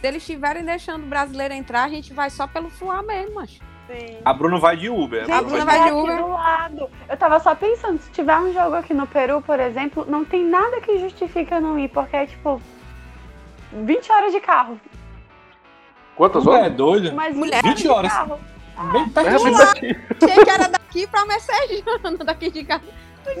Se 0.00 0.06
eles 0.06 0.22
estiverem 0.22 0.64
deixando 0.64 1.06
brasileiro 1.06 1.54
entrar, 1.54 1.84
a 1.84 1.88
gente 1.88 2.12
vai 2.12 2.28
só 2.30 2.46
pelo 2.46 2.70
suar 2.70 3.02
mesmo, 3.02 3.36
macho. 3.36 3.60
Sim. 3.86 4.18
A 4.24 4.32
Bruna 4.32 4.58
vai 4.58 4.76
de 4.76 4.90
Uber. 4.90 5.20
Gente, 5.20 5.32
A 5.32 5.40
Bruna 5.40 5.62
é 5.62 5.64
vai 5.64 5.78
de 5.78 5.84
aqui 5.84 5.92
Uber. 5.92 6.16
do 6.18 6.28
lado. 6.28 6.90
Eu 7.08 7.16
tava 7.16 7.38
só 7.40 7.54
pensando, 7.54 8.00
se 8.00 8.10
tiver 8.10 8.36
um 8.36 8.52
jogo 8.52 8.74
aqui 8.74 8.92
no 8.92 9.06
Peru, 9.06 9.40
por 9.40 9.60
exemplo, 9.60 10.04
não 10.08 10.24
tem 10.24 10.44
nada 10.44 10.80
que 10.80 10.98
justifique 10.98 11.54
eu 11.54 11.60
não 11.60 11.78
ir, 11.78 11.88
porque 11.88 12.16
é 12.16 12.26
tipo 12.26 12.60
20 13.72 14.12
horas 14.12 14.32
de 14.32 14.40
carro. 14.40 14.78
Quantas 16.16 16.44
Mulher 16.44 16.58
é 16.58 16.62
horas? 16.64 16.76
doida. 16.76 17.12
Mas 17.12 17.36
Mulher, 17.36 17.62
20 17.62 17.88
horas. 17.88 18.10
De 18.10 18.16
carro. 18.18 18.40
Bem 18.92 19.02
É, 19.02 19.08
pertinho. 19.08 19.56
pertinho. 19.56 19.96
Achei 20.22 20.44
que 20.44 20.50
era 20.50 20.68
daqui 20.68 21.06
pra 21.06 21.24
Messejana, 21.26 22.16
daqui 22.24 22.50
de 22.50 22.64
cá. 22.64 22.80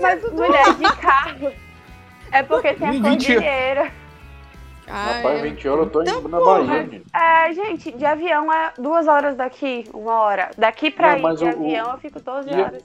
Mas 0.00 0.32
mulher 0.32 0.74
de 0.74 0.96
carro. 0.96 1.52
É 2.32 2.42
porque 2.42 2.72
tem 2.74 2.88
a 2.88 2.92
20 2.92 3.02
cordilheira. 3.02 3.92
Ah, 4.88 5.12
Rapaz, 5.16 5.38
é. 5.40 5.42
20 5.42 5.68
horas 5.68 5.84
eu 5.86 5.90
tô 5.90 6.02
Então, 6.02 6.18
indo 6.20 6.28
na 6.28 6.38
porra. 6.38 6.64
Bahia, 6.64 6.82
gente. 6.84 7.04
É, 7.14 7.52
gente, 7.52 7.92
de 7.92 8.04
avião 8.04 8.52
é 8.52 8.72
duas 8.78 9.06
horas 9.08 9.36
daqui, 9.36 9.84
uma 9.92 10.14
hora. 10.20 10.50
Daqui 10.56 10.90
pra 10.90 11.16
Não, 11.18 11.32
ir 11.32 11.36
de 11.36 11.44
o- 11.44 11.48
avião 11.48 11.92
eu 11.92 11.98
fico 11.98 12.20
12 12.20 12.48
e- 12.50 12.54
horas. 12.54 12.82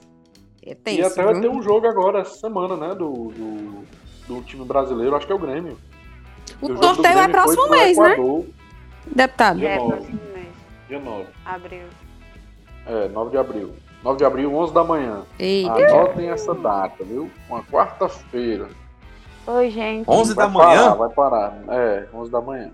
É 0.64 0.70
E 0.70 0.74
tenso, 0.76 1.06
até 1.08 1.24
vai 1.24 1.40
ter 1.40 1.48
um 1.48 1.60
jogo 1.62 1.86
agora 1.88 2.20
essa 2.20 2.34
semana, 2.36 2.76
né? 2.76 2.88
Do, 2.94 3.32
do, 3.32 3.84
do 4.28 4.42
time 4.42 4.64
brasileiro, 4.64 5.14
acho 5.16 5.26
que 5.26 5.32
é 5.32 5.34
o 5.34 5.38
Grêmio. 5.38 5.76
O 6.60 6.66
E 6.66 6.68
jogo 6.68 6.80
do 6.80 6.86
sorteio 6.94 7.18
é 7.18 7.28
próximo 7.28 7.68
mês, 7.70 7.98
né? 7.98 8.16
Deputado. 9.06 9.58
Dia 9.58 9.68
É, 9.70 9.76
nove. 9.78 9.92
próximo 9.92 10.20
mês. 10.34 10.48
Dia 10.88 11.00
9. 11.00 11.26
Abril. 11.44 11.86
É, 12.86 13.08
9 13.08 13.30
de 13.30 13.36
abril. 13.38 13.74
9 14.02 14.18
de 14.18 14.24
abril, 14.24 14.54
11 14.54 14.72
da 14.74 14.84
manhã. 14.84 15.22
Eita. 15.38 15.72
Anotem 15.72 16.28
essa 16.30 16.54
data, 16.54 17.04
viu? 17.04 17.30
Uma 17.48 17.62
quarta-feira. 17.62 18.68
Oi, 19.46 19.70
gente. 19.70 20.08
11 20.08 20.34
da 20.34 20.46
Vai 20.46 20.52
manhã? 20.68 20.82
parar, 20.82 20.94
vai 20.94 21.08
parar. 21.10 21.58
É, 21.68 22.08
11 22.12 22.30
da 22.30 22.40
manhã. 22.40 22.70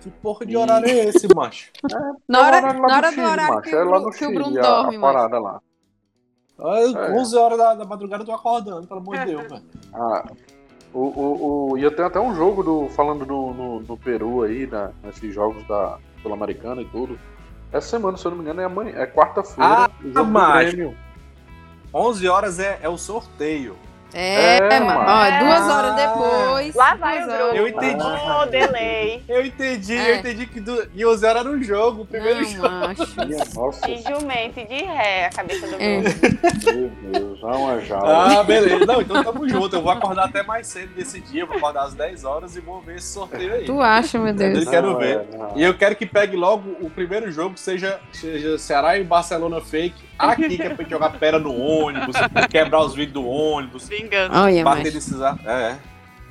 Que 0.00 0.10
porra 0.10 0.44
de 0.44 0.56
horário 0.56 0.88
é 0.88 1.04
esse, 1.04 1.28
macho? 1.34 1.70
Na 2.28 2.40
hora, 2.40 2.56
É 2.56 2.60
o 2.60 2.64
horário 2.64 2.80
lá 2.82 2.88
na 2.88 2.96
hora 2.96 3.08
do 3.10 3.14
Chile, 3.14 3.26
horário 3.26 3.54
macho. 3.54 3.62
que, 3.70 3.74
É 3.74 3.74
o 3.74 3.78
lá 3.78 3.84
Bruno, 3.90 4.04
no 4.06 4.10
que 4.10 4.16
o 4.16 4.18
Chile, 4.28 4.34
Bruno 4.34 4.58
a- 4.58 4.62
dorme, 4.62 4.96
a 4.96 5.00
parada 5.00 5.38
lá. 5.38 5.60
Ah, 6.58 6.80
É. 6.80 7.12
11 7.12 7.36
horas 7.36 7.58
da, 7.58 7.74
da 7.74 7.84
madrugada 7.84 8.22
eu 8.22 8.26
tô 8.26 8.32
acordando, 8.32 8.86
pelo 8.86 9.00
amor 9.00 9.18
de 9.18 9.24
Deus, 9.26 9.42
velho. 9.48 9.62
Ah, 9.94 10.24
o, 10.92 11.00
o, 11.00 11.70
o, 11.72 11.78
e 11.78 11.82
eu 11.82 11.94
tenho 11.94 12.08
até 12.08 12.20
um 12.20 12.34
jogo 12.34 12.62
do, 12.62 12.88
falando 12.90 13.24
do, 13.24 13.52
no, 13.52 13.80
no 13.80 13.96
Peru 13.96 14.42
aí, 14.42 14.66
né, 14.66 14.90
nesses 15.02 15.34
jogos 15.34 15.66
da 15.66 15.98
Sul-Americana 16.22 16.82
e 16.82 16.84
tudo. 16.86 17.18
Essa 17.72 17.88
semana, 17.88 18.16
se 18.18 18.26
eu 18.26 18.30
não 18.30 18.38
me 18.38 18.44
engano, 18.44 18.60
é 18.60 18.64
amanhã, 18.64 18.92
é 18.96 19.06
quarta-feira, 19.06 19.86
Ah, 19.86 19.90
o 20.00 20.02
jogo 20.02 20.14
do 20.14 20.24
macho. 20.26 20.76
Grêmio. 20.76 20.96
11 21.94 22.28
horas 22.28 22.58
é, 22.58 22.78
é 22.82 22.88
o 22.88 22.98
sorteio. 22.98 23.76
É, 24.14 24.58
É, 24.58 24.80
mano. 24.80 25.00
Ó, 25.00 25.38
duas 25.44 25.68
Ah. 25.68 25.76
horas 25.78 25.94
depois. 25.96 26.74
Lá 26.74 26.94
vai 26.94 27.22
o 27.22 27.26
Bruno. 27.26 27.54
Eu 27.54 27.68
entendi. 27.68 28.02
Oh, 28.04 28.46
delay. 28.46 29.22
Eu 29.28 29.44
entendi, 29.46 29.96
É. 29.96 30.10
eu 30.12 30.16
entendi 30.16 30.46
que 30.46 30.60
do, 30.60 30.88
e 30.94 31.04
11 31.04 31.24
horas 31.26 31.40
era 31.46 31.50
um 31.50 31.62
jogo, 31.62 32.02
o 32.02 32.06
primeiro 32.06 32.40
Não, 32.40 32.46
jogo. 32.48 32.68
nossa, 32.68 33.86
De 33.86 34.02
jumento 34.02 34.66
de 34.68 34.84
ré, 34.84 35.26
a 35.26 35.30
cabeça 35.30 35.66
do 35.66 35.76
É. 35.78 36.00
Bruno. 36.00 36.90
meu 37.02 37.20
Deus, 37.20 37.40
já 37.40 37.46
uma 37.48 37.80
jaula. 37.80 38.40
Ah, 38.40 38.44
beleza. 38.44 38.86
Não, 38.86 39.00
então 39.00 39.24
tamo 39.24 39.48
junto. 39.48 39.76
Eu 39.76 39.82
vou 39.82 39.92
acordar 39.92 40.24
até 40.26 40.42
mais 40.42 40.66
cedo 40.66 40.92
nesse 40.96 41.20
dia, 41.20 41.46
vou 41.46 41.56
acordar 41.56 41.84
às 41.84 41.94
10 41.94 42.24
horas 42.24 42.54
e 42.56 42.60
vou 42.60 42.80
ver 42.80 42.96
esse 42.96 43.12
sorteio 43.12 43.54
aí. 43.54 43.64
Tu 43.64 43.80
acha, 43.80 44.18
meu 44.18 44.32
Deus? 44.34 44.64
Eu 44.64 44.70
quero 44.70 44.90
Não, 44.92 44.98
ver. 44.98 45.26
é, 45.32 45.36
não. 45.36 45.52
E 45.56 45.62
eu 45.62 45.74
quero 45.74 45.96
que 45.96 46.06
pegue 46.06 46.36
logo 46.36 46.76
o 46.80 46.90
primeiro 46.90 47.30
jogo, 47.32 47.56
seja, 47.56 47.98
seja 48.12 48.58
Ceará 48.58 48.98
e 48.98 49.04
Barcelona 49.04 49.60
fake, 49.60 50.02
aqui, 50.18 50.56
que 50.56 50.62
é 50.62 50.68
pra 50.70 50.82
gente 50.82 50.90
jogar 50.90 51.10
pera 51.18 51.38
no 51.38 51.54
ônibus, 51.56 52.14
quebrar 52.50 52.80
os 52.80 52.94
vidros 52.94 53.12
do 53.14 53.26
ônibus, 53.28 53.88
Vingança. 54.02 54.40
Olha, 54.42 54.64
bater 54.64 54.84
macho. 54.84 54.94
nesses. 54.94 55.20
ar- 55.20 55.38
É, 55.44 55.62
é. 55.72 55.78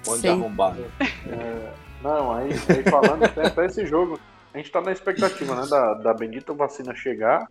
Onde 0.07 0.27
arrombado. 0.27 0.83
É, 0.99 1.73
não, 2.01 2.33
aí, 2.33 2.51
aí 2.69 2.83
falando 2.83 3.29
tem 3.33 3.45
até 3.45 3.65
esse 3.67 3.85
jogo, 3.85 4.19
a 4.53 4.57
gente 4.57 4.71
tá 4.71 4.81
na 4.81 4.91
expectativa, 4.91 5.55
né, 5.55 5.67
da, 5.69 5.93
da 5.95 6.13
bendita 6.13 6.53
vacina 6.53 6.95
chegar, 6.95 7.47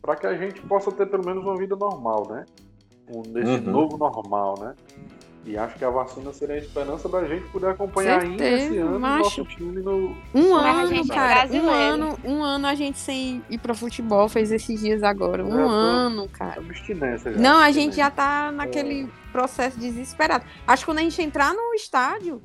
para 0.00 0.14
que 0.16 0.26
a 0.26 0.34
gente 0.36 0.60
possa 0.62 0.92
ter 0.92 1.06
pelo 1.06 1.24
menos 1.26 1.42
uma 1.44 1.56
vida 1.56 1.74
normal, 1.74 2.28
né? 2.30 2.44
Um, 3.08 3.22
desse 3.22 3.50
Uhum. 3.50 3.72
novo 3.72 3.96
normal, 3.98 4.54
né? 4.60 4.74
E 5.46 5.58
acho 5.58 5.76
que 5.76 5.84
a 5.84 5.90
vacina 5.90 6.32
seria 6.32 6.54
a 6.54 6.58
esperança 6.58 7.06
da 7.08 7.22
gente 7.26 7.46
poder 7.48 7.68
acompanhar 7.68 8.22
ainda 8.22 8.42
Certeza, 8.42 8.64
esse 8.66 8.78
ano 8.78 8.96
o 8.96 9.00
macho. 9.00 9.22
nosso 9.24 9.44
time 9.44 9.82
no. 9.82 10.16
Um 10.34 10.52
Mas 10.54 10.64
a 10.64 10.70
ano, 10.82 10.94
é 10.94 11.06
cara. 11.06 11.32
Um 11.32 11.48
brasileiro. 11.48 11.70
ano, 11.70 12.18
um 12.24 12.42
ano 12.42 12.66
a 12.66 12.74
gente 12.74 12.98
sem 12.98 13.42
ir 13.50 13.58
pro 13.58 13.74
futebol, 13.74 14.26
fez 14.28 14.50
esses 14.50 14.80
dias 14.80 15.02
agora. 15.02 15.44
Um 15.44 15.68
ano, 15.68 16.28
cara. 16.28 16.62
Já. 16.62 17.30
Não, 17.32 17.58
a 17.58 17.70
gente 17.70 17.88
abstinência. 17.90 17.92
já 18.04 18.10
tá 18.10 18.50
naquele 18.52 19.08
processo 19.32 19.78
desesperado. 19.78 20.44
Acho 20.66 20.82
que 20.82 20.86
quando 20.90 20.98
a 20.98 21.02
gente 21.02 21.20
entrar 21.20 21.52
no 21.52 21.74
estádio, 21.74 22.40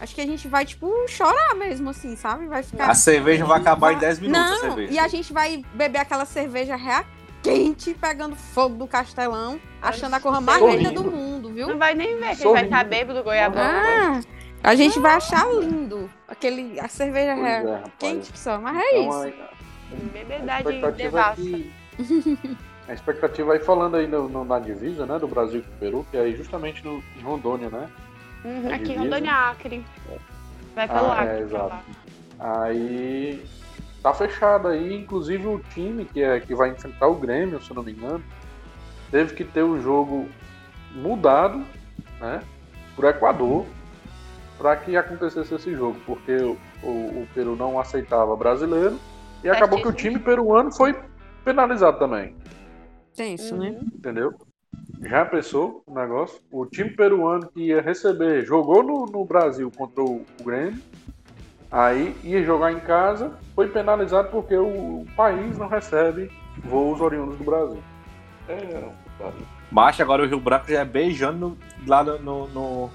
acho 0.00 0.12
que 0.14 0.20
a 0.20 0.26
gente 0.26 0.48
vai, 0.48 0.66
tipo, 0.66 0.90
chorar 1.06 1.54
mesmo, 1.54 1.90
assim, 1.90 2.16
sabe? 2.16 2.46
Vai 2.46 2.64
ficar. 2.64 2.90
A 2.90 2.94
cerveja 2.94 3.44
vai 3.44 3.60
acabar 3.60 3.92
em 3.92 3.98
10 3.98 4.18
minutos. 4.18 4.42
a 4.42 4.50
Não, 4.50 4.58
cerveja. 4.60 4.92
e 4.92 4.98
a 4.98 5.06
gente 5.06 5.32
vai 5.32 5.64
beber 5.74 5.98
aquela 6.00 6.24
cerveja 6.24 6.74
real 6.74 7.04
quente, 7.42 7.94
pegando 7.94 8.36
fogo 8.36 8.76
do 8.76 8.86
castelão, 8.86 9.60
achando 9.80 10.14
a 10.14 10.20
coisa 10.20 10.40
mais 10.40 10.62
linda 10.62 10.90
do 10.92 11.04
mundo, 11.10 11.50
viu? 11.52 11.68
Não 11.68 11.78
vai 11.78 11.94
nem 11.94 12.16
ver, 12.18 12.36
que 12.36 12.42
ele 12.42 12.52
vai 12.52 12.64
estar 12.64 12.84
bêbado, 12.84 13.22
goiabão. 13.22 13.62
Ah, 13.62 14.20
a 14.62 14.74
gente 14.74 14.98
vai 14.98 15.14
achar 15.14 15.46
lindo. 15.52 16.10
Aquele, 16.28 16.78
a 16.78 16.88
cerveja 16.88 17.32
é, 17.32 17.58
rapaz. 17.62 17.92
quente 17.98 18.32
que 18.32 18.38
só, 18.38 18.58
mas 18.58 18.76
é 18.76 18.98
Então, 19.00 19.26
isso. 19.28 19.36
Bebedade 20.12 20.84
é 20.84 20.90
devassa. 20.92 21.40
que. 21.40 21.72
A 22.88 22.92
expectativa 22.92 23.52
aí 23.52 23.60
falando 23.60 23.96
aí 23.96 24.06
no, 24.06 24.28
no- 24.28 24.44
na 24.44 24.58
divisa, 24.58 25.06
né, 25.06 25.18
do 25.18 25.28
Brasil 25.28 25.62
com 25.62 25.68
o 25.68 25.78
Peru, 25.78 26.06
que 26.10 26.16
é 26.16 26.20
aí 26.22 26.36
justamente 26.36 26.84
no, 26.84 27.02
em 27.16 27.20
Rondônia, 27.22 27.68
né? 27.70 27.88
Uhum, 28.44 28.74
aqui 28.74 28.92
em. 28.92 28.96
Rondônia 28.96 29.32
Acre. 29.32 29.84
Vai 30.74 30.88
pelo 30.88 31.06
Ah, 31.06 31.20
Acre. 31.20 31.36
é, 31.36 31.40
exato. 31.40 31.66
lá. 31.68 31.82
Aí 32.40 33.44
tá 34.02 34.12
fechado 34.14 34.68
aí, 34.68 34.96
inclusive 34.96 35.46
o 35.46 35.58
time 35.58 36.04
que, 36.04 36.22
é, 36.22 36.40
que 36.40 36.54
vai 36.54 36.70
enfrentar 36.70 37.06
o 37.06 37.14
Grêmio, 37.14 37.62
se 37.62 37.70
eu 37.70 37.76
não 37.76 37.82
me 37.82 37.92
engano, 37.92 38.22
teve 39.10 39.34
que 39.34 39.44
ter 39.44 39.62
o 39.62 39.80
jogo 39.80 40.28
mudado, 40.92 41.64
né, 42.20 42.42
pro 42.96 43.08
Equador, 43.08 43.66
para 44.58 44.76
que 44.76 44.96
acontecesse 44.96 45.54
esse 45.54 45.74
jogo, 45.74 45.98
porque 46.04 46.34
o, 46.36 46.56
o, 46.82 46.88
o 46.88 47.28
Peru 47.34 47.56
não 47.56 47.78
aceitava 47.78 48.36
brasileiro 48.36 48.98
e 49.42 49.48
acabou 49.48 49.80
que 49.80 49.88
o 49.88 49.92
time 49.92 50.18
peruano 50.18 50.70
foi 50.72 50.94
penalizado 51.44 51.98
também, 51.98 52.36
Tenso, 53.14 53.56
né? 53.56 53.70
Uhum. 53.70 53.88
entendeu? 53.94 54.34
Já 55.02 55.24
pensou 55.24 55.82
o 55.86 55.94
negócio? 55.94 56.40
O 56.50 56.66
time 56.66 56.90
peruano 56.90 57.48
que 57.48 57.68
ia 57.68 57.80
receber, 57.80 58.44
jogou 58.44 58.82
no, 58.82 59.06
no 59.06 59.24
Brasil 59.24 59.70
contra 59.74 60.02
o, 60.02 60.24
o 60.38 60.44
Grêmio, 60.44 60.80
aí 61.70 62.16
ia 62.24 62.42
jogar 62.44 62.72
em 62.72 62.80
casa, 62.80 63.32
foi 63.54 63.68
penalizado 63.68 64.28
porque 64.30 64.56
o, 64.56 65.06
país 65.16 65.56
não 65.58 65.68
recebe 65.68 66.30
voos 66.64 67.00
oriundos 67.00 67.36
do 67.38 67.44
Brasil. 67.44 67.82
É. 68.48 68.82
Macho, 69.70 70.02
agora 70.02 70.22
o 70.22 70.26
Rio 70.26 70.40
Branco 70.40 70.66
já 70.68 70.80
é 70.80 70.84
beijando 70.84 71.56
lá 71.86 72.02
no, 72.02 72.18
no- 72.18 72.48
no- 72.48 72.90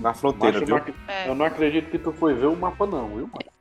na 0.00 0.14
fronteira, 0.14 0.60
Macho, 0.60 0.66
viu? 0.66 0.76
eu, 0.76 0.80
não, 0.80 0.86
ac- 0.88 0.94
É. 1.08 1.28
eu 1.28 1.34
não 1.34 1.44
acredito 1.46 1.90
que 1.90 1.98
tu 1.98 2.12
foi 2.12 2.34
ver 2.34 2.46
o 2.46 2.56
mapa 2.56 2.86
não, 2.86 3.08
viu? 3.08 3.30
mano? 3.30 3.54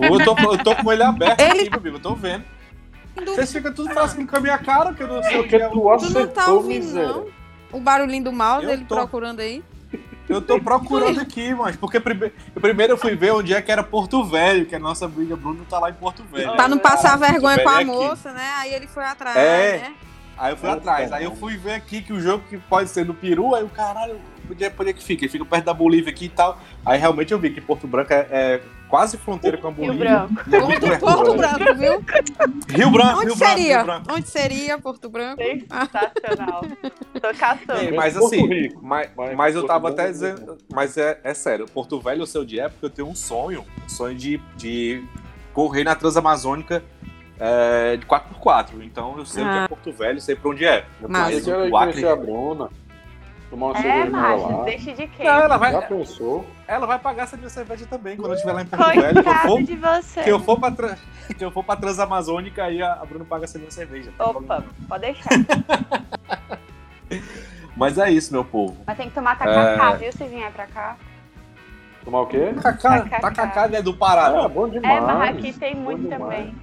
Eu 0.00 0.24
tô, 0.24 0.52
eu 0.54 0.58
tô 0.64 0.76
com 0.76 0.92
ele 0.92 1.02
aberto 1.02 1.40
Ele- 1.40 1.60
aqui, 1.62 1.70
meu 1.70 1.78
amigo, 1.80 1.96
eu 1.96 2.00
tô 2.00 2.14
vendo. 2.14 2.44
Vocês 3.26 3.52
ficam 3.52 3.72
tudo 3.74 3.92
fácil 3.92 4.24
com 4.26 4.36
a 4.36 4.40
minha 4.40 4.56
cara, 4.58 4.94
que 4.94 5.02
eu 5.02 5.08
não 5.08 5.22
sei 5.22 5.40
o 5.40 5.48
que 5.48 5.56
é. 5.56 5.68
tu 5.68 5.80
Tu 5.98 6.10
não 6.12 6.26
tá 6.28 6.46
ouvindo, 6.52 6.84
miséria. 6.84 7.08
não? 7.08 7.26
O 7.72 7.80
barulhinho 7.80 8.24
do 8.24 8.32
mouse, 8.32 8.64
Eu 8.64 8.70
ele 8.72 8.84
tô. 8.84 8.94
procurando 8.94 9.40
aí. 9.40 9.62
Eu 10.30 10.40
tô 10.40 10.60
procurando 10.60 11.20
aqui, 11.20 11.52
mas 11.52 11.74
porque 11.76 11.98
prime... 11.98 12.30
primeiro 12.54 12.92
eu 12.92 12.96
fui 12.96 13.16
ver 13.16 13.32
onde 13.32 13.52
é 13.52 13.60
que 13.60 13.72
era 13.72 13.82
Porto 13.82 14.24
Velho, 14.24 14.64
que 14.64 14.76
a 14.76 14.78
nossa 14.78 15.06
amiga 15.06 15.34
Bruno 15.34 15.64
tá 15.68 15.78
lá 15.80 15.90
em 15.90 15.94
Porto 15.94 16.22
Velho. 16.22 16.52
Pra 16.52 16.68
não 16.68 16.78
passar 16.78 17.18
vergonha 17.18 17.58
com 17.60 17.68
a 17.68 17.72
é 17.72 17.76
aqui. 17.76 17.84
moça, 17.86 18.32
né? 18.32 18.48
Aí 18.58 18.72
ele 18.72 18.86
foi 18.86 19.04
atrás, 19.04 19.36
É. 19.36 19.78
né? 19.78 19.94
Aí 20.38 20.52
eu 20.52 20.56
fui 20.56 20.70
atrás. 20.70 21.12
Aí 21.12 21.24
eu 21.24 21.34
fui 21.34 21.56
ver 21.56 21.74
aqui 21.74 22.00
que 22.00 22.12
o 22.12 22.20
jogo 22.20 22.44
que 22.48 22.56
pode 22.56 22.88
ser 22.88 23.04
no 23.04 23.12
Peru, 23.12 23.54
aí 23.54 23.64
o 23.64 23.68
caralho, 23.68 24.18
onde 24.48 24.64
é, 24.64 24.72
onde 24.78 24.90
é 24.90 24.92
que 24.92 25.02
fica? 25.02 25.24
Ele 25.24 25.32
fica 25.32 25.44
perto 25.44 25.64
da 25.64 25.74
Bolívia 25.74 26.10
aqui 26.12 26.26
e 26.26 26.28
tal. 26.30 26.58
Aí 26.86 26.98
realmente 26.98 27.32
eu 27.32 27.38
vi 27.38 27.50
que 27.50 27.60
Porto 27.60 27.86
Branco 27.88 28.12
é, 28.12 28.26
é 28.30 28.60
quase 28.90 29.16
fronteira 29.16 29.56
com 29.56 29.68
a 29.68 29.70
Rio 29.70 29.86
Bolívia. 29.86 30.26
Branco. 30.26 30.40
É 30.86 30.96
Porto. 30.98 30.98
Porto 31.00 31.36
Branco, 31.36 31.74
viu? 31.76 32.04
Rio 32.68 32.90
Branco, 32.90 33.18
Onde 33.20 33.26
Rio 33.26 33.36
Branco, 33.36 33.36
seria? 33.36 33.76
Rio 33.76 33.84
Branco. 33.86 34.06
Onde 34.12 34.28
seria 34.28 34.78
Porto 34.78 35.08
Branco? 35.08 35.42
Sensacional. 35.42 36.62
Tô 37.20 37.34
caçando. 37.38 37.80
Ei, 37.80 37.92
mas 37.92 38.16
assim, 38.16 38.46
Rico. 38.46 38.80
mas, 38.82 39.10
Mas 39.16 39.36
mas 39.36 39.54
eu 39.54 39.66
tava 39.66 39.88
até 39.90 40.06
é 40.08 40.10
dizendo, 40.10 40.58
mas 40.72 40.96
é, 40.98 41.20
é 41.24 41.32
sério, 41.34 41.66
Porto 41.66 42.00
Velho, 42.00 42.22
o 42.22 42.26
seu 42.26 42.44
de 42.44 42.58
época, 42.60 42.86
eu 42.86 42.90
tenho 42.90 43.08
um 43.08 43.14
sonho, 43.14 43.64
um 43.84 43.88
sonho 43.88 44.14
de, 44.16 44.38
de 44.56 45.04
correr 45.52 45.84
na 45.84 45.94
Transamazônica 45.94 46.82
é, 47.38 47.96
de 47.96 48.06
4x4. 48.06 48.82
Então 48.82 49.16
eu 49.18 49.24
sei 49.24 49.42
onde 49.44 49.56
Ah. 49.58 49.62
é 49.64 49.68
Porto 49.68 49.92
Velho, 49.92 50.20
sei 50.20 50.34
pra 50.36 50.50
onde 50.50 50.64
é. 50.64 50.84
Mas- 51.08 51.46
Eu 51.46 51.54
quero 51.58 51.70
conhecer 51.70 52.08
a 52.08 52.16
Bruna, 52.16 52.68
tomar 53.50 53.66
uma 53.72 53.78
É, 53.78 54.04
lá. 54.08 54.62
deixa 54.64 54.92
de 54.94 55.06
quê? 55.08 55.24
Não, 55.24 55.30
ela 55.32 55.48
Já 55.48 55.56
vai, 55.58 55.86
pensou? 55.88 56.46
ela 56.68 56.86
vai 56.86 56.98
pagar 56.98 57.24
essa 57.24 57.36
minha 57.36 57.48
cerveja 57.50 57.84
também 57.86 58.16
quando 58.16 58.28
eu 58.30 58.34
estiver 58.34 58.52
lá 58.52 58.62
em 58.62 58.66
Porto 58.66 58.84
Velho. 58.94 59.22
Que 59.22 59.28
eu 59.28 59.34
for, 59.34 59.62
de 59.62 59.76
você. 59.76 60.22
que 60.22 60.30
eu 60.30 60.40
for, 60.40 60.60
pra, 60.60 60.70
tra- 60.70 60.96
que 61.36 61.44
eu 61.44 61.50
for 61.50 61.64
pra 61.64 61.76
Transamazônica, 61.76 62.62
aí 62.64 62.80
a, 62.82 62.94
Bruna 63.04 63.24
paga 63.24 63.44
essa 63.44 63.58
minha 63.58 63.70
cerveja. 63.70 64.12
tem 64.16 64.26
Opa, 64.26 64.64
pode 64.88 65.02
deixar. 65.02 65.30
Mas 67.76 67.98
é 67.98 68.10
isso, 68.10 68.32
meu 68.32 68.44
povo. 68.44 68.76
Mas 68.86 68.96
tem 68.96 69.08
que 69.08 69.14
tomar 69.14 69.36
tacacá, 69.38 69.92
É. 69.92 69.96
viu? 69.96 70.12
Se 70.12 70.24
vier 70.24 70.50
pra 70.52 70.66
cá. 70.66 70.96
Tomar 72.04 72.20
o 72.22 72.26
quê? 72.26 72.52
Tacacá, 72.54 73.00
Tacacá. 73.02 73.20
tacacá 73.30 73.76
é 73.76 73.82
do 73.82 73.94
Pará, 73.94 74.30
não. 74.30 74.48
bom 74.48 74.68
demais. 74.68 74.96
É, 74.96 75.00
mas 75.00 75.36
aqui 75.36 75.52
tem 75.52 75.74
muito 75.74 76.08
também. 76.08 76.54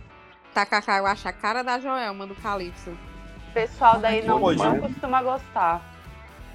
tacacá 0.53 0.97
eu 0.97 1.05
acho 1.05 1.27
a 1.27 1.33
cara 1.33 1.63
da 1.63 1.79
Joelma 1.79 2.25
do 2.25 2.35
Calypso. 2.35 2.89
O 3.49 3.53
pessoal 3.53 3.99
daí 3.99 4.25
não, 4.25 4.39
não 4.39 4.71
né? 4.73 4.79
costuma 4.79 5.21
gostar. 5.21 5.81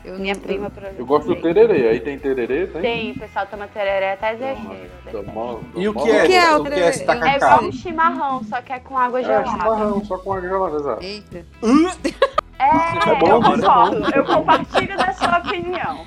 Eu 0.04 0.18
Minha 0.18 0.34
não- 0.34 0.40
prima, 0.40 0.68
por 0.70 0.82
exemplo. 0.82 1.00
Eu 1.00 1.06
gosto 1.06 1.26
do 1.28 1.40
tererê. 1.40 1.88
Aí 1.88 2.00
tem 2.00 2.18
tererê, 2.18 2.66
tem? 2.66 2.82
Tem, 2.82 3.10
o 3.12 3.18
pessoal 3.20 3.46
toma 3.46 3.68
tereré 3.68 4.12
até 4.14 4.34
exagero. 4.34 4.80
Tô 5.10 5.80
E 5.80 5.88
o 5.88 5.94
que 5.94 6.10
é? 6.10 6.22
O 6.22 6.26
que 6.26 6.34
é 6.34 6.56
o 6.56 6.60
o 6.60 6.64
que 6.64 6.72
é 6.74 6.88
esse 6.88 7.06
tererê? 7.06 7.28
É 7.28 7.36
igual 7.36 7.50
tacacá? 7.50 7.64
um 7.64 7.72
chimarrão, 7.72 8.44
só 8.44 8.60
que 8.62 8.72
é 8.72 8.78
com 8.80 8.98
água 8.98 9.20
É, 9.20 9.24
gelada. 9.24 9.50
chimarrão, 9.50 10.04
só 10.04 10.18
com 10.18 10.32
água 10.32 10.48
gelada, 10.48 10.76
exato. 10.76 11.02
Eita. 11.04 11.46
É, 12.58 12.64
É 13.10 13.14
bom, 13.18 13.26
eu 13.28 13.40
mas 13.40 13.58
é 13.58 13.66
concordo. 13.66 14.16
Eu 14.16 14.24
compartilho 14.24 14.96
da 14.96 15.12
sua 15.12 15.38
opinião. 15.38 16.06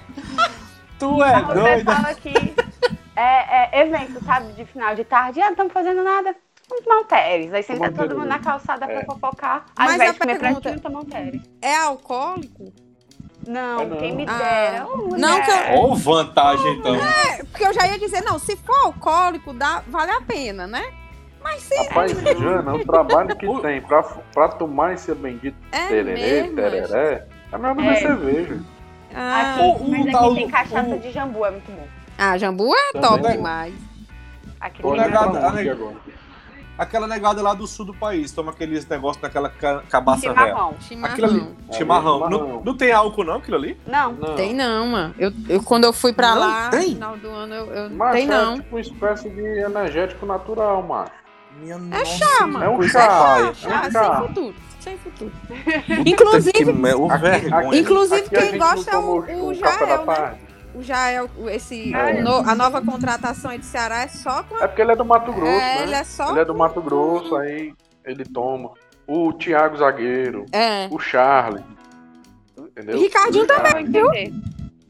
Tu 1.00 1.24
é 1.24 1.38
o 1.38 1.46
doida? 1.54 1.62
pessoal 1.86 2.12
aqui 2.12 2.34
é, 3.16 3.78
é 3.78 3.82
evento, 3.82 4.24
sabe, 4.24 4.54
de 4.54 4.66
final 4.66 4.96
de 4.96 5.04
tarde. 5.04 5.40
Ah, 5.42 5.46
não 5.46 5.52
estamos 5.52 5.74
fazendo 5.74 6.04
nada. 6.04 6.36
Vamos 6.70 6.84
tomar 6.84 7.00
um 7.02 7.04
teres. 7.04 7.54
Aí 7.54 7.62
senta 7.64 7.92
todo 7.92 8.16
mundo 8.18 8.28
na 8.28 8.40
calçada 8.40 8.86
É. 8.86 8.88
pra 9.04 9.06
fofocar. 9.14 9.66
Ao 9.78 9.86
Mas 9.86 9.96
invés 9.96 10.10
a 10.10 10.14
de 10.14 10.20
comer 10.20 10.40
pergunta- 10.40 10.62
pratinho, 10.62 10.82
tomar 10.82 11.00
um 11.02 11.06
teres. 11.06 11.42
É 11.62 11.76
alcoólico? 11.78 12.74
Não, 13.48 13.80
Ah, 13.80 13.86
não. 13.86 13.98
quem 13.98 14.16
me 14.16 14.26
Ah. 14.28 14.38
dera. 14.38 14.86
Mulher. 14.86 15.20
Não 15.20 15.42
que 15.42 15.52
eu- 15.52 15.76
Ou 15.82 15.96
vantagem, 15.96 16.74
então. 16.78 16.96
Porque 17.52 17.66
eu 17.66 17.74
já 17.74 17.88
ia 17.88 18.00
dizer, 18.00 18.22
não, 18.22 18.40
se 18.40 18.56
for 18.58 18.76
alcoólico, 18.86 19.54
dá, 19.54 19.84
vale 19.88 20.12
a 20.12 20.22
pena, 20.22 20.66
né? 20.68 20.84
Mas 21.44 21.62
se 21.62 21.76
Rapaz, 21.76 22.12
Jana, 22.40 22.74
o 22.76 22.84
trabalho 22.86 23.36
que 23.36 23.62
tem 23.62 23.80
pra, 23.82 24.02
pra 24.34 24.48
tomar 24.50 24.94
esse 24.94 25.14
bendito 25.14 25.56
é 25.72 25.88
tererê, 25.88 26.42
mesmo. 26.42 26.56
tereré, 26.56 27.28
é 27.52 27.58
mesmo 27.58 27.82
É. 27.82 27.88
é. 27.94 27.96
cerveja. 27.98 28.60
Ah, 29.14 29.54
Aqui, 29.54 29.62
O- 29.62 29.74
o 29.86 29.92
mas 29.92 30.12
tal 30.12 30.26
aqui 30.26 30.36
tem 30.36 30.50
cachaça 30.50 30.90
o- 30.90 31.00
de 31.00 31.12
jambu, 31.12 31.46
é 31.46 31.52
muito 31.52 31.72
bom. 31.72 31.88
ah, 32.18 32.38
jambu 32.38 32.74
é 32.76 32.92
Também. 32.94 33.10
top 33.10 33.32
demais. 33.32 33.74
Aqui 34.60 34.82
tem 34.82 34.92
neg- 34.92 35.16
agora. 35.16 35.96
Aquela 36.78 37.08
negada 37.08 37.42
lá 37.42 37.54
do 37.54 37.66
sul 37.66 37.86
do 37.86 37.94
país, 37.94 38.32
toma 38.34 38.52
aqueles 38.52 38.86
negócios 38.88 39.22
daquela 39.22 39.50
ca- 39.50 39.82
cabaça 39.90 40.34
velha. 40.34 40.48
chimarrão. 40.48 40.76
Chimarrão. 40.82 41.14
Aquilo 41.14 41.28
ali, 41.28 41.40
É, 41.70 41.74
chimarrão. 41.74 42.14
chimarrão. 42.20 42.30
Não, 42.30 42.62
não 42.64 42.76
tem 42.78 42.92
álcool 42.92 43.24
não, 43.24 43.36
aquilo 43.36 43.56
ali? 43.58 43.80
Não, 43.88 44.12
Não. 44.14 44.36
Tem 44.36 44.54
não, 44.54 44.88
mano. 44.88 45.16
Eu, 45.18 45.32
eu, 45.48 45.64
quando 45.64 45.86
eu 45.86 45.94
fui 45.94 46.12
pra 46.12 46.32
Não 46.36 46.40
lá, 46.42 46.66
no 46.66 46.72
tem? 46.72 46.90
final 46.96 47.16
do 47.18 47.30
ano, 47.30 47.54
eu, 47.54 47.66
eu 47.74 47.90
Macho, 47.92 48.14
tem 48.14 48.24
é 48.26 48.28
não. 48.28 48.56
tipo 48.56 48.76
uma 48.76 48.82
espécie 48.82 49.30
de 49.30 49.42
energético 49.42 50.26
natural, 50.26 50.84
macho. 50.84 51.12
Minha 51.62 51.80
É 51.92 52.04
chá, 52.04 52.46
mano. 52.46 52.66
É 52.66 52.70
um 52.70 52.84
É 52.84 52.88
chá. 52.90 53.00
chá, 53.00 53.40
é 53.40 53.44
um 53.50 53.54
chá, 53.54 53.92
chá. 53.92 54.18
sem 54.18 54.28
futuro. 54.28 54.56
Sem 54.82 54.98
futuro. 54.98 55.32
Inclusive, 56.06 56.72
O 56.96 57.10
Aqui- 57.12 57.22
vergonha. 57.22 57.80
inclusive 57.80 58.22
Aqui 58.28 58.36
quem 58.50 58.58
gosta 58.60 58.92
é 58.92 58.98
o, 58.98 59.02
o 59.02 59.48
o 59.48 59.54
Jael, 59.54 60.06
né? 60.06 60.38
O 60.76 60.84
Jael, 60.84 61.30
o- 61.38 61.50
esse, 61.50 61.94
É. 61.94 62.16
o 62.20 62.24
no- 62.24 62.50
a 62.50 62.54
nova 62.54 62.82
contratação 62.82 63.52
aí 63.52 63.58
do 63.58 63.66
Ceará 63.66 64.02
é 64.04 64.08
só 64.08 64.44
com 64.44 64.58
É 64.62 64.68
porque 64.68 64.82
ele 64.82 64.92
é 64.92 64.96
do 64.96 65.06
Mato 65.06 65.32
Grosso, 65.32 65.52
É, 65.52 65.76
né? 65.78 65.84
ele 65.84 65.96
é 65.96 66.04
só 66.04 66.32
Ele 66.32 66.40
é 66.42 66.46
do 66.46 66.54
Mato 66.56 66.82
Grosso, 66.82 67.36
aí 67.38 67.74
ele 68.04 68.26
toma. 68.26 68.72
O 69.08 69.32
Thiago 69.34 69.78
Zagueiro, 69.78 70.46
É. 70.52 70.88
o 70.92 71.00
Charlie. 71.00 71.64
Entendeu? 72.58 72.98
E 72.98 73.00
Ricardinho 73.02 73.46
Charlie. 73.48 73.84
entender. 73.84 74.34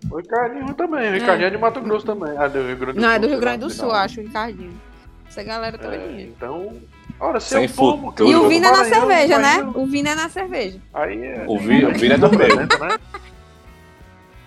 O 0.09 0.17
Ricardinho 0.17 0.73
também. 0.73 1.09
O 1.09 1.13
Ricardinho 1.13 1.47
é 1.47 1.49
de 1.51 1.57
Mato 1.57 1.81
Grosso 1.81 2.05
também. 2.05 2.35
Ah, 2.37 2.47
do 2.47 2.61
Rio 2.65 2.77
Grande 2.77 2.93
do 2.93 3.01
Não, 3.01 3.07
Sul. 3.09 3.15
é 3.15 3.19
do 3.19 3.27
Rio 3.27 3.39
Grande 3.39 3.57
do 3.59 3.69
Sul, 3.69 3.91
acho, 3.91 4.19
o 4.21 4.23
Ricardinho. 4.23 4.81
Essa 5.27 5.43
galera 5.43 5.75
É, 5.75 5.79
todinha. 5.79 6.21
então, 6.23 6.73
ora, 7.19 7.39
se 7.39 7.49
Sem 7.49 7.63
eu 7.63 7.69
futuro. 7.69 8.29
E 8.29 8.35
o 8.35 8.47
vinho 8.47 8.65
é 8.65 8.71
na 8.71 8.85
cerveja, 8.85 9.37
né? 9.39 9.71
O 9.75 9.85
vinho 9.85 10.07
é 10.07 10.15
na 10.15 10.29
cerveja. 10.29 10.79
Aí 10.93 11.25
é... 11.25 11.43
O 11.47 11.57
vinho, 11.59 11.89
o 11.89 11.93
vinho 11.93 12.13
é 12.13 12.17
do 12.17 12.29
meio. 12.37 12.55
né? 12.55 12.67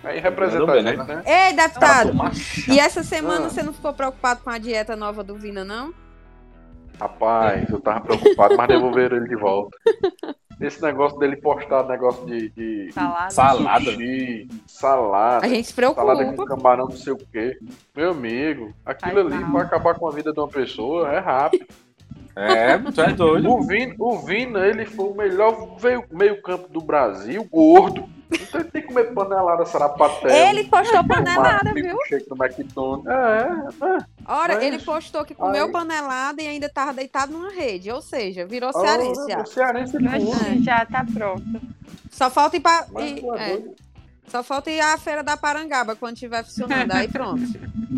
Aí 0.03 0.19
representa 0.19 0.59
Tudo 0.59 0.71
a 0.71 0.75
bem, 0.75 0.83
gente, 0.87 0.97
né? 1.07 1.15
né? 1.15 1.47
Ei, 1.49 1.53
deputado, 1.55 2.13
chá. 2.33 2.73
e 2.73 2.79
essa 2.79 3.03
semana 3.03 3.47
Ah. 3.47 3.49
você 3.49 3.61
não 3.61 3.73
ficou 3.73 3.93
preocupado 3.93 4.41
com 4.43 4.49
a 4.49 4.57
dieta 4.57 4.95
nova 4.95 5.23
do 5.23 5.35
Vina, 5.35 5.65
não? 5.65 5.93
Rapaz, 6.99 7.69
eu 7.69 7.79
tava 7.79 8.01
preocupado, 8.01 8.57
mas 8.57 8.67
devolveram 8.67 9.17
ele 9.17 9.27
de 9.29 9.35
volta. 9.35 9.75
Esse 10.59 10.81
negócio 10.81 11.17
dele 11.17 11.37
postar 11.37 11.87
negócio 11.87 12.25
de, 12.25 12.49
de 12.49 12.91
Salada. 12.91 13.29
Salada. 13.31 13.85
sushi, 13.85 14.47
salada, 14.67 15.45
A 15.45 15.49
gente 15.49 15.67
se 15.69 15.73
salada 15.73 16.25
com 16.25 16.33
preocupa. 16.33 16.45
camarão 16.45 16.85
não 16.89 16.97
sei 16.97 17.13
o 17.13 17.17
quê. 17.17 17.57
Meu 17.95 18.11
amigo, 18.11 18.73
aquilo 18.85 19.19
Ai, 19.19 19.25
ali 19.25 19.35
não. 19.39 19.51
pra 19.53 19.61
acabar 19.61 19.95
com 19.95 20.05
a 20.05 20.11
vida 20.11 20.33
de 20.33 20.39
uma 20.39 20.49
pessoa 20.49 21.09
é 21.13 21.19
rápido. 21.19 21.65
É, 22.35 22.77
tu 22.77 23.01
é 23.01 23.13
doido. 23.13 23.49
O 23.49 23.61
Vina, 23.63 23.95
o 23.99 24.17
Vina 24.19 24.67
ele 24.67 24.85
foi 24.85 25.05
o 25.05 25.13
melhor 25.15 25.77
meio-campo 26.11 26.67
do 26.67 26.81
Brasil, 26.81 27.47
gordo. 27.49 28.03
Ele 28.53 28.63
tem 28.65 28.81
que 28.81 28.87
comer 28.87 29.13
panelada 29.13 29.65
sarapatel. 29.65 30.29
Ele 30.29 30.63
postou 30.65 31.05
panelada, 31.07 31.73
viu? 31.73 31.97
Shake 32.07 32.29
no 32.29 32.35
McDonald's. 32.43 33.07
É, 33.07 33.85
é. 33.85 33.97
Ora, 34.27 34.55
Mas- 34.55 34.63
ele 34.63 34.79
postou 34.79 35.23
que 35.25 35.33
comeu 35.35 35.65
Aí- 35.65 35.71
panelada 35.71 36.41
e 36.41 36.47
ainda 36.47 36.69
tava 36.69 36.93
deitado 36.93 37.31
numa 37.31 37.49
rede. 37.51 37.91
Ou 37.91 38.01
seja, 38.01 38.45
virou 38.45 38.71
Ora, 38.73 38.87
cearense 38.87 39.27
já. 39.27 39.39
o 39.41 39.45
cearense 39.45 39.97
é. 39.97 40.17
Oxi, 40.17 40.63
já 40.63 40.85
tá 40.85 41.05
pronto. 41.13 41.43
Só 42.11 42.29
falta 42.29 42.57
ir 42.57 42.59
pra. 42.59 42.85
Mas 42.91 43.17
é 43.23 43.53
é, 43.53 43.61
só 44.27 44.43
falta 44.43 44.69
ir 44.69 44.79
à 44.79 44.97
feira 44.97 45.23
da 45.23 45.35
Parangaba 45.37 45.95
quando 45.95 46.13
estiver 46.15 46.43
funcionando. 46.43 46.91
Aí 46.91 47.07
pronto. 47.07 47.41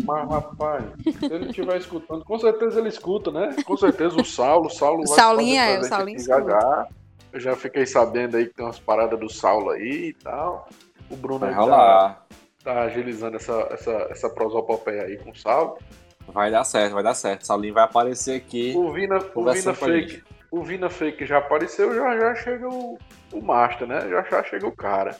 Mas, 0.04 0.28
rapaz, 0.28 0.84
se 1.18 1.26
ele 1.26 1.46
estiver 1.50 1.76
escutando, 1.76 2.24
com 2.24 2.38
certeza 2.38 2.80
ele 2.80 2.88
escuta, 2.88 3.30
né? 3.30 3.54
Com 3.64 3.76
certeza 3.76 4.16
o 4.20 4.24
Saulo, 4.24 4.66
o 4.66 4.70
Saulo 4.70 5.02
O 5.04 5.06
vai 5.06 5.16
Saulinho, 5.16 5.60
fazer 5.60 5.74
é, 5.74 5.80
o 5.80 5.84
Saulinho 5.84 6.20
já 6.20 6.40
já. 6.40 6.86
Eu 7.32 7.40
já 7.40 7.56
fiquei 7.56 7.86
sabendo 7.86 8.36
aí 8.36 8.46
que 8.46 8.54
tem 8.54 8.64
umas 8.64 8.78
paradas 8.78 9.18
do 9.18 9.28
Saulo 9.28 9.70
aí 9.70 10.08
e 10.08 10.12
tal. 10.12 10.68
O 11.10 11.16
Bruno 11.16 11.40
Vai 11.40 11.50
tá, 11.50 11.60
rolar. 11.60 12.26
tá 12.62 12.82
agilizando 12.82 13.36
essa, 13.36 13.68
essa, 13.70 13.90
essa 14.10 14.30
prosopopeia 14.30 15.04
aí 15.04 15.16
com 15.18 15.30
o 15.30 15.36
Saulo. 15.36 15.78
Vai 16.28 16.50
dar 16.50 16.64
certo, 16.64 16.94
vai 16.94 17.02
dar 17.02 17.14
certo. 17.14 17.46
Saulinho 17.46 17.74
vai 17.74 17.84
aparecer 17.84 18.36
aqui. 18.36 18.74
O 18.76 18.92
Vina, 18.92 19.18
o 19.34 19.50
Vina 19.50 19.74
Fake. 19.74 20.22
O 20.50 20.62
Vina 20.62 20.90
Fake 20.90 21.24
já 21.24 21.38
apareceu, 21.38 21.94
já 21.94 22.16
já 22.18 22.34
chega 22.34 22.68
o, 22.68 22.98
o 23.32 23.42
Master, 23.42 23.88
né? 23.88 24.08
Já 24.08 24.22
já 24.22 24.44
chega 24.44 24.66
o 24.66 24.72
cara. 24.72 25.16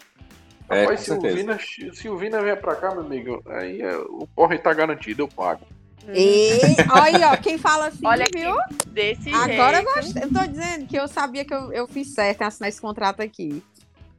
É, 0.68 0.82
Rapaz, 0.82 1.00
se, 1.00 1.12
o. 1.12 1.20
Vina, 1.20 1.58
se 1.58 2.08
o 2.08 2.16
Vina 2.16 2.42
vier 2.42 2.60
pra 2.60 2.76
cá, 2.76 2.90
meu 2.92 3.00
amigo, 3.00 3.42
aí 3.46 3.82
é, 3.82 3.96
o 3.96 4.26
porre 4.34 4.58
tá 4.58 4.72
garantido, 4.72 5.22
eu 5.22 5.28
pago. 5.28 5.66
E 6.08 6.58
olha 6.90 7.28
aí, 7.28 7.34
ó, 7.34 7.36
quem 7.36 7.58
fala 7.58 7.86
assim, 7.88 8.04
Olha 8.04 8.26
viu? 8.34 8.54
Desse 8.88 9.32
Agora 9.32 9.78
eu 9.80 9.82
jeito. 9.82 9.94
gostei. 9.94 10.22
Eu 10.24 10.32
tô 10.32 10.46
dizendo 10.46 10.86
que 10.86 10.96
eu 10.96 11.06
sabia 11.08 11.44
que 11.44 11.54
eu, 11.54 11.72
eu 11.72 11.86
fiz 11.86 12.08
certo 12.12 12.40
em 12.42 12.44
assinar 12.44 12.68
esse 12.68 12.80
contrato 12.80 13.20
aqui. 13.22 13.62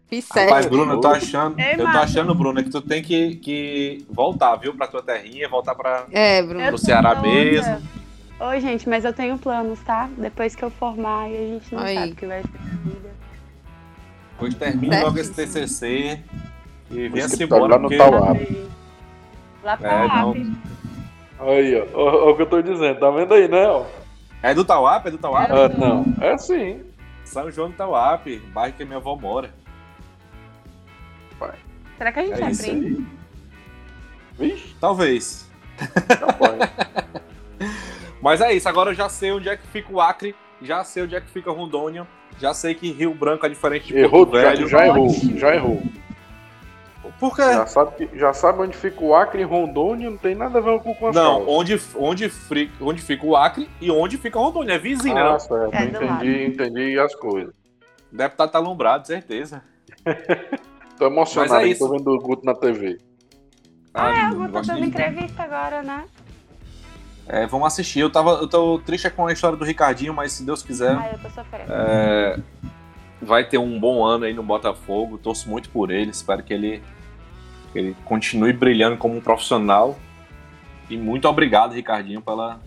Fiz 0.07 0.27
Rapaz, 0.29 0.49
certo. 0.49 0.69
Bruno, 0.69 0.93
eu 0.93 1.01
tô 1.01 1.07
achando, 1.07 1.59
Ei, 1.59 1.73
eu 1.73 1.77
tô 1.79 1.87
achando, 1.87 2.35
Bruno, 2.35 2.63
que 2.63 2.69
tu 2.69 2.81
tem 2.81 3.01
que, 3.01 3.35
que 3.37 4.05
voltar, 4.09 4.55
viu, 4.57 4.73
pra 4.75 4.87
tua 4.87 5.01
terrinha, 5.01 5.49
voltar 5.49 5.73
pra, 5.75 6.05
É, 6.11 6.41
Bruno. 6.41 6.61
Eu 6.61 6.67
pro 6.69 6.77
Ceará 6.77 7.19
mesmo. 7.19 7.81
Oi, 8.39 8.59
gente, 8.61 8.87
mas 8.89 9.05
eu 9.05 9.13
tenho 9.13 9.37
planos, 9.37 9.79
tá? 9.81 10.09
Depois 10.17 10.55
que 10.55 10.63
eu 10.63 10.69
formar, 10.69 11.23
aí 11.23 11.35
a 11.35 11.47
gente 11.53 11.73
não 11.75 11.81
Aí. 11.83 11.95
sabe 11.95 12.11
o 12.11 12.15
que 12.15 12.25
vai 12.25 12.41
ser 12.41 12.47
da 12.49 12.59
vida. 12.83 13.13
Depois 14.33 14.53
termina 14.55 15.01
logo 15.03 15.17
esse. 15.19 15.31
TCC 15.33 16.19
e 16.91 17.07
vem 17.09 17.21
assim 17.23 17.43
embora. 17.43 17.63
lá 17.75 17.77
no 17.77 17.81
porque- 17.89 17.97
Tauá. 17.97 18.33
Lá 19.63 19.77
pra 19.77 19.89
É, 19.91 20.05
lá, 20.05 20.21
não. 20.21 20.33
Aí, 21.45 21.75
ó, 21.93 22.27
ó 22.27 22.31
o 22.31 22.35
que 22.35 22.41
eu 22.43 22.49
tô 22.49 22.61
dizendo, 22.61 22.99
tá 22.99 23.09
vendo 23.11 23.33
aí, 23.33 23.47
né? 23.47 23.67
Ó? 23.67 23.85
É 24.41 24.53
do 24.53 24.65
Tauap? 24.65 25.05
É 25.07 25.11
do 25.11 25.17
Tauap? 25.17 25.49
Ah, 25.51 25.69
não, 25.69 26.05
é 26.21 26.37
sim. 26.37 26.81
São 27.23 27.49
João 27.51 27.69
do 27.69 27.75
Tauap, 27.75 28.25
bairro 28.53 28.73
que 28.75 28.85
minha 28.85 28.97
avó 28.97 29.15
mora. 29.15 29.49
Será 31.97 32.11
que 32.11 32.19
a 32.19 32.25
gente 32.25 32.41
É 32.41 32.71
aí. 32.71 33.05
Vixe, 34.37 34.75
Talvez. 34.79 35.49
Mas 38.21 38.41
é 38.41 38.53
isso, 38.53 38.67
agora 38.67 38.91
eu 38.91 38.95
já 38.95 39.09
sei 39.09 39.31
onde 39.31 39.49
é 39.49 39.57
que 39.57 39.67
fica 39.67 39.91
o 39.91 40.01
Acre, 40.01 40.35
já 40.61 40.83
sei 40.83 41.03
onde 41.03 41.15
é 41.15 41.21
que 41.21 41.29
fica 41.29 41.51
Rondônia, 41.51 42.07
já 42.39 42.53
sei 42.53 42.73
que 42.73 42.91
Rio 42.91 43.13
Branco 43.13 43.45
é 43.45 43.49
diferente 43.49 43.87
de 43.87 43.97
Errou, 43.97 44.25
Porto 44.25 44.41
já, 44.41 44.49
Velho. 44.49 44.67
já 44.67 44.85
errou, 44.85 45.09
já 45.35 45.55
errou. 45.55 45.83
Por 47.23 47.37
quê? 47.37 47.41
Já 47.53 47.65
sabe, 47.65 47.91
que- 47.95 48.19
já 48.19 48.33
sabe 48.33 48.61
onde 48.63 48.75
fica 48.75 49.01
o 49.01 49.15
Acre 49.15 49.41
e 49.43 49.45
Rondônia, 49.45 50.09
não 50.09 50.17
tem 50.17 50.35
nada 50.35 50.59
a 50.59 50.61
ver 50.61 50.77
com 50.81 51.07
as 51.07 51.15
Não, 51.15 51.47
onde, 51.47 51.79
onde, 51.95 52.27
fri- 52.27 52.69
onde 52.81 53.01
fica 53.01 53.25
o 53.25 53.33
Acre 53.33 53.69
e 53.79 53.89
onde 53.89 54.17
fica 54.17 54.37
Rondônia. 54.37 54.73
É 54.73 54.77
vizinho, 54.77 55.17
Ah, 55.17 55.31
né? 55.31 55.39
certo, 55.39 55.73
É 55.73 55.85
entendi, 55.85 56.45
entendi 56.47 56.99
as 56.99 57.15
coisas. 57.15 57.53
O 58.11 58.17
deputado 58.17 58.51
tá 58.51 58.57
alumbrado, 58.57 59.07
certeza. 59.07 59.63
Tô 60.99 61.05
emocionado, 61.07 61.53
Mas 61.53 61.63
é 61.63 61.67
isso. 61.67 61.79
tô 61.87 61.91
vendo 61.97 62.11
o 62.11 62.19
Guto 62.19 62.45
na 62.45 62.53
TV. 62.53 62.97
Ah, 63.93 64.09
é, 64.09 64.23
não 64.23 64.31
eu 64.33 64.39
vou 64.39 64.49
gosto 64.49 64.67
dando 64.67 64.83
entrevista 64.83 65.43
agora, 65.43 65.81
né? 65.81 66.03
É, 67.25 67.47
vamos 67.47 67.67
assistir. 67.67 68.01
Eu, 68.01 68.09
tava, 68.11 68.31
eu 68.31 68.49
tô 68.49 68.79
triste 68.79 69.09
com 69.11 69.27
a 69.27 69.31
história 69.31 69.57
do 69.57 69.63
Ricardinho, 69.63 70.13
mas 70.13 70.33
se 70.33 70.43
Deus 70.45 70.61
quiser, 70.61 70.93
Ai, 70.97 71.13
eu 71.13 71.19
tô 71.19 71.29
sofrendo. 71.29 71.71
é, 71.71 72.37
vai 73.21 73.47
ter 73.47 73.57
um 73.57 73.79
bom 73.79 74.03
ano 74.05 74.25
aí 74.25 74.33
no 74.33 74.43
Botafogo. 74.43 75.17
Torço 75.17 75.49
muito 75.49 75.69
por 75.69 75.89
ele. 75.89 76.11
Espero 76.11 76.43
que 76.43 76.53
ele, 76.53 76.83
que 77.73 77.79
ele 77.79 77.97
continue 78.05 78.53
brilhando 78.53 78.95
como 78.95 79.17
um 79.17 79.21
profissional. 79.21 79.97
E 80.89 80.95
muito 80.95 81.27
obrigado, 81.27 81.73
Ricardinho, 81.73 82.21
pela, 82.21 82.61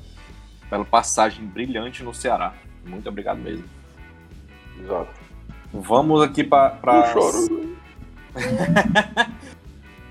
pela 0.68 0.84
passagem 0.84 1.46
brilhante 1.46 2.02
no 2.02 2.12
Ceará. 2.12 2.52
Muito 2.84 3.08
obrigado 3.08 3.38
mesmo. 3.38 3.64
Exato. 4.78 5.08
Vamos 5.72 6.20
aqui 6.22 6.42
para. 6.42 7.12
Choro. 7.12 7.76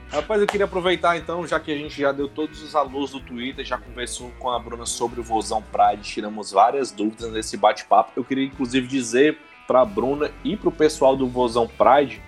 Rapaz, 0.10 0.40
eu 0.40 0.48
queria 0.48 0.66
aproveitar 0.66 1.18
então, 1.18 1.46
já 1.46 1.60
que 1.60 1.72
a 1.72 1.78
gente 1.78 2.00
já 2.00 2.12
deu 2.14 2.30
todos 2.30 2.64
os 2.64 2.74
alunos 2.74 3.12
do 3.12 3.20
Twitter, 3.20 3.66
já 3.66 3.78
conversou 3.78 4.32
com 4.40 4.50
a 4.50 4.58
Bruna 4.58 4.86
sobre 4.86 5.20
o 5.20 5.24
Vozão 5.24 5.62
Pride, 5.62 6.04
tiramos 6.04 6.52
várias 6.52 6.90
dúvidas 6.92 7.32
nesse 7.34 7.58
bate-papo. 7.58 8.12
Eu 8.16 8.24
queria 8.24 8.46
inclusive 8.46 8.88
dizer 8.88 9.38
para 9.68 9.82
a 9.82 9.86
Bruna 9.86 10.32
e 10.44 10.56
para 10.56 10.70
o 10.70 10.72
pessoal 10.72 11.18
do 11.18 11.28
Vozão 11.28 11.68
Pride, 11.68 12.22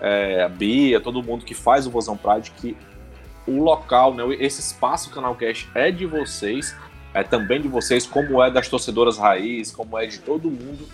é, 0.00 0.42
a 0.42 0.48
Bia, 0.48 1.00
todo 1.00 1.22
mundo 1.22 1.44
que 1.44 1.54
faz 1.54 1.86
o 1.86 1.90
Vozão 1.90 2.16
Pride, 2.16 2.50
que 2.52 2.76
o 3.46 3.62
local, 3.62 4.14
né, 4.14 4.24
esse 4.38 4.60
espaço 4.60 5.10
Canal 5.10 5.34
Cash 5.34 5.68
é 5.74 5.90
de 5.90 6.06
vocês, 6.06 6.76
é 7.12 7.22
também 7.22 7.60
de 7.60 7.68
vocês, 7.68 8.06
como 8.06 8.42
é 8.42 8.50
das 8.50 8.68
torcedoras 8.68 9.18
raiz, 9.18 9.72
como 9.72 9.98
é 9.98 10.06
de 10.06 10.18
todo 10.18 10.50
mundo 10.50 10.86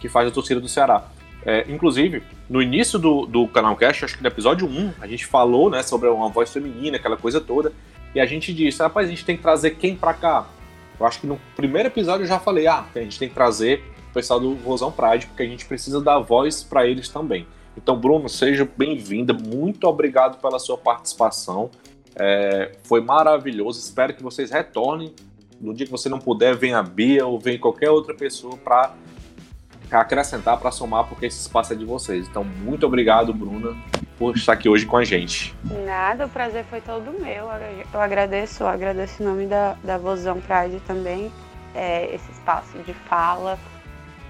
que 0.00 0.08
faz 0.08 0.26
a 0.26 0.30
torcida 0.30 0.60
do 0.60 0.68
Ceará. 0.68 1.04
É, 1.44 1.64
inclusive, 1.68 2.22
no 2.48 2.60
início 2.60 2.98
do, 2.98 3.24
do 3.24 3.48
canal 3.48 3.76
Cast, 3.76 4.04
acho 4.04 4.16
que 4.16 4.22
no 4.22 4.28
episódio 4.28 4.66
1, 4.66 4.94
a 5.00 5.06
gente 5.06 5.24
falou 5.24 5.70
né, 5.70 5.82
sobre 5.82 6.08
uma 6.08 6.28
voz 6.28 6.52
feminina, 6.52 6.96
aquela 6.96 7.16
coisa 7.16 7.40
toda, 7.40 7.72
e 8.14 8.20
a 8.20 8.26
gente 8.26 8.52
disse, 8.52 8.82
rapaz, 8.82 9.06
a 9.06 9.10
gente 9.10 9.24
tem 9.24 9.36
que 9.36 9.42
trazer 9.42 9.70
quem 9.72 9.96
pra 9.96 10.12
cá? 10.12 10.46
Eu 10.98 11.06
acho 11.06 11.20
que 11.20 11.26
no 11.26 11.40
primeiro 11.56 11.88
episódio 11.88 12.24
eu 12.24 12.28
já 12.28 12.38
falei, 12.38 12.66
ah, 12.66 12.84
a 12.94 12.98
gente 12.98 13.18
tem 13.18 13.28
que 13.28 13.34
trazer 13.34 13.82
o 14.10 14.12
pessoal 14.12 14.40
do 14.40 14.54
Rosão 14.54 14.92
Pride, 14.92 15.26
porque 15.26 15.42
a 15.42 15.46
gente 15.46 15.64
precisa 15.64 16.00
dar 16.00 16.18
voz 16.18 16.62
para 16.62 16.86
eles 16.86 17.08
também. 17.08 17.46
Então, 17.76 17.98
Bruno, 17.98 18.28
seja 18.28 18.68
bem-vinda, 18.76 19.32
muito 19.32 19.86
obrigado 19.86 20.40
pela 20.40 20.58
sua 20.58 20.76
participação. 20.76 21.70
É, 22.16 22.72
foi 22.84 23.00
maravilhoso. 23.00 23.78
Espero 23.78 24.14
que 24.14 24.22
vocês 24.22 24.50
retornem. 24.50 25.14
No 25.60 25.74
dia 25.74 25.86
que 25.86 25.92
você 25.92 26.08
não 26.08 26.18
puder, 26.18 26.56
venha 26.56 26.78
a 26.78 26.82
Bia 26.82 27.26
ou 27.26 27.38
venha 27.38 27.58
qualquer 27.58 27.90
outra 27.90 28.14
pessoa 28.14 28.56
para 28.56 28.94
acrescentar, 29.90 30.58
para 30.58 30.70
somar, 30.70 31.06
porque 31.08 31.26
esse 31.26 31.40
espaço 31.40 31.72
é 31.72 31.76
de 31.76 31.84
vocês. 31.84 32.26
Então, 32.28 32.44
muito 32.44 32.86
obrigado, 32.86 33.34
Bruna, 33.34 33.76
por 34.18 34.36
estar 34.36 34.52
aqui 34.52 34.68
hoje 34.68 34.86
com 34.86 34.96
a 34.96 35.04
gente. 35.04 35.54
Nada, 35.84 36.26
o 36.26 36.28
prazer 36.28 36.64
foi 36.64 36.80
todo 36.80 37.12
meu. 37.20 37.48
Eu 37.92 38.00
agradeço, 38.00 38.64
agradeço 38.64 39.22
em 39.22 39.26
nome 39.26 39.46
da, 39.46 39.76
da 39.84 39.98
Vozão 39.98 40.40
Pride 40.40 40.80
também, 40.86 41.30
é, 41.74 42.14
esse 42.14 42.30
espaço 42.30 42.78
de 42.84 42.94
fala. 42.94 43.58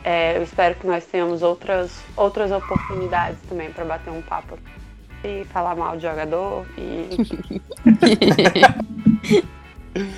É, 0.03 0.37
eu 0.37 0.43
espero 0.43 0.75
que 0.77 0.87
nós 0.87 1.05
tenhamos 1.05 1.43
outras, 1.43 2.03
outras 2.17 2.51
oportunidades 2.51 3.39
também 3.49 3.71
para 3.71 3.85
bater 3.85 4.11
um 4.11 4.23
papo 4.23 4.59
e 5.23 5.45
falar 5.47 5.77
mal 5.77 5.97
de 5.97 6.03
jogador 6.03 6.67
e 6.79 7.61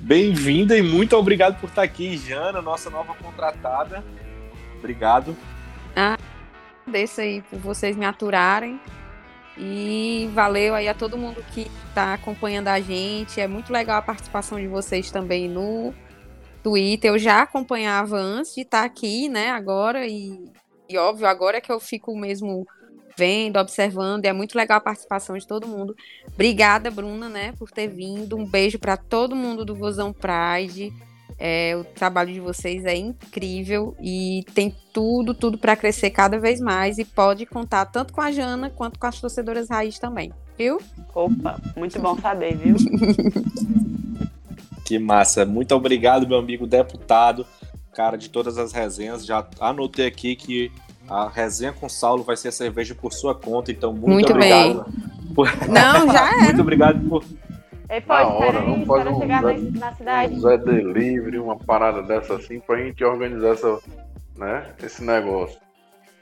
Bem-vinda 0.00 0.76
e 0.76 0.82
muito 0.82 1.16
obrigado 1.16 1.58
por 1.58 1.70
estar 1.70 1.82
aqui, 1.82 2.18
Jana, 2.18 2.60
nossa 2.60 2.90
nova 2.90 3.14
contratada. 3.14 4.04
Obrigado. 4.78 5.34
Ah, 5.96 6.18
agradeço 6.86 7.22
aí 7.22 7.40
por 7.40 7.58
vocês 7.58 7.96
me 7.96 8.04
aturarem. 8.04 8.78
E 9.56 10.28
valeu 10.34 10.74
aí 10.74 10.88
a 10.88 10.94
todo 10.94 11.16
mundo 11.16 11.42
que 11.54 11.70
está 11.88 12.12
acompanhando 12.12 12.68
a 12.68 12.78
gente. 12.80 13.40
É 13.40 13.46
muito 13.46 13.72
legal 13.72 13.96
a 13.96 14.02
participação 14.02 14.60
de 14.60 14.66
vocês 14.66 15.10
também 15.10 15.48
no 15.48 15.94
Twitter. 16.64 17.10
Eu 17.10 17.18
já 17.18 17.42
acompanhava 17.42 18.16
antes 18.16 18.54
de 18.54 18.62
estar 18.62 18.82
aqui, 18.82 19.28
né? 19.28 19.50
Agora, 19.50 20.06
e, 20.06 20.50
e 20.88 20.96
óbvio, 20.96 21.28
agora 21.28 21.58
é 21.58 21.60
que 21.60 21.70
eu 21.70 21.78
fico 21.78 22.16
mesmo 22.18 22.66
vendo, 23.16 23.58
observando, 23.58 24.24
e 24.24 24.28
é 24.28 24.32
muito 24.32 24.56
legal 24.56 24.78
a 24.78 24.80
participação 24.80 25.36
de 25.36 25.46
todo 25.46 25.68
mundo. 25.68 25.94
Obrigada, 26.32 26.90
Bruna, 26.90 27.28
né, 27.28 27.52
por 27.56 27.70
ter 27.70 27.86
vindo. 27.86 28.36
Um 28.36 28.44
beijo 28.44 28.76
para 28.76 28.96
todo 28.96 29.36
mundo 29.36 29.64
do 29.64 29.76
Vozão 29.76 30.12
Pride. 30.12 30.92
É, 31.38 31.76
o 31.76 31.84
trabalho 31.84 32.32
de 32.32 32.40
vocês 32.40 32.84
é 32.84 32.96
incrível 32.96 33.94
e 34.00 34.44
tem 34.54 34.74
tudo, 34.92 35.34
tudo 35.34 35.58
para 35.58 35.76
crescer 35.76 36.10
cada 36.10 36.38
vez 36.38 36.60
mais 36.60 36.98
e 36.98 37.04
pode 37.04 37.44
contar 37.44 37.86
tanto 37.86 38.12
com 38.12 38.20
a 38.20 38.30
Jana 38.30 38.70
quanto 38.70 38.98
com 38.98 39.06
as 39.06 39.20
torcedoras 39.20 39.68
raiz 39.68 39.98
também, 39.98 40.32
viu? 40.56 40.78
Opa, 41.14 41.60
muito 41.76 42.00
bom 42.00 42.16
saber, 42.18 42.56
viu? 42.56 42.76
que 44.84 44.98
massa. 44.98 45.46
Muito 45.46 45.74
obrigado, 45.74 46.28
meu 46.28 46.38
amigo 46.38 46.66
deputado, 46.66 47.46
cara 47.94 48.16
de 48.16 48.28
todas 48.28 48.58
as 48.58 48.72
resenhas. 48.72 49.24
Já 49.24 49.46
anotei 49.58 50.06
aqui 50.06 50.36
que 50.36 50.70
a 51.08 51.28
resenha 51.28 51.72
com 51.72 51.88
Saulo 51.88 52.22
vai 52.22 52.36
ser 52.36 52.52
cerveja 52.52 52.94
por 52.94 53.12
sua 53.12 53.34
conta, 53.34 53.70
então 53.72 53.92
muito, 53.92 54.08
muito 54.08 54.32
obrigado. 54.32 54.84
Bem. 54.84 55.34
Por... 55.34 55.48
Não, 55.68 56.08
já 56.12 56.30
é. 56.32 56.44
muito 56.44 56.60
obrigado 56.60 57.08
por. 57.08 57.24
Ei, 57.88 58.00
pode, 58.00 58.30
na 58.30 58.34
hora, 58.34 58.60
vamos 58.60 58.86
fazer 58.86 59.08
um 59.10 59.20
chegar 59.20 59.42
Zé, 59.42 59.58
na 59.78 59.92
cidade. 59.92 60.34
Um 60.34 60.40
Zé 60.40 60.58
Delivery, 60.58 61.38
uma 61.38 61.56
parada 61.56 62.02
dessa 62.02 62.36
assim, 62.36 62.58
pra 62.60 62.78
gente 62.78 63.04
organizar 63.04 63.48
essa, 63.48 63.78
né, 64.36 64.74
esse 64.82 65.04
negócio. 65.04 65.58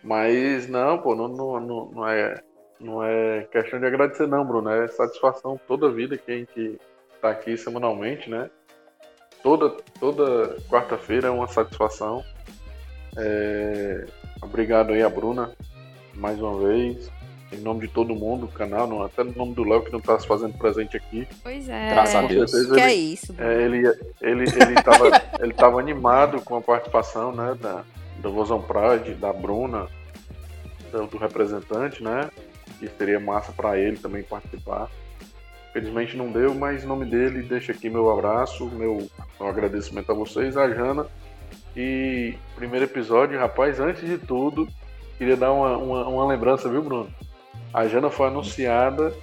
Mas 0.02 0.68
não, 0.68 0.98
pô, 0.98 1.14
não, 1.14 1.28
não, 1.28 1.60
não, 1.60 1.90
não, 1.92 2.08
é, 2.08 2.40
não 2.80 3.04
é 3.04 3.42
questão 3.52 3.78
de 3.78 3.86
agradecer 3.86 4.26
não, 4.26 4.44
Bruno. 4.44 4.68
É 4.70 4.88
satisfação 4.88 5.58
toda 5.68 5.86
a 5.86 5.92
vida 5.92 6.18
que 6.18 6.32
a 6.32 6.36
gente 6.36 6.80
tá 7.22 7.30
aqui 7.30 7.56
semanalmente, 7.56 8.28
né? 8.28 8.50
Toda, 9.42 9.70
toda 9.98 10.56
quarta-feira 10.68 11.28
é 11.28 11.30
uma 11.30 11.48
satisfação. 11.48 12.22
É, 13.16 14.06
Obrigado 14.42 14.92
aí 14.92 15.02
a 15.02 15.08
Bruna, 15.08 15.52
mais 16.14 16.40
uma 16.40 16.58
vez. 16.58 17.10
Em 17.52 17.58
nome 17.58 17.82
de 17.82 17.88
todo 17.88 18.14
mundo, 18.14 18.46
do 18.46 18.52
canal, 18.52 18.86
não, 18.86 19.02
até 19.02 19.22
no 19.22 19.32
nome 19.32 19.54
do 19.54 19.62
Léo 19.62 19.84
que 19.84 19.92
não 19.92 19.98
está 19.98 20.18
se 20.18 20.26
fazendo 20.26 20.56
presente 20.56 20.96
aqui. 20.96 21.28
Pois 21.42 21.68
é. 21.68 21.90
Graças 21.90 22.14
a 22.14 22.22
Deus. 22.22 22.50
Que 22.50 22.56
ele, 22.56 22.80
é 22.80 22.94
isso. 22.94 23.34
É, 23.38 23.62
ele 23.62 23.86
ele 24.20 24.44
ele 24.44 24.78
estava 24.78 25.22
ele 25.38 25.52
tava 25.52 25.78
animado 25.78 26.40
com 26.40 26.56
a 26.56 26.62
participação 26.62 27.30
né, 27.30 27.56
da, 27.60 27.84
do 28.18 28.32
Vozão 28.32 28.60
Pride, 28.60 29.14
da 29.14 29.32
Bruna, 29.32 29.86
do, 30.90 31.06
do 31.06 31.18
representante, 31.18 32.02
né? 32.02 32.30
Que 32.80 32.88
seria 32.88 33.20
massa 33.20 33.52
para 33.52 33.78
ele 33.78 33.98
também 33.98 34.22
participar. 34.22 34.90
Felizmente 35.72 36.16
não 36.16 36.30
deu, 36.30 36.54
mas 36.54 36.84
em 36.84 36.86
nome 36.86 37.06
dele, 37.06 37.42
deixa 37.42 37.72
aqui 37.72 37.88
meu 37.88 38.10
abraço, 38.10 38.66
meu, 38.66 39.08
meu 39.40 39.48
agradecimento 39.48 40.12
a 40.12 40.14
vocês, 40.14 40.56
a 40.56 40.68
Jana 40.68 41.06
e 41.76 42.34
primeiro 42.54 42.84
episódio, 42.84 43.38
rapaz, 43.38 43.80
antes 43.80 44.06
de 44.06 44.18
tudo, 44.18 44.68
queria 45.16 45.36
dar 45.36 45.50
uma, 45.52 45.76
uma, 45.78 46.08
uma 46.08 46.26
lembrança, 46.26 46.68
viu, 46.68 46.82
Bruno? 46.82 47.08
A 47.72 47.86
Jana 47.88 48.10
foi 48.10 48.26
anunciada 48.28 49.14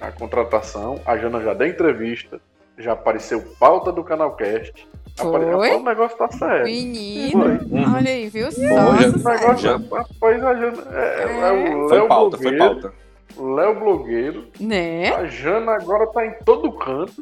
a 0.00 0.10
contratação, 0.10 0.98
a 1.04 1.18
Jana 1.18 1.42
já 1.42 1.52
deu 1.52 1.66
entrevista, 1.66 2.40
já 2.78 2.92
apareceu 2.92 3.44
pauta 3.58 3.92
do 3.92 4.02
Canalcast. 4.02 4.88
Foi? 5.18 5.44
O 5.74 5.82
negócio 5.82 6.16
tá 6.16 6.30
sério. 6.30 6.64
Menino, 6.64 7.44
Uhum. 7.44 7.94
olha 7.94 8.10
aí, 8.10 8.28
viu? 8.30 8.50
Foi, 8.50 8.66
Nossa, 8.68 9.08
O 9.08 9.32
negócio, 9.32 9.58
Já. 9.58 9.76
rapaz, 9.76 10.42
a 10.44 10.54
Jana. 10.54 10.82
É, 10.92 11.24
é, 11.24 11.40
é 11.40 11.52
o 11.52 11.88
Foi 11.88 11.98
Léo 11.98 12.08
pauta, 12.08 12.38
foi 12.38 12.56
pauta. 12.56 12.92
Léo 13.36 13.78
Blogueiro. 13.78 14.48
Né? 14.58 15.12
A 15.14 15.26
Jana 15.26 15.72
agora 15.72 16.06
tá 16.08 16.24
em 16.26 16.32
todo 16.44 16.72
canto. 16.72 17.12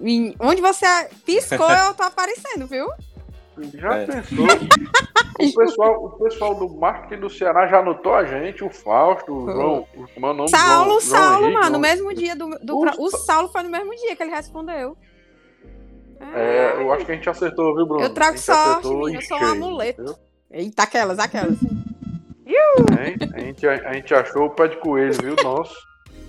Onde 0.41 0.61
você 0.63 0.87
piscou, 1.25 1.69
eu 1.71 1.95
tô 1.95 2.03
aparecendo, 2.03 2.67
viu? 2.67 2.89
Já 3.75 3.97
É. 3.97 4.07
pensou? 4.07 4.47
O 4.47 4.49
pessoal, 5.57 6.05
o 6.05 6.11
pessoal 6.23 6.55
do 6.55 6.69
marketing 6.77 7.21
do 7.21 7.29
Ceará 7.31 7.67
já 7.67 7.81
anotou 7.81 8.15
a 8.15 8.25
gente, 8.25 8.63
o 8.63 8.71
Fausto, 8.71 9.33
o 9.33 9.51
João. 9.51 9.87
o- 9.97 10.05
é 10.05 10.31
o 10.31 10.33
nome? 10.35 10.49
Saulo, 10.49 10.69
João, 10.69 10.87
João 10.87 11.01
Saulo, 11.01 11.45
Henrique, 11.47 11.61
mano, 11.61 11.71
no 11.73 11.79
mesmo 11.81 12.15
dia 12.15 12.37
do. 12.37 12.51
do 12.63 12.79
Ufa. 12.79 12.95
o 13.01 13.11
Saulo 13.11 13.49
foi 13.49 13.63
no 13.65 13.69
mesmo 13.71 13.91
dia 13.97 14.15
que 14.15 14.23
ele 14.23 14.31
respondeu. 14.31 14.97
É, 16.35 16.75
eu 16.81 16.93
acho 16.93 17.05
que 17.05 17.13
a 17.13 17.15
gente 17.15 17.29
acertou, 17.31 17.75
viu, 17.75 17.87
Bruno? 17.87 18.03
Eu 18.05 18.13
trago 18.15 18.35
A 18.35 18.39
sorte, 18.39 18.89
menino, 18.89 19.15
eu 19.17 19.23
sou 19.23 19.39
um 19.39 19.47
amuleto. 19.47 20.03
entendeu? 20.03 20.19
Eita, 20.51 20.83
aquelas, 20.85 21.19
aquelas. 21.19 21.57
Hein? 22.47 23.17
A, 23.35 23.41
gente, 23.41 23.67
a 23.69 23.93
gente 23.93 24.15
achou 24.15 24.47
o 24.47 24.51
pé 24.51 24.69
de 24.69 24.77
coelho, 24.79 25.13
viu? 25.23 25.37
Nosso. 25.43 25.75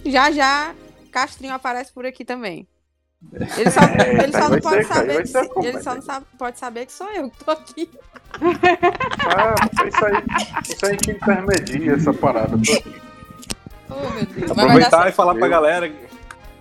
Já 0.05 0.31
já, 0.31 0.73
Castrinho 1.11 1.53
aparece 1.53 1.91
por 1.91 2.05
aqui 2.05 2.23
também. 2.25 2.67
Ele 3.57 3.69
só, 3.69 3.81
É, 3.81 4.23
ele 4.23 4.31
só 4.31 4.39
vai 4.39 4.49
não 4.49 4.59
pode 4.61 4.83
ser, 4.83 4.87
cara, 4.87 4.99
saber 5.01 5.27
ser 5.27 5.43
se- 5.43 5.51
ele 5.59 5.71
vai 5.73 5.83
só 5.83 5.95
não 5.95 6.01
sabe, 6.01 6.25
pode 6.37 6.57
saber 6.59 6.85
que 6.85 6.91
sou 6.93 7.07
eu 7.11 7.29
que 7.29 7.43
tô 7.43 7.51
aqui. 7.51 7.89
Ah, 8.41 9.55
isso 9.87 10.05
aí, 10.05 10.23
isso 10.69 10.85
aí 10.85 10.97
que 10.97 11.11
intermedia 11.11 11.93
essa 11.95 12.13
parada. 12.13 12.55
Oh, 13.89 14.09
meu 14.13 14.25
Deus. 14.25 14.51
Aproveitar 14.51 15.09
e 15.09 15.11
falar 15.11 15.35
pra 15.35 15.47
galera. 15.49 15.91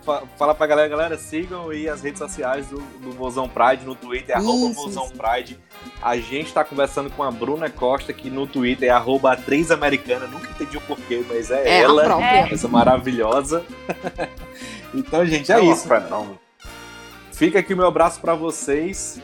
Fa- 0.09 0.23
Falar 0.39 0.55
pra 0.55 0.67
galera, 0.67 0.89
galera, 0.89 1.19
sigam 1.19 1.69
aí 1.69 1.89
as 1.89 2.03
redes 2.03 2.19
sociais 2.19 2.67
do, 2.69 2.79
do 3.01 3.13
Vozão 3.13 3.49
Pride 3.49 3.85
no 3.85 3.95
Twitter, 3.95 4.35
é 4.35 4.39
arroba 4.39 4.71
Isso, 4.71 4.75
Vozão 4.85 5.05
isso. 5.05 5.15
Pride. 5.15 5.59
A 6.01 6.17
gente 6.17 6.53
tá 6.53 6.65
conversando 6.65 7.11
com 7.11 7.23
a 7.23 7.31
Bruna 7.31 7.69
Costa, 7.69 8.13
que 8.13 8.31
no 8.31 8.47
Twitter 8.47 8.89
é 8.89 8.93
arroba 8.93 9.33
atriz 9.33 9.71
americana, 9.71 10.27
nunca 10.27 10.49
entendi 10.51 10.77
o 10.77 10.81
porquê, 10.81 11.23
mas 11.29 11.51
é, 11.51 11.69
É, 11.69 11.81
ela, 11.83 12.05
própria. 12.05 12.49
essa 12.55 12.69
maravilhosa. 12.69 13.65
então, 14.95 15.25
gente, 15.27 15.53
é 15.53 15.59
um 15.61 15.73
isso. 15.73 15.87
fenômeno. 15.87 16.39
Fica 17.33 17.59
aqui 17.61 17.75
o 17.75 17.77
meu 17.77 17.87
abraço 17.87 18.21
pra 18.21 18.35
vocês. 18.35 19.21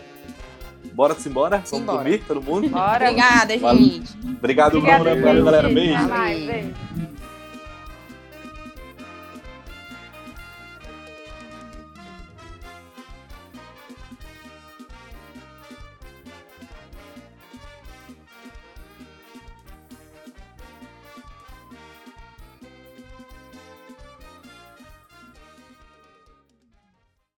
Bora 0.93 1.17
embora? 1.27 1.57
Vamos 1.57 1.71
Simbora. 1.71 1.99
dormir, 1.99 2.19
todo 2.27 2.41
mundo? 2.43 2.69
Bora. 2.69 3.07
Obrigada, 3.11 3.59
gente. 3.59 4.13
Obrigado, 4.39 4.77
Obrigada, 4.79 5.03
Bruna. 5.05 5.27
Valeu, 5.27 5.45
galera. 5.45 5.69
Beijo. 5.69 6.09
Mais, 6.09 6.45
beijo. 6.45 6.75